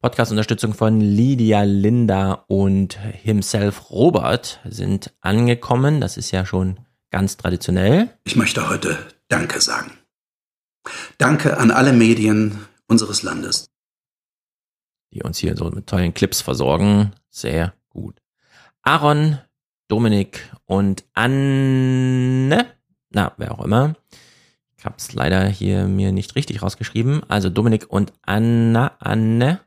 [0.00, 6.00] Podcast-Unterstützung von Lydia, Linda und himself Robert sind angekommen.
[6.00, 6.78] Das ist ja schon
[7.10, 8.10] ganz traditionell.
[8.22, 8.96] Ich möchte heute
[9.26, 9.90] Danke sagen.
[11.18, 13.70] Danke an alle Medien unseres Landes.
[15.12, 17.12] Die uns hier so mit tollen Clips versorgen.
[17.30, 18.20] Sehr gut.
[18.82, 19.38] Aaron,
[19.88, 22.66] Dominik und Anne,
[23.10, 23.94] na, wer auch immer.
[24.76, 27.22] Ich habe es leider hier mir nicht richtig rausgeschrieben.
[27.28, 29.60] Also Dominik und Anna, Anne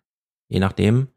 [0.47, 1.07] je nachdem.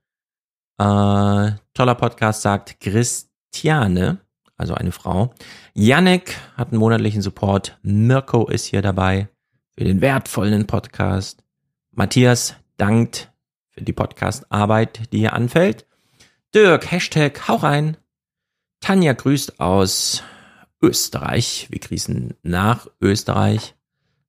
[0.78, 4.18] Äh, toller Podcast sagt Christiane,
[4.56, 5.34] also eine Frau.
[5.74, 7.78] Yannick hat einen monatlichen Support.
[7.82, 9.28] Mirko ist hier dabei
[9.76, 11.42] für den wertvollen Podcast.
[11.92, 13.32] Matthias dankt
[13.68, 15.86] für die Podcast-Arbeit, die hier anfällt.
[16.54, 17.96] Dirk, Hashtag, hau rein.
[18.80, 20.22] Tanja grüßt aus
[20.82, 21.66] Österreich.
[21.70, 23.74] Wir grüßen nach Österreich.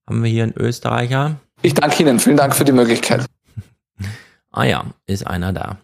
[0.07, 1.39] Haben wir hier einen Österreicher?
[1.61, 2.19] Ich danke Ihnen.
[2.19, 3.25] Vielen Dank für die Möglichkeit.
[4.53, 5.77] Ah ja, ist einer da.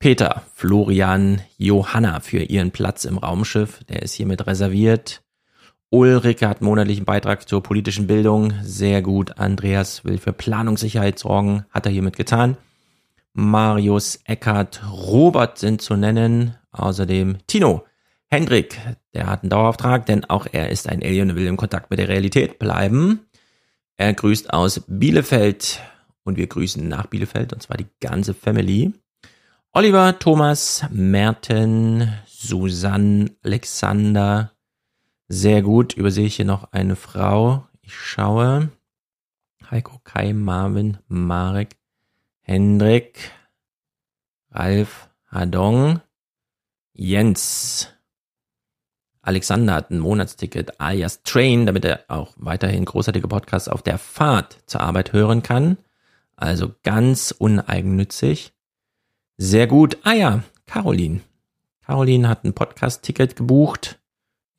[0.00, 5.21] Peter, Florian, Johanna für ihren Platz im Raumschiff, der ist hiermit reserviert.
[5.92, 9.38] Ulrike hat monatlichen Beitrag zur politischen Bildung, sehr gut.
[9.38, 12.56] Andreas will für Planungssicherheit sorgen, hat er hiermit getan.
[13.34, 16.56] Marius, Eckert, Robert sind zu nennen.
[16.70, 17.84] Außerdem Tino,
[18.28, 18.78] Hendrik,
[19.12, 21.98] der hat einen Dauerauftrag, denn auch er ist ein Alien und will im Kontakt mit
[21.98, 23.26] der Realität bleiben.
[23.98, 25.78] Er grüßt aus Bielefeld.
[26.24, 28.94] Und wir grüßen nach Bielefeld, und zwar die ganze Family.
[29.72, 34.52] Oliver, Thomas, Merten, Susanne, Alexander.
[35.34, 35.94] Sehr gut.
[35.94, 37.66] Übersehe ich hier noch eine Frau.
[37.80, 38.70] Ich schaue.
[39.70, 41.76] Heiko, Kai, Marvin, Marek,
[42.42, 43.30] Hendrik,
[44.50, 46.02] Ralf, Hadong,
[46.92, 47.88] Jens.
[49.22, 54.58] Alexander hat ein Monatsticket alias Train, damit er auch weiterhin großartige Podcasts auf der Fahrt
[54.66, 55.78] zur Arbeit hören kann.
[56.36, 58.52] Also ganz uneigennützig.
[59.38, 59.96] Sehr gut.
[60.02, 61.22] Ah ja, Caroline.
[61.86, 63.98] Caroline hat ein Podcast-Ticket gebucht,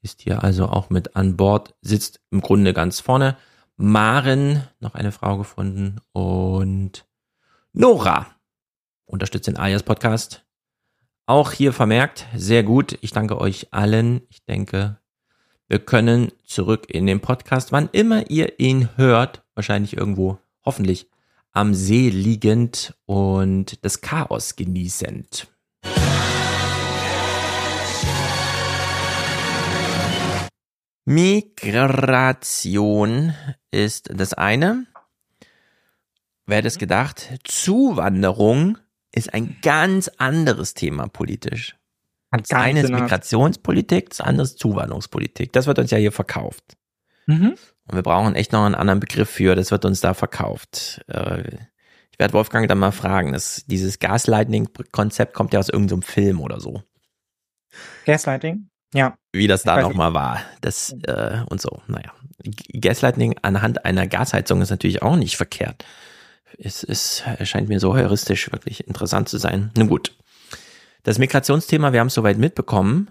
[0.04, 3.38] ist hier also auch mit an Bord, sitzt im Grunde ganz vorne.
[3.76, 7.06] Maren, noch eine Frau gefunden und
[7.72, 8.28] Nora
[9.06, 10.46] unterstützt den Alias Podcast.
[11.26, 12.98] Auch hier vermerkt, sehr gut.
[13.02, 14.22] Ich danke euch allen.
[14.30, 15.00] Ich denke,
[15.68, 21.10] wir können zurück in den Podcast, wann immer ihr ihn hört, wahrscheinlich irgendwo, hoffentlich
[21.54, 25.53] am See liegend und das Chaos genießend.
[31.06, 32.54] Migration
[33.72, 34.86] ist das eine.
[36.46, 37.30] Wer hätte es gedacht?
[37.44, 38.78] Zuwanderung
[39.14, 41.76] ist ein ganz anderes Thema politisch.
[42.32, 45.54] Das eine ist Migrationspolitik, das andere ist Zuwanderungspolitik.
[45.54, 46.78] Das wird uns ja hier verkauft.
[47.28, 47.56] Mhm.
[47.86, 51.04] Und wir brauchen echt noch einen anderen Begriff für, das wird uns da verkauft.
[51.08, 51.58] Äh,
[52.12, 53.34] ich werde Wolfgang dann mal fragen.
[53.34, 56.82] Das, dieses Gaslighting-Konzept kommt ja aus irgendeinem Film oder so.
[58.06, 58.70] Gaslighting?
[58.94, 59.18] Ja.
[59.32, 60.42] Wie das da nochmal war.
[60.62, 62.12] Das, äh, und so, naja.
[62.74, 65.86] Gaslighting anhand einer Gasheizung ist natürlich auch nicht verkehrt.
[66.58, 69.72] Es, es erscheint mir so heuristisch wirklich interessant zu sein.
[69.76, 70.16] Nun gut.
[71.04, 73.10] Das Migrationsthema, wir haben es soweit mitbekommen.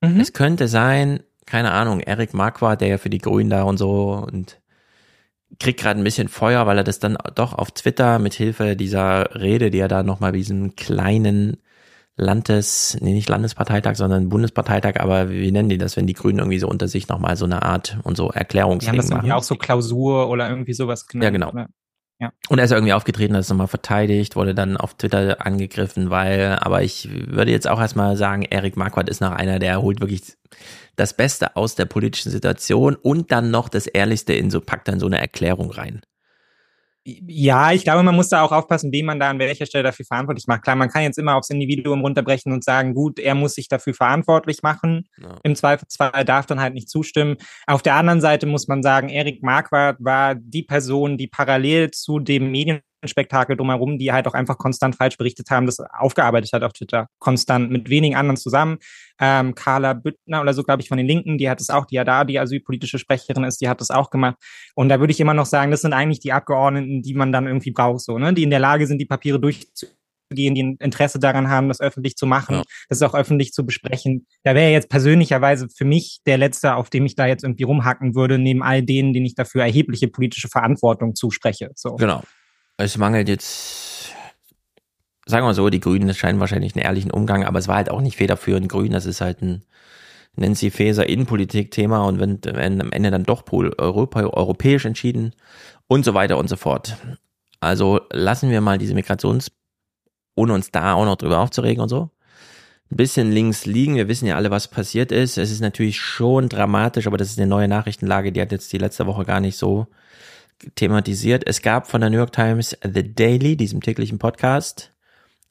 [0.00, 0.20] Mhm.
[0.20, 4.12] Es könnte sein, keine Ahnung, Eric Marquardt, der ja für die Grünen da und so
[4.12, 4.60] und
[5.58, 9.34] kriegt gerade ein bisschen Feuer, weil er das dann doch auf Twitter mit Hilfe dieser
[9.34, 11.56] Rede, die er da nochmal bei diesem kleinen
[12.18, 16.58] Landes, nee, nicht Landesparteitag, sondern Bundesparteitag, aber wie nennen die das, wenn die Grünen irgendwie
[16.58, 18.96] so unter sich nochmal so eine Art und so Erklärungsding machen?
[18.96, 21.24] Ja, das irgendwie auch so Klausur oder irgendwie sowas genannt.
[21.24, 21.50] Ja, genau.
[21.50, 21.68] Oder?
[22.20, 22.32] Ja.
[22.48, 26.58] Und er ist irgendwie aufgetreten, hat es nochmal verteidigt, wurde dann auf Twitter angegriffen, weil,
[26.60, 30.36] aber ich würde jetzt auch erstmal sagen, Erik Marquardt ist noch einer, der holt wirklich
[30.96, 34.98] das Beste aus der politischen Situation und dann noch das Ehrlichste in so, packt dann
[34.98, 36.00] so eine Erklärung rein.
[37.04, 40.04] Ja, ich glaube, man muss da auch aufpassen, wen man da an welcher Stelle dafür
[40.04, 40.62] verantwortlich macht.
[40.62, 43.94] Klar, man kann jetzt immer aufs Individuum runterbrechen und sagen, gut, er muss sich dafür
[43.94, 45.08] verantwortlich machen.
[45.16, 45.38] Ja.
[45.42, 47.36] Im Zweifelsfall darf dann halt nicht zustimmen.
[47.66, 52.18] Auf der anderen Seite muss man sagen, Erik Marquardt war die Person, die parallel zu
[52.18, 56.62] dem Medien Spektakel drumherum, die halt auch einfach konstant falsch berichtet haben, das aufgearbeitet hat
[56.62, 57.08] auf Twitter.
[57.18, 58.78] Konstant mit wenigen anderen zusammen.
[59.20, 61.96] Ähm, Carla Büttner oder so, glaube ich, von den Linken, die hat es auch, die
[61.96, 64.36] ja da die asylpolitische Sprecherin ist, die hat das auch gemacht.
[64.74, 67.46] Und da würde ich immer noch sagen, das sind eigentlich die Abgeordneten, die man dann
[67.46, 68.34] irgendwie braucht, so, ne?
[68.34, 69.94] Die in der Lage sind, die Papiere durchzugehen,
[70.30, 72.62] die ein Interesse daran haben, das öffentlich zu machen, ja.
[72.88, 74.26] das auch öffentlich zu besprechen.
[74.42, 78.14] Da wäre jetzt persönlicherweise für mich der Letzte, auf dem ich da jetzt irgendwie rumhacken
[78.14, 81.70] würde, neben all denen, denen ich dafür erhebliche politische Verantwortung zuspreche.
[81.74, 81.94] So.
[81.94, 82.22] Genau
[82.78, 84.14] es mangelt jetzt,
[85.26, 87.90] sagen wir mal so, die Grünen scheinen wahrscheinlich einen ehrlichen Umgang, aber es war halt
[87.90, 89.64] auch nicht federführend grün, das ist halt ein
[90.36, 95.34] Nancy Faeser Innenpolitik-Thema und wenn, wenn am Ende dann doch Europa, europäisch entschieden
[95.88, 96.96] und so weiter und so fort.
[97.60, 99.50] Also lassen wir mal diese Migrations,
[100.36, 102.10] ohne uns da auch noch drüber aufzuregen und so,
[102.90, 103.96] ein bisschen links liegen.
[103.96, 105.36] Wir wissen ja alle, was passiert ist.
[105.36, 108.78] Es ist natürlich schon dramatisch, aber das ist eine neue Nachrichtenlage, die hat jetzt die
[108.78, 109.88] letzte Woche gar nicht so
[110.74, 111.46] thematisiert.
[111.46, 114.92] Es gab von der New York Times The Daily, diesem täglichen Podcast,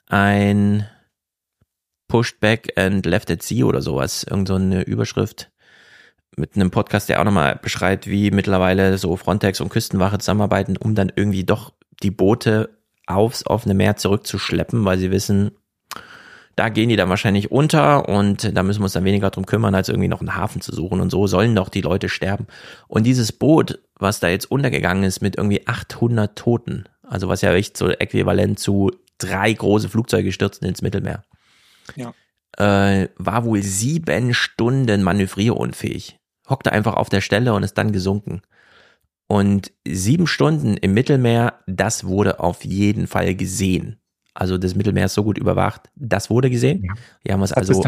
[0.07, 0.87] ein
[2.07, 5.51] Pushed Back and Left at Sea oder sowas, irgend so eine Überschrift
[6.37, 10.95] mit einem Podcast, der auch nochmal beschreibt, wie mittlerweile so Frontex und Küstenwache zusammenarbeiten, um
[10.95, 11.73] dann irgendwie doch
[12.03, 12.77] die Boote
[13.07, 15.51] aufs offene Meer zurückzuschleppen, weil sie wissen,
[16.57, 19.75] da gehen die dann wahrscheinlich unter und da müssen wir uns dann weniger drum kümmern,
[19.75, 20.99] als irgendwie noch einen Hafen zu suchen.
[20.99, 22.47] Und so sollen doch die Leute sterben.
[22.87, 27.53] Und dieses Boot, was da jetzt untergegangen ist mit irgendwie 800 Toten, also was ja
[27.53, 28.89] echt so äquivalent zu
[29.19, 31.23] drei große Flugzeuge stürzen ins Mittelmeer,
[31.95, 32.11] ja.
[32.57, 36.17] äh, war wohl sieben Stunden manövrierunfähig.
[36.49, 38.41] Hockte einfach auf der Stelle und ist dann gesunken.
[39.27, 43.99] Und sieben Stunden im Mittelmeer, das wurde auf jeden Fall gesehen.
[44.37, 45.89] Also das Mittelmeer ist so gut überwacht.
[45.95, 46.83] Das wurde gesehen.
[46.83, 46.93] Ja.
[47.23, 47.83] Wir haben es also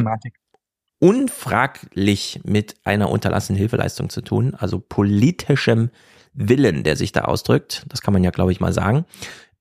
[0.97, 5.91] unfraglich mit einer unterlassenen Hilfeleistung zu tun, also politischem
[6.33, 7.85] Willen, der sich da ausdrückt.
[7.87, 9.05] Das kann man ja, glaube ich, mal sagen.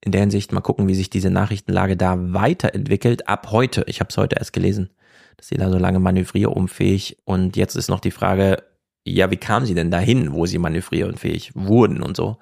[0.00, 3.28] In der Hinsicht mal gucken, wie sich diese Nachrichtenlage da weiterentwickelt.
[3.28, 4.88] Ab heute, ich habe es heute erst gelesen,
[5.36, 8.62] dass sie da so lange manövrierunfähig und jetzt ist noch die Frage,
[9.04, 12.38] ja, wie kamen sie denn dahin, wo sie manövrierunfähig wurden und so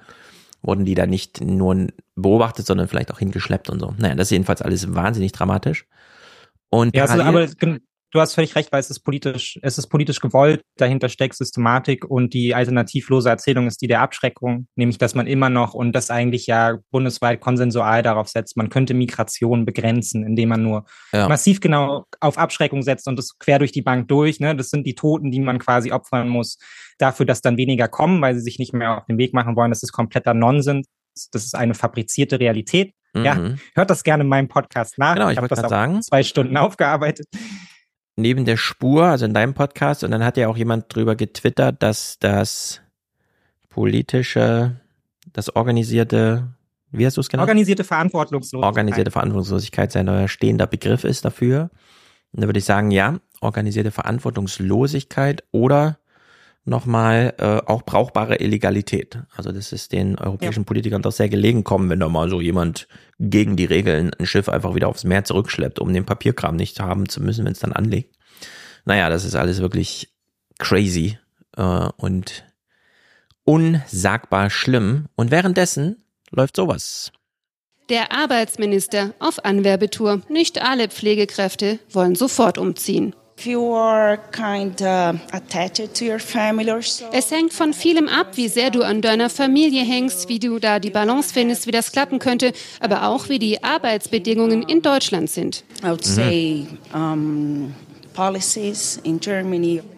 [0.63, 3.95] wurden die da nicht nur beobachtet, sondern vielleicht auch hingeschleppt und so.
[3.99, 5.87] Naja, das ist jedenfalls alles wahnsinnig dramatisch.
[6.71, 7.47] Und ja, also, aber
[8.17, 12.05] du hast völlig recht, weil es ist politisch, es ist politisch gewollt, dahinter steckt Systematik
[12.05, 16.11] und die alternativlose Erzählung ist die der Abschreckung, nämlich dass man immer noch und das
[16.11, 21.29] eigentlich ja bundesweit konsensual darauf setzt, man könnte Migration begrenzen, indem man nur ja.
[21.29, 24.41] massiv genau auf Abschreckung setzt und das quer durch die Bank durch.
[24.41, 24.57] Ne?
[24.57, 26.59] Das sind die Toten, die man quasi opfern muss,
[26.99, 29.71] dafür, dass dann weniger kommen, weil sie sich nicht mehr auf den Weg machen wollen.
[29.71, 30.87] Das ist kompletter Nonsens.
[31.33, 32.93] Das ist eine fabrizierte Realität.
[33.15, 33.25] Mhm.
[33.25, 35.15] Ja, hört das gerne in meinem Podcast nach.
[35.15, 36.03] Genau, ich, ich habe das sagen.
[36.03, 37.27] zwei Stunden aufgearbeitet
[38.17, 41.83] neben der Spur, also in deinem Podcast, und dann hat ja auch jemand drüber getwittert,
[41.83, 42.81] dass das
[43.69, 44.81] politische,
[45.33, 46.49] das organisierte,
[46.91, 47.49] wie hast du es genannt?
[47.49, 48.67] Organisierte Verantwortungslosigkeit.
[48.67, 51.71] Organisierte Verantwortungslosigkeit sein neuer stehender Begriff ist dafür.
[52.33, 55.99] Und da würde ich sagen, ja, organisierte Verantwortungslosigkeit oder
[56.67, 59.19] nochmal äh, auch brauchbare Illegalität.
[59.37, 60.67] Also das ist den europäischen ja.
[60.67, 62.89] Politikern doch sehr gelegen kommen, wenn da mal so jemand
[63.19, 67.09] gegen die Regeln ein Schiff einfach wieder aufs Meer zurückschleppt, um den Papierkram nicht haben
[67.09, 68.17] zu müssen, wenn es dann anlegt.
[68.85, 70.13] Naja, das ist alles wirklich
[70.59, 71.19] crazy
[71.57, 72.45] äh, und
[73.45, 75.07] unsagbar schlimm.
[75.15, 77.13] Und währenddessen läuft sowas.
[77.89, 80.23] Der Arbeitsminister auf Anwerbetour.
[80.29, 83.15] Nicht alle Pflegekräfte wollen sofort umziehen.
[87.13, 90.81] Es hängt von vielem ab, wie sehr du an deiner Familie hängst, wie du da
[90.81, 95.65] die Balance findest, wie das klappen könnte, aber auch wie die Arbeitsbedingungen in Deutschland sind.
[95.83, 95.89] Mhm.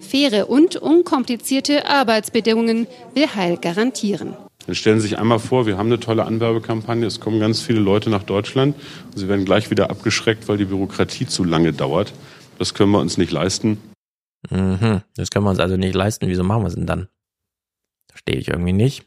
[0.01, 4.35] Faire und unkomplizierte Arbeitsbedingungen will Heil garantieren.
[4.66, 7.78] Dann stellen Sie sich einmal vor, wir haben eine tolle Anwerbekampagne, es kommen ganz viele
[7.78, 8.74] Leute nach Deutschland
[9.06, 12.12] und sie werden gleich wieder abgeschreckt, weil die Bürokratie zu lange dauert.
[12.59, 13.78] Das können wir uns nicht leisten.
[14.51, 16.28] Mhm, das können wir uns also nicht leisten.
[16.28, 17.09] Wieso machen wir es denn dann?
[18.09, 19.06] Verstehe ich irgendwie nicht.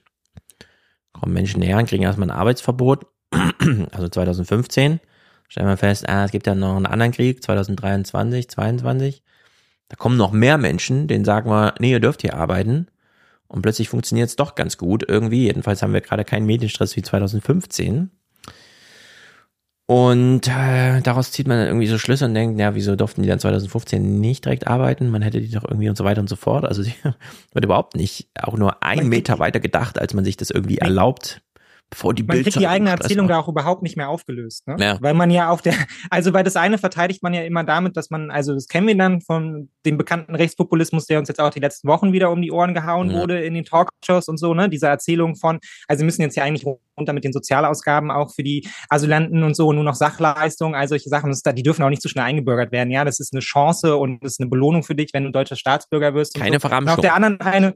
[1.13, 3.05] Kommen Menschen näher und kriegen erstmal ein Arbeitsverbot.
[3.91, 4.99] also 2015.
[5.47, 9.23] Stellen wir fest, ah, es gibt ja noch einen anderen Krieg, 2023, 2022.
[9.89, 12.87] Da kommen noch mehr Menschen, denen sagen wir, nee, ihr dürft hier arbeiten.
[13.47, 15.43] Und plötzlich funktioniert es doch ganz gut irgendwie.
[15.43, 18.11] Jedenfalls haben wir gerade keinen Medienstress wie 2015.
[19.91, 23.27] Und äh, daraus zieht man dann irgendwie so Schlüsse und denkt, ja, wieso durften die
[23.27, 25.09] dann 2015 nicht direkt arbeiten?
[25.09, 26.63] Man hätte die doch irgendwie und so weiter und so fort.
[26.63, 26.93] Also die
[27.51, 31.41] wird überhaupt nicht auch nur einen Meter weiter gedacht, als man sich das irgendwie erlaubt
[31.91, 34.77] bevor die Man kriegt die eigene Erzählung da auch überhaupt nicht mehr aufgelöst, ne?
[34.79, 34.97] Ja.
[35.01, 35.75] Weil man ja auf der,
[36.09, 38.97] also weil das eine verteidigt man ja immer damit, dass man, also das kennen wir
[38.97, 42.51] dann von dem bekannten Rechtspopulismus, der uns jetzt auch die letzten Wochen wieder um die
[42.51, 43.19] Ohren gehauen ja.
[43.19, 44.69] wurde in den Talkshows und so, ne?
[44.69, 46.65] Diese Erzählung von, also wir müssen jetzt ja eigentlich
[46.97, 51.09] runter mit den Sozialausgaben auch für die Asylanten und so, nur noch Sachleistungen, all solche
[51.09, 53.03] Sachen, das, die dürfen auch nicht so schnell eingebürgert werden, ja?
[53.03, 56.13] Das ist eine Chance und das ist eine Belohnung für dich, wenn du deutscher Staatsbürger
[56.13, 56.35] wirst.
[56.35, 56.61] Keine so.
[56.61, 56.95] Verramschung.
[56.95, 57.75] Auf der anderen eine,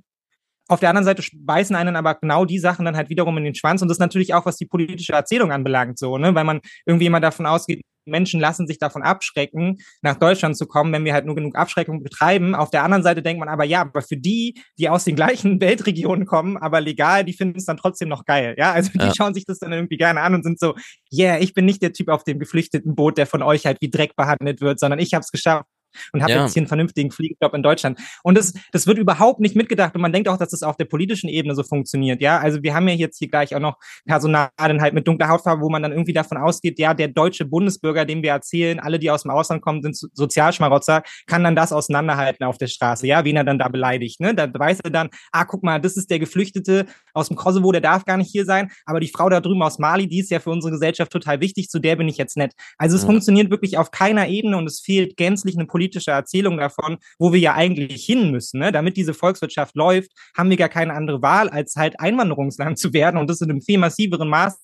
[0.67, 3.55] auf der anderen Seite beißen einen aber genau die Sachen dann halt wiederum in den
[3.55, 3.81] Schwanz.
[3.81, 6.33] Und das ist natürlich auch, was die politische Erzählung anbelangt, so, ne?
[6.33, 10.93] Weil man irgendwie immer davon ausgeht, Menschen lassen sich davon abschrecken, nach Deutschland zu kommen,
[10.93, 12.55] wenn wir halt nur genug Abschreckung betreiben.
[12.55, 15.59] Auf der anderen Seite denkt man aber, ja, aber für die, die aus den gleichen
[15.61, 18.55] Weltregionen kommen, aber legal, die finden es dann trotzdem noch geil.
[18.57, 19.13] Ja, also die ja.
[19.15, 20.75] schauen sich das dann irgendwie gerne an und sind so,
[21.11, 23.89] yeah, ich bin nicht der Typ auf dem geflüchteten Boot, der von euch halt wie
[23.89, 25.65] Dreck behandelt wird, sondern ich habe es geschafft
[26.13, 26.43] und habe ja.
[26.43, 27.99] jetzt hier einen vernünftigen Fliegejob in Deutschland.
[28.23, 30.85] Und das, das wird überhaupt nicht mitgedacht und man denkt auch, dass das auf der
[30.85, 32.21] politischen Ebene so funktioniert.
[32.21, 35.61] Ja, also wir haben ja jetzt hier gleich auch noch Personal halt mit dunkler Hautfarbe,
[35.61, 39.11] wo man dann irgendwie davon ausgeht, ja, der deutsche Bundesbürger, dem wir erzählen, alle, die
[39.11, 43.35] aus dem Ausland kommen, sind Sozialschmarotzer, kann dann das auseinanderhalten auf der Straße, ja, wen
[43.35, 44.19] er dann da beleidigt.
[44.19, 44.33] Ne?
[44.33, 47.81] Da weiß er dann, ah, guck mal, das ist der Geflüchtete aus dem Kosovo, der
[47.81, 50.39] darf gar nicht hier sein, aber die Frau da drüben aus Mali, die ist ja
[50.39, 52.53] für unsere Gesellschaft total wichtig, zu der bin ich jetzt nett.
[52.77, 53.07] Also es ja.
[53.07, 57.39] funktioniert wirklich auf keiner Ebene und es fehlt gänzlich eine politische Erzählung davon, wo wir
[57.39, 58.59] ja eigentlich hin müssen.
[58.59, 58.71] Ne?
[58.71, 63.19] Damit diese Volkswirtschaft läuft, haben wir gar keine andere Wahl, als halt Einwanderungsland zu werden
[63.19, 64.57] und das in einem viel massiveren Maß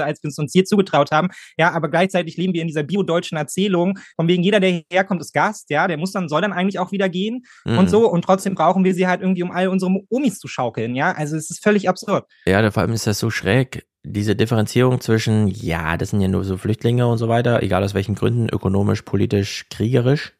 [0.00, 1.28] als wir es uns hier zugetraut haben.
[1.58, 5.32] Ja, aber gleichzeitig leben wir in dieser bio-deutschen Erzählung, von wegen jeder, der herkommt, ist
[5.32, 7.78] Gast, ja, der muss dann, soll dann eigentlich auch wieder gehen mhm.
[7.78, 8.08] und so.
[8.10, 11.12] Und trotzdem brauchen wir sie halt irgendwie, um all unsere Omis zu schaukeln, ja.
[11.12, 12.26] Also es ist völlig absurd.
[12.46, 13.86] Ja, vor allem ist das so schräg.
[14.04, 17.94] Diese Differenzierung zwischen, ja, das sind ja nur so Flüchtlinge und so weiter, egal aus
[17.94, 20.32] welchen Gründen, ökonomisch, politisch, kriegerisch.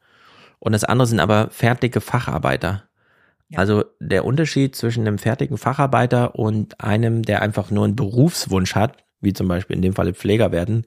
[0.62, 2.84] Und das andere sind aber fertige Facharbeiter.
[3.48, 3.58] Ja.
[3.58, 8.98] Also der Unterschied zwischen einem fertigen Facharbeiter und einem, der einfach nur einen Berufswunsch hat,
[9.20, 10.86] wie zum Beispiel in dem Falle Pfleger werden,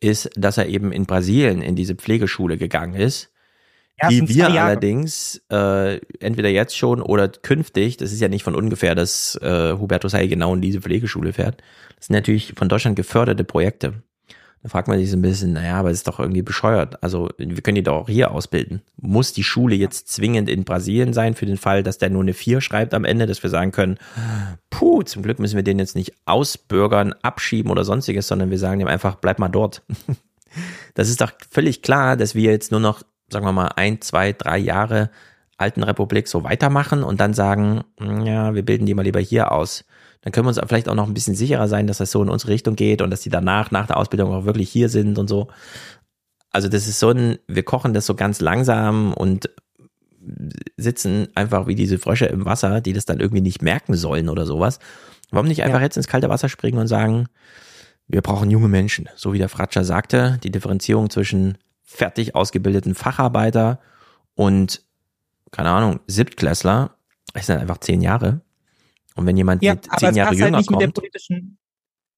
[0.00, 3.32] ist, dass er eben in Brasilien in diese Pflegeschule gegangen ist.
[4.00, 8.54] Ja, die wir allerdings äh, entweder jetzt schon oder künftig, das ist ja nicht von
[8.54, 11.60] ungefähr, dass äh, Hubertus Heil genau in diese Pflegeschule fährt.
[11.96, 14.04] Das sind natürlich von Deutschland geförderte Projekte.
[14.62, 17.02] Da fragt man sich so ein bisschen, naja, aber es ist doch irgendwie bescheuert.
[17.02, 18.82] Also wir können die doch auch hier ausbilden.
[18.96, 22.34] Muss die Schule jetzt zwingend in Brasilien sein für den Fall, dass der nur eine
[22.34, 23.98] 4 schreibt am Ende, dass wir sagen können,
[24.68, 28.80] puh, zum Glück müssen wir den jetzt nicht ausbürgern, abschieben oder sonstiges, sondern wir sagen
[28.80, 29.82] ihm einfach, bleib mal dort.
[30.94, 34.32] Das ist doch völlig klar, dass wir jetzt nur noch, sagen wir mal, ein, zwei,
[34.32, 35.10] drei Jahre
[35.58, 39.84] alten Republik so weitermachen und dann sagen, ja, wir bilden die mal lieber hier aus
[40.22, 42.28] dann können wir uns vielleicht auch noch ein bisschen sicherer sein, dass das so in
[42.28, 45.28] unsere Richtung geht und dass die danach, nach der Ausbildung auch wirklich hier sind und
[45.28, 45.48] so.
[46.50, 49.50] Also das ist so ein, wir kochen das so ganz langsam und
[50.76, 54.46] sitzen einfach wie diese Frösche im Wasser, die das dann irgendwie nicht merken sollen oder
[54.46, 54.78] sowas.
[55.30, 55.84] Warum nicht einfach ja.
[55.84, 57.28] jetzt ins kalte Wasser springen und sagen,
[58.06, 63.80] wir brauchen junge Menschen, so wie der Fratscher sagte, die Differenzierung zwischen fertig ausgebildeten Facharbeiter
[64.34, 64.82] und,
[65.50, 66.96] keine Ahnung, Siebtklässler,
[67.34, 68.40] das sind einfach zehn Jahre.
[69.18, 71.58] Und wenn jemand ja, mit zehn Jahre halt jünger der kommt, politischen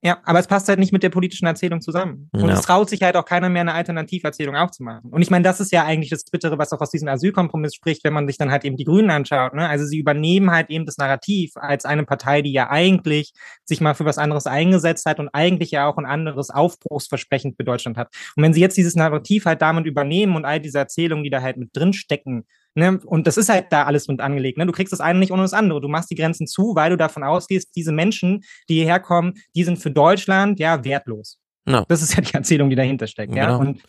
[0.03, 2.31] ja, aber es passt halt nicht mit der politischen Erzählung zusammen.
[2.33, 2.55] Und Ja.
[2.55, 5.11] es traut sich halt auch keiner mehr, eine Alternativerzählung aufzumachen.
[5.11, 8.03] Und ich meine, das ist ja eigentlich das Bittere, was auch aus diesem Asylkompromiss spricht,
[8.03, 9.53] wenn man sich dann halt eben die Grünen anschaut.
[9.53, 9.69] Ne?
[9.69, 13.33] Also sie übernehmen halt eben das Narrativ als eine Partei, die ja eigentlich
[13.67, 17.65] sich mal für was anderes eingesetzt hat und eigentlich ja auch ein anderes Aufbruchsversprechen für
[17.65, 18.09] Deutschland hat.
[18.37, 21.43] Und wenn sie jetzt dieses Narrativ halt damit übernehmen und all diese Erzählungen, die da
[21.43, 23.01] halt mit drin stecken, Ne?
[23.05, 24.59] Und das ist halt da alles mit angelegt.
[24.59, 24.67] Ne?
[24.67, 25.81] Du kriegst das eine nicht ohne das andere.
[25.81, 29.65] Du machst die Grenzen zu, weil du davon ausgehst, diese Menschen, die hierher kommen, die
[29.65, 31.39] sind für Deutschland ja wertlos.
[31.67, 31.85] Ja.
[31.89, 33.35] Das ist ja die Erzählung, die dahinter steckt.
[33.35, 33.47] Ja?
[33.47, 33.61] Genau.
[33.61, 33.83] Und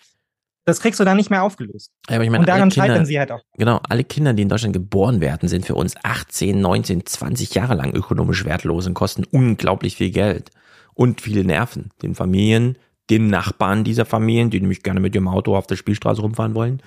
[0.65, 1.91] das kriegst du dann nicht mehr aufgelöst.
[2.09, 3.41] Ja, meine, und daran Kinder, scheitern sie halt auch.
[3.57, 7.73] Genau, alle Kinder, die in Deutschland geboren werden, sind für uns 18, 19, 20 Jahre
[7.73, 10.51] lang ökonomisch wertlos und kosten unglaublich viel Geld
[10.93, 11.89] und viele Nerven.
[12.03, 12.77] Den Familien,
[13.09, 16.81] den Nachbarn dieser Familien, die nämlich gerne mit ihrem Auto auf der Spielstraße rumfahren wollen.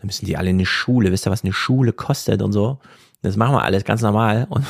[0.00, 1.12] Dann müssen die alle in eine Schule.
[1.12, 2.78] Wisst ihr, was eine Schule kostet und so?
[3.22, 4.46] Das machen wir alles ganz normal.
[4.50, 4.64] Und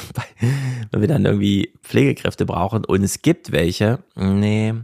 [0.91, 4.75] wenn wir dann irgendwie Pflegekräfte brauchen und es gibt welche, nee,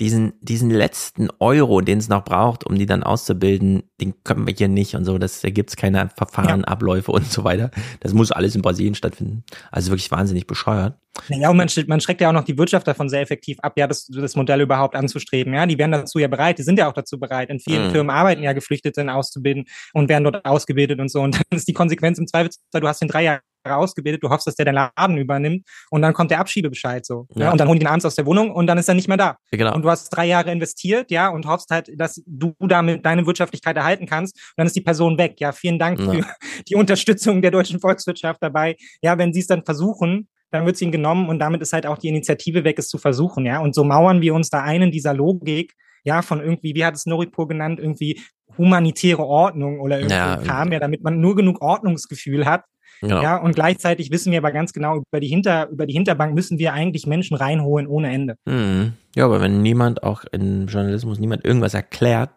[0.00, 4.54] diesen, diesen letzten Euro, den es noch braucht, um die dann auszubilden, den können wir
[4.54, 5.18] hier nicht und so.
[5.18, 7.70] Das, da gibt's keine Verfahren, Abläufe und so weiter.
[8.00, 9.44] Das muss alles in Brasilien stattfinden.
[9.72, 10.96] Also wirklich wahnsinnig bescheuert.
[11.28, 13.86] Ja, und man, man schreckt ja auch noch die Wirtschaft davon sehr effektiv ab, ja,
[13.86, 15.52] das, das Modell überhaupt anzustreben.
[15.54, 17.50] Ja, die wären dazu ja bereit, die sind ja auch dazu bereit.
[17.50, 17.90] In vielen Mhm.
[17.92, 19.64] Firmen arbeiten ja Geflüchtete auszubilden
[19.94, 21.20] und werden dort ausgebildet und so.
[21.20, 24.46] Und dann ist die Konsequenz im Zweifelsfall, du hast den drei Jahre ausgebildet, du hoffst,
[24.46, 27.26] dass der den Laden übernimmt und dann kommt der Abschiebebescheid so.
[27.34, 27.46] Ja.
[27.46, 27.52] Ja.
[27.52, 29.16] und dann holen die ihn abends aus der Wohnung und dann ist er nicht mehr
[29.18, 29.36] da.
[29.50, 29.74] Genau.
[29.74, 33.76] Und du hast drei Jahre investiert, ja, und hoffst halt, dass du damit deine Wirtschaftlichkeit
[33.76, 34.36] erhalten kannst.
[34.36, 35.34] Und dann ist die Person weg.
[35.40, 36.12] Ja, vielen Dank Ja.
[36.12, 36.24] für
[36.68, 38.76] die Unterstützung der deutschen Volkswirtschaft dabei.
[39.02, 41.86] Ja, wenn sie es dann versuchen, dann wird es ihnen genommen und damit ist halt
[41.86, 43.60] auch die Initiative weg, es zu versuchen, ja.
[43.60, 46.94] Und so mauern wir uns da ein in dieser Logik, ja, von irgendwie, wie hat
[46.94, 48.20] es Noripur genannt, irgendwie
[48.56, 50.36] humanitäre Ordnung oder irgendwie Ja.
[50.38, 52.64] kam ja, damit man nur genug Ordnungsgefühl hat.
[53.00, 53.22] Ja.
[53.22, 56.58] Ja, und gleichzeitig wissen wir aber ganz genau, über die Hinter, über die Hinterbank müssen
[56.58, 58.36] wir eigentlich Menschen reinholen ohne Ende.
[58.44, 58.94] Mhm.
[59.14, 62.30] Ja, aber wenn niemand, auch im Journalismus, niemand irgendwas erklärt,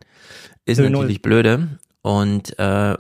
[0.65, 1.01] ist Null, null.
[1.01, 1.79] natürlich blöde.
[2.03, 2.95] Und äh,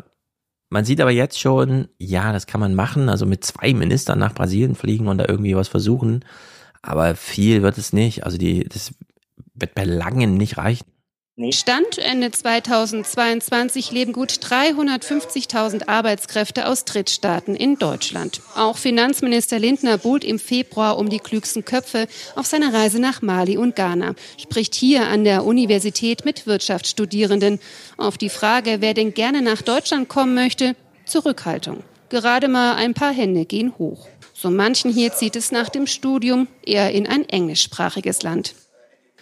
[0.71, 4.33] man sieht aber jetzt schon, ja, das kann man machen, also mit zwei Ministern nach
[4.33, 6.23] Brasilien fliegen und da irgendwie was versuchen.
[6.81, 8.23] Aber viel wird es nicht.
[8.23, 8.93] Also die, das
[9.53, 10.87] wird bei langem nicht reichen.
[11.51, 18.41] Stand Ende 2022 leben gut 350.000 Arbeitskräfte aus Drittstaaten in Deutschland.
[18.55, 23.57] Auch Finanzminister Lindner buhlt im Februar um die klügsten Köpfe auf seiner Reise nach Mali
[23.57, 27.59] und Ghana, spricht hier an der Universität mit Wirtschaftsstudierenden.
[27.95, 30.75] Auf die Frage, wer denn gerne nach Deutschland kommen möchte,
[31.05, 31.83] Zurückhaltung.
[32.09, 34.09] Gerade mal ein paar Hände gehen hoch.
[34.33, 38.53] So manchen hier zieht es nach dem Studium eher in ein englischsprachiges Land.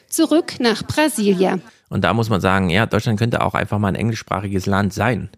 [0.10, 1.60] Zurück nach Brasilia.
[1.90, 5.30] Und da muss man sagen, ja, Deutschland könnte auch einfach mal ein englischsprachiges Land sein.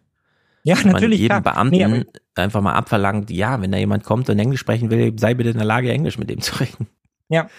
[0.64, 1.54] Ja, man natürlich, jedem klar.
[1.56, 2.06] Beamten Nee,
[2.36, 5.58] einfach mal abverlangt, ja, wenn da jemand kommt und Englisch sprechen will, sei bitte in
[5.58, 6.88] der Lage, Englisch mit dem zu reden.
[7.30, 7.50] Ja.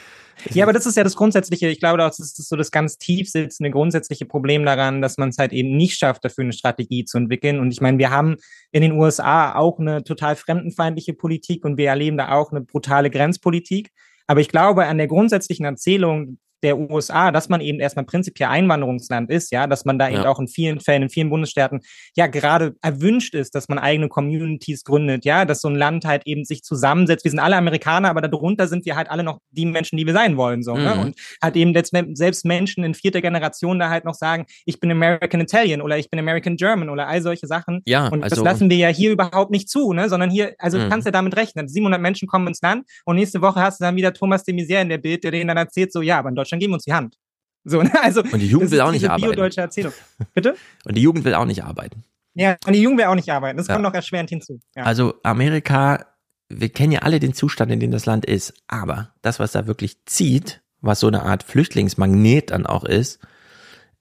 [0.50, 3.28] Ja, aber das ist ja das Grundsätzliche, ich glaube, das ist so das ganz tief
[3.30, 7.18] sitzende grundsätzliche Problem daran, dass man es halt eben nicht schafft, dafür eine Strategie zu
[7.18, 7.60] entwickeln.
[7.60, 8.36] Und ich meine, wir haben
[8.72, 13.10] in den USA auch eine total fremdenfeindliche Politik und wir erleben da auch eine brutale
[13.10, 13.92] Grenzpolitik.
[14.26, 19.30] Aber ich glaube, an der grundsätzlichen Erzählung der USA, dass man eben erstmal prinzipiell Einwanderungsland
[19.30, 20.28] ist, ja, dass man da eben Ja.
[20.28, 21.80] auch in vielen Fällen, in vielen Bundesstaaten
[22.16, 26.22] ja gerade erwünscht ist, dass man eigene Communities gründet, ja, dass so ein Land halt
[26.26, 27.24] eben sich zusammensetzt.
[27.24, 30.12] Wir sind alle Amerikaner, aber darunter sind wir halt alle noch die Menschen, die wir
[30.12, 30.94] sein wollen, so, ne?
[30.94, 31.00] Mhm.
[31.00, 31.74] Und halt eben
[32.14, 36.10] selbst, Menschen in vierter Generation da halt noch sagen, ich bin American Italian oder ich
[36.10, 37.82] bin American German oder all solche Sachen.
[37.86, 40.08] Ja, und das also- lassen wir ja hier überhaupt nicht zu, ne?
[40.08, 40.90] Sondern hier, also du Mhm.
[40.90, 41.68] kannst ja damit rechnen.
[41.68, 44.82] 700 Menschen kommen ins Land und nächste Woche hast du dann wieder Thomas de Maizière
[44.82, 46.84] in der Bild, der denen dann erzählt, so, ja, aber in Deutschland geben wir uns
[46.84, 47.16] die Hand.
[47.64, 47.92] So, ne?
[48.02, 49.22] Also, Und die Jugend will auch nicht arbeiten.
[49.32, 49.92] biodeutsche Erzählung.
[50.34, 50.56] Bitte?
[50.84, 52.04] Und die Jugend will auch nicht arbeiten.
[52.34, 53.58] Ja, und die Jugend will auch nicht arbeiten.
[53.58, 53.74] Das Ja.
[53.74, 54.58] kommt noch erschwerend hinzu.
[54.74, 54.84] Ja.
[54.84, 56.06] Also Amerika,
[56.48, 59.66] wir kennen ja alle den Zustand, in dem das Land ist, aber das, was da
[59.66, 63.20] wirklich zieht, was so eine Art Flüchtlingsmagnet dann auch ist,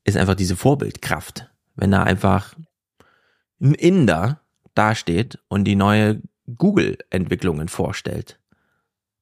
[0.05, 1.49] ist einfach diese Vorbildkraft.
[1.75, 2.55] Wenn da einfach
[3.59, 4.39] ein Inder
[4.75, 6.21] dasteht und die neue
[6.57, 8.39] Google-Entwicklungen vorstellt.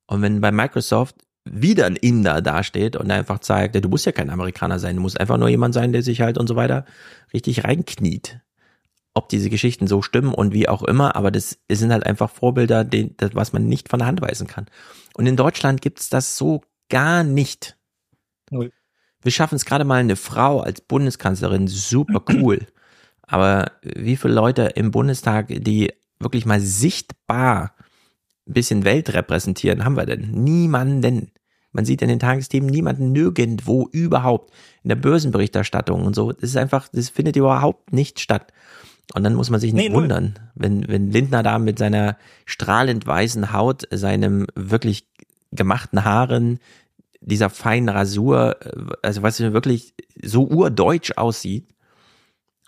[0.06, 1.15] Und wenn bei Microsoft
[1.51, 5.19] wieder ein Inder dasteht und einfach zeigt, du musst ja kein Amerikaner sein, du musst
[5.19, 6.85] einfach nur jemand sein, der sich halt und so weiter
[7.34, 8.39] richtig reinkniet
[9.13, 12.84] ob diese Geschichten so stimmen und wie auch immer, aber das sind halt einfach Vorbilder,
[12.84, 14.67] den, das, was man nicht von der Hand weisen kann.
[15.13, 17.77] Und in Deutschland gibt's das so gar nicht.
[18.49, 18.71] Null.
[19.21, 22.65] Wir schaffen es gerade mal eine Frau als Bundeskanzlerin, super cool.
[23.21, 27.76] Aber wie viele Leute im Bundestag, die wirklich mal sichtbar
[28.47, 30.31] ein bisschen Welt repräsentieren, haben wir denn?
[30.31, 31.31] Niemanden.
[31.71, 34.51] Man sieht in den Tagesthemen niemanden nirgendwo überhaupt
[34.83, 36.31] in der Börsenberichterstattung und so.
[36.31, 38.51] Das ist einfach, das findet überhaupt nicht statt.
[39.13, 43.07] Und dann muss man sich nicht nee, wundern, wenn, wenn Lindner da mit seiner strahlend
[43.07, 45.07] weißen Haut, seinem wirklich
[45.51, 46.59] gemachten Haaren,
[47.21, 48.71] dieser feinen Rasur, äh,
[49.01, 51.67] also was wirklich so urdeutsch aussieht.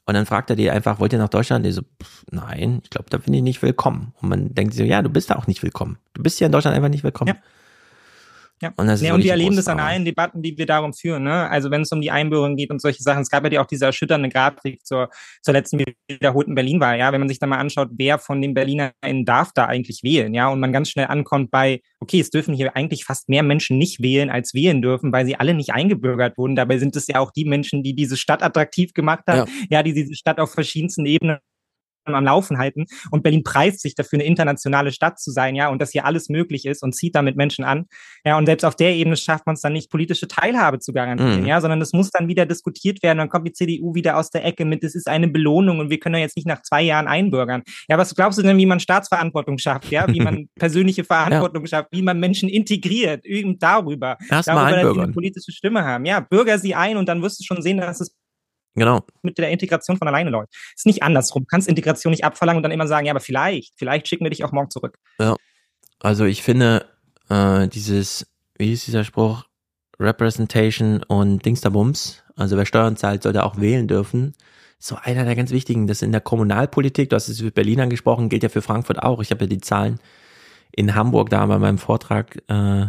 [0.06, 1.66] Und dann fragt er die einfach, wollt ihr nach Deutschland?
[1.66, 4.14] Die so, pff, nein, ich glaube, da bin ich nicht willkommen.
[4.20, 6.00] Und man denkt so, ja, du bist da auch nicht willkommen.
[6.14, 7.36] Du bist hier in Deutschland einfach nicht willkommen.
[7.36, 7.42] Ja.
[8.62, 11.24] Ja, und, das ja, und wir erleben das an allen Debatten, die wir darum führen.
[11.24, 11.50] Ne?
[11.50, 13.24] Also wenn es um die Einbürgerung geht und solche Sachen.
[13.24, 15.10] Es gab ja auch diese erschütternde Grafik zur,
[15.42, 17.00] zur letzten wiederholten Berlin-Wahl.
[17.00, 20.34] Ja, wenn man sich da mal anschaut, wer von den BerlinerInnen darf da eigentlich wählen.
[20.34, 23.80] Ja, und man ganz schnell ankommt bei, okay, es dürfen hier eigentlich fast mehr Menschen
[23.80, 26.56] nicht wählen, als wählen dürfen, weil sie alle nicht eingebürgert wurden.
[26.56, 29.50] Dabei sind es ja auch die Menschen, die diese Stadt attraktiv gemacht haben.
[29.70, 31.40] Ja, ja die diese Stadt auf verschiedensten Ebenen
[32.06, 32.86] am Laufen halten.
[33.12, 36.30] Und Berlin preist sich dafür, eine internationale Stadt zu sein, ja, und dass hier alles
[36.30, 37.86] möglich ist und zieht damit Menschen an.
[38.26, 41.42] Ja, und selbst auf der Ebene schafft man es dann nicht, politische Teilhabe zu garantieren,
[41.42, 41.48] mhm.
[41.48, 43.20] ja, sondern es muss dann wieder diskutiert werden.
[43.20, 46.00] Dann kommt die CDU wieder aus der Ecke mit, es ist eine Belohnung und wir
[46.00, 47.64] können ja jetzt nicht nach zwei Jahren einbürgern.
[47.88, 51.70] Ja, was glaubst du denn, wie man Staatsverantwortung schafft, ja, wie man persönliche Verantwortung ja.
[51.70, 56.06] schafft, wie man Menschen integriert, eben darüber, Erst darüber, dass sie eine politische Stimme haben.
[56.06, 58.16] Ja, bürger sie ein und dann wirst du schon sehen, dass es
[58.76, 59.02] Genau.
[59.22, 60.54] Mit der Integration von alleine läuft.
[60.76, 61.44] Ist nicht andersrum.
[61.44, 64.30] Du kannst Integration nicht abverlangen und dann immer sagen, ja, aber vielleicht, vielleicht schicken wir
[64.30, 64.98] dich auch morgen zurück.
[65.20, 65.36] Ja.
[66.00, 66.86] Also ich finde,
[67.30, 68.28] äh, dieses,
[68.58, 69.44] wie ist dieser Spruch?
[70.00, 72.24] Representation und Dingsterbums.
[72.36, 74.34] Also wer Steuern zahlt, sollte auch wählen dürfen.
[74.80, 75.86] So einer der ganz wichtigen.
[75.86, 79.22] Das in der Kommunalpolitik, du hast es für Berlin angesprochen, gilt ja für Frankfurt auch.
[79.22, 80.00] Ich habe ja die Zahlen
[80.72, 82.88] in Hamburg da bei meinem Vortrag äh,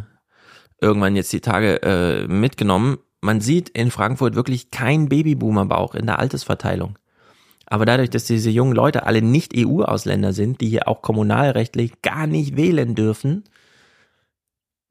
[0.81, 6.19] irgendwann jetzt die Tage äh, mitgenommen man sieht in Frankfurt wirklich kein Babyboomer-Bauch in der
[6.19, 6.99] Altersverteilung.
[7.66, 12.27] Aber dadurch, dass diese jungen Leute alle nicht EU-Ausländer sind, die hier auch kommunalrechtlich gar
[12.27, 13.44] nicht wählen dürfen,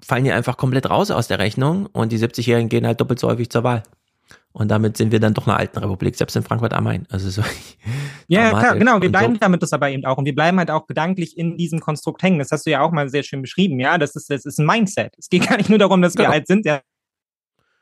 [0.01, 3.27] fallen die einfach komplett raus aus der Rechnung und die 70-Jährigen gehen halt doppelt so
[3.27, 3.83] häufig zur Wahl.
[4.53, 7.05] Und damit sind wir dann doch eine alten Republik, selbst in Frankfurt am Main.
[7.09, 7.43] Also so
[8.27, 9.01] ja, klar, genau.
[9.01, 9.39] Wir bleiben so.
[9.39, 10.17] damit das aber eben auch.
[10.17, 12.39] Und wir bleiben halt auch gedanklich in diesem Konstrukt hängen.
[12.39, 13.79] Das hast du ja auch mal sehr schön beschrieben.
[13.79, 15.13] Ja, das ist, das ist ein Mindset.
[15.17, 16.33] Es geht gar nicht nur darum, dass wir genau.
[16.33, 16.65] alt sind.
[16.65, 16.81] Ja,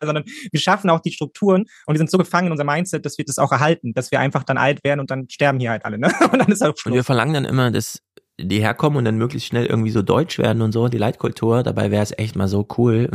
[0.08, 3.18] sondern wir schaffen auch die Strukturen und wir sind so gefangen in unser Mindset, dass
[3.18, 5.86] wir das auch erhalten, dass wir einfach dann alt werden und dann sterben hier halt
[5.86, 5.98] alle.
[5.98, 6.12] Ne?
[6.32, 6.86] Und dann ist auch Schluss.
[6.86, 8.02] Und wir verlangen dann immer, dass
[8.40, 11.64] die herkommen und dann möglichst schnell irgendwie so deutsch werden und so, die Leitkultur.
[11.64, 13.10] Dabei wäre es echt mal so cool,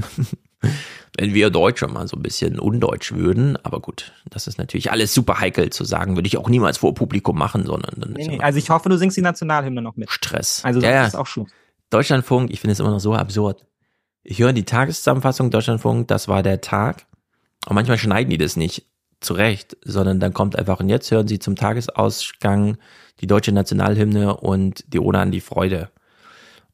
[1.19, 3.57] wenn wir Deutsche mal so ein bisschen undeutsch würden.
[3.63, 6.95] Aber gut, das ist natürlich alles super heikel zu sagen, würde ich auch niemals vor
[6.95, 8.41] Publikum machen, sondern dann nee, nee.
[8.41, 10.11] Also ich hoffe, du singst die Nationalhymne noch mit.
[10.11, 10.63] Stress.
[10.65, 11.51] Also ja, das ist auch Schluss.
[11.91, 13.65] Deutschlandfunk, ich finde es immer noch so absurd.
[14.25, 17.07] Ich höre die Tageszusammenfassung Deutschlandfunk, das war der Tag.
[17.67, 18.87] Und manchmal schneiden die das nicht
[19.21, 22.79] zurecht, sondern dann kommt einfach, und jetzt hören sie zum Tagesausgang
[23.21, 25.91] die deutsche Nationalhymne und die Ode an die Freude.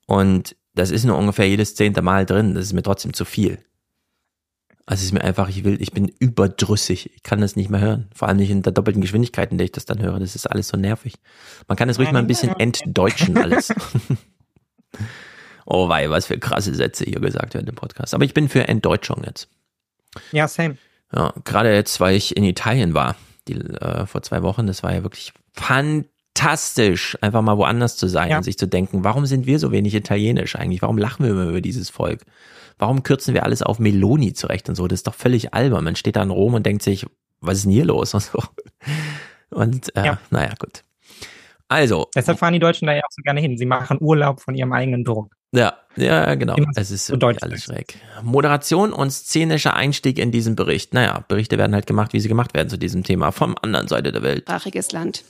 [0.07, 2.55] Und das ist nur ungefähr jedes zehnte Mal drin.
[2.55, 3.59] Das ist mir trotzdem zu viel.
[4.87, 7.11] Also es ist mir einfach, ich will, ich bin überdrüssig.
[7.15, 8.11] Ich kann das nicht mehr hören.
[8.15, 10.21] Vor allem nicht in der doppelten Geschwindigkeit, in der ich das dann höre.
[10.21, 11.15] Das ist alles so nervig.
[11.67, 13.73] Man kann es ruhig mal ein bisschen entdeutschen alles.
[15.73, 18.13] Oh wei, was für krasse Sätze hier gesagt werden im Podcast.
[18.13, 19.49] Aber ich bin für Entdeutschung jetzt.
[20.33, 20.77] Ja, same.
[21.15, 23.15] Ja, gerade jetzt, weil ich in Italien war,
[23.47, 28.31] die, äh, vor zwei Wochen, das war ja wirklich fantastisch, einfach mal woanders zu sein
[28.31, 28.39] ja.
[28.39, 30.83] und sich zu denken, warum sind wir so wenig italienisch eigentlich?
[30.83, 32.23] Warum lachen wir immer über dieses Volk?
[32.77, 34.89] Warum kürzen wir alles auf Meloni zurecht und so?
[34.89, 35.85] Das ist doch völlig albern.
[35.85, 37.07] Man steht da in Rom und denkt sich,
[37.41, 38.43] was ist denn hier los und so.
[39.51, 40.19] Und äh, ja.
[40.31, 40.83] naja, gut.
[41.71, 42.09] Also.
[42.17, 43.57] Deshalb fahren die Deutschen da ja auch so gerne hin.
[43.57, 45.33] Sie machen Urlaub von ihrem eigenen Druck.
[45.53, 46.57] Ja, ja, genau.
[46.75, 47.97] Es ist so alles schräg.
[48.23, 50.95] Moderation und szenischer Einstieg in diesen Bericht.
[50.95, 54.11] Naja, Berichte werden halt gemacht, wie sie gemacht werden zu diesem Thema vom anderen Seite
[54.11, 54.43] der Welt.
[54.43, 55.25] Sprachiges Land.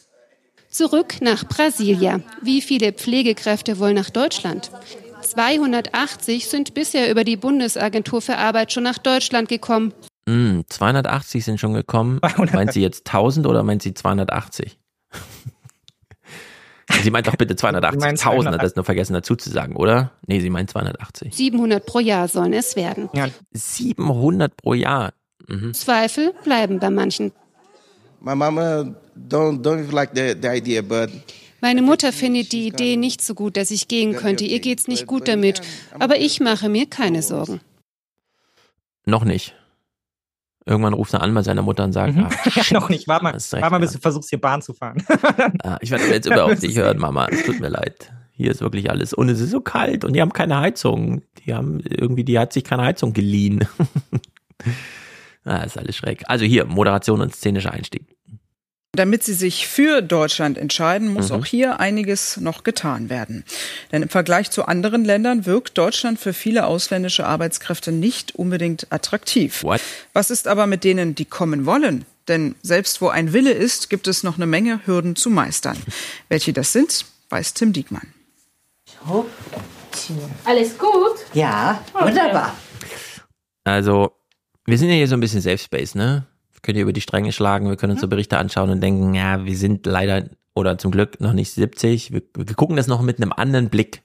[0.71, 2.21] Zurück nach Brasilia.
[2.43, 4.71] Wie viele Pflegekräfte wollen nach Deutschland?
[5.21, 9.93] 280 sind bisher über die Bundesagentur für Arbeit schon nach Deutschland gekommen.
[10.27, 12.21] Mm, 280 sind schon gekommen.
[12.53, 14.79] Meint sie jetzt 1000 oder meint sie 280?
[17.03, 20.13] Sie meint doch bitte 280.000, hat das nur vergessen dazu zu sagen, oder?
[20.27, 21.35] Nee, sie meint 280.
[21.35, 23.09] 700 pro Jahr sollen es werden.
[23.15, 23.29] Ja.
[23.53, 25.13] 700 pro Jahr.
[25.49, 25.75] Mhm.
[25.75, 27.33] Zweifel bleiben bei manchen.
[28.21, 31.11] My mama don't, don't like the, the idea, but
[31.63, 34.45] meine Mutter findet die Idee nicht so gut, dass ich gehen könnte.
[34.45, 35.61] Ihr geht's nicht gut damit.
[35.99, 37.61] Aber ich mache mir keine Sorgen.
[39.05, 39.55] Noch nicht.
[40.71, 42.29] Irgendwann ruft er an bei seiner Mutter und sagt, mhm.
[42.45, 45.03] ach, noch nicht, warte mal, warte mal, bis du versuchst, hier Bahn zu fahren.
[45.65, 47.27] ah, ich werde jetzt auf dich hören, Mama.
[47.29, 48.13] Es tut mir leid.
[48.31, 49.13] Hier ist wirklich alles.
[49.13, 51.23] Und es ist so kalt und die haben keine Heizung.
[51.45, 53.67] Die haben irgendwie, die hat sich keine Heizung geliehen.
[55.45, 56.23] ah, ist alles schräg.
[56.29, 58.17] Also hier, Moderation und szenischer Einstieg.
[58.93, 61.37] Damit sie sich für Deutschland entscheiden, muss mhm.
[61.37, 63.45] auch hier einiges noch getan werden.
[63.93, 69.63] Denn im Vergleich zu anderen Ländern wirkt Deutschland für viele ausländische Arbeitskräfte nicht unbedingt attraktiv.
[69.63, 69.81] What?
[70.13, 72.05] Was ist aber mit denen, die kommen wollen?
[72.27, 75.77] Denn selbst wo ein Wille ist, gibt es noch eine Menge Hürden zu meistern.
[76.29, 78.13] Welche das sind, weiß Tim Diekmann.
[80.45, 81.17] Alles gut?
[81.33, 82.57] Ja, wunderbar.
[83.63, 84.13] Also,
[84.67, 86.27] wir sind ja hier so ein bisschen Safe Space, ne?
[86.63, 89.45] Können hier über die Stränge schlagen, wir können uns so Berichte anschauen und denken, ja,
[89.45, 92.13] wir sind leider oder zum Glück noch nicht 70.
[92.13, 94.03] Wir, wir gucken das noch mit einem anderen Blick,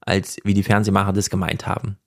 [0.00, 1.98] als wie die Fernsehmacher das gemeint haben.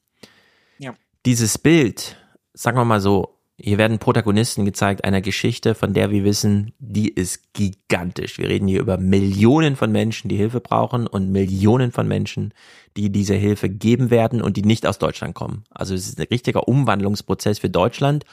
[0.78, 0.94] Ja.
[1.26, 2.18] Dieses Bild,
[2.54, 7.08] sagen wir mal so, hier werden Protagonisten gezeigt einer Geschichte, von der wir wissen, die
[7.08, 8.40] ist gigantisch.
[8.40, 12.54] Wir reden hier über Millionen von Menschen, die Hilfe brauchen und Millionen von Menschen,
[12.98, 15.66] die diese Hilfe geben werden und die nicht aus Deutschland kommen.
[15.70, 18.26] Also es ist ein richtiger Umwandlungsprozess für Deutschland.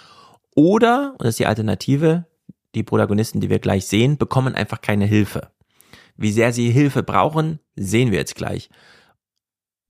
[0.55, 2.27] Oder, und das ist die Alternative,
[2.75, 5.51] die Protagonisten, die wir gleich sehen, bekommen einfach keine Hilfe.
[6.17, 8.69] Wie sehr sie Hilfe brauchen, sehen wir jetzt gleich.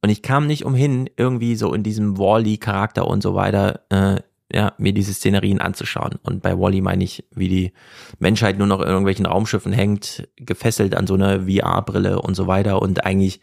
[0.03, 4.20] Und ich kam nicht umhin, irgendwie so in diesem Wally-Charakter und so weiter, äh,
[4.53, 6.19] ja, mir diese Szenerien anzuschauen.
[6.23, 7.73] Und bei Wally meine ich, wie die
[8.19, 12.82] Menschheit nur noch in irgendwelchen Raumschiffen hängt, gefesselt an so einer VR-Brille und so weiter
[12.82, 13.41] und eigentlich,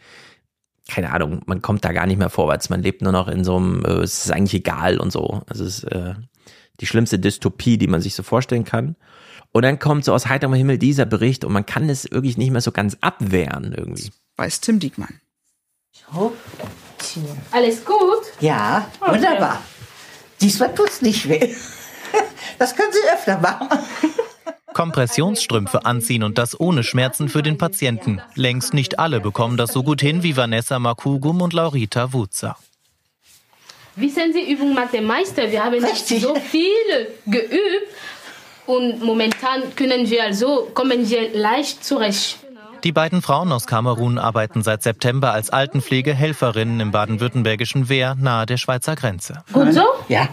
[0.88, 2.70] keine Ahnung, man kommt da gar nicht mehr vorwärts.
[2.70, 5.42] Man lebt nur noch in so einem, äh, es ist eigentlich egal und so.
[5.46, 6.14] Also es ist äh,
[6.80, 8.96] die schlimmste Dystopie, die man sich so vorstellen kann.
[9.52, 12.50] Und dann kommt so aus heiterem Himmel dieser Bericht und man kann es wirklich nicht
[12.50, 14.10] mehr so ganz abwehren irgendwie.
[14.36, 15.20] Weiß Tim Diekmann.
[17.50, 18.22] Alles gut?
[18.40, 19.62] Ja, wunderbar.
[20.40, 21.54] Diesmal tut's nicht weh.
[22.58, 23.68] Das können Sie öfter machen.
[24.74, 28.20] Kompressionsstrümpfe anziehen und das ohne Schmerzen für den Patienten.
[28.34, 32.56] Längst nicht alle bekommen das so gut hin wie Vanessa Makugum und Laurita Wutzer.
[33.98, 35.50] Wissen Sie, Übung macht der Meister.
[35.50, 37.88] Wir haben so viel geübt
[38.64, 42.38] und momentan können wir also, kommen wir leicht zurecht.
[42.84, 48.56] Die beiden Frauen aus Kamerun arbeiten seit September als Altenpflegehelferinnen im baden-württembergischen Wehr nahe der
[48.56, 49.42] Schweizer Grenze.
[49.52, 49.82] Gut so?
[50.08, 50.28] Ja.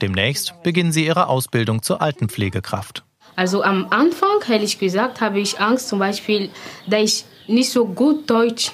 [0.00, 3.04] Demnächst beginnen sie ihre Ausbildung zur Altenpflegekraft.
[3.34, 6.48] Also am Anfang, ehrlich gesagt, habe ich Angst, zum Beispiel,
[6.86, 8.72] da ich nicht so gut Deutsch,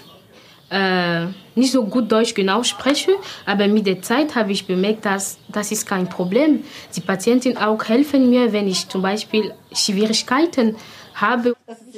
[0.71, 3.13] äh, nicht so gut Deutsch genau spreche.
[3.47, 6.65] Aber mit der Zeit habe ich bemerkt, dass das ist kein Problem.
[6.97, 10.77] Die Patienten auch helfen mir, wenn ich zum Beispiel Schwierigkeiten
[11.15, 11.55] habe.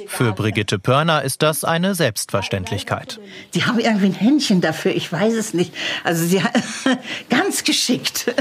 [0.07, 3.19] Für Brigitte Pörner ist das eine Selbstverständlichkeit.
[3.53, 5.73] Die haben irgendwie ein Händchen dafür, ich weiß es nicht.
[6.03, 6.41] Also sie
[7.29, 8.33] ganz geschickt.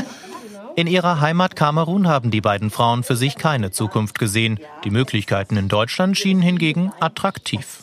[0.77, 4.59] In ihrer Heimat Kamerun haben die beiden Frauen für sich keine Zukunft gesehen.
[4.82, 7.78] Die Möglichkeiten in Deutschland schienen hingegen attraktiv.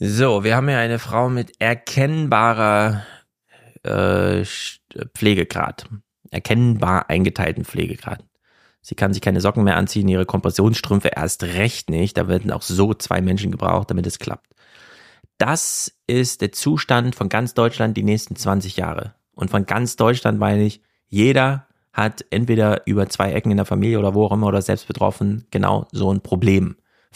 [0.00, 3.02] So, wir haben ja eine Frau mit erkennbarer
[3.82, 4.44] äh,
[5.16, 5.88] Pflegegrad.
[6.30, 8.24] Erkennbar eingeteilten Pflegegrad.
[8.80, 12.16] Sie kann sich keine Socken mehr anziehen, ihre Kompressionsstrümpfe erst recht nicht.
[12.16, 14.46] Da werden auch so zwei Menschen gebraucht, damit es klappt.
[15.36, 19.14] Das ist der Zustand von ganz Deutschland die nächsten 20 Jahre.
[19.32, 23.98] Und von ganz Deutschland meine ich, jeder hat entweder über zwei Ecken in der Familie
[23.98, 26.20] oder wo auch immer oder selbst betroffen genau so ein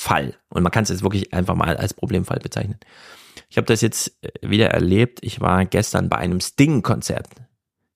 [0.03, 0.35] Problemfall.
[0.49, 2.79] Und man kann es jetzt wirklich einfach mal als Problemfall bezeichnen.
[3.49, 5.21] Ich habe das jetzt äh, wieder erlebt.
[5.23, 7.29] Ich war gestern bei einem Sting-Konzert.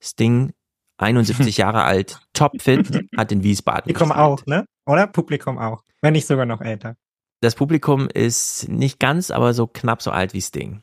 [0.01, 0.53] Sting,
[0.99, 3.85] 71 Jahre alt, topfit, hat in Wiesbaden.
[3.85, 4.25] Publikum gespielt.
[4.25, 4.67] auch, ne?
[4.87, 5.07] Oder?
[5.07, 5.83] Publikum auch.
[6.01, 6.97] Wenn nicht sogar noch älter.
[7.41, 10.83] Das Publikum ist nicht ganz, aber so knapp so alt wie Sting.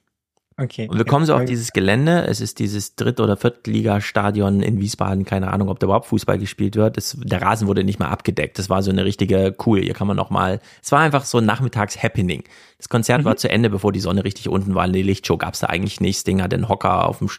[0.57, 0.87] Okay.
[0.87, 2.25] Und wir kommen so auf dieses Gelände.
[2.27, 5.25] Es ist dieses Dritt- oder Viertligastadion in Wiesbaden.
[5.25, 6.97] Keine Ahnung, ob da überhaupt Fußball gespielt wird.
[6.97, 8.59] Das, der Rasen wurde nicht mal abgedeckt.
[8.59, 10.59] Das war so eine richtige, cool, hier kann man noch mal.
[10.81, 12.43] Es war einfach so ein Nachmittags-Happening.
[12.77, 13.25] Das Konzert mhm.
[13.25, 14.87] war zu Ende, bevor die Sonne richtig unten war.
[14.87, 16.19] Die Lichtshow gab's da eigentlich nicht.
[16.19, 17.29] Sting hat den Hocker auf dem,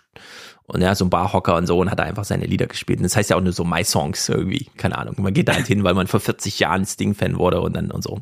[0.67, 2.99] und ja, so ein Barhocker und so und hat einfach seine Lieder gespielt.
[2.99, 4.67] Und das heißt ja auch nur so My Songs irgendwie.
[4.77, 5.17] Keine Ahnung.
[5.19, 8.03] Man geht da halt hin, weil man vor 40 Jahren Sting-Fan wurde und dann und
[8.03, 8.21] so.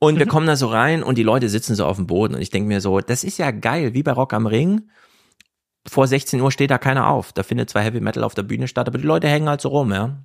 [0.00, 0.30] Und wir mhm.
[0.30, 2.68] kommen da so rein und die Leute sitzen so auf dem Boden und ich denke
[2.68, 4.88] mir so, das ist ja geil, wie bei Rock am Ring.
[5.86, 7.32] Vor 16 Uhr steht da keiner auf.
[7.32, 9.70] Da findet zwar Heavy Metal auf der Bühne statt, aber die Leute hängen halt so
[9.70, 10.22] rum, ja.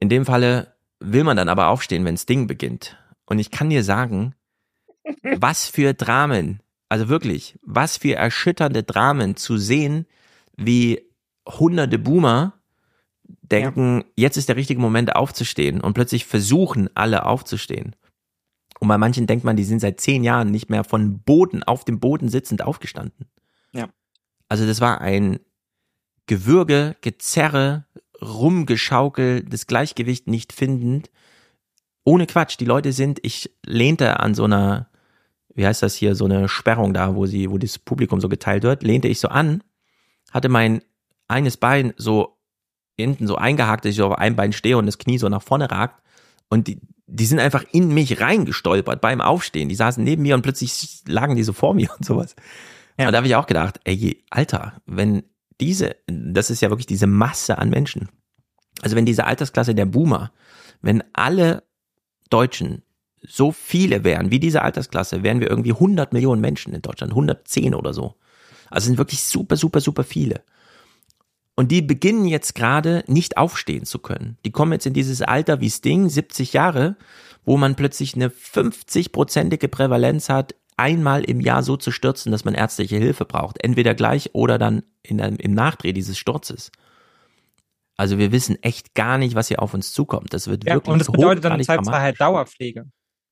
[0.00, 2.96] In dem Falle will man dann aber aufstehen, wenn das Ding beginnt.
[3.26, 4.34] Und ich kann dir sagen,
[5.36, 10.06] was für Dramen, also wirklich, was für erschütternde Dramen zu sehen,
[10.56, 11.02] wie
[11.46, 12.54] hunderte Boomer
[13.42, 14.04] denken, ja.
[14.16, 17.94] jetzt ist der richtige Moment aufzustehen und plötzlich versuchen alle aufzustehen.
[18.80, 21.84] Und bei manchen denkt man, die sind seit zehn Jahren nicht mehr von Boden, auf
[21.84, 23.26] dem Boden sitzend aufgestanden.
[23.72, 23.88] Ja.
[24.48, 25.40] Also das war ein
[26.26, 27.86] Gewürge, Gezerre,
[28.20, 31.10] Rumgeschaukel, das Gleichgewicht nicht findend.
[32.04, 34.88] Ohne Quatsch, die Leute sind, ich lehnte an so einer,
[35.54, 38.62] wie heißt das hier, so eine Sperrung da, wo sie, wo das Publikum so geteilt
[38.62, 39.62] wird, lehnte ich so an,
[40.30, 40.82] hatte mein
[41.26, 42.38] eines Bein so
[42.96, 45.42] hinten so eingehakt, dass ich so auf einem Bein stehe und das Knie so nach
[45.42, 46.02] vorne ragt.
[46.48, 46.80] Und die,
[47.10, 49.70] die sind einfach in mich reingestolpert beim Aufstehen.
[49.70, 52.36] Die saßen neben mir und plötzlich lagen die so vor mir und sowas.
[52.98, 53.06] Ja.
[53.06, 55.24] Und da habe ich auch gedacht, ey, Alter, wenn
[55.60, 58.08] diese, das ist ja wirklich diese Masse an Menschen.
[58.82, 60.30] Also wenn diese Altersklasse der Boomer,
[60.82, 61.64] wenn alle
[62.30, 62.82] Deutschen
[63.22, 67.74] so viele wären wie diese Altersklasse, wären wir irgendwie 100 Millionen Menschen in Deutschland, 110
[67.74, 68.14] oder so.
[68.70, 70.42] Also sind wirklich super, super, super viele.
[71.58, 74.38] Und die beginnen jetzt gerade nicht aufstehen zu können.
[74.44, 76.94] Die kommen jetzt in dieses Alter wie Sting, 70 Jahre,
[77.44, 82.54] wo man plötzlich eine 50-prozentige Prävalenz hat, einmal im Jahr so zu stürzen, dass man
[82.54, 83.60] ärztliche Hilfe braucht.
[83.64, 86.70] Entweder gleich oder dann in einem, im Nachdreh dieses Sturzes.
[87.96, 90.32] Also wir wissen echt gar nicht, was hier auf uns zukommt.
[90.34, 92.84] Das wird ja, wirklich Und das bedeutet dann im Zweifelsfall halt Dauerpflege.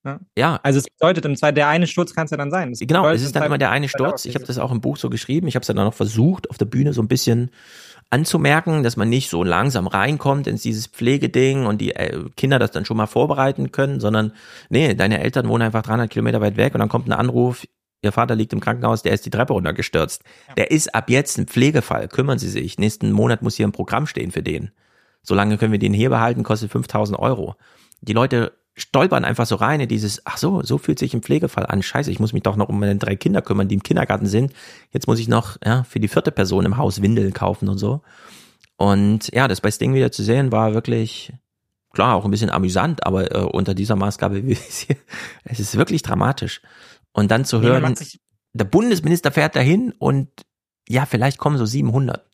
[0.05, 0.21] Ja.
[0.37, 0.61] ja.
[0.65, 2.71] Also es bedeutet im Zweifel, der eine Sturz kann es ja dann sein.
[2.71, 4.25] Das genau, es ist dann immer der eine Sturz.
[4.25, 5.47] Ich habe das auch im Buch so geschrieben.
[5.47, 7.51] Ich habe es dann auch noch versucht, auf der Bühne so ein bisschen
[8.11, 12.71] anzumerken, dass man nicht so langsam reinkommt ins dieses Pflegeding und die äh, Kinder das
[12.71, 14.33] dann schon mal vorbereiten können, sondern
[14.69, 17.65] nee, deine Eltern wohnen einfach 300 Kilometer weit weg und dann kommt ein Anruf,
[18.03, 20.23] Ihr Vater liegt im Krankenhaus, der ist die Treppe runtergestürzt.
[20.57, 22.09] Der ist ab jetzt ein Pflegefall.
[22.09, 22.79] Kümmern Sie sich.
[22.79, 24.71] Nächsten Monat muss hier ein Programm stehen für den.
[25.23, 27.57] Solange können wir den hier behalten, kostet 5000 Euro.
[28.03, 31.67] Die Leute stolpern einfach so rein in dieses, ach so, so fühlt sich ein Pflegefall
[31.67, 31.83] an.
[31.83, 34.53] Scheiße, ich muss mich doch noch um meine drei Kinder kümmern, die im Kindergarten sind.
[34.93, 38.03] Jetzt muss ich noch ja, für die vierte Person im Haus Windeln kaufen und so.
[38.77, 41.33] Und ja, das bei Sting wieder zu sehen, war wirklich,
[41.95, 44.43] klar, auch ein bisschen amüsant, aber äh, unter dieser Maßgabe,
[45.45, 46.61] es ist wirklich dramatisch.
[47.13, 47.95] Und dann zu hören,
[48.53, 50.29] der Bundesminister fährt dahin und
[50.87, 52.27] ja, vielleicht kommen so 700.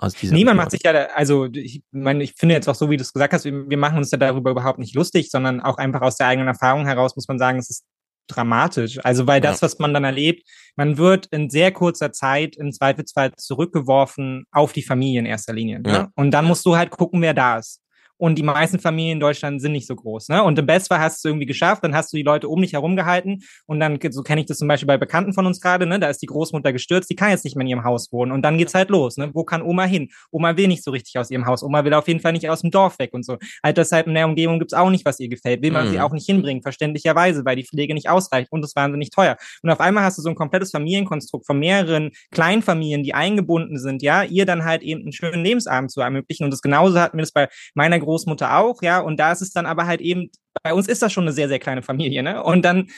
[0.00, 2.96] Aus dieser Niemand macht sich ja, also ich meine, ich finde jetzt auch so, wie
[2.96, 6.02] du es gesagt hast, wir machen uns ja darüber überhaupt nicht lustig, sondern auch einfach
[6.02, 7.84] aus der eigenen Erfahrung heraus muss man sagen, es ist
[8.28, 9.04] dramatisch.
[9.04, 13.32] Also weil das, was man dann erlebt, man wird in sehr kurzer Zeit im Zweifelsfall
[13.36, 15.80] zurückgeworfen auf die Familie in erster Linie.
[15.80, 15.90] Ne?
[15.90, 16.08] Ja.
[16.14, 17.80] Und dann musst du halt gucken, wer da ist.
[18.18, 20.28] Und die meisten Familien in Deutschland sind nicht so groß.
[20.28, 20.42] Ne?
[20.42, 22.74] Und im Bestfall hast du es irgendwie geschafft, dann hast du die Leute um dich
[22.74, 23.38] herum gehalten.
[23.66, 25.98] Und dann, so kenne ich das zum Beispiel bei Bekannten von uns gerade, ne?
[25.98, 28.32] da ist die Großmutter gestürzt, die kann jetzt nicht mehr in ihrem Haus wohnen.
[28.32, 29.16] Und dann geht's halt los.
[29.16, 29.30] Ne?
[29.32, 30.08] Wo kann Oma hin?
[30.30, 31.62] Oma will nicht so richtig aus ihrem Haus.
[31.62, 33.38] Oma will auf jeden Fall nicht aus dem Dorf weg und so.
[33.62, 35.62] Halt deshalb in der Umgebung gibt's auch nicht, was ihr gefällt.
[35.62, 35.92] Will man mhm.
[35.92, 39.36] sie auch nicht hinbringen, verständlicherweise, weil die Pflege nicht ausreicht und es wahnsinnig teuer.
[39.62, 44.02] Und auf einmal hast du so ein komplettes Familienkonstrukt von mehreren Kleinfamilien, die eingebunden sind,
[44.02, 46.44] ja, ihr dann halt eben einen schönen Lebensabend zu ermöglichen.
[46.44, 49.52] Und das genauso hatten wir das bei meiner Großmutter auch, ja, und da ist es
[49.52, 50.30] dann aber halt eben,
[50.62, 52.42] bei uns ist das schon eine sehr, sehr kleine Familie, ne?
[52.42, 52.88] Und dann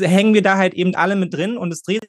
[0.00, 2.08] hängen wir da halt eben alle mit drin und es dreht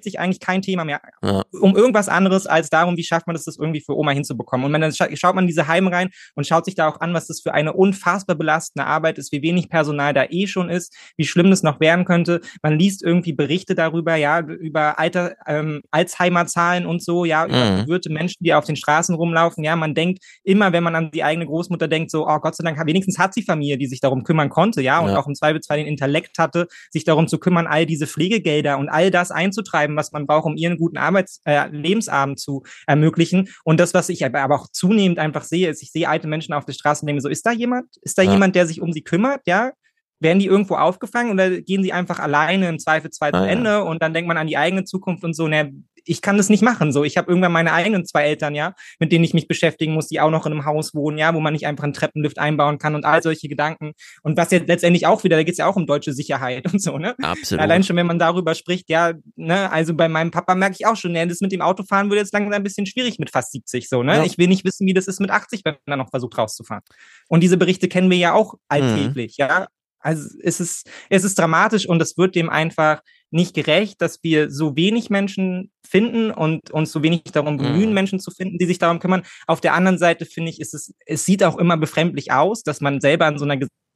[0.00, 1.42] sich eigentlich kein Thema mehr ja.
[1.52, 4.66] um irgendwas anderes als darum, wie schafft man das, das irgendwie für Oma hinzubekommen.
[4.66, 7.26] Und dann schaut man in diese Heime rein und schaut sich da auch an, was
[7.26, 11.24] das für eine unfassbar belastende Arbeit ist, wie wenig Personal da eh schon ist, wie
[11.24, 12.40] schlimm das noch werden könnte.
[12.62, 18.12] Man liest irgendwie Berichte darüber, ja, über Alter, ähm, Alzheimer-Zahlen und so, ja, über mhm.
[18.12, 19.64] Menschen, die auf den Straßen rumlaufen.
[19.64, 22.64] Ja, man denkt immer, wenn man an die eigene Großmutter denkt, so, oh Gott sei
[22.64, 25.18] Dank, wenigstens hat sie Familie, die sich darum kümmern konnte, ja, und ja.
[25.18, 29.10] auch im Zweifelsfall den Intellekt hatte, sich darum zu kümmern, all diese Pflegegelder und all
[29.10, 33.48] das einzutreiben schreiben, was man braucht, um ihren guten Arbeits äh, Lebensabend zu ermöglichen.
[33.64, 36.64] Und das, was ich aber auch zunehmend einfach sehe, ist, ich sehe alte Menschen auf
[36.64, 37.86] der Straße und denke so, ist da jemand?
[38.02, 38.32] Ist da ja.
[38.32, 39.42] jemand, der sich um sie kümmert?
[39.46, 39.72] Ja,
[40.20, 43.78] werden die irgendwo aufgefangen oder gehen sie einfach alleine im Zweifelsfall ah, zu Ende ja.
[43.80, 45.72] und dann denkt man an die eigene Zukunft und so, ne,
[46.08, 46.92] ich kann das nicht machen.
[46.92, 50.08] So, ich habe irgendwann meine eigenen zwei Eltern, ja, mit denen ich mich beschäftigen muss,
[50.08, 52.78] die auch noch in einem Haus wohnen, ja, wo man nicht einfach einen Treppenlift einbauen
[52.78, 53.92] kann und all solche Gedanken.
[54.22, 56.98] Und was jetzt letztendlich auch wieder, da geht's ja auch um deutsche Sicherheit und so,
[56.98, 57.14] ne?
[57.22, 57.62] Absolut.
[57.62, 60.96] Allein schon, wenn man darüber spricht, ja, ne, also bei meinem Papa merke ich auch
[60.96, 63.88] schon, ne, das mit dem Autofahren wird jetzt langsam ein bisschen schwierig mit fast 70,
[63.88, 64.16] so, ne?
[64.16, 64.24] Ja.
[64.24, 66.82] Ich will nicht wissen, wie das ist mit 80, wenn man noch versucht rauszufahren.
[67.28, 69.44] Und diese Berichte kennen wir ja auch alltäglich, mhm.
[69.44, 69.66] ja.
[70.00, 74.50] Also es ist, es ist dramatisch und es wird dem einfach nicht gerecht, dass wir
[74.50, 77.94] so wenig Menschen finden und uns so wenig darum bemühen, mhm.
[77.94, 79.22] Menschen zu finden, die sich darum kümmern.
[79.46, 82.80] Auf der anderen Seite finde ich, ist es, es sieht auch immer befremdlich aus, dass
[82.80, 83.87] man selber an so einer Gesellschaft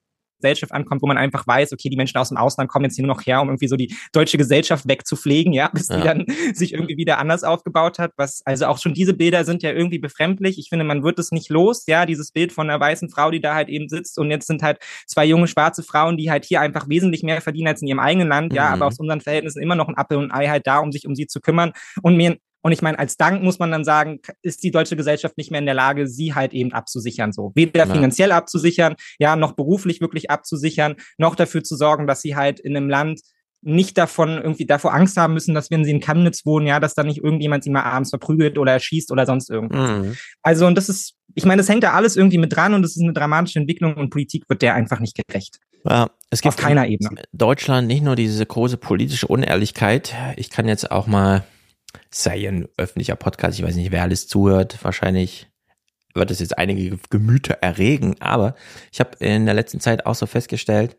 [0.72, 3.14] ankommt, wo man einfach weiß, okay, die Menschen aus dem Ausland kommen jetzt hier nur
[3.14, 5.96] noch her, um irgendwie so die deutsche Gesellschaft wegzupflegen, ja, bis ja.
[5.96, 8.12] die dann sich irgendwie wieder anders aufgebaut hat.
[8.16, 10.58] Was, also auch schon diese Bilder sind ja irgendwie befremdlich.
[10.58, 13.40] Ich finde, man wird es nicht los, ja, dieses Bild von einer weißen Frau, die
[13.40, 16.60] da halt eben sitzt und jetzt sind halt zwei junge schwarze Frauen, die halt hier
[16.60, 18.74] einfach wesentlich mehr verdienen als in ihrem eigenen Land, ja, mhm.
[18.74, 21.06] aber aus unseren Verhältnissen immer noch ein Apfel und ein Ei halt da, um sich
[21.06, 21.72] um sie zu kümmern.
[22.02, 25.36] Und mir und ich meine, als Dank muss man dann sagen, ist die deutsche Gesellschaft
[25.36, 27.52] nicht mehr in der Lage, sie halt eben abzusichern, so.
[27.54, 27.92] Weder ja.
[27.92, 32.76] finanziell abzusichern, ja, noch beruflich wirklich abzusichern, noch dafür zu sorgen, dass sie halt in
[32.76, 33.20] einem Land
[33.64, 36.94] nicht davon irgendwie davor Angst haben müssen, dass wenn sie in Chemnitz wohnen, ja, dass
[36.94, 39.90] da nicht irgendjemand sie mal abends verprügelt oder erschießt oder sonst irgendwas.
[39.90, 40.16] Mhm.
[40.42, 42.96] Also, und das ist, ich meine, das hängt da alles irgendwie mit dran und es
[42.96, 45.58] ist eine dramatische Entwicklung und Politik wird der einfach nicht gerecht.
[45.88, 47.22] Ja, es gibt auf keiner Ebene.
[47.32, 50.14] Deutschland nicht nur diese große politische Unehrlichkeit.
[50.36, 51.44] Ich kann jetzt auch mal
[52.10, 55.48] sei ein öffentlicher Podcast, ich weiß nicht, wer alles zuhört, wahrscheinlich
[56.14, 58.54] wird es jetzt einige Gemüter erregen, aber
[58.92, 60.96] ich habe in der letzten Zeit auch so festgestellt,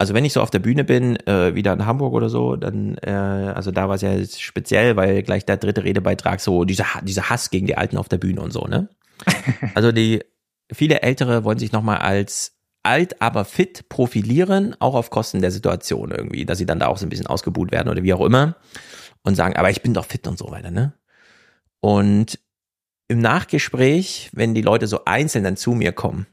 [0.00, 2.98] Also wenn ich so auf der Bühne bin, äh, wieder in Hamburg oder so, dann,
[2.98, 7.30] äh, also da war es ja speziell, weil gleich der dritte Redebeitrag so dieser, dieser
[7.30, 8.88] Hass gegen die Alten auf der Bühne und so, ne?
[9.74, 10.22] Also die
[10.72, 16.12] viele Ältere wollen sich nochmal als alt, aber fit profilieren, auch auf Kosten der Situation
[16.12, 18.54] irgendwie, dass sie dann da auch so ein bisschen ausgebuht werden oder wie auch immer
[19.28, 20.94] und sagen, aber ich bin doch fit und so weiter, ne?
[21.80, 22.40] Und
[23.06, 26.26] im Nachgespräch, wenn die Leute so einzeln dann zu mir kommen,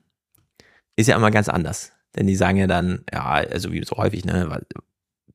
[0.96, 1.92] ist ja immer ganz anders.
[2.16, 4.64] Denn die sagen ja dann, ja, also wie so häufig, ne, weil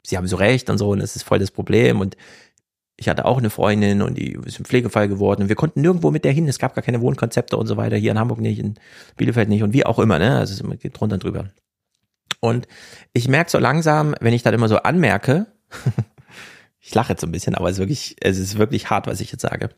[0.02, 2.00] sie haben so recht und so, und das ist voll das Problem.
[2.00, 2.16] Und
[2.96, 6.10] ich hatte auch eine Freundin und die ist im Pflegefall geworden und wir konnten nirgendwo
[6.10, 6.48] mit der hin.
[6.48, 7.96] Es gab gar keine Wohnkonzepte und so weiter.
[7.96, 8.74] Hier in Hamburg nicht, in
[9.16, 10.36] Bielefeld nicht und wie auch immer, ne?
[10.36, 11.50] Also es geht drunter drüber.
[12.40, 12.66] Und
[13.12, 15.46] ich merke so langsam, wenn ich dann immer so anmerke,
[16.90, 19.20] ich lache jetzt so ein bisschen, aber es ist wirklich, es ist wirklich hart, was
[19.20, 19.70] ich jetzt sage.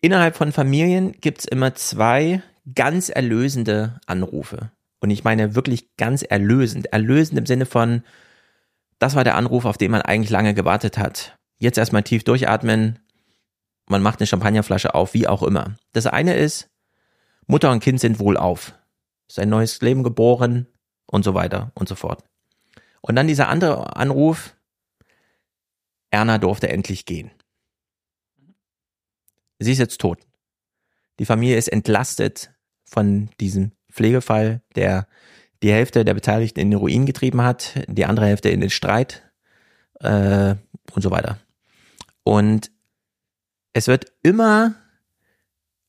[0.00, 2.42] Innerhalb von Familien gibt's immer zwei
[2.74, 4.72] ganz erlösende Anrufe.
[4.98, 6.86] Und ich meine wirklich ganz erlösend.
[6.86, 8.02] Erlösend im Sinne von,
[8.98, 11.36] das war der Anruf, auf den man eigentlich lange gewartet hat.
[11.60, 12.98] Jetzt erstmal tief durchatmen.
[13.86, 15.76] Man macht eine Champagnerflasche auf, wie auch immer.
[15.92, 16.68] Das eine ist,
[17.46, 18.74] Mutter und Kind sind wohl auf.
[19.28, 20.66] Ist ein neues Leben geboren
[21.06, 22.24] und so weiter und so fort.
[23.02, 24.56] Und dann dieser andere Anruf,
[26.10, 27.30] Erna durfte endlich gehen.
[29.58, 30.18] Sie ist jetzt tot.
[31.18, 32.52] Die Familie ist entlastet
[32.84, 35.08] von diesem Pflegefall, der
[35.62, 39.28] die Hälfte der Beteiligten in den Ruin getrieben hat, die andere Hälfte in den Streit
[40.00, 40.54] äh,
[40.92, 41.38] und so weiter.
[42.22, 42.70] Und
[43.72, 44.74] es wird immer,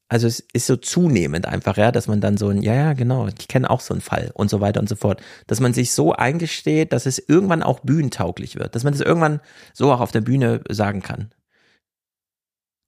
[0.10, 3.27] also es ist so zunehmend einfach, ja, dass man dann so ein, ja, ja, genau,
[3.27, 5.91] ich kenne auch so einen Fall und so weiter und so fort, dass man sich
[5.91, 9.40] so eingesteht, dass es irgendwann auch bühnentauglich wird, dass man das irgendwann
[9.73, 11.30] so auch auf der Bühne sagen kann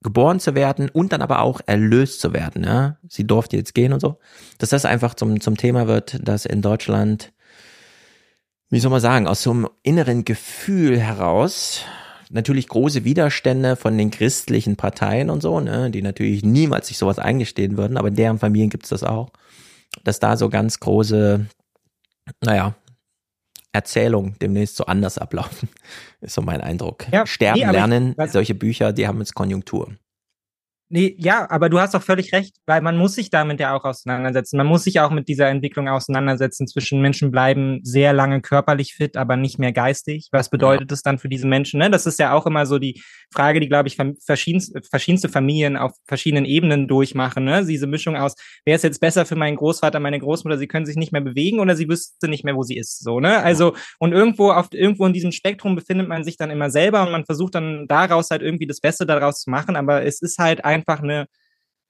[0.02, 2.64] geboren zu werden und dann aber auch erlöst zu werden.
[2.64, 2.96] Ja?
[3.08, 4.18] Sie durfte jetzt gehen und so.
[4.58, 7.32] Dass das einfach zum, zum Thema wird, dass in Deutschland,
[8.68, 11.84] wie soll man sagen, aus so einem inneren Gefühl heraus
[12.32, 17.18] natürlich große Widerstände von den christlichen Parteien und so, ne, die natürlich niemals sich sowas
[17.18, 19.30] eingestehen würden, aber in deren Familien gibt's das auch,
[20.04, 21.46] dass da so ganz große,
[22.42, 22.74] naja,
[23.72, 25.68] Erzählungen demnächst so anders ablaufen,
[26.20, 27.06] ist so mein Eindruck.
[27.12, 29.92] Ja, Sterben nee, lernen, ich, solche Bücher, die haben jetzt Konjunktur.
[30.94, 33.84] Nee, ja, aber du hast auch völlig recht, weil man muss sich damit ja auch
[33.84, 34.58] auseinandersetzen.
[34.58, 39.16] Man muss sich auch mit dieser Entwicklung auseinandersetzen zwischen Menschen bleiben sehr lange körperlich fit,
[39.16, 40.28] aber nicht mehr geistig.
[40.32, 40.86] Was bedeutet ja.
[40.88, 41.78] das dann für diese Menschen?
[41.78, 41.88] Ne?
[41.88, 43.02] Das ist ja auch immer so die
[43.32, 47.44] Frage, die, glaube ich, verschiedenste, verschiedenste Familien auf verschiedenen Ebenen durchmachen.
[47.44, 47.64] Ne?
[47.64, 48.34] Diese Mischung aus,
[48.66, 51.60] wer ist jetzt besser für meinen Großvater, meine Großmutter, sie können sich nicht mehr bewegen
[51.60, 53.02] oder sie wüsste nicht mehr, wo sie ist.
[53.02, 53.38] So, ne?
[53.38, 57.12] Also, und irgendwo auf irgendwo in diesem Spektrum befindet man sich dann immer selber und
[57.12, 60.66] man versucht dann daraus halt irgendwie das Beste daraus zu machen, aber es ist halt
[60.66, 61.26] ein einfach eine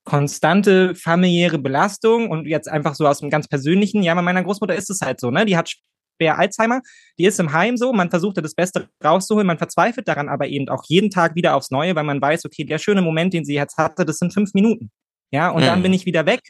[0.05, 4.74] konstante familiäre Belastung und jetzt einfach so aus dem ganz persönlichen, ja, bei meiner Großmutter
[4.74, 5.44] ist es halt so, ne?
[5.44, 6.81] Die hat schwer Alzheimer,
[7.19, 10.69] die ist im Heim so, man versucht das Beste rauszuholen, man verzweifelt daran aber eben
[10.69, 13.55] auch jeden Tag wieder aufs Neue, weil man weiß, okay, der schöne Moment, den sie
[13.55, 14.90] jetzt hatte, das sind fünf Minuten.
[15.31, 15.66] Ja, und mhm.
[15.66, 16.40] dann bin ich wieder weg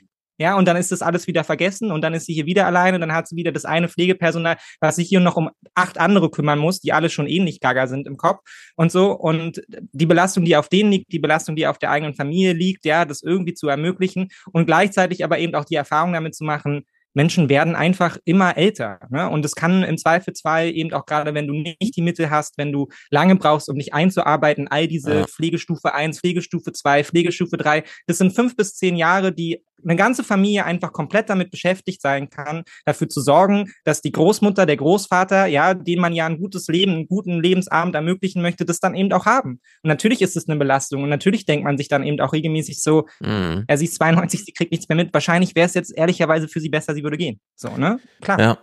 [0.43, 2.97] ja, und dann ist das alles wieder vergessen und dann ist sie hier wieder alleine
[2.97, 6.31] und dann hat sie wieder das eine Pflegepersonal, was sich hier noch um acht andere
[6.31, 8.41] kümmern muss, die alle schon ähnlich gaga sind im Kopf
[8.75, 9.13] und so.
[9.13, 12.85] Und die Belastung, die auf denen liegt, die Belastung, die auf der eigenen Familie liegt,
[12.85, 16.85] ja, das irgendwie zu ermöglichen und gleichzeitig aber eben auch die Erfahrung damit zu machen,
[17.15, 19.01] Menschen werden einfach immer älter.
[19.11, 19.29] Ne?
[19.29, 22.73] Und es kann im Zweifelsfall eben auch gerade, wenn du nicht die Mittel hast, wenn
[22.73, 25.27] du lange brauchst, um dich einzuarbeiten, all diese ja.
[25.27, 30.25] Pflegestufe 1, Pflegestufe 2, Pflegestufe 3, das sind fünf bis zehn Jahre, die eine ganze
[30.25, 35.47] Familie einfach komplett damit beschäftigt sein kann, dafür zu sorgen, dass die Großmutter, der Großvater,
[35.47, 39.13] ja, den man ja ein gutes Leben, einen guten Lebensabend ermöglichen möchte, das dann eben
[39.13, 39.61] auch haben.
[39.83, 42.83] Und natürlich ist es eine Belastung und natürlich denkt man sich dann eben auch regelmäßig
[42.83, 43.65] so, mhm.
[43.69, 45.13] ja, sie ist 92, sie kriegt nichts mehr mit.
[45.13, 47.41] Wahrscheinlich wäre es jetzt ehrlicherweise für sie besser, sie würde gehen.
[47.55, 47.99] So, ne?
[48.21, 48.41] Klar.
[48.41, 48.59] Ja.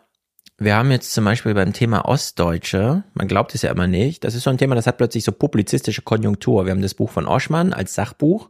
[0.61, 4.35] Wir haben jetzt zum Beispiel beim Thema Ostdeutsche, man glaubt es ja immer nicht, das
[4.35, 6.65] ist so ein Thema, das hat plötzlich so publizistische Konjunktur.
[6.65, 8.49] Wir haben das Buch von Oschmann als Sachbuch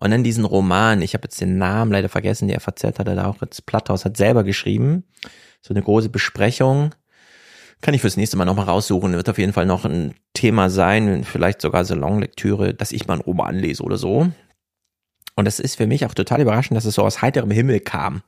[0.00, 3.16] und dann diesen Roman, ich habe jetzt den Namen leider vergessen, die FAZ hat er
[3.16, 5.04] da auch jetzt Platthaus hat selber geschrieben.
[5.60, 6.94] So eine große Besprechung.
[7.80, 9.12] Kann ich fürs nächste Mal nochmal raussuchen.
[9.12, 13.22] Wird auf jeden Fall noch ein Thema sein, vielleicht sogar Salonlektüre, dass ich mal einen
[13.22, 14.30] Roman lese oder so.
[15.34, 18.22] Und das ist für mich auch total überraschend, dass es so aus heiterem Himmel kam.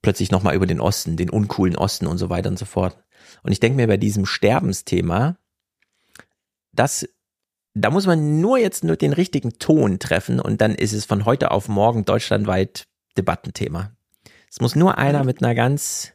[0.00, 2.96] Plötzlich nochmal über den Osten, den uncoolen Osten und so weiter und so fort.
[3.42, 5.36] Und ich denke mir bei diesem Sterbensthema,
[6.72, 7.06] das
[7.74, 11.24] da muss man nur jetzt nur den richtigen Ton treffen und dann ist es von
[11.24, 12.86] heute auf morgen deutschlandweit
[13.16, 13.92] Debattenthema.
[14.50, 16.12] Es muss nur einer mit einer ganz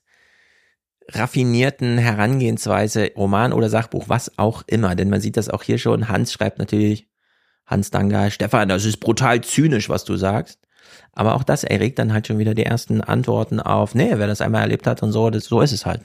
[1.11, 6.09] raffinierten Herangehensweise, Roman oder Sachbuch, was auch immer, denn man sieht das auch hier schon.
[6.09, 7.07] Hans schreibt natürlich,
[7.65, 10.59] Hans Danga, Stefan, das ist brutal zynisch, was du sagst.
[11.13, 14.41] Aber auch das erregt dann halt schon wieder die ersten Antworten auf, nee, wer das
[14.41, 16.01] einmal erlebt hat und so, das, so ist es halt.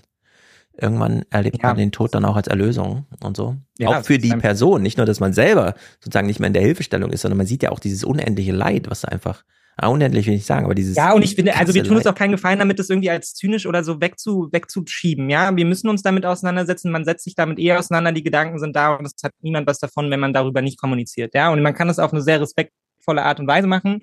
[0.80, 1.68] Irgendwann erlebt Ja.
[1.68, 3.56] man den Tod dann auch als Erlösung und so.
[3.78, 4.82] Ja, auch für die Person.
[4.82, 7.62] Nicht nur, dass man selber sozusagen nicht mehr in der Hilfestellung ist, sondern man sieht
[7.62, 9.44] ja auch dieses unendliche Leid, was da einfach,
[9.76, 10.96] ah, unendlich will ich sagen, aber dieses.
[10.96, 13.34] Ja, und ich finde, also wir tun uns auch keinen Gefallen damit, das irgendwie als
[13.34, 15.30] zynisch oder so wegzu, wegzuschieben.
[15.30, 16.90] Ja, wir müssen uns damit auseinandersetzen.
[16.90, 18.12] Man setzt sich damit eher auseinander.
[18.12, 21.34] Die Gedanken sind da und es hat niemand was davon, wenn man darüber nicht kommuniziert.
[21.34, 24.02] Ja, und man kann das auf eine sehr respektvolle Art und Weise machen.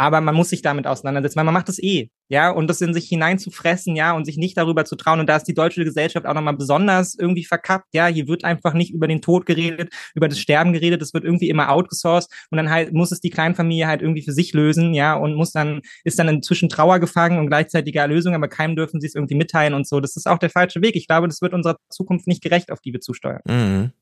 [0.00, 2.94] Aber man muss sich damit auseinandersetzen, weil man macht es eh, ja, und das in
[2.94, 5.20] sich hineinzufressen, ja, und sich nicht darüber zu trauen.
[5.20, 8.06] Und da ist die deutsche Gesellschaft auch nochmal besonders irgendwie verkappt, ja.
[8.06, 11.50] Hier wird einfach nicht über den Tod geredet, über das Sterben geredet, es wird irgendwie
[11.50, 15.12] immer outgesourced und dann halt muss es die Kleinfamilie halt irgendwie für sich lösen, ja,
[15.12, 19.06] und muss dann, ist dann inzwischen Trauer gefangen und gleichzeitiger Erlösung, aber keinem dürfen sie
[19.06, 20.00] es irgendwie mitteilen und so.
[20.00, 20.96] Das ist auch der falsche Weg.
[20.96, 23.42] Ich glaube, das wird unserer Zukunft nicht gerecht, auf die wir zusteuern.
[23.46, 23.92] Mhm.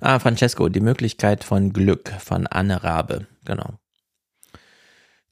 [0.00, 3.78] Ah, Francesco, die Möglichkeit von Glück von Anne Rabe, genau.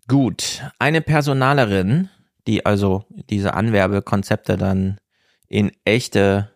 [0.09, 2.09] Gut, eine Personalerin,
[2.47, 4.99] die also diese Anwerbekonzepte dann
[5.49, 6.53] in echte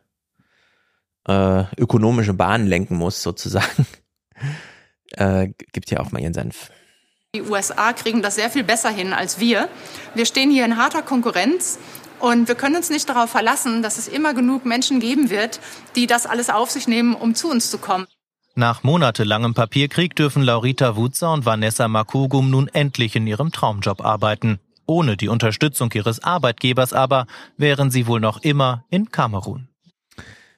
[1.27, 3.87] äh, ökonomische Bahnen lenken muss, sozusagen,
[5.13, 6.71] äh, gibt hier auch mal ihren Senf.
[7.35, 9.69] Die USA kriegen das sehr viel besser hin als wir.
[10.15, 11.79] Wir stehen hier in harter Konkurrenz
[12.19, 15.61] und wir können uns nicht darauf verlassen, dass es immer genug Menschen geben wird,
[15.97, 18.07] die das alles auf sich nehmen, um zu uns zu kommen.
[18.61, 24.59] Nach monatelangem Papierkrieg dürfen Laurita Wutzer und Vanessa Makugum nun endlich in ihrem Traumjob arbeiten.
[24.85, 27.27] Ohne die Unterstützung ihres Arbeitgebers aber
[27.57, 29.69] wären sie wohl noch immer in Kamerun.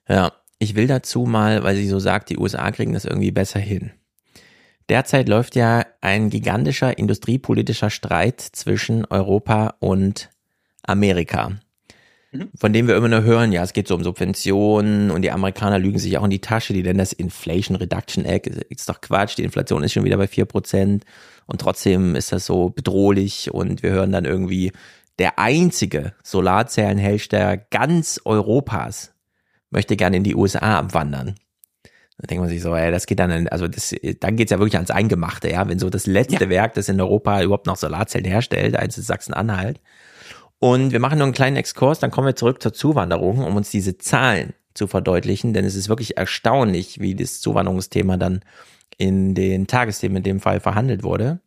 [0.09, 3.61] Ja, ich will dazu mal, weil sie so sagt, die USA kriegen das irgendwie besser
[3.61, 3.93] hin.
[4.89, 10.29] Derzeit läuft ja ein gigantischer industriepolitischer Streit zwischen Europa und
[10.83, 11.53] Amerika.
[12.59, 15.79] Von dem wir immer nur hören, ja, es geht so um Subventionen und die Amerikaner
[15.79, 19.37] lügen sich auch in die Tasche, die nennen das Inflation Reduction Act, ist doch Quatsch,
[19.37, 21.05] die Inflation ist schon wieder bei vier Prozent
[21.47, 24.73] und trotzdem ist das so bedrohlich und wir hören dann irgendwie,
[25.19, 29.13] der einzige Solarzellenhersteller ganz Europas
[29.71, 31.35] möchte gerne in die USA abwandern.
[32.17, 34.77] Da denkt man sich so, ey, das geht dann, also das, dann geht's ja wirklich
[34.77, 38.77] ans Eingemachte, ja, wenn so das letzte Werk, das in Europa überhaupt noch Solarzellen herstellt,
[38.77, 39.81] eins ist Sachsen-Anhalt.
[40.63, 43.71] Und wir machen nur einen kleinen Exkurs, dann kommen wir zurück zur Zuwanderung, um uns
[43.71, 48.45] diese Zahlen zu verdeutlichen, denn es ist wirklich erstaunlich, wie das Zuwanderungsthema dann
[48.97, 51.41] in den Tagesthemen in dem Fall verhandelt wurde.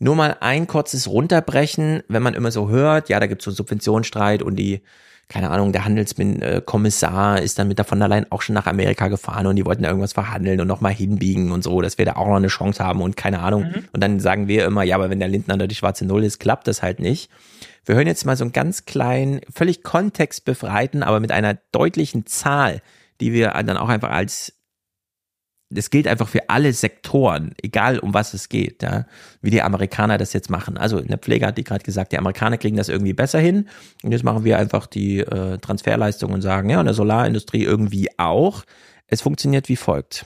[0.00, 3.56] Nur mal ein kurzes Runterbrechen, wenn man immer so hört, ja, da gibt's so einen
[3.56, 4.82] Subventionsstreit und die,
[5.28, 9.08] keine Ahnung, der Handelskommissar ist dann mit der von der Leyen auch schon nach Amerika
[9.08, 12.16] gefahren und die wollten da irgendwas verhandeln und nochmal hinbiegen und so, dass wir da
[12.16, 13.66] auch noch eine Chance haben und keine Ahnung.
[13.92, 16.38] Und dann sagen wir immer, ja, aber wenn der Lindner da die schwarze Null ist,
[16.38, 17.30] klappt das halt nicht.
[17.84, 22.80] Wir hören jetzt mal so einen ganz kleinen, völlig kontextbefreiten, aber mit einer deutlichen Zahl,
[23.20, 24.57] die wir dann auch einfach als
[25.70, 29.04] das gilt einfach für alle Sektoren, egal um was es geht, ja,
[29.42, 30.78] wie die Amerikaner das jetzt machen.
[30.78, 33.68] Also in der Pflege hat die gerade gesagt, die Amerikaner kriegen das irgendwie besser hin.
[34.02, 38.08] Und jetzt machen wir einfach die äh, Transferleistung und sagen, ja, und der Solarindustrie irgendwie
[38.18, 38.64] auch.
[39.06, 40.24] Es funktioniert wie folgt.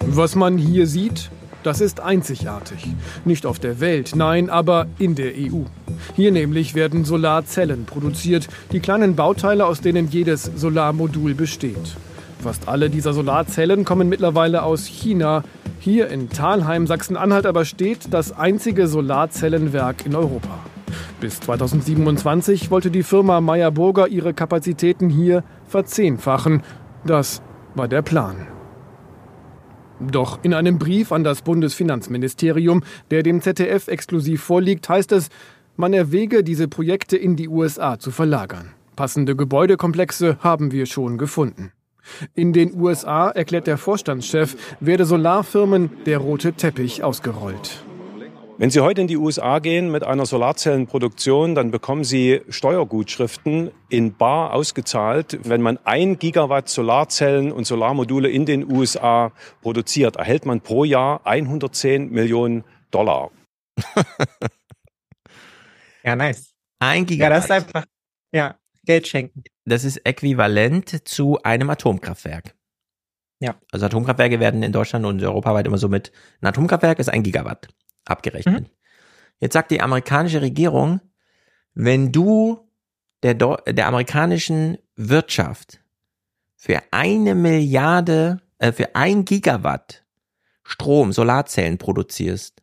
[0.00, 1.30] Was man hier sieht,
[1.62, 2.86] das ist einzigartig.
[3.24, 5.62] Nicht auf der Welt, nein, aber in der EU.
[6.14, 11.96] Hier nämlich werden Solarzellen produziert, die kleinen Bauteile, aus denen jedes Solarmodul besteht.
[12.40, 15.42] Fast alle dieser Solarzellen kommen mittlerweile aus China.
[15.80, 20.60] Hier in Thalheim, Sachsen-Anhalt aber steht das einzige Solarzellenwerk in Europa.
[21.20, 26.62] Bis 2027 wollte die Firma Meyer Burger ihre Kapazitäten hier verzehnfachen.
[27.04, 27.42] Das
[27.74, 28.46] war der Plan.
[30.00, 35.28] Doch in einem Brief an das Bundesfinanzministerium, der dem ZDF exklusiv vorliegt, heißt es,
[35.76, 38.70] man erwäge, diese Projekte in die USA zu verlagern.
[38.94, 41.72] Passende Gebäudekomplexe haben wir schon gefunden.
[42.34, 47.84] In den USA, erklärt der Vorstandschef, werde Solarfirmen der rote Teppich ausgerollt.
[48.60, 54.16] Wenn Sie heute in die USA gehen mit einer Solarzellenproduktion, dann bekommen Sie Steuergutschriften in
[54.16, 55.38] bar ausgezahlt.
[55.44, 59.30] Wenn man ein Gigawatt Solarzellen und Solarmodule in den USA
[59.62, 63.30] produziert, erhält man pro Jahr 110 Millionen Dollar.
[66.04, 66.54] Ja, nice.
[66.80, 67.32] Ein Ja, Gigawatt.
[67.32, 67.84] das ist einfach,
[68.32, 68.56] ja,
[68.88, 69.44] Geld schenken.
[69.66, 72.54] Das ist äquivalent zu einem Atomkraftwerk.
[73.38, 73.54] Ja.
[73.70, 76.10] Also Atomkraftwerke werden in Deutschland und europaweit immer so mit,
[76.40, 77.68] ein Atomkraftwerk ist ein Gigawatt
[78.06, 78.70] abgerechnet.
[79.40, 81.02] Jetzt sagt die amerikanische Regierung,
[81.74, 82.66] wenn du
[83.22, 85.80] der, der amerikanischen Wirtschaft
[86.56, 90.02] für eine Milliarde, äh, für ein Gigawatt
[90.64, 92.62] Strom, Solarzellen produzierst,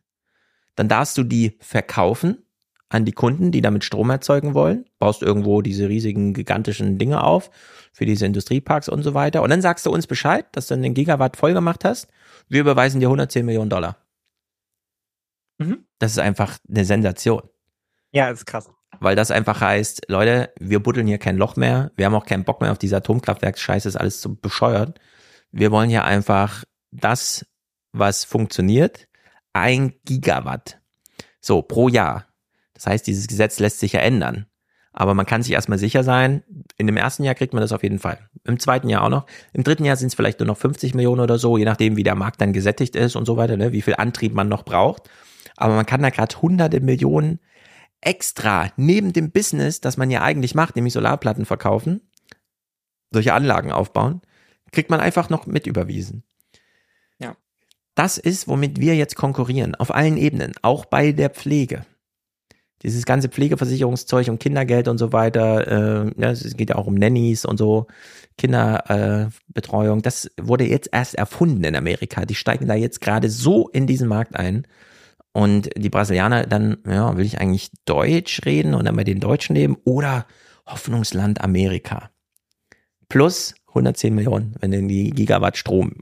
[0.74, 2.45] dann darfst du die verkaufen
[2.88, 7.50] an die Kunden, die damit Strom erzeugen wollen, baust irgendwo diese riesigen, gigantischen Dinge auf
[7.92, 9.42] für diese Industrieparks und so weiter.
[9.42, 12.08] Und dann sagst du uns Bescheid, dass du den Gigawatt voll gemacht hast.
[12.48, 13.96] Wir überweisen dir 110 Millionen Dollar.
[15.58, 15.84] Mhm.
[15.98, 17.42] Das ist einfach eine Sensation.
[18.12, 18.70] Ja, ist krass.
[19.00, 22.44] weil das einfach heißt, Leute, wir buddeln hier kein Loch mehr, wir haben auch keinen
[22.44, 25.00] Bock mehr auf diese Atomkraftwerksscheiße, ist alles so bescheuert.
[25.50, 27.46] Wir wollen hier einfach das,
[27.92, 29.08] was funktioniert,
[29.52, 30.80] ein Gigawatt.
[31.40, 32.25] So, pro Jahr.
[32.76, 34.46] Das heißt, dieses Gesetz lässt sich ja ändern.
[34.92, 36.42] Aber man kann sich erstmal sicher sein,
[36.78, 38.18] in dem ersten Jahr kriegt man das auf jeden Fall.
[38.44, 39.26] Im zweiten Jahr auch noch.
[39.52, 42.02] Im dritten Jahr sind es vielleicht nur noch 50 Millionen oder so, je nachdem, wie
[42.02, 43.72] der Markt dann gesättigt ist und so weiter, ne?
[43.72, 45.10] wie viel Antrieb man noch braucht.
[45.56, 47.40] Aber man kann da gerade hunderte Millionen
[48.00, 52.00] extra neben dem Business, das man ja eigentlich macht, nämlich Solarplatten verkaufen,
[53.10, 54.22] solche Anlagen aufbauen,
[54.72, 56.24] kriegt man einfach noch mit überwiesen.
[57.18, 57.36] Ja.
[57.94, 61.84] Das ist, womit wir jetzt konkurrieren, auf allen Ebenen, auch bei der Pflege
[62.82, 66.94] dieses ganze Pflegeversicherungszeug und Kindergeld und so weiter, äh, ja, es geht ja auch um
[66.94, 67.86] Nannies und so,
[68.38, 72.26] Kinderbetreuung, äh, das wurde jetzt erst erfunden in Amerika.
[72.26, 74.66] Die steigen da jetzt gerade so in diesen Markt ein.
[75.32, 79.54] Und die Brasilianer dann, ja, will ich eigentlich Deutsch reden und dann bei den Deutschen
[79.54, 80.26] leben oder
[80.66, 82.10] Hoffnungsland Amerika.
[83.08, 85.96] Plus 110 Millionen, wenn denn die Gigawatt Strom.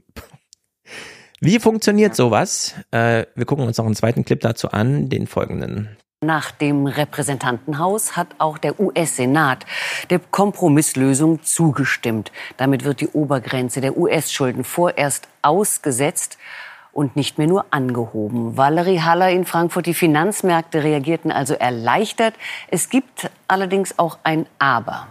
[1.41, 2.75] Wie funktioniert sowas?
[2.91, 5.89] Äh, wir gucken uns noch einen zweiten Clip dazu an, den folgenden.
[6.25, 9.63] Nach dem Repräsentantenhaus hat auch der US-Senat
[10.09, 12.31] der Kompromisslösung zugestimmt.
[12.57, 16.39] Damit wird die Obergrenze der US-Schulden vorerst ausgesetzt
[16.91, 18.57] und nicht mehr nur angehoben.
[18.57, 22.33] Valerie Haller in Frankfurt, die Finanzmärkte reagierten also erleichtert.
[22.69, 25.07] Es gibt allerdings auch ein Aber.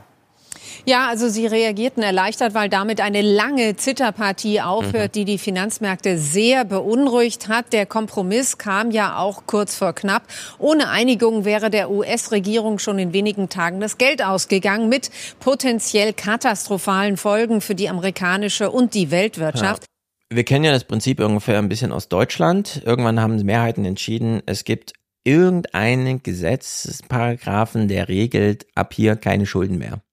[0.86, 5.20] Ja, also sie reagierten erleichtert, weil damit eine lange Zitterpartie aufhört, mhm.
[5.20, 7.72] die die Finanzmärkte sehr beunruhigt hat.
[7.72, 10.24] Der Kompromiss kam ja auch kurz vor knapp.
[10.58, 17.16] Ohne Einigung wäre der US-Regierung schon in wenigen Tagen das Geld ausgegangen mit potenziell katastrophalen
[17.16, 19.84] Folgen für die amerikanische und die Weltwirtschaft.
[19.84, 20.36] Ja.
[20.36, 22.82] Wir kennen ja das Prinzip ungefähr ein bisschen aus Deutschland.
[22.84, 24.92] Irgendwann haben Mehrheiten entschieden, es gibt
[25.22, 30.03] irgendeinen Gesetzesparagraphen, der regelt, ab hier keine Schulden mehr.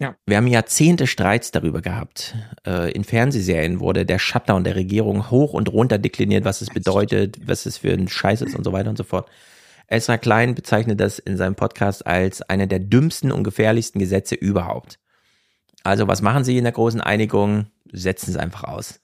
[0.00, 0.16] Ja.
[0.24, 2.34] Wir haben Jahrzehnte Streits darüber gehabt.
[2.66, 7.36] Äh, in Fernsehserien wurde der Shutdown der Regierung hoch und runter dekliniert, was es bedeutet,
[7.46, 9.28] was es für ein Scheiß ist und so weiter und so fort.
[9.88, 14.98] Ezra Klein bezeichnet das in seinem Podcast als eine der dümmsten und gefährlichsten Gesetze überhaupt.
[15.84, 17.66] Also was machen sie in der großen Einigung?
[17.92, 19.00] Setzen es einfach aus.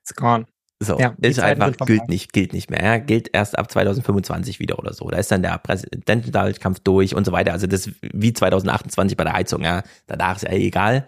[0.00, 0.46] It's gone.
[0.84, 2.82] So, ja, ist einfach, gilt nicht, gilt nicht mehr.
[2.82, 5.08] Ja, gilt erst ab 2025 wieder oder so.
[5.08, 7.52] Da ist dann der Präsidentenwahlkampf durch und so weiter.
[7.52, 9.82] Also das wie 2028 bei der Heizung, ja.
[10.06, 11.06] Danach ist ja egal.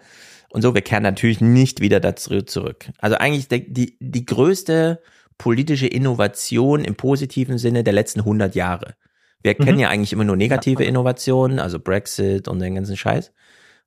[0.49, 2.89] Und so, wir kehren natürlich nicht wieder dazu zurück.
[2.99, 5.01] Also eigentlich die, die, die größte
[5.37, 8.95] politische Innovation im positiven Sinne der letzten 100 Jahre.
[9.43, 9.65] Wir mhm.
[9.65, 10.83] kennen ja eigentlich immer nur negative.
[10.83, 13.31] Innovationen, also Brexit und den ganzen Scheiß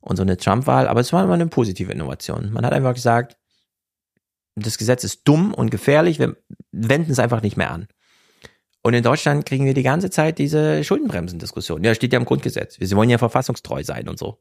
[0.00, 2.52] und so eine Trump-Wahl, aber es war immer eine positive Innovation.
[2.52, 3.36] Man hat einfach gesagt,
[4.60, 6.36] das Gesetz ist dumm und gefährlich, wir
[6.72, 7.88] wenden es einfach nicht mehr an.
[8.82, 11.82] Und in Deutschland kriegen wir die ganze Zeit diese Schuldenbremsendiskussion.
[11.84, 12.78] Ja, steht ja im Grundgesetz.
[12.80, 14.38] Wir wollen ja verfassungstreu sein und so.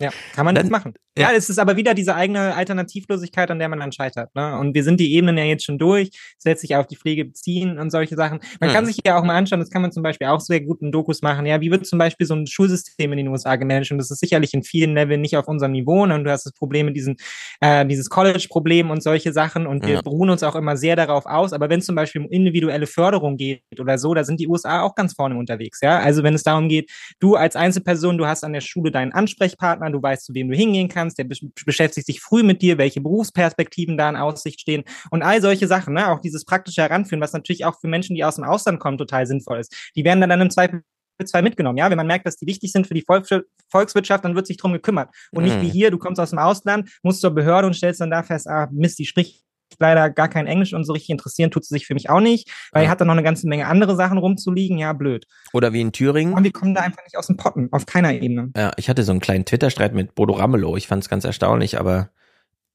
[0.00, 0.94] Ja, kann man das machen.
[1.18, 4.32] Ja, es ist aber wieder diese eigene Alternativlosigkeit, an der man dann scheitert.
[4.36, 4.56] Ne?
[4.56, 7.78] Und wir sind die Ebenen ja jetzt schon durch, setzt sich auf die Pflege beziehen
[7.78, 8.38] und solche Sachen.
[8.60, 8.76] Man hm.
[8.76, 10.92] kann sich ja auch mal anschauen, das kann man zum Beispiel auch sehr gut in
[10.92, 11.44] Dokus machen.
[11.46, 13.90] Ja, wie wird zum Beispiel so ein Schulsystem in den USA gemanagt?
[13.90, 16.06] Und das ist sicherlich in vielen Leveln nicht auf unserem Niveau.
[16.06, 16.14] Ne?
[16.14, 17.16] Und du hast das Problem mit diesen,
[17.60, 19.66] äh, dieses College-Problem und solche Sachen.
[19.66, 20.02] Und wir ja.
[20.02, 21.52] beruhen uns auch immer sehr darauf aus.
[21.52, 24.82] Aber wenn es zum Beispiel um individuelle Förderung geht oder so, da sind die USA
[24.82, 25.80] auch ganz vorne unterwegs.
[25.82, 29.10] Ja, also wenn es darum geht, du als Einzelperson, du hast an der Schule deinen
[29.12, 31.26] Ansprechpartner, du weißt, zu wem du hingehen kannst, der
[31.64, 35.94] beschäftigt sich früh mit dir, welche Berufsperspektiven da in Aussicht stehen und all solche Sachen,
[35.94, 36.08] ne?
[36.10, 39.26] auch dieses praktische Heranführen, was natürlich auch für Menschen, die aus dem Ausland kommen, total
[39.26, 39.74] sinnvoll ist.
[39.96, 40.82] Die werden dann, dann im Zweifel
[41.24, 41.78] zwei mitgenommen.
[41.78, 44.72] Ja, wenn man merkt, dass die wichtig sind für die Volkswirtschaft, dann wird sich drum
[44.72, 45.10] gekümmert.
[45.32, 45.72] Und nicht wie mhm.
[45.72, 48.68] hier, du kommst aus dem Ausland, musst zur Behörde und stellst dann da fest, ah,
[48.70, 49.42] Mist, die spricht
[49.78, 52.50] leider gar kein Englisch und so richtig interessieren tut sie sich für mich auch nicht,
[52.72, 52.88] weil ja.
[52.88, 54.78] er hat da noch eine ganze Menge andere Sachen rumzuliegen.
[54.78, 55.26] Ja, blöd.
[55.52, 56.34] Oder wie in Thüringen.
[56.34, 58.50] Und wir kommen da einfach nicht aus dem Potten, auf keiner Ebene.
[58.56, 60.76] Ja, ich hatte so einen kleinen Twitter-Streit mit Bodo Ramelow.
[60.76, 62.10] Ich fand es ganz erstaunlich, aber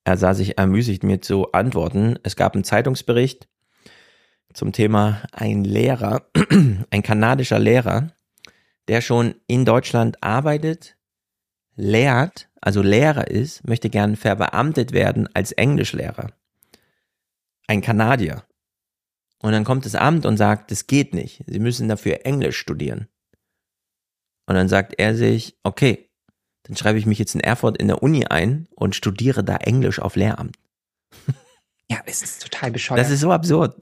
[0.03, 2.17] er sah sich ermüßigt, mir zu antworten.
[2.23, 3.47] Es gab einen Zeitungsbericht
[4.53, 6.27] zum Thema ein Lehrer,
[6.91, 8.11] ein kanadischer Lehrer,
[8.87, 10.95] der schon in Deutschland arbeitet,
[11.75, 16.27] lehrt, also Lehrer ist, möchte gern verbeamtet werden als Englischlehrer
[17.67, 18.43] ein Kanadier.
[19.39, 21.43] Und dann kommt das Amt und sagt, das geht nicht.
[21.47, 23.07] Sie müssen dafür Englisch studieren.
[24.45, 26.09] Und dann sagt er sich, okay,
[26.63, 29.99] dann schreibe ich mich jetzt in Erfurt in der Uni ein und studiere da Englisch
[29.99, 30.57] auf Lehramt.
[31.91, 33.01] Ja, es ist total bescheuert.
[33.01, 33.75] Das ist so absurd.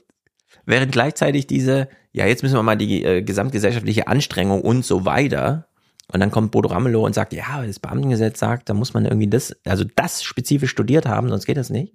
[0.66, 5.68] Während gleichzeitig diese, ja, jetzt müssen wir mal die äh, gesamtgesellschaftliche Anstrengung und so weiter.
[6.12, 9.30] Und dann kommt Bodo Ramelow und sagt, ja, das Beamtengesetz sagt, da muss man irgendwie
[9.30, 11.94] das, also das spezifisch studiert haben, sonst geht das nicht.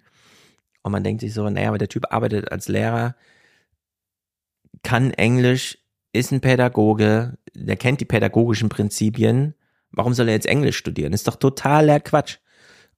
[0.87, 3.17] Und man denkt sich so, naja, aber der Typ arbeitet als Lehrer,
[4.85, 5.79] kann Englisch,
[6.13, 9.55] ist ein Pädagoge, der kennt die pädagogischen Prinzipien.
[9.91, 11.13] Warum soll er jetzt Englisch studieren?
[11.13, 12.37] Ist doch totaler Quatsch.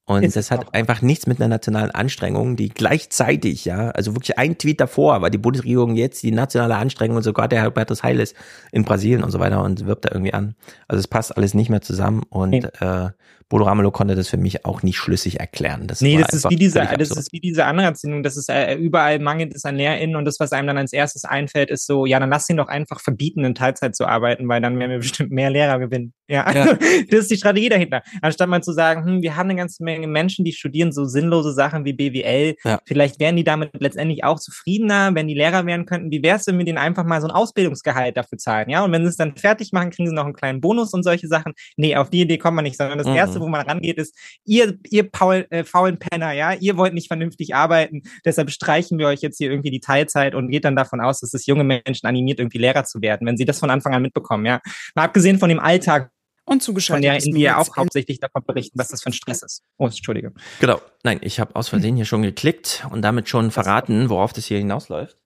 [0.05, 4.37] Und ist das hat einfach nichts mit einer nationalen Anstrengung, die gleichzeitig, ja, also wirklich
[4.37, 8.21] ein Tweet davor war die Bundesregierung jetzt die nationale Anstrengung und sogar der Hubertus Heil
[8.21, 8.37] ist
[8.71, 10.57] in Brasilien und so weiter und wirbt da irgendwie an.
[10.89, 12.63] Also es passt alles nicht mehr zusammen und nee.
[12.81, 13.11] äh,
[13.49, 15.87] Bodo Ramelow konnte das für mich auch nicht schlüssig erklären.
[15.87, 19.19] Das nee, das ist wie diese, das ist wie diese Anerziehung, das ist äh, überall
[19.19, 22.21] mangelt es an LehrerInnen und das, was einem dann als erstes einfällt, ist so, ja,
[22.21, 25.31] dann lass ihn doch einfach verbieten, in Teilzeit zu arbeiten, weil dann werden wir bestimmt
[25.31, 26.13] mehr Lehrer gewinnen.
[26.29, 26.75] Ja, ja.
[27.11, 28.03] das ist die Strategie dahinter.
[28.21, 31.53] Anstatt mal zu sagen, hm, wir haben eine ganze Menge Menschen, die studieren so sinnlose
[31.53, 32.57] Sachen wie BWL.
[32.65, 32.81] Ja.
[32.87, 36.11] Vielleicht wären die damit letztendlich auch zufriedener, wenn die Lehrer werden könnten.
[36.11, 38.69] Wie wär's, wenn wir denen einfach mal so ein Ausbildungsgehalt dafür zahlen?
[38.69, 41.03] Ja, und wenn sie es dann fertig machen, kriegen sie noch einen kleinen Bonus und
[41.03, 41.55] solche Sachen.
[41.77, 43.15] Nee, auf die Idee kommt man nicht, sondern das mhm.
[43.15, 47.09] erste, wo man rangeht, ist, ihr, ihr Paul, äh, faulen Penner, ja, ihr wollt nicht
[47.09, 51.01] vernünftig arbeiten, deshalb streichen wir euch jetzt hier irgendwie die Teilzeit und geht dann davon
[51.01, 53.95] aus, dass es junge Menschen animiert, irgendwie Lehrer zu werden, wenn sie das von Anfang
[53.95, 54.61] an mitbekommen, ja.
[54.95, 56.11] Mal abgesehen von dem Alltag,
[56.49, 57.05] und zugeschaltet.
[57.05, 59.63] Von der in wir auch hauptsächlich davon berichten, was das für ein Stress ist.
[59.77, 60.33] Oh, Entschuldige.
[60.61, 60.81] Genau.
[61.05, 64.59] Nein, ich habe aus Versehen hier schon geklickt und damit schon verraten, worauf das hier
[64.59, 65.17] hinausläuft.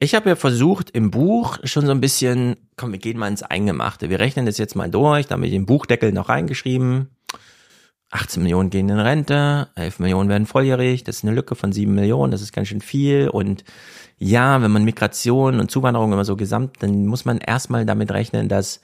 [0.00, 3.42] Ich habe ja versucht, im Buch schon so ein bisschen, komm, wir gehen mal ins
[3.42, 4.08] Eingemachte.
[4.10, 7.08] Wir rechnen das jetzt mal durch, da habe ich den Buchdeckel noch reingeschrieben.
[8.10, 11.92] 18 Millionen gehen in Rente, 11 Millionen werden volljährig, das ist eine Lücke von 7
[11.92, 13.28] Millionen, das ist ganz schön viel.
[13.28, 13.64] Und
[14.18, 18.48] ja, wenn man Migration und Zuwanderung immer so gesamt, dann muss man erstmal damit rechnen,
[18.48, 18.80] dass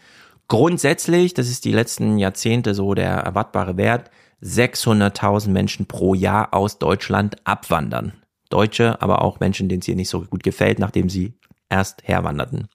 [0.49, 4.11] grundsätzlich, das ist die letzten Jahrzehnte so der erwartbare Wert,
[4.43, 8.15] 600.000 Menschen pro Jahr aus Deutschland abwandern.
[8.55, 11.35] Deutsche, aber auch Menschen, denen es hier nicht so gut gefällt, nachdem sie
[11.69, 12.69] erst herwanderten.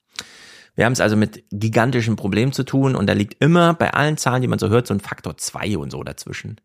[0.74, 4.16] Wir haben es also mit gigantischen Problemen zu tun und da liegt immer bei allen
[4.16, 6.60] Zahlen, die man so hört, so ein Faktor zwei und so dazwischen.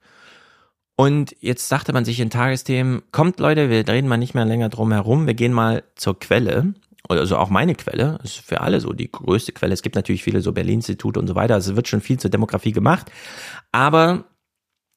[0.96, 4.70] Und jetzt sagte man sich in Tagesthemen, kommt Leute, wir reden mal nicht mehr länger
[4.70, 6.74] drum herum, wir gehen mal zur Quelle.
[7.08, 9.74] Also auch meine Quelle, ist für alle so die größte Quelle.
[9.74, 11.54] Es gibt natürlich viele so Berlin-Institute und so weiter.
[11.54, 13.12] Also es wird schon viel zur Demografie gemacht.
[13.72, 14.26] Aber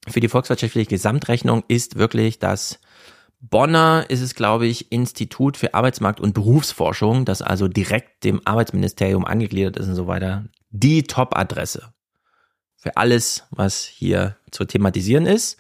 [0.09, 2.81] für die volkswirtschaftliche Gesamtrechnung ist wirklich das
[3.41, 9.25] Bonner ist es, glaube ich, Institut für Arbeitsmarkt und Berufsforschung, das also direkt dem Arbeitsministerium
[9.25, 11.93] angegliedert ist und so weiter, die Top-Adresse
[12.77, 15.59] für alles, was hier zu thematisieren ist.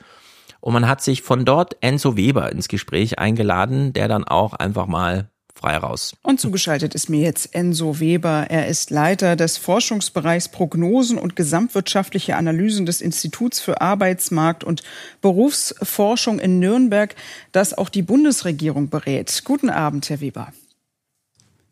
[0.60, 4.86] Und man hat sich von dort Enzo Weber ins Gespräch eingeladen, der dann auch einfach
[4.86, 6.14] mal frei raus.
[6.22, 8.46] Und zugeschaltet ist mir jetzt Enzo Weber.
[8.48, 14.82] Er ist Leiter des Forschungsbereichs Prognosen und gesamtwirtschaftliche Analysen des Instituts für Arbeitsmarkt und
[15.20, 17.14] Berufsforschung in Nürnberg,
[17.52, 19.42] das auch die Bundesregierung berät.
[19.44, 20.52] Guten Abend, Herr Weber.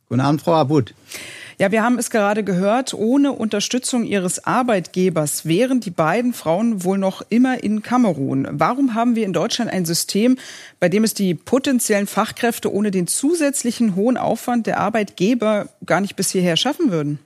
[0.08, 0.94] Guten Abend, Frau Abud.
[1.58, 6.98] Ja, wir haben es gerade gehört, ohne Unterstützung ihres Arbeitgebers wären die beiden Frauen wohl
[6.98, 8.46] noch immer in Kamerun.
[8.50, 10.36] Warum haben wir in Deutschland ein System,
[10.80, 16.14] bei dem es die potenziellen Fachkräfte ohne den zusätzlichen hohen Aufwand der Arbeitgeber gar nicht
[16.14, 17.20] bis hierher schaffen würden?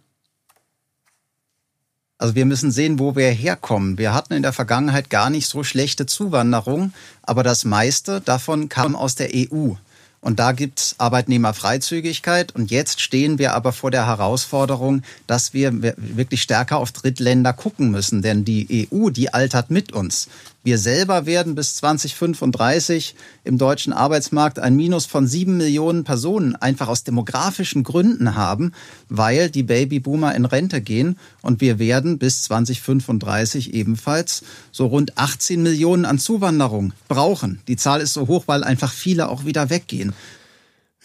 [2.16, 3.98] Also wir müssen sehen, wo wir herkommen.
[3.98, 6.92] Wir hatten in der Vergangenheit gar nicht so schlechte Zuwanderung,
[7.22, 9.72] aber das meiste davon kam aus der EU.
[10.20, 12.54] Und da gibt's Arbeitnehmerfreizügigkeit.
[12.54, 17.90] Und jetzt stehen wir aber vor der Herausforderung, dass wir wirklich stärker auf Drittländer gucken
[17.90, 18.20] müssen.
[18.20, 20.28] Denn die EU, die altert mit uns.
[20.62, 23.14] Wir selber werden bis 2035
[23.44, 28.72] im deutschen Arbeitsmarkt ein Minus von sieben Millionen Personen einfach aus demografischen Gründen haben,
[29.08, 31.18] weil die Babyboomer in Rente gehen.
[31.40, 37.62] Und wir werden bis 2035 ebenfalls so rund 18 Millionen an Zuwanderung brauchen.
[37.66, 40.12] Die Zahl ist so hoch, weil einfach viele auch wieder weggehen.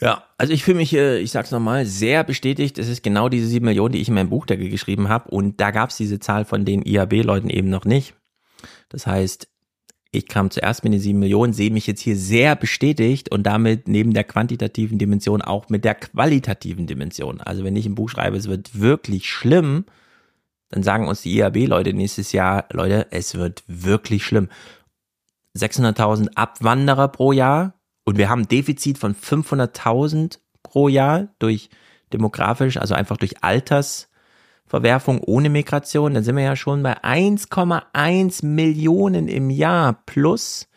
[0.02, 2.78] Ja, also ich fühle mich, ich sag's nochmal, sehr bestätigt.
[2.78, 5.30] Es ist genau diese sieben Millionen, die ich in meinem Buchdeckel geschrieben habe.
[5.30, 8.16] Und da gab's diese Zahl von den IAB-Leuten eben noch nicht.
[8.96, 9.50] Das heißt,
[10.12, 13.90] ich kam zuerst mit den sieben Millionen, sehe mich jetzt hier sehr bestätigt und damit
[13.90, 17.42] neben der quantitativen Dimension auch mit der qualitativen Dimension.
[17.42, 19.84] Also wenn ich im Buch schreibe, es wird wirklich schlimm,
[20.70, 24.48] dann sagen uns die IAB-Leute nächstes Jahr, Leute, es wird wirklich schlimm.
[25.58, 27.74] 600.000 Abwanderer pro Jahr
[28.06, 31.70] und wir haben ein Defizit von 500.000 pro Jahr durch
[32.14, 34.08] demografisch, also einfach durch Alters
[34.68, 40.68] Verwerfung ohne Migration, dann sind wir ja schon bei 1,1 Millionen im Jahr plus,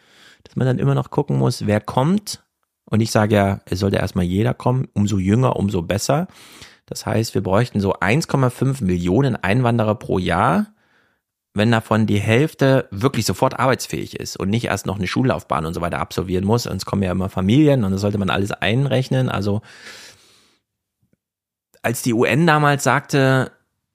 [0.45, 2.45] dass man dann immer noch gucken muss, wer kommt.
[2.85, 6.27] Und ich sage ja, es sollte erstmal jeder kommen, umso jünger, umso besser.
[6.87, 10.67] Das heißt, wir bräuchten so 1,5 Millionen Einwanderer pro Jahr,
[11.55, 15.75] wenn davon die Hälfte wirklich sofort arbeitsfähig ist und nicht erst noch eine Schullaufbahn und
[15.75, 16.67] so weiter absolvieren muss.
[16.67, 19.29] Und es kommen ja immer Familien und das sollte man alles einrechnen.
[19.29, 19.61] Also
[21.83, 23.51] als die UN damals sagte,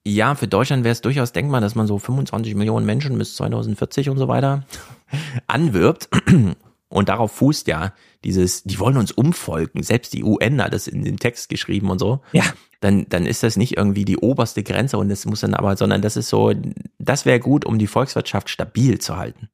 [0.06, 4.10] ja, für Deutschland wäre es durchaus denkbar, dass man so 25 Millionen Menschen bis 2040
[4.10, 4.66] und so weiter
[5.48, 6.10] anwirbt.
[6.90, 11.04] und darauf fußt ja dieses, die wollen uns umfolgen, selbst die UN hat das in
[11.04, 12.22] den Text geschrieben und so.
[12.32, 12.44] Ja.
[12.82, 16.02] Dann, dann ist das nicht irgendwie die oberste Grenze und das muss dann aber, sondern
[16.02, 16.54] das ist so,
[17.00, 19.50] das wäre gut, um die Volkswirtschaft stabil zu halten.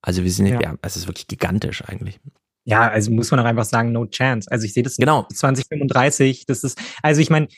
[0.00, 2.18] Also wir sind, ja, ja das ist wirklich gigantisch eigentlich.
[2.64, 4.48] Ja, also muss man auch einfach sagen, no chance.
[4.50, 6.46] Also ich sehe das genau 2035.
[6.46, 7.48] Das ist, also ich meine,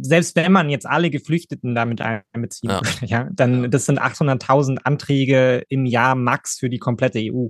[0.00, 2.82] selbst wenn man jetzt alle Geflüchteten damit einbeziehen ja.
[3.02, 7.48] ja, dann das sind 800.000 Anträge im Jahr max für die komplette EU.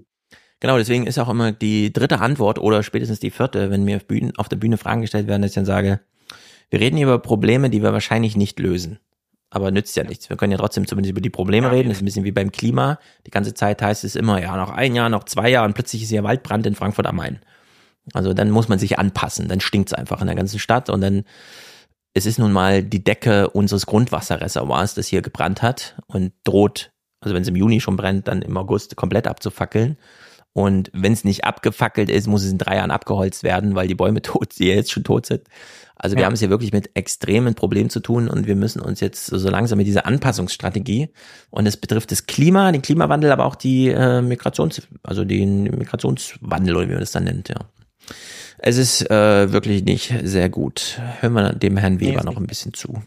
[0.60, 4.06] Genau, deswegen ist auch immer die dritte Antwort oder spätestens die vierte, wenn mir auf,
[4.06, 6.00] Bühnen, auf der Bühne Fragen gestellt werden, dass ich dann sage,
[6.70, 8.98] wir reden hier über Probleme, die wir wahrscheinlich nicht lösen.
[9.54, 10.28] Aber nützt ja nichts.
[10.28, 11.88] Wir können ja trotzdem zumindest über die Probleme reden.
[11.88, 12.98] Das ist ein bisschen wie beim Klima.
[13.24, 16.02] Die ganze Zeit heißt es immer, ja, noch ein Jahr, noch zwei Jahre und plötzlich
[16.02, 17.38] ist hier Waldbrand in Frankfurt am Main.
[18.12, 19.46] Also dann muss man sich anpassen.
[19.46, 21.22] Dann stinkt es einfach in der ganzen Stadt und dann
[22.14, 27.34] es ist nun mal die Decke unseres Grundwasserreservoirs, das hier gebrannt hat und droht, also
[27.34, 29.98] wenn es im Juni schon brennt, dann im August komplett abzufackeln.
[30.54, 33.96] Und wenn es nicht abgefackelt ist, muss es in drei Jahren abgeholzt werden, weil die
[33.96, 35.42] Bäume tot, die jetzt schon tot sind.
[35.96, 36.26] Also wir ja.
[36.26, 39.50] haben es hier wirklich mit extremen Problemen zu tun und wir müssen uns jetzt so
[39.50, 41.10] langsam mit dieser Anpassungsstrategie
[41.50, 46.76] und es betrifft das Klima, den Klimawandel, aber auch die äh, Migrations, also den Migrationswandel
[46.76, 47.56] oder wie man das dann nennt, ja.
[48.58, 51.00] Es ist äh, wirklich nicht sehr gut.
[51.20, 53.02] Hören wir dem Herrn Weber noch ein bisschen zu.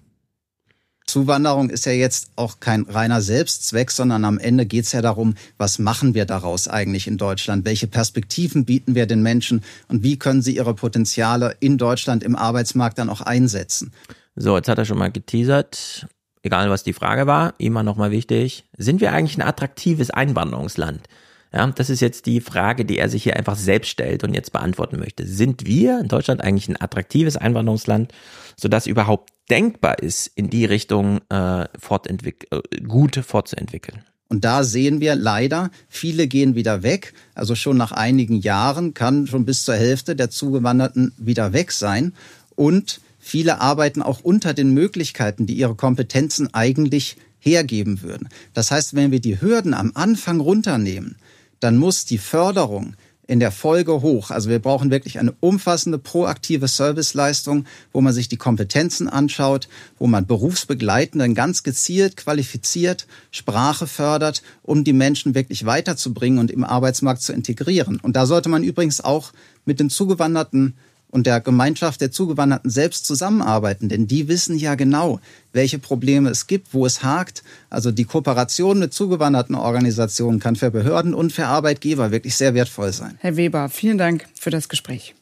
[1.08, 5.36] Zuwanderung ist ja jetzt auch kein reiner Selbstzweck, sondern am Ende geht es ja darum,
[5.58, 7.66] was machen wir daraus eigentlich in Deutschland?
[7.66, 12.36] Welche Perspektiven bieten wir den Menschen und wie können sie ihre Potenziale in Deutschland im
[12.36, 13.94] Arbeitsmarkt dann auch einsetzen?
[14.36, 16.08] So, jetzt hat er schon mal geteasert.
[16.44, 18.66] Egal, was die Frage war, immer nochmal wichtig.
[18.78, 21.08] Sind wir eigentlich ein attraktives Einwanderungsland?
[21.54, 24.52] Ja, das ist jetzt die Frage, die er sich hier einfach selbst stellt und jetzt
[24.52, 25.26] beantworten möchte.
[25.26, 28.12] Sind wir in Deutschland eigentlich ein attraktives Einwanderungsland,
[28.60, 34.04] sodass überhaupt denkbar ist, in die Richtung äh, fortentwick äh, gut fortzuentwickeln?
[34.30, 37.14] Und da sehen wir leider, viele gehen wieder weg.
[37.34, 42.14] Also schon nach einigen Jahren kann schon bis zur Hälfte der Zugewanderten wieder weg sein.
[42.56, 48.28] Und viele arbeiten auch unter den Möglichkeiten, die ihre Kompetenzen eigentlich hergeben würden.
[48.54, 51.16] Das heißt, wenn wir die Hürden am Anfang runternehmen,
[51.62, 52.96] dann muss die Förderung
[53.28, 54.32] in der Folge hoch.
[54.32, 59.68] Also wir brauchen wirklich eine umfassende, proaktive Serviceleistung, wo man sich die Kompetenzen anschaut,
[60.00, 66.64] wo man Berufsbegleitenden ganz gezielt qualifiziert Sprache fördert, um die Menschen wirklich weiterzubringen und im
[66.64, 68.00] Arbeitsmarkt zu integrieren.
[68.02, 69.34] Und da sollte man übrigens auch
[69.66, 70.76] mit den Zugewanderten
[71.10, 75.20] und der Gemeinschaft der Zugewanderten selbst zusammenarbeiten, denn die wissen ja genau,
[75.54, 77.44] welche Probleme es gibt, wo es hakt.
[77.70, 82.92] Also die Kooperation mit zugewanderten Organisationen kann für Behörden und für Arbeitgeber wirklich sehr wertvoll
[82.92, 83.18] sein.
[83.20, 85.16] Herr Weber, vielen Dank für das Gespräch.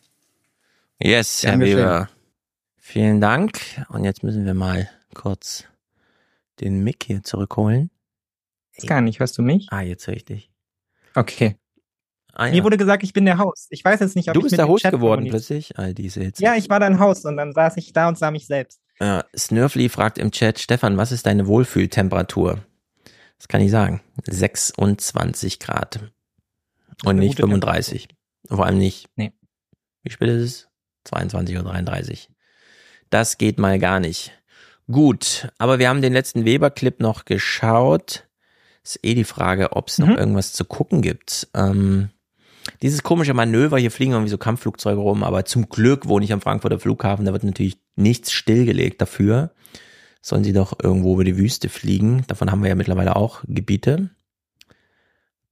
[1.00, 2.10] Yes, Herr Weber.
[2.78, 3.60] Vielen Dank.
[3.90, 5.66] Und jetzt müssen wir mal kurz
[6.62, 7.90] den Mick hier zurückholen.
[8.86, 9.68] Gar nicht, hörst du mich?
[9.72, 10.50] Ah, jetzt höre ich dich.
[11.16, 11.56] Okay.
[12.36, 12.54] Ah, ja.
[12.54, 13.68] Mir wurde gesagt, ich bin der Host.
[13.70, 15.80] Ich weiß jetzt nicht, ob du ich bist der Host geworden plötzlich.
[15.80, 16.40] All diese Hits.
[16.40, 18.82] Ja, ich war dein Host und dann saß ich da und sah mich selbst.
[19.00, 22.60] Ja, Snurfly fragt im Chat, Stefan, was ist deine Wohlfühltemperatur?
[23.38, 24.02] Das kann ich sagen.
[24.26, 26.12] 26 Grad.
[27.04, 28.10] Und nicht 35.
[28.48, 29.08] Vor allem nicht.
[29.16, 29.34] Nee.
[30.04, 30.68] Wie spät ist es?
[31.06, 32.30] 22 oder 33.
[33.10, 34.32] Das geht mal gar nicht.
[34.92, 38.28] Gut, aber wir haben den letzten Weber-Clip noch geschaut.
[38.84, 40.18] Ist eh die Frage, ob es noch mhm.
[40.18, 41.48] irgendwas zu gucken gibt.
[41.56, 42.10] Ähm,
[42.82, 46.42] dieses komische Manöver, hier fliegen irgendwie so Kampfflugzeuge rum, aber zum Glück wohne ich am
[46.42, 49.52] Frankfurter Flughafen, da wird natürlich nichts stillgelegt dafür.
[50.22, 52.24] Sollen sie doch irgendwo über die Wüste fliegen.
[52.27, 54.10] Davon haben wir ja mittlerweile auch Gebiete.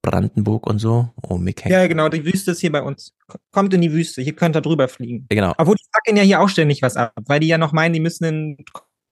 [0.01, 1.09] Brandenburg und so.
[1.22, 3.16] Oh, Mick Ja, genau, die Wüste ist hier bei uns.
[3.51, 5.27] Kommt in die Wüste, hier könnt ihr drüber fliegen.
[5.30, 5.53] Genau.
[5.58, 8.00] Obwohl die packen ja hier auch ständig was ab, weil die ja noch meinen, die
[8.00, 8.58] müssen in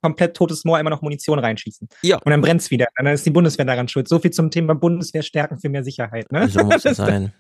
[0.01, 1.88] komplett totes Moor immer noch Munition reinschießen.
[2.01, 2.17] Ja.
[2.17, 2.88] Und dann brennt's wieder.
[2.99, 4.07] Und dann ist die Bundeswehr daran schuld.
[4.07, 6.31] So viel zum Thema Bundeswehr stärken für mehr Sicherheit.
[6.31, 6.49] Ne?
[6.49, 7.33] So muss es sein.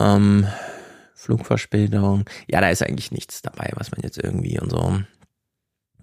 [0.00, 0.46] Ähm,
[1.14, 2.24] Flugverspätung.
[2.46, 5.00] Ja, da ist eigentlich nichts dabei, was man jetzt irgendwie und so.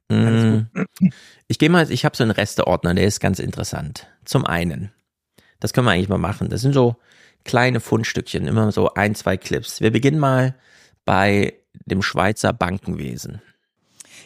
[0.10, 0.68] Mhm.
[1.48, 4.08] Ich gehe mal, ich habe so einen Resteordner, der ist ganz interessant.
[4.26, 4.92] Zum einen,
[5.60, 6.50] das können wir eigentlich mal machen.
[6.50, 6.98] Das sind so
[7.46, 9.80] kleine Fundstückchen, immer so ein, zwei Clips.
[9.80, 10.56] Wir beginnen mal
[11.06, 11.54] bei
[11.86, 13.42] dem Schweizer Bankenwesen.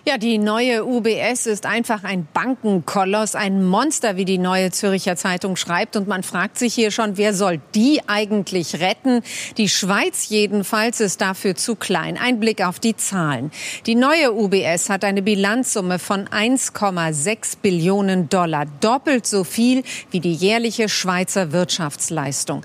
[0.08, 5.56] Ja, die neue UBS ist einfach ein Bankenkoloss, ein Monster, wie die neue Zürcher Zeitung
[5.56, 5.95] schreibt.
[5.95, 9.24] Und man fragt sich hier schon, wer soll die eigentlich retten?
[9.58, 12.19] Die Schweiz jedenfalls ist dafür zu klein.
[12.19, 13.50] Ein Blick auf die Zahlen.
[13.88, 20.34] Die neue UBS hat eine Bilanzsumme von 1,6 Billionen Dollar, doppelt so viel wie die
[20.34, 22.64] jährliche Schweizer Wirtschaftsleistung.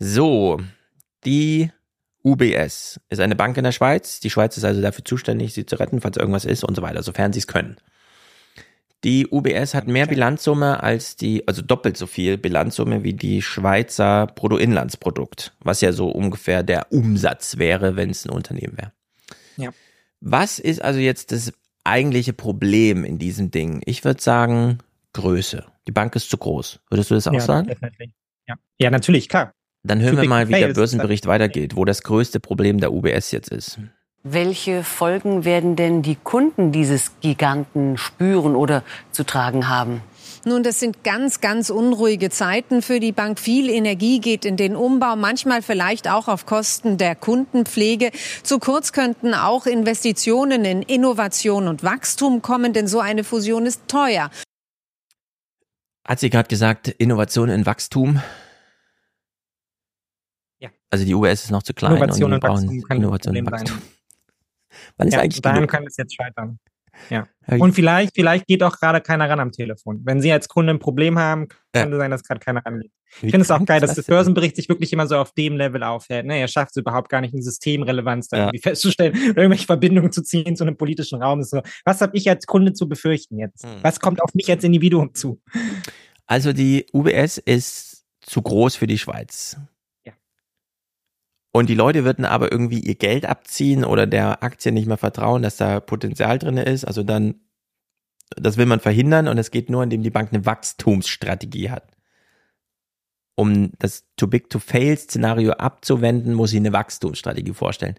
[0.00, 0.58] So,
[1.24, 1.70] die
[2.24, 4.20] UBS ist eine Bank in der Schweiz.
[4.20, 7.02] Die Schweiz ist also dafür zuständig, sie zu retten, falls irgendwas ist und so weiter,
[7.02, 7.76] sofern sie es können.
[9.04, 14.26] Die UBS hat mehr Bilanzsumme als die, also doppelt so viel Bilanzsumme wie die Schweizer
[14.34, 18.92] Bruttoinlandsprodukt, was ja so ungefähr der Umsatz wäre, wenn es ein Unternehmen wäre.
[19.58, 19.70] Ja.
[20.20, 21.52] Was ist also jetzt das
[21.84, 23.82] eigentliche Problem in diesem Ding?
[23.84, 24.78] Ich würde sagen,
[25.12, 25.66] Größe.
[25.86, 26.80] Die Bank ist zu groß.
[26.88, 27.68] Würdest du das auch ja, sagen?
[27.68, 28.10] Definitiv.
[28.48, 28.54] Ja.
[28.78, 29.52] ja, natürlich, klar.
[29.84, 33.50] Dann hören wir mal, wie der Börsenbericht weitergeht, wo das größte Problem der UBS jetzt
[33.50, 33.78] ist.
[34.22, 38.82] Welche Folgen werden denn die Kunden dieses Giganten spüren oder
[39.12, 40.00] zu tragen haben?
[40.46, 43.38] Nun, das sind ganz, ganz unruhige Zeiten für die Bank.
[43.38, 48.10] Viel Energie geht in den Umbau, manchmal vielleicht auch auf Kosten der Kundenpflege.
[48.42, 53.82] Zu kurz könnten auch Investitionen in Innovation und Wachstum kommen, denn so eine Fusion ist
[53.88, 54.30] teuer.
[56.06, 58.22] Hat sie gerade gesagt, Innovation in Wachstum?
[60.94, 61.00] Ja.
[61.00, 63.50] Also die UBS ist noch zu klein Innovation und und Wachstum kann Innovation ein und
[63.50, 63.78] Problem Wachstum.
[63.78, 63.88] sein.
[64.96, 66.58] Wann ist ja, eigentlich daran kann es jetzt scheitern.
[67.10, 67.26] Ja.
[67.48, 70.00] Ja, Und vielleicht, vielleicht geht auch gerade keiner ran am Telefon.
[70.04, 72.92] Wenn Sie als Kunde ein Problem haben, könnte sein, dass gerade keiner rangeht.
[73.16, 74.14] Ich finde es auch geil, dass das der?
[74.14, 76.24] Börsenbericht sich wirklich immer so auf dem Level aufhält.
[76.26, 78.42] Ne, er schafft es überhaupt gar nicht, eine Systemrelevanz da Ja.
[78.44, 81.42] irgendwie festzustellen, irgendwelche Verbindungen zu ziehen zu einem politischen Raum.
[81.42, 83.64] So, was habe ich als Kunde zu befürchten jetzt?
[83.64, 83.70] Hm.
[83.82, 85.40] Was kommt auf mich als Individuum zu?
[86.26, 89.56] Also die UBS ist zu groß für die Schweiz.
[91.56, 95.42] Und die Leute würden aber irgendwie ihr Geld abziehen oder der Aktie nicht mehr vertrauen,
[95.42, 96.84] dass da Potenzial drin ist.
[96.84, 97.36] Also dann,
[98.34, 101.92] das will man verhindern und es geht nur, indem die Bank eine Wachstumsstrategie hat.
[103.36, 107.94] Um das Too Big to Fail Szenario abzuwenden, muss sie eine Wachstumsstrategie vorstellen.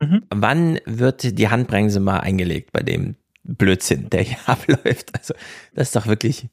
[0.00, 0.22] Mhm.
[0.30, 5.18] Wann wird die Handbremse mal eingelegt bei dem Blödsinn, der hier abläuft?
[5.18, 5.34] Also,
[5.74, 6.48] das ist doch wirklich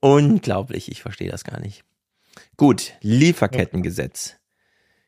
[0.00, 0.90] unglaublich.
[0.90, 1.84] Ich verstehe das gar nicht.
[2.56, 4.36] Gut, Lieferkettengesetz.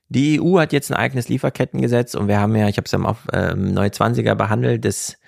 [0.09, 2.99] Die EU hat jetzt ein eigenes Lieferkettengesetz und wir haben ja, ich habe es ja
[3.01, 5.19] auf ähm, Neue 20er behandelt, das,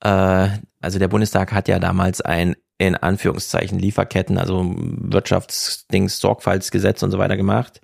[0.00, 0.48] äh,
[0.80, 7.18] also der Bundestag hat ja damals ein in Anführungszeichen Lieferketten, also Wirtschaftsdings, Sorgfaltsgesetz und so
[7.18, 7.80] weiter gemacht,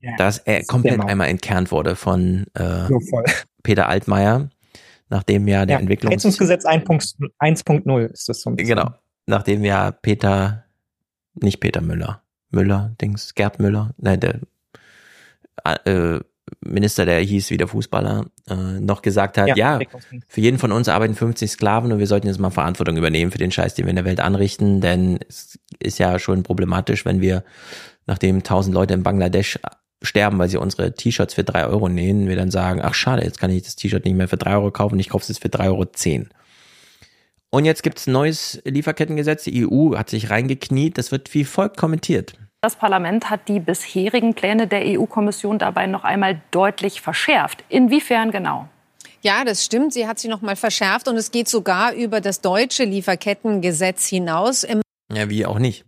[0.00, 3.22] Ja, das äh, komplett einmal entkernt wurde von äh, So.
[3.62, 4.48] Peter Altmaier,
[5.08, 6.14] nachdem ja der Ja, Entwicklungs...
[6.14, 8.76] Heizungsgesetz 1.0 1.0 ist das so ein bisschen.
[8.76, 8.94] Genau.
[9.26, 10.64] Nachdem ja Peter,
[11.34, 14.40] nicht Peter Müller, Müller, Dings, Gerd Müller, nein, der
[15.64, 16.20] äh,
[16.60, 19.86] Minister, der hieß wie der Fußballer, äh, noch gesagt hat, Ja, ja,
[20.26, 23.38] für jeden von uns arbeiten 50 Sklaven und wir sollten jetzt mal Verantwortung übernehmen für
[23.38, 27.20] den Scheiß, den wir in der Welt anrichten, denn es ist ja schon problematisch, wenn
[27.20, 27.44] wir,
[28.06, 29.58] nachdem 1000 Leute in Bangladesch
[30.02, 33.38] sterben, weil sie unsere T-Shirts für drei Euro nähen, wir dann sagen, ach schade, jetzt
[33.38, 35.50] kann ich das T-Shirt nicht mehr für drei Euro kaufen, ich kaufe es jetzt für
[35.50, 35.84] drei Euro.
[35.84, 36.30] zehn.
[37.50, 39.44] Und jetzt gibt's ein neues Lieferkettengesetz.
[39.44, 40.96] Die EU hat sich reingekniet.
[40.96, 42.34] Das wird wie folgt kommentiert.
[42.62, 47.64] Das Parlament hat die bisherigen Pläne der EU-Kommission dabei noch einmal deutlich verschärft.
[47.70, 48.68] Inwiefern genau?
[49.22, 49.94] Ja, das stimmt.
[49.94, 54.64] Sie hat sie noch mal verschärft und es geht sogar über das deutsche Lieferkettengesetz hinaus.
[54.64, 55.86] Im Ja, wie auch nicht.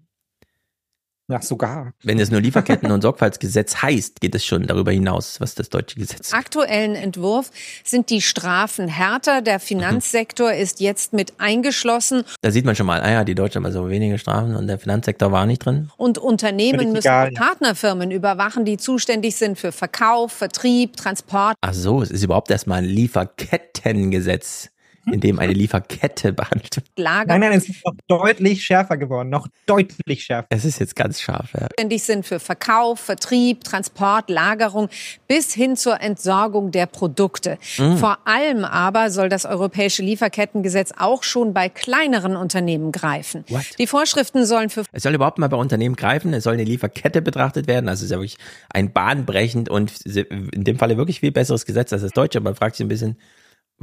[1.28, 1.92] Ja, sogar.
[2.02, 5.96] Wenn es nur Lieferketten- und Sorgfaltsgesetz heißt, geht es schon darüber hinaus, was das deutsche
[5.98, 7.50] Gesetz aktuellen Entwurf
[7.84, 9.40] sind die Strafen härter.
[9.40, 13.64] Der Finanzsektor ist jetzt mit eingeschlossen Da sieht man schon mal, ah ja, die Deutschen
[13.64, 15.90] haben so wenige Strafen und der Finanzsektor war nicht drin.
[15.96, 17.30] und Unternehmen müssen egal.
[17.32, 21.54] Partnerfirmen überwachen, die zuständig sind für Verkauf, Vertrieb, Transport.
[21.60, 24.70] Ach so, es ist überhaupt erstmal ein Lieferkettengesetz,
[25.06, 26.86] in dem eine Lieferkette behandelt wird.
[26.96, 30.46] Lager Nein, nein, es ist noch deutlich schärfer geworden, noch deutlich schärfer.
[30.50, 31.68] Es ist jetzt ganz scharf, ja.
[31.68, 34.88] zuständig sind für Verkauf, Vertrieb, Transport, Lagerung
[35.26, 37.58] bis hin zur Entsorgung der Produkte.
[37.78, 37.96] Mhm.
[37.96, 43.44] Vor allem aber soll das europäische Lieferkettengesetz auch schon bei kleineren Unternehmen greifen.
[43.48, 43.64] What?
[43.78, 47.22] Die Vorschriften sollen für Es soll überhaupt mal bei Unternehmen greifen, es soll eine Lieferkette
[47.22, 47.88] betrachtet werden.
[47.88, 48.38] Also es ist ja wirklich
[48.72, 52.40] ein bahnbrechend und in dem Falle wirklich viel besseres Gesetz als das deutsche.
[52.40, 53.16] Man fragt sich ein bisschen,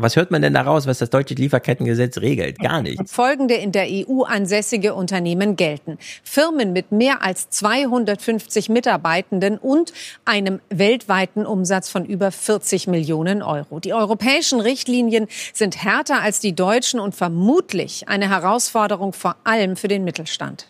[0.01, 2.57] was hört man denn daraus, was das deutsche Lieferkettengesetz regelt?
[2.59, 3.11] Gar nichts.
[3.11, 5.97] folgende in der EU ansässige Unternehmen gelten.
[6.23, 9.93] Firmen mit mehr als 250 Mitarbeitenden und
[10.25, 13.79] einem weltweiten Umsatz von über 40 Millionen Euro.
[13.79, 19.87] Die europäischen Richtlinien sind härter als die deutschen und vermutlich eine Herausforderung vor allem für
[19.87, 20.67] den Mittelstand.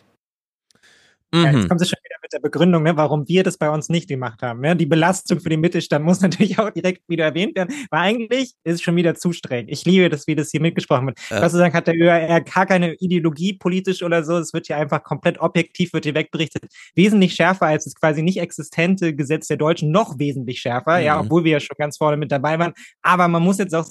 [1.33, 1.57] Ja, Mhm.
[1.59, 4.07] jetzt kommen Sie schon wieder mit der Begründung, ne, warum wir das bei uns nicht
[4.09, 4.61] gemacht haben.
[4.61, 4.75] Ne?
[4.75, 8.75] Die Belastung für den Mittelstand muss natürlich auch direkt wieder erwähnt werden, weil eigentlich ist
[8.75, 9.65] es schon wieder zu streng.
[9.69, 11.19] Ich liebe das, wie das hier mitgesprochen wird.
[11.29, 11.39] Ja.
[11.41, 14.37] Gott sei Dank hat der ÖRR gar keine Ideologie politisch oder so.
[14.37, 16.63] Es wird hier einfach komplett objektiv, wird hier wegberichtet.
[16.95, 21.21] Wesentlich schärfer als das quasi nicht existente Gesetz der Deutschen, noch wesentlich schärfer, ja, Mhm.
[21.27, 22.73] obwohl wir ja schon ganz vorne mit dabei waren.
[23.03, 23.85] Aber man muss jetzt auch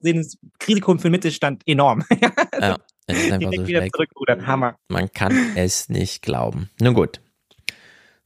[0.00, 0.36] sehen, das
[0.68, 2.04] Risiko für den Mittelstand enorm.
[2.60, 3.94] Ja, es ist einfach so schlecht.
[3.94, 4.46] zurückrudern.
[4.46, 4.76] Hammer.
[4.88, 6.70] Man kann es nicht glauben.
[6.80, 7.20] Nun gut.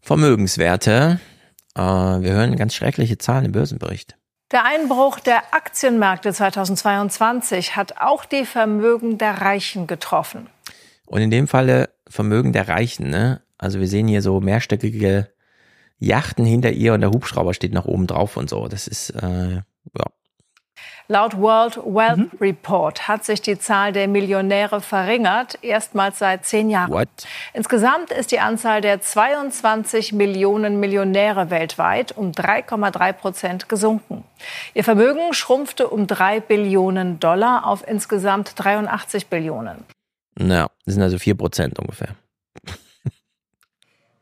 [0.00, 1.20] Vermögenswerte.
[1.74, 4.16] Äh, wir hören ganz schreckliche Zahlen im Börsenbericht.
[4.50, 10.48] Der Einbruch der Aktienmärkte 2022 hat auch die Vermögen der Reichen getroffen.
[11.06, 13.42] Und in dem Falle Vermögen der Reichen, ne?
[13.58, 15.28] Also wir sehen hier so mehrstöckige
[15.98, 18.66] Yachten hinter ihr und der Hubschrauber steht nach oben drauf und so.
[18.66, 20.04] Das ist, äh, ja.
[21.10, 22.30] Laut World Wealth mhm.
[22.40, 26.92] Report hat sich die Zahl der Millionäre verringert, erstmals seit zehn Jahren.
[26.92, 27.08] What?
[27.52, 34.22] Insgesamt ist die Anzahl der 22 Millionen Millionäre weltweit um 3,3 Prozent gesunken.
[34.72, 39.82] Ihr Vermögen schrumpfte um drei Billionen Dollar auf insgesamt 83 Billionen.
[40.38, 42.10] Ja, das sind also vier Prozent ungefähr.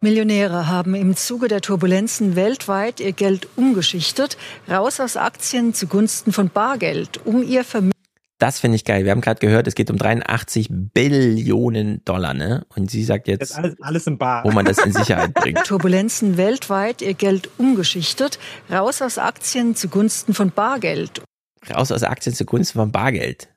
[0.01, 4.37] Millionäre haben im Zuge der Turbulenzen weltweit ihr Geld umgeschichtet,
[4.71, 7.93] raus aus Aktien zugunsten von Bargeld, um ihr Vermögen
[8.39, 9.05] das finde ich geil.
[9.05, 12.67] Wir haben gerade gehört, es geht um 83 Billionen Dollar, ne?
[12.75, 14.45] Und sie sagt jetzt, alles, alles im Bar.
[14.45, 15.65] wo man das in Sicherheit bringt.
[15.65, 18.39] Turbulenzen weltweit ihr Geld umgeschichtet,
[18.71, 21.21] raus aus Aktien zugunsten von Bargeld.
[21.69, 23.49] Raus aus Aktien zugunsten von Bargeld.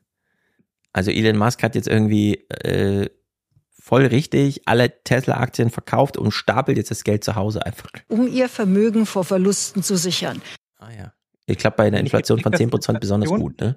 [0.94, 3.08] Also Elon Musk hat jetzt irgendwie äh,
[3.82, 7.90] voll richtig alle Tesla-Aktien verkauft und stapelt jetzt das Geld zu Hause einfach.
[8.08, 10.42] Um ihr Vermögen vor Verlusten zu sichern.
[10.78, 11.14] Ah ja.
[11.48, 13.76] Ich glaube bei einer Inflation von 10% besonders gut, ne?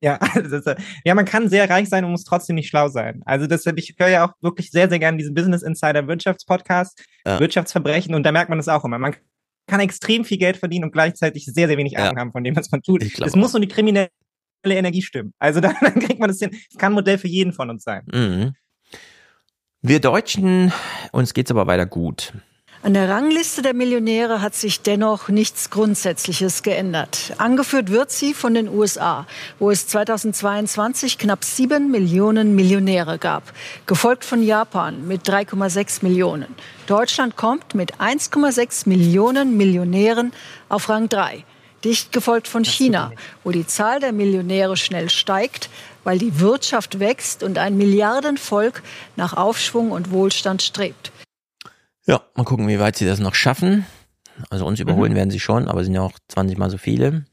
[0.00, 3.22] Ja, ist, ja, man kann sehr reich sein und muss trotzdem nicht schlau sein.
[3.24, 7.40] Also deshalb, ich höre ja auch wirklich sehr, sehr gerne diesen Business Insider Wirtschaftspodcast, ja.
[7.40, 8.98] Wirtschaftsverbrechen und da merkt man das auch immer.
[8.98, 9.16] Man
[9.66, 12.20] kann extrem viel Geld verdienen und gleichzeitig sehr, sehr wenig Ahnung ja.
[12.20, 13.02] haben von dem, was man tut.
[13.02, 14.10] Es muss nur die kriminelle
[14.64, 15.32] Energie stimmen.
[15.38, 16.50] Also dann, dann kriegt man das hin.
[16.52, 18.04] Es kann ein Modell für jeden von uns sein.
[18.12, 18.54] Mhm.
[19.86, 20.72] Wir Deutschen,
[21.12, 22.32] uns geht's aber weiter gut.
[22.82, 27.34] An der Rangliste der Millionäre hat sich dennoch nichts Grundsätzliches geändert.
[27.36, 29.26] Angeführt wird sie von den USA,
[29.58, 33.52] wo es 2022 knapp sieben Millionen Millionäre gab,
[33.84, 36.54] gefolgt von Japan mit 3,6 Millionen.
[36.86, 40.32] Deutschland kommt mit 1,6 Millionen Millionären
[40.70, 41.44] auf Rang 3
[41.84, 45.68] dicht gefolgt von China, wo die Zahl der Millionäre schnell steigt,
[46.02, 48.82] weil die Wirtschaft wächst und ein Milliardenvolk
[49.16, 51.12] nach Aufschwung und Wohlstand strebt.
[52.06, 53.86] Ja, mal gucken, wie weit sie das noch schaffen.
[54.50, 55.16] Also uns überholen mhm.
[55.16, 57.24] werden sie schon, aber es sind ja auch 20 mal so viele.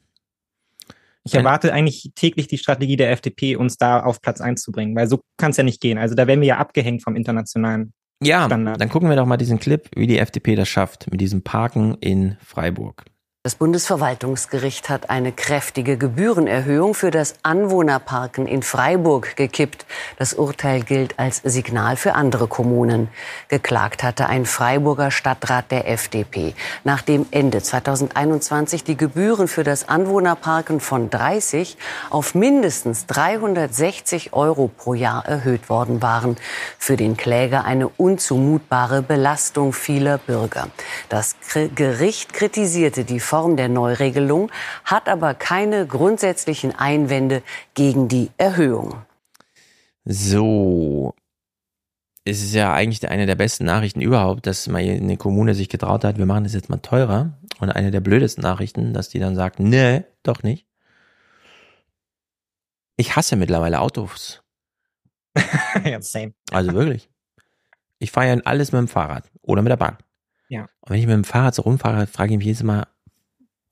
[1.24, 4.96] Ich erwarte eigentlich täglich die Strategie der FDP, uns da auf Platz 1 zu bringen,
[4.96, 6.00] weil so kann es ja nicht gehen.
[6.00, 8.82] Also da werden wir ja abgehängt vom internationalen ja, Standard.
[8.82, 11.96] dann gucken wir doch mal diesen Clip, wie die FDP das schafft mit diesem Parken
[12.02, 13.06] in Freiburg.
[13.44, 19.88] Das Bundesverwaltungsgericht hat eine kräftige Gebührenerhöhung für das Anwohnerparken in Freiburg gekippt.
[20.20, 23.08] Das Urteil gilt als Signal für andere Kommunen.
[23.48, 26.54] Geklagt hatte ein Freiburger Stadtrat der FDP.
[26.84, 31.78] Nachdem Ende 2021 die Gebühren für das Anwohnerparken von 30
[32.12, 36.36] auf mindestens 360 Euro pro Jahr erhöht worden waren.
[36.78, 40.68] Für den Kläger eine unzumutbare Belastung vieler Bürger.
[41.10, 41.36] Das
[41.74, 44.52] Gericht kritisierte die Form der Neuregelung,
[44.84, 47.44] hat aber keine grundsätzlichen Einwände
[47.76, 49.06] gegen die Erhöhung.
[50.04, 51.16] So,
[52.26, 56.04] es ist ja eigentlich eine der besten Nachrichten überhaupt, dass mal eine Kommune sich getraut
[56.04, 57.40] hat, wir machen das jetzt mal teurer.
[57.60, 60.68] Und eine der blödesten Nachrichten, dass die dann sagt, nee, doch nicht.
[62.98, 64.44] Ich hasse mittlerweile Autos.
[65.86, 66.34] ja, same.
[66.52, 67.10] Also wirklich.
[68.00, 69.98] Ich fahre ja alles mit dem Fahrrad oder mit der Bahn.
[70.50, 70.64] Ja.
[70.82, 72.88] Und wenn ich mit dem Fahrrad so rumfahre, frage ich mich jedes Mal,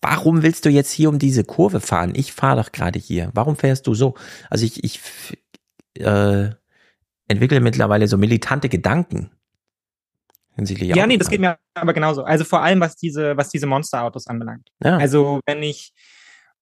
[0.02, 2.14] warum willst du jetzt hier um diese Kurve fahren?
[2.16, 3.32] Ich fahre doch gerade hier.
[3.34, 4.16] Warum fährst du so?
[4.50, 5.02] Also ich, ich
[5.96, 6.50] äh,
[7.28, 9.32] entwickle mittlerweile so militante Gedanken.
[10.68, 12.24] Ja, nee, das geht mir aber genauso.
[12.24, 14.70] Also vor allem, was diese, was diese Monsterautos anbelangt.
[14.84, 14.98] Ja.
[14.98, 15.94] Also wenn ich,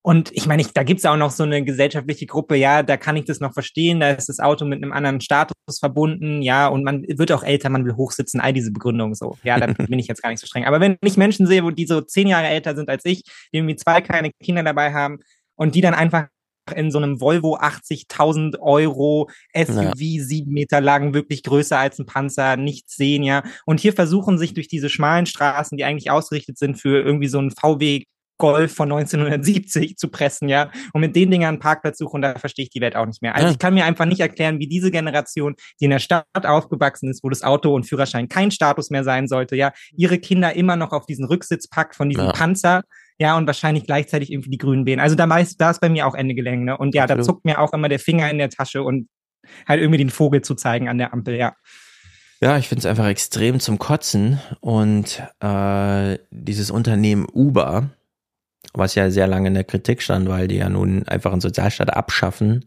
[0.07, 3.17] und ich meine, ich, da gibt's auch noch so eine gesellschaftliche Gruppe, ja, da kann
[3.17, 6.85] ich das noch verstehen, da ist das Auto mit einem anderen Status verbunden, ja, und
[6.85, 9.37] man wird auch älter, man will hochsitzen, all diese Begründungen so.
[9.43, 10.63] Ja, da bin ich jetzt gar nicht so streng.
[10.63, 13.57] Aber wenn ich Menschen sehe, wo die so zehn Jahre älter sind als ich, die
[13.57, 15.17] irgendwie zwei kleine Kinder dabei haben
[15.57, 16.27] und die dann einfach
[16.73, 20.23] in so einem Volvo 80.000 Euro SUV, ja.
[20.23, 23.43] sieben Meter lang, wirklich größer als ein Panzer, nichts sehen, ja.
[23.65, 27.39] Und hier versuchen sich durch diese schmalen Straßen, die eigentlich ausgerichtet sind für irgendwie so
[27.39, 28.03] ein VW
[28.37, 32.63] Golf von 1970 zu pressen, ja, und mit den Dingern einen Parkplatz suchen, da verstehe
[32.63, 33.35] ich die Welt auch nicht mehr.
[33.35, 33.51] Also ja.
[33.51, 37.23] ich kann mir einfach nicht erklären, wie diese Generation, die in der Stadt aufgewachsen ist,
[37.23, 40.91] wo das Auto und Führerschein kein Status mehr sein sollte, ja, ihre Kinder immer noch
[40.91, 42.31] auf diesen Rücksitz packt von diesem ja.
[42.31, 42.83] Panzer,
[43.19, 44.99] ja, und wahrscheinlich gleichzeitig irgendwie die grünen Beeren.
[44.99, 46.77] Also da, meist, da ist bei mir auch Ende Gelänge, ne?
[46.77, 47.19] Und ja, Absolut.
[47.19, 49.09] da zuckt mir auch immer der Finger in der Tasche und
[49.67, 51.55] halt irgendwie den Vogel zu zeigen an der Ampel, ja.
[52.39, 54.39] Ja, ich finde es einfach extrem zum Kotzen.
[54.59, 57.89] Und äh, dieses Unternehmen Uber,
[58.73, 61.91] was ja sehr lange in der Kritik stand, weil die ja nun einfach einen Sozialstaat
[61.91, 62.65] abschaffen,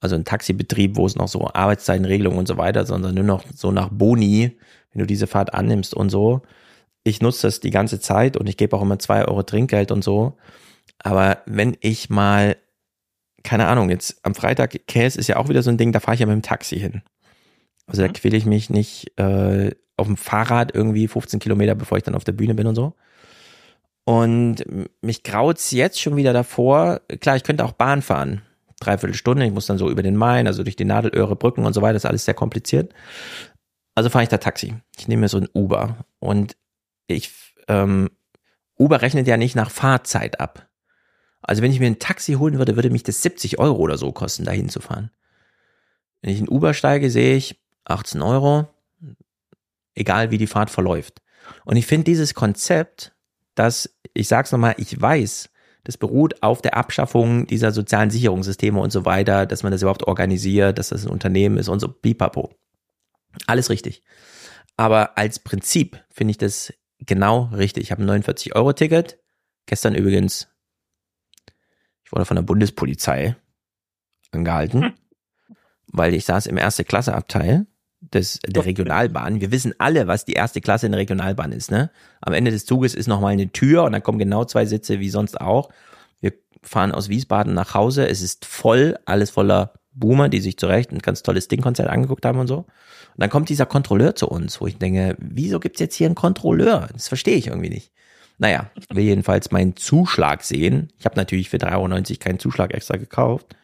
[0.00, 3.72] also einen Taxibetrieb, wo es noch so Arbeitszeitenregelungen und so weiter, sondern nur noch so
[3.72, 4.56] nach Boni,
[4.92, 6.42] wenn du diese Fahrt annimmst und so.
[7.04, 10.04] Ich nutze das die ganze Zeit und ich gebe auch immer zwei Euro Trinkgeld und
[10.04, 10.36] so.
[10.98, 12.56] Aber wenn ich mal,
[13.42, 16.14] keine Ahnung, jetzt am Freitag, Käse ist ja auch wieder so ein Ding, da fahre
[16.14, 17.02] ich ja mit dem Taxi hin.
[17.86, 22.04] Also da quäle ich mich nicht äh, auf dem Fahrrad irgendwie 15 Kilometer, bevor ich
[22.04, 22.94] dann auf der Bühne bin und so.
[24.08, 24.64] Und
[25.02, 27.02] mich graut's jetzt schon wieder davor.
[27.20, 28.40] Klar, ich könnte auch Bahn fahren.
[28.80, 29.44] Dreiviertel Stunde.
[29.44, 31.92] Ich muss dann so über den Main, also durch die Nadelöhre, Brücken und so weiter.
[31.92, 32.94] Das ist alles sehr kompliziert.
[33.94, 34.74] Also fahre ich da Taxi.
[34.96, 36.06] Ich nehme mir so ein Uber.
[36.20, 36.56] Und
[37.06, 37.32] ich,
[37.68, 38.08] ähm,
[38.78, 40.70] Uber rechnet ja nicht nach Fahrzeit ab.
[41.42, 44.10] Also wenn ich mir ein Taxi holen würde, würde mich das 70 Euro oder so
[44.12, 45.10] kosten, dahin zu fahren.
[46.22, 48.68] Wenn ich in Uber steige, sehe ich 18 Euro,
[49.94, 51.20] egal wie die Fahrt verläuft.
[51.66, 53.12] Und ich finde dieses Konzept,
[53.58, 55.50] dass, ich sag's nochmal, ich weiß,
[55.84, 60.04] das beruht auf der Abschaffung dieser sozialen Sicherungssysteme und so weiter, dass man das überhaupt
[60.04, 62.50] organisiert, dass das ein Unternehmen ist und so, pipapo.
[63.46, 64.02] Alles richtig.
[64.76, 67.84] Aber als Prinzip finde ich das genau richtig.
[67.84, 69.18] Ich habe ein 49-Euro-Ticket.
[69.66, 70.48] Gestern übrigens,
[72.04, 73.36] ich wurde von der Bundespolizei
[74.30, 74.94] angehalten, hm.
[75.88, 77.66] weil ich saß im erste Klasse-Abteil
[78.00, 79.40] des, der Regionalbahn.
[79.40, 81.70] Wir wissen alle, was die erste Klasse in der Regionalbahn ist.
[81.70, 81.90] Ne?
[82.20, 85.10] Am Ende des Zuges ist nochmal eine Tür und dann kommen genau zwei Sitze wie
[85.10, 85.70] sonst auch.
[86.20, 88.08] Wir fahren aus Wiesbaden nach Hause.
[88.08, 92.24] Es ist voll, alles voller Boomer, die sich zu Recht ein ganz tolles Ding-Konzert angeguckt
[92.24, 92.58] haben und so.
[92.58, 92.66] Und
[93.16, 96.88] dann kommt dieser Kontrolleur zu uns, wo ich denke, wieso gibt's jetzt hier einen Kontrolleur?
[96.92, 97.92] Das verstehe ich irgendwie nicht.
[98.38, 100.92] Naja, will jedenfalls meinen Zuschlag sehen.
[100.98, 103.56] Ich habe natürlich für 3,90 Euro keinen Zuschlag extra gekauft.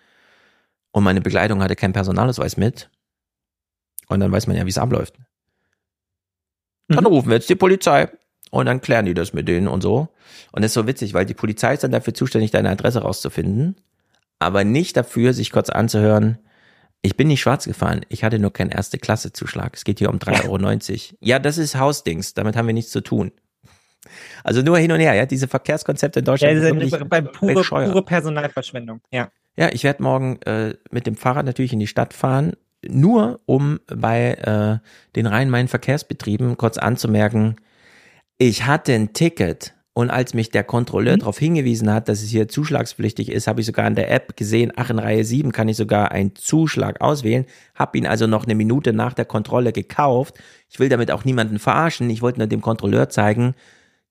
[0.90, 2.90] Und meine Begleitung hatte keinen Personalausweis mit.
[4.08, 5.14] Und dann weiß man ja, wie es abläuft.
[6.88, 7.06] Dann mhm.
[7.06, 8.08] rufen wir jetzt die Polizei.
[8.50, 10.08] Und dann klären die das mit denen und so.
[10.52, 13.76] Und das ist so witzig, weil die Polizei ist dann dafür zuständig, deine Adresse rauszufinden.
[14.38, 16.38] Aber nicht dafür, sich kurz anzuhören,
[17.02, 19.74] ich bin nicht schwarz gefahren, ich hatte nur keinen Erste-Klasse-Zuschlag.
[19.74, 21.18] Es geht hier um 3,90 Euro.
[21.20, 23.32] Ja, das ist Hausdings, damit haben wir nichts zu tun.
[24.42, 26.54] Also nur hin und her, ja, diese Verkehrskonzepte in Deutschland.
[26.54, 29.30] Ja, sind bei pure, pure Personalverschwendung, ja.
[29.56, 32.54] Ja, ich werde morgen äh, mit dem Fahrrad natürlich in die Stadt fahren
[32.88, 34.78] nur um bei äh,
[35.16, 37.56] den Rhein-Main-Verkehrsbetrieben kurz anzumerken,
[38.38, 41.20] ich hatte ein Ticket und als mich der Kontrolleur mhm.
[41.20, 44.72] darauf hingewiesen hat, dass es hier zuschlagspflichtig ist, habe ich sogar in der App gesehen,
[44.74, 47.46] ach, in Reihe 7 kann ich sogar einen Zuschlag auswählen,
[47.76, 50.38] habe ihn also noch eine Minute nach der Kontrolle gekauft.
[50.68, 53.54] Ich will damit auch niemanden verarschen, ich wollte nur dem Kontrolleur zeigen,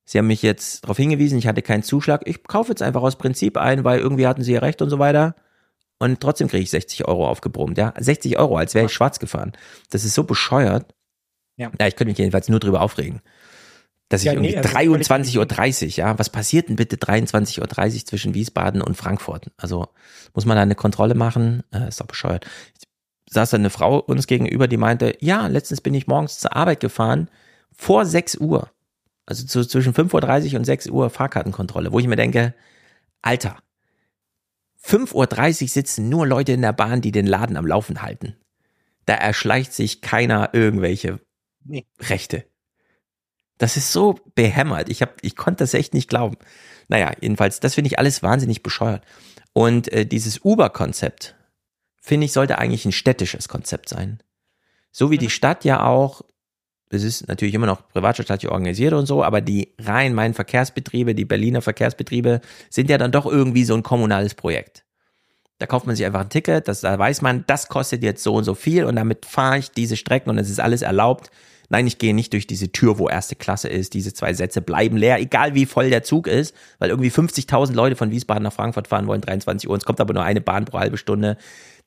[0.05, 2.23] Sie haben mich jetzt darauf hingewiesen, ich hatte keinen Zuschlag.
[2.25, 4.99] Ich kaufe jetzt einfach aus Prinzip ein, weil irgendwie hatten Sie ja recht und so
[4.99, 5.33] weiter
[6.03, 7.93] und trotzdem kriege ich 60 Euro aufgebrummt, ja.
[7.97, 9.53] 60 Euro, als wäre ich schwarz gefahren.
[9.89, 10.93] Das ist so bescheuert.
[11.55, 11.71] Ja.
[11.79, 13.21] ja, ich könnte mich jedenfalls nur drüber aufregen.
[14.09, 18.05] Dass ich ja, irgendwie nee, also 23.30 Uhr, ja, was passiert denn bitte 23.30 Uhr
[18.05, 19.49] zwischen Wiesbaden und Frankfurt?
[19.55, 19.87] Also
[20.33, 21.63] muss man da eine Kontrolle machen?
[21.71, 22.45] Äh, ist doch bescheuert.
[23.25, 26.53] Ich saß da eine Frau uns gegenüber, die meinte, ja, letztens bin ich morgens zur
[26.53, 27.29] Arbeit gefahren,
[27.71, 28.69] vor 6 Uhr.
[29.25, 32.53] Also zu, zwischen 5.30 Uhr und 6 Uhr Fahrkartenkontrolle, wo ich mir denke,
[33.21, 33.57] Alter,
[34.85, 38.35] 5.30 Uhr sitzen nur Leute in der Bahn, die den Laden am Laufen halten.
[39.05, 41.19] Da erschleicht sich keiner irgendwelche
[41.63, 41.85] nee.
[41.99, 42.45] Rechte.
[43.57, 44.89] Das ist so behämmert.
[44.89, 46.37] Ich, hab, ich konnte das echt nicht glauben.
[46.87, 49.05] Naja, jedenfalls, das finde ich alles wahnsinnig bescheuert.
[49.53, 51.35] Und äh, dieses Uber-Konzept,
[52.01, 54.21] finde ich, sollte eigentlich ein städtisches Konzept sein.
[54.91, 55.31] So wie die mhm.
[55.31, 56.23] Stadt ja auch,
[56.93, 62.41] es ist natürlich immer noch privatstaatlich organisiert und so, aber die Rhein-Main-Verkehrsbetriebe, die Berliner Verkehrsbetriebe
[62.69, 64.83] sind ja dann doch irgendwie so ein kommunales Projekt.
[65.59, 68.33] Da kauft man sich einfach ein Ticket, das, da weiß man, das kostet jetzt so
[68.33, 71.29] und so viel und damit fahre ich diese Strecken und es ist alles erlaubt.
[71.69, 73.93] Nein, ich gehe nicht durch diese Tür, wo erste Klasse ist.
[73.93, 77.95] Diese zwei Sätze bleiben leer, egal wie voll der Zug ist, weil irgendwie 50.000 Leute
[77.95, 79.77] von Wiesbaden nach Frankfurt fahren wollen, 23 Uhr.
[79.77, 81.37] Es kommt aber nur eine Bahn pro halbe Stunde.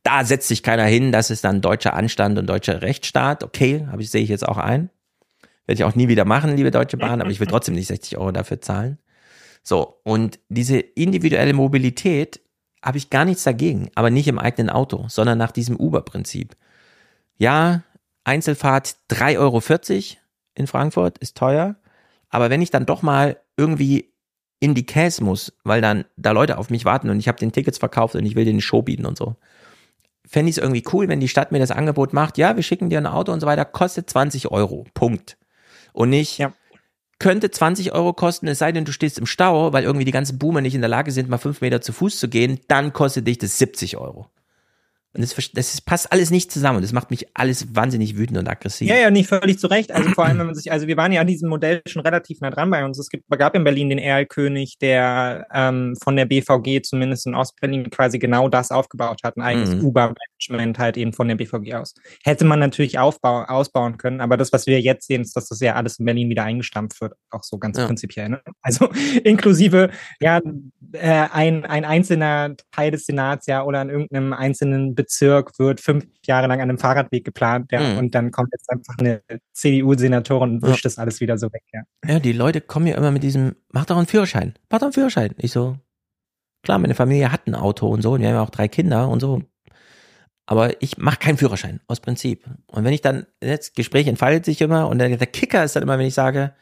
[0.03, 1.13] Da setzt sich keiner hin.
[1.13, 3.45] Das ist dann deutscher Anstand und deutscher Rechtsstaat.
[3.45, 4.91] Okay, habe ich, sehe ich jetzt auch ein.
[5.67, 8.19] Werde ich auch nie wieder machen, liebe Deutsche Bahn, aber ich will trotzdem nicht 60
[8.19, 8.99] Euro dafür zahlen.
[9.63, 12.41] So, und diese individuelle Mobilität
[12.83, 16.57] habe ich gar nichts dagegen, aber nicht im eigenen Auto, sondern nach diesem Uber-Prinzip.
[17.37, 17.83] Ja,
[18.23, 19.63] Einzelfahrt 3,40 Euro
[20.55, 21.75] in Frankfurt ist teuer,
[22.29, 24.13] aber wenn ich dann doch mal irgendwie
[24.61, 27.53] in die Käse muss, weil dann da Leute auf mich warten und ich habe den
[27.53, 29.35] Tickets verkauft und ich will den Show bieten und so,
[30.25, 32.89] fände ich es irgendwie cool, wenn die Stadt mir das Angebot macht, ja, wir schicken
[32.89, 35.37] dir ein Auto und so weiter, kostet 20 Euro, Punkt
[35.97, 36.53] und nicht ja.
[37.19, 40.39] könnte 20 Euro kosten, es sei denn, du stehst im Stau, weil irgendwie die ganzen
[40.39, 43.27] Boomer nicht in der Lage sind, mal fünf Meter zu Fuß zu gehen, dann kostet
[43.27, 44.29] dich das 70 Euro.
[45.17, 46.83] Und das, das passt alles nicht zusammen.
[46.83, 48.87] Das macht mich alles wahnsinnig wütend und aggressiv.
[48.89, 49.91] Ja, ja, nicht völlig zu Recht.
[49.91, 52.41] Also vor allem, wenn man sich, also wir waren ja an diesem Modell schon relativ
[52.41, 52.99] nah dran bei uns.
[52.99, 57.89] Es gibt, gab in Berlin den Erlkönig, der ähm, von der BVG zumindest in Ostberlin
[57.89, 59.87] quasi genau das aufgebaut hat, ein eigenes mhm.
[59.87, 60.15] Uber
[60.49, 61.95] Management halt eben von der BVG aus.
[62.23, 65.61] Hätte man natürlich aufbau, ausbauen können, aber das, was wir jetzt sehen, ist, dass das
[65.61, 67.87] ja alles in Berlin wieder eingestampft wird, auch so ganz Ja.
[67.87, 68.29] prinzipiell.
[68.29, 68.43] Ne?
[68.61, 68.91] Also
[69.25, 70.41] inklusive ja
[70.93, 76.07] äh, ein, ein einzelner Teil des Senats ja oder in irgendeinem einzelnen Bezirk wird fünf
[76.27, 77.99] Jahre lang an einem Fahrradweg geplant, ja, Mhm.
[77.99, 80.71] und dann kommt jetzt einfach eine CDU-Senatorin und Ja.
[80.73, 81.83] wischt das alles wieder so weg, ja.
[82.07, 84.93] Ja, die Leute kommen ja immer mit diesem, mach doch einen Führerschein, mach doch einen
[84.93, 85.35] Führerschein.
[85.39, 85.77] Ich so,
[86.63, 89.09] klar, meine Familie hat ein Auto und so und wir haben ja auch drei Kinder
[89.09, 89.43] und so.
[90.49, 92.45] Aber ich mache keinen Führerschein, aus Prinzip.
[92.69, 95.83] Und wenn ich dann, das Gespräch entfaltet sich immer und der, der Kicker ist dann
[95.83, 96.55] immer, wenn ich sage,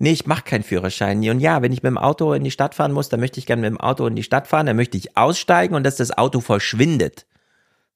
[0.00, 1.18] nee, ich mache keinen Führerschein.
[1.28, 3.46] Und ja, wenn ich mit dem Auto in die Stadt fahren muss, dann möchte ich
[3.46, 6.16] gerne mit dem Auto in die Stadt fahren, dann möchte ich aussteigen und dass das
[6.16, 7.26] Auto verschwindet.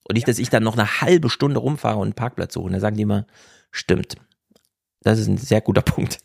[0.07, 2.66] Und nicht, dass ich dann noch eine halbe Stunde rumfahre und einen Parkplatz suche.
[2.66, 3.26] Und dann sagen die immer,
[3.70, 4.16] stimmt.
[5.00, 6.18] Das ist ein sehr guter Punkt.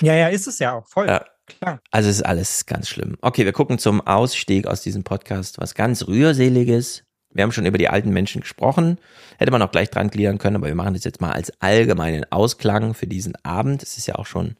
[0.00, 1.08] Ja, ja, ist es ja auch, voll.
[1.08, 1.24] Ja.
[1.46, 1.80] Klar.
[1.90, 3.16] Also es ist alles ganz schlimm.
[3.20, 5.60] Okay, wir gucken zum Ausstieg aus diesem Podcast.
[5.60, 7.02] Was ganz rührseliges.
[7.30, 8.98] Wir haben schon über die alten Menschen gesprochen.
[9.38, 12.30] Hätte man auch gleich dran gliedern können, aber wir machen das jetzt mal als allgemeinen
[12.30, 13.82] Ausklang für diesen Abend.
[13.82, 14.56] Es ist ja auch schon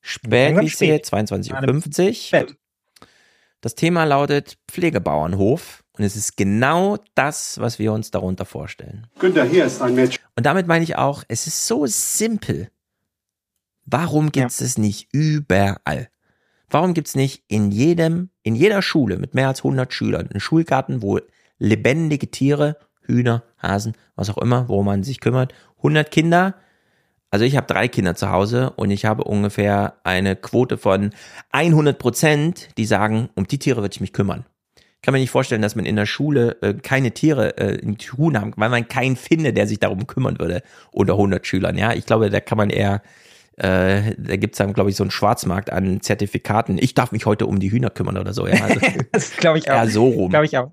[0.00, 1.06] spät, ich sehe, spät.
[1.06, 2.56] 22.50 Uhr.
[3.60, 5.82] Das Thema lautet Pflegebauernhof.
[5.98, 9.08] Und es ist genau das, was wir uns darunter vorstellen.
[9.18, 10.22] Günther, hier ist ein Mädchen.
[10.36, 12.68] Und damit meine ich auch, es ist so simpel.
[13.84, 16.08] Warum gibt es es nicht überall?
[16.70, 20.40] Warum gibt es nicht in jedem, in jeder Schule mit mehr als 100 Schülern einen
[20.40, 21.18] Schulgarten, wo
[21.58, 26.54] lebendige Tiere, Hühner, Hasen, was auch immer, wo man sich kümmert, 100 Kinder?
[27.30, 31.10] Also ich habe drei Kinder zu Hause und ich habe ungefähr eine Quote von
[31.50, 34.46] 100 Prozent, die sagen, um die Tiere würde ich mich kümmern.
[34.76, 37.98] Ich kann mir nicht vorstellen, dass man in der Schule äh, keine Tiere äh, in
[37.98, 41.76] tun haben, weil man keinen findet, der sich darum kümmern würde unter 100 Schülern.
[41.78, 43.02] Ja, ich glaube, da kann man eher,
[43.58, 46.78] äh, da gibt's dann, glaube ich, so einen Schwarzmarkt an Zertifikaten.
[46.78, 48.48] Ich darf mich heute um die Hühner kümmern oder so.
[48.48, 48.80] Ja, also,
[49.12, 49.74] das glaube ich auch.
[49.74, 50.30] Ja, so rum.
[50.30, 50.70] Glaube ich auch.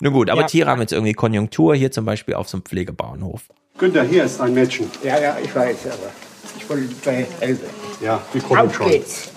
[0.00, 0.46] Nun gut, aber Ja.
[0.48, 3.50] Tiere haben jetzt irgendwie Konjunktur, hier zum Beispiel auf so einem Pflegebauernhof.
[3.76, 4.88] Günther, hier ist ein Mädchen.
[5.02, 6.12] Ja, ja, ich weiß, aber
[6.56, 7.68] ich wollte bei helfen.
[8.00, 8.88] Ja, die kommen Auf schon.
[8.88, 9.32] geht's.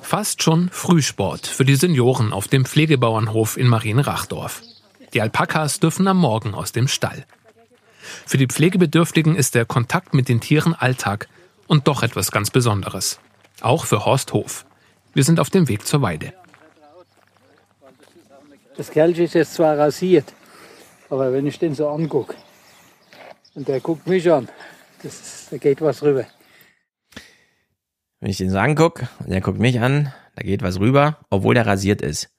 [0.00, 4.62] Fast schon Frühsport für die Senioren auf dem Pflegebauernhof in Marienrachdorf.
[5.12, 7.26] Die Alpakas dürfen am Morgen aus dem Stall.
[8.24, 11.28] Für die Pflegebedürftigen ist der Kontakt mit den Tieren Alltag
[11.66, 13.18] und doch etwas ganz Besonderes.
[13.60, 14.64] Auch für Horst Hof.
[15.12, 16.32] Wir sind auf dem Weg zur Weide.
[18.78, 20.32] Das Kerl ist jetzt zwar rasiert,
[21.10, 22.34] aber wenn ich den so angucke
[23.56, 24.48] und der guckt mich an,
[25.02, 26.26] das, da geht was rüber.
[28.20, 31.54] Wenn ich den so angucke und der guckt mich an, da geht was rüber, obwohl
[31.54, 32.30] der rasiert ist.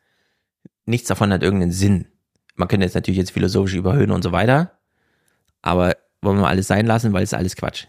[0.86, 2.08] Nichts davon hat irgendeinen Sinn.
[2.56, 4.80] Man könnte jetzt natürlich jetzt philosophisch überhöhen und so weiter,
[5.62, 7.88] aber wollen wir alles sein lassen, weil es ist alles Quatsch.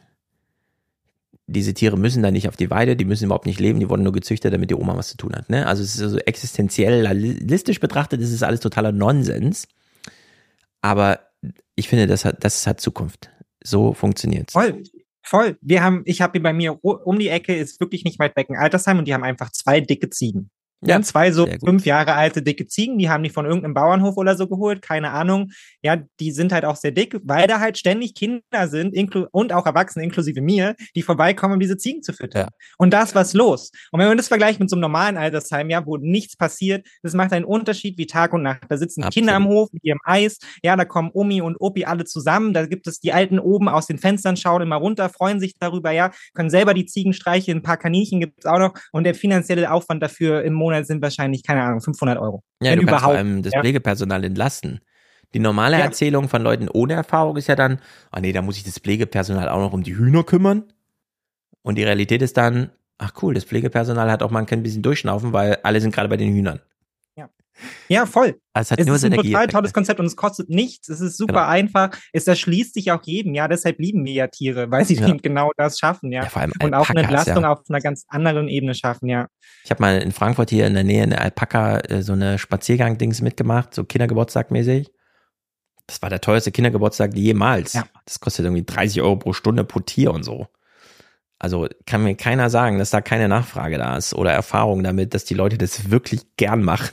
[1.47, 4.03] Diese Tiere müssen da nicht auf die Weide, die müssen überhaupt nicht leben, die wurden
[4.03, 5.49] nur gezüchtet, damit die Oma was zu tun hat.
[5.49, 5.67] Ne?
[5.67, 9.67] Also es ist so existenziell, realistisch betrachtet, ist es alles totaler Nonsens.
[10.83, 11.28] Aber
[11.79, 13.31] ich finde, das hat, das hat Zukunft.
[13.63, 14.53] So funktioniert's.
[14.53, 14.83] Voll.
[15.23, 15.59] Voll.
[15.61, 18.49] Wir haben, ich habe hier bei mir um die Ecke, ist wirklich nicht weit weg,
[18.49, 20.51] ein Altersheim und die haben einfach zwei dicke Ziegen.
[20.81, 24.17] Ja, Ja, zwei so fünf Jahre alte dicke Ziegen, die haben die von irgendeinem Bauernhof
[24.17, 25.51] oder so geholt, keine Ahnung.
[25.83, 28.95] Ja, die sind halt auch sehr dick, weil da halt ständig Kinder sind
[29.33, 32.49] und auch Erwachsene, inklusive mir, die vorbeikommen, um diese Ziegen zu füttern.
[32.79, 33.71] Und da ist was los.
[33.91, 37.15] Und wenn man das vergleicht mit so einem normalen Altersheim, ja, wo nichts passiert, das
[37.15, 38.63] macht einen Unterschied wie Tag und Nacht.
[38.69, 42.05] Da sitzen Kinder am Hof mit ihrem Eis, ja, da kommen Omi und Opi alle
[42.05, 45.55] zusammen, da gibt es die Alten oben aus den Fenstern, schauen immer runter, freuen sich
[45.59, 48.75] darüber, ja, können selber die Ziegen streicheln, ein paar Kaninchen gibt es auch noch.
[48.93, 52.43] Und der finanzielle Aufwand dafür im Monat sind wahrscheinlich, keine Ahnung, 500 Euro.
[52.63, 53.17] Ja, Wenn du kannst vor überhaupt.
[53.29, 53.61] allem das ja.
[53.61, 54.81] Pflegepersonal entlasten.
[55.35, 55.85] Die normale Ja.
[55.85, 57.81] Erzählung von Leuten ohne Erfahrung ist ja dann,
[58.11, 60.65] ah nee, da muss ich das Pflegepersonal auch noch um die Hühner kümmern.
[61.63, 65.33] Und die Realität ist dann, ach cool, das Pflegepersonal hat auch mal ein bisschen durchschnaufen,
[65.33, 66.61] weil alle sind gerade bei den Hühnern.
[67.89, 68.37] Ja, voll.
[68.53, 70.89] Also es hat es ist ein total tolles Konzept und es kostet nichts.
[70.89, 71.47] Es ist super Genau.
[71.47, 71.91] einfach.
[72.13, 73.35] Es erschließt sich auch jedem.
[73.35, 75.09] Ja, deshalb lieben wir ja Tiere, weil sie Ja.
[75.09, 76.13] eben genau das schaffen.
[76.13, 77.53] Ja, vor allem und auch eine Entlastung ja.
[77.53, 79.09] auf einer ganz anderen Ebene schaffen.
[79.09, 79.29] Ja.
[79.65, 83.21] Ich habe mal in Frankfurt hier in der Nähe eine Alpaka, äh, so eine Spaziergang-Dings
[83.23, 84.91] mitgemacht, so Kindergeburtstag-mäßig.
[85.87, 87.79] Das war der teuerste Kindergeburtstag jemals.
[88.05, 90.47] Das kostet irgendwie 30 Euro pro Stunde pro Tier und so.
[91.39, 95.25] Also kann mir keiner sagen, dass da keine Nachfrage da ist oder Erfahrung damit, dass
[95.25, 96.93] die Leute das wirklich gern machen.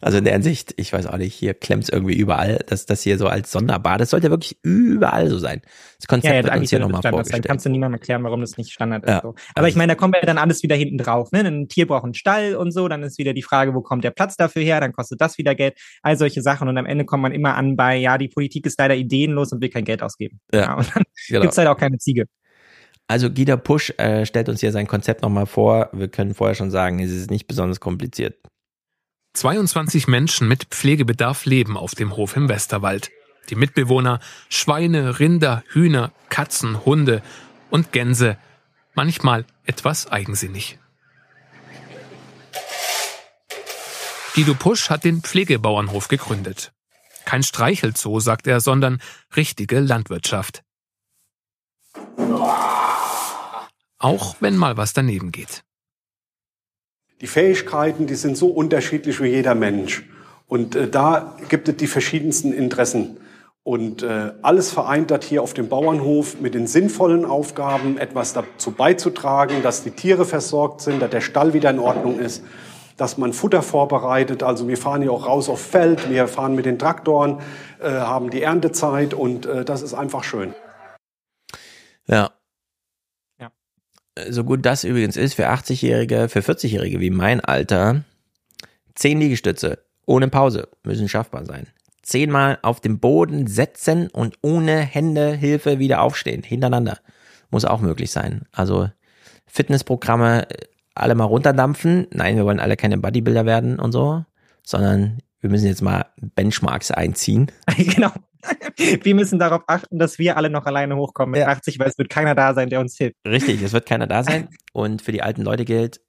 [0.00, 3.18] Also in der Hinsicht, ich weiß auch nicht, hier klemmt's irgendwie überall, dass das hier
[3.18, 5.62] so als Sonderbar, das sollte wirklich überall so sein.
[5.98, 7.46] Das Konzept ja, ja, wird uns hier nochmal vorgestellt.
[7.46, 9.10] Kannst du niemandem erklären, warum das nicht Standard ist.
[9.10, 9.20] Ja.
[9.22, 9.34] So.
[9.54, 11.32] Aber ich meine, da kommt ja dann alles wieder hinten drauf.
[11.32, 11.40] Ne?
[11.40, 14.10] Ein Tier braucht einen Stall und so, dann ist wieder die Frage, wo kommt der
[14.10, 16.68] Platz dafür her, dann kostet das wieder Geld, all solche Sachen.
[16.68, 19.60] Und am Ende kommt man immer an bei, ja, die Politik ist leider ideenlos und
[19.60, 20.40] will kein Geld ausgeben.
[20.52, 21.42] Ja, und dann genau.
[21.42, 22.26] gibt's halt auch keine Ziege.
[23.08, 25.90] Also Gita Pusch äh, stellt uns hier sein Konzept nochmal vor.
[25.92, 28.36] Wir können vorher schon sagen, es ist nicht besonders kompliziert.
[29.36, 33.10] 22 Menschen mit Pflegebedarf leben auf dem Hof im Westerwald.
[33.50, 37.22] Die Mitbewohner Schweine, Rinder, Hühner, Katzen, Hunde
[37.68, 38.38] und Gänse,
[38.94, 40.78] manchmal etwas eigensinnig.
[44.34, 46.72] Guido Pusch hat den Pflegebauernhof gegründet.
[47.26, 49.02] Kein Streichelzoo, sagt er, sondern
[49.36, 50.62] richtige Landwirtschaft.
[53.98, 55.65] Auch wenn mal was daneben geht.
[57.20, 60.08] Die Fähigkeiten, die sind so unterschiedlich wie jeder Mensch.
[60.46, 63.16] Und äh, da gibt es die verschiedensten Interessen.
[63.62, 68.70] Und äh, alles vereint das hier auf dem Bauernhof mit den sinnvollen Aufgaben, etwas dazu
[68.70, 72.44] beizutragen, dass die Tiere versorgt sind, dass der Stall wieder in Ordnung ist,
[72.96, 74.44] dass man Futter vorbereitet.
[74.44, 77.40] Also wir fahren hier auch raus auf Feld, wir fahren mit den Traktoren,
[77.80, 80.54] äh, haben die Erntezeit und äh, das ist einfach schön.
[82.06, 82.16] Ja.
[82.16, 82.35] ja.
[84.30, 88.04] So gut das übrigens ist für 80-Jährige, für 40-Jährige wie mein Alter,
[88.94, 91.66] zehn Liegestütze ohne Pause müssen schaffbar sein
[92.06, 96.98] zehnmal auf dem Boden setzen und ohne Hände Hilfe wieder aufstehen, hintereinander.
[97.50, 98.42] Muss auch möglich sein.
[98.52, 98.88] Also
[99.46, 102.06] Fitnessprogramme äh, alle mal runterdampfen.
[102.12, 104.24] Nein, wir wollen alle keine Bodybuilder werden und so,
[104.62, 107.52] sondern wir müssen jetzt mal Benchmarks einziehen.
[107.76, 108.10] genau.
[108.76, 111.46] Wir müssen darauf achten, dass wir alle noch alleine hochkommen mit ja.
[111.46, 113.14] 80, weil es wird keiner da sein, der uns hilft.
[113.24, 114.48] Richtig, es wird keiner da sein.
[114.72, 116.00] Und für die alten Leute gilt,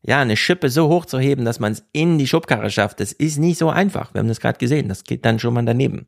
[0.00, 3.12] ja, eine Schippe so hoch zu heben, dass man es in die Schubkarre schafft, das
[3.12, 4.14] ist nicht so einfach.
[4.14, 4.88] Wir haben das gerade gesehen.
[4.88, 6.06] Das geht dann schon mal daneben.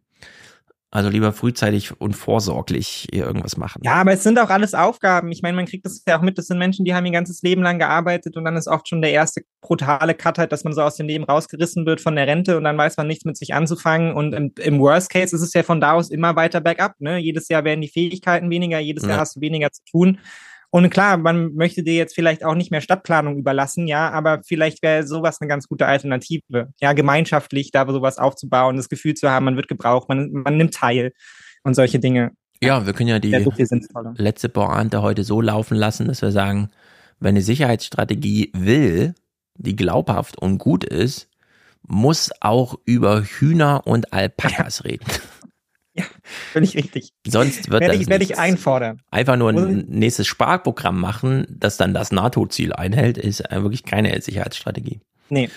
[0.91, 3.83] Also lieber frühzeitig und vorsorglich hier irgendwas machen.
[3.85, 5.31] Ja, aber es sind auch alles Aufgaben.
[5.31, 7.43] Ich meine, man kriegt das ja auch mit, das sind Menschen, die haben ihr ganzes
[7.43, 10.73] Leben lang gearbeitet und dann ist oft schon der erste brutale Cut halt, dass man
[10.73, 13.37] so aus dem Leben rausgerissen wird von der Rente und dann weiß man nichts mit
[13.37, 14.15] sich anzufangen.
[14.15, 16.95] Und im, im Worst Case ist es ja von da aus immer weiter bergab.
[17.01, 17.19] Ne?
[17.19, 19.11] Jedes Jahr werden die Fähigkeiten weniger, jedes ja.
[19.11, 20.19] Jahr hast du weniger zu tun.
[20.71, 24.83] Und klar, man möchte dir jetzt vielleicht auch nicht mehr Stadtplanung überlassen, ja, aber vielleicht
[24.83, 26.69] wäre sowas eine ganz gute Alternative.
[26.81, 30.75] Ja, gemeinschaftlich da sowas aufzubauen, das Gefühl zu haben, man wird gebraucht, man, man nimmt
[30.75, 31.13] teil
[31.63, 32.33] und solche Dinge.
[32.63, 33.31] Ja, wir können ja die
[34.17, 36.71] letzte Pointe heute so laufen lassen, dass wir sagen,
[37.21, 39.15] wenn eine Sicherheitsstrategie will,
[39.55, 41.29] die glaubhaft und gut ist,
[41.87, 45.07] muss auch über Hühner und Alpakas reden.
[45.99, 46.05] Ja,
[46.53, 47.13] völlig richtig.
[47.27, 49.01] Sonst wird werde ich, werde ich einfordern.
[49.11, 55.01] Einfach nur ein nächstes Sparprogramm machen, das dann das NATO-Ziel einhält, ist wirklich keine Sicherheitsstrategie.
[55.29, 55.51] Nee.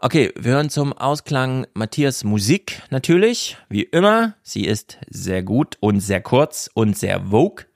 [0.00, 4.34] Okay, wir hören zum Ausklang Matthias Musik natürlich, wie immer.
[4.42, 7.66] Sie ist sehr gut und sehr kurz und sehr vogue.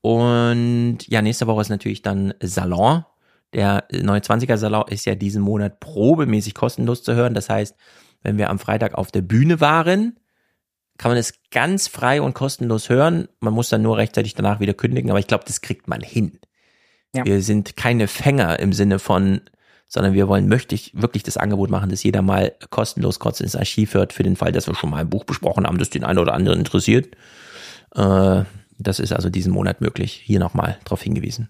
[0.00, 3.04] Und ja, nächste Woche ist natürlich dann Salon.
[3.52, 7.34] Der neue 20er Salon ist ja diesen Monat probemäßig kostenlos zu hören.
[7.34, 7.74] Das heißt,
[8.22, 10.19] wenn wir am Freitag auf der Bühne waren,
[11.00, 13.26] kann man es ganz frei und kostenlos hören.
[13.40, 16.38] Man muss dann nur rechtzeitig danach wieder kündigen, aber ich glaube, das kriegt man hin.
[17.14, 17.24] Ja.
[17.24, 19.40] Wir sind keine Fänger im Sinne von,
[19.88, 23.56] sondern wir wollen möchte ich wirklich das Angebot machen, dass jeder mal kostenlos kurz ins
[23.56, 26.04] Archiv hört, für den Fall, dass wir schon mal ein Buch besprochen haben, das den
[26.04, 27.16] einen oder anderen interessiert.
[27.94, 28.42] Äh,
[28.78, 30.20] das ist also diesen Monat möglich.
[30.22, 31.48] Hier nochmal drauf hingewiesen.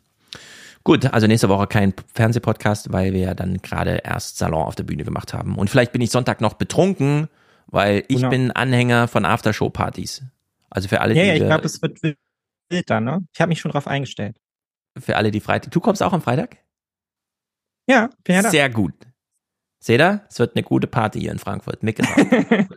[0.84, 4.84] Gut, also nächste Woche kein Fernsehpodcast, weil wir ja dann gerade erst Salon auf der
[4.84, 5.56] Bühne gemacht haben.
[5.56, 7.28] Und vielleicht bin ich Sonntag noch betrunken
[7.70, 8.30] weil ich genau.
[8.30, 10.22] bin Anhänger von Aftershow-Partys.
[10.68, 11.28] Also für alle, ja, die.
[11.28, 13.26] Ja, ich glaube, es wird wild dann, ne?
[13.32, 14.36] Ich habe mich schon drauf eingestellt.
[14.98, 15.70] Für alle, die Freitag.
[15.72, 16.58] Du kommst auch am Freitag?
[17.88, 18.50] Ja, bin ja da.
[18.50, 18.94] Sehr gut.
[19.82, 20.24] Seht ihr?
[20.28, 21.82] Es wird eine gute Party hier in Frankfurt.
[21.82, 22.26] Mitgebracht.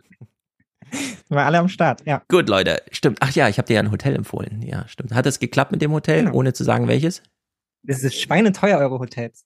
[1.28, 2.22] Wir alle am Start, ja.
[2.28, 2.82] Gut, Leute.
[2.90, 3.18] Stimmt.
[3.20, 4.62] Ach ja, ich habe dir ja ein Hotel empfohlen.
[4.62, 5.12] Ja, stimmt.
[5.12, 6.36] Hat es geklappt mit dem Hotel, genau.
[6.36, 7.22] ohne zu sagen welches?
[7.82, 9.44] Das ist schweineteuer, eure Hotels.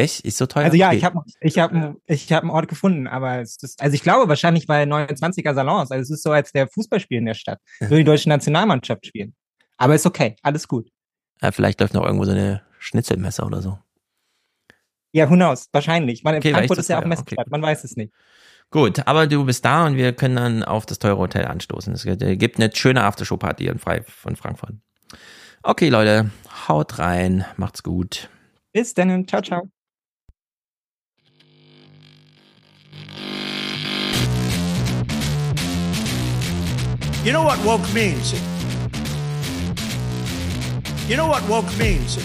[0.00, 0.20] Echt?
[0.20, 0.64] Ist so teuer?
[0.64, 0.96] Also ja, okay.
[0.96, 1.72] ich habe ich hab,
[2.06, 5.90] ich hab einen Ort gefunden, aber es ist, also ich glaube wahrscheinlich bei 29er Salons.
[5.90, 7.60] Also es ist so, als der Fußballspiel in der Stadt.
[7.80, 9.34] Würde die deutsche Nationalmannschaft spielen.
[9.76, 10.88] Aber ist okay, alles gut.
[11.42, 13.78] Ja, vielleicht läuft noch irgendwo so eine Schnitzelmesser oder so.
[15.12, 15.68] Ja, who knows?
[15.72, 16.22] Wahrscheinlich.
[16.22, 17.50] Man, okay, Frankfurt ist ja auch Messestadt, okay.
[17.50, 18.12] man weiß es nicht.
[18.70, 21.92] Gut, aber du bist da und wir können dann auf das teure Hotel anstoßen.
[21.92, 24.74] Es gibt eine schöne Aftershow-Party in von Frankfurt.
[25.62, 26.30] Okay, Leute,
[26.68, 28.30] haut rein, macht's gut.
[28.72, 29.68] Bis dann, ciao, ciao.
[37.22, 38.32] You know what woke means?
[41.06, 42.16] You know what woke means?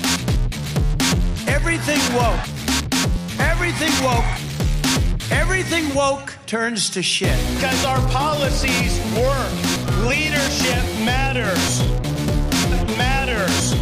[1.49, 2.39] Everything woke.
[3.37, 4.23] Everything woke.
[5.31, 7.37] Everything woke turns to shit.
[7.55, 9.51] Because our policies work.
[10.07, 11.81] Leadership matters.
[12.71, 13.73] It matters.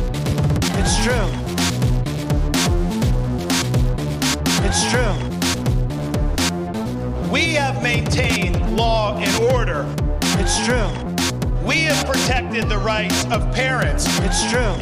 [0.80, 1.30] It's true.
[4.66, 5.14] It's true.
[7.30, 9.86] We have maintained law and order.
[10.46, 10.90] It's true.
[11.66, 14.06] We have protected the rights of parents.
[14.20, 14.76] It's true.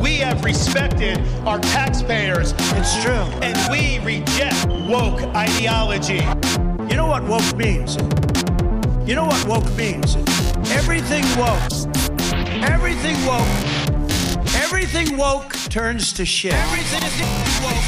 [0.00, 2.54] We have respected our taxpayers.
[2.56, 3.26] It's true.
[3.42, 6.24] And we reject woke ideology.
[6.88, 7.96] You know what woke means?
[9.06, 10.16] You know what woke means?
[10.72, 11.60] Everything woke.
[12.64, 13.46] Everything woke.
[14.54, 16.54] Everything woke turns to shit.
[16.54, 17.02] Everything
[17.62, 17.84] woke.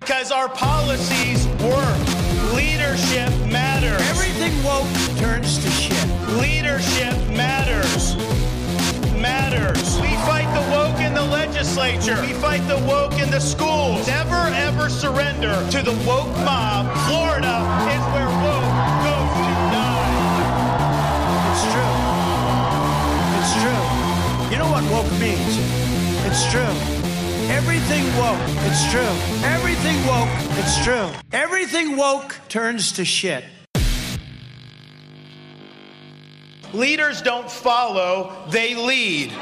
[0.00, 2.07] Because our policies work.
[2.58, 4.00] Leadership matters.
[4.10, 6.08] Everything woke turns to shit.
[6.42, 8.16] Leadership matters.
[9.14, 10.00] Matters.
[10.00, 12.20] We fight the woke in the legislature.
[12.20, 14.08] We fight the woke in the schools.
[14.08, 16.90] Never ever surrender to the woke mob.
[17.06, 17.62] Florida
[17.94, 18.74] is where woke
[19.06, 20.18] goes to die.
[21.50, 21.96] It's true.
[23.38, 24.50] It's true.
[24.50, 25.54] You know what woke means?
[26.26, 26.97] It's true.
[27.50, 28.38] Everything woke.
[28.66, 29.00] It's true.
[29.48, 30.28] Everything woke.
[30.58, 31.08] It's true.
[31.32, 33.42] Everything woke turns to shit.
[36.74, 39.32] Leaders don't follow, they lead.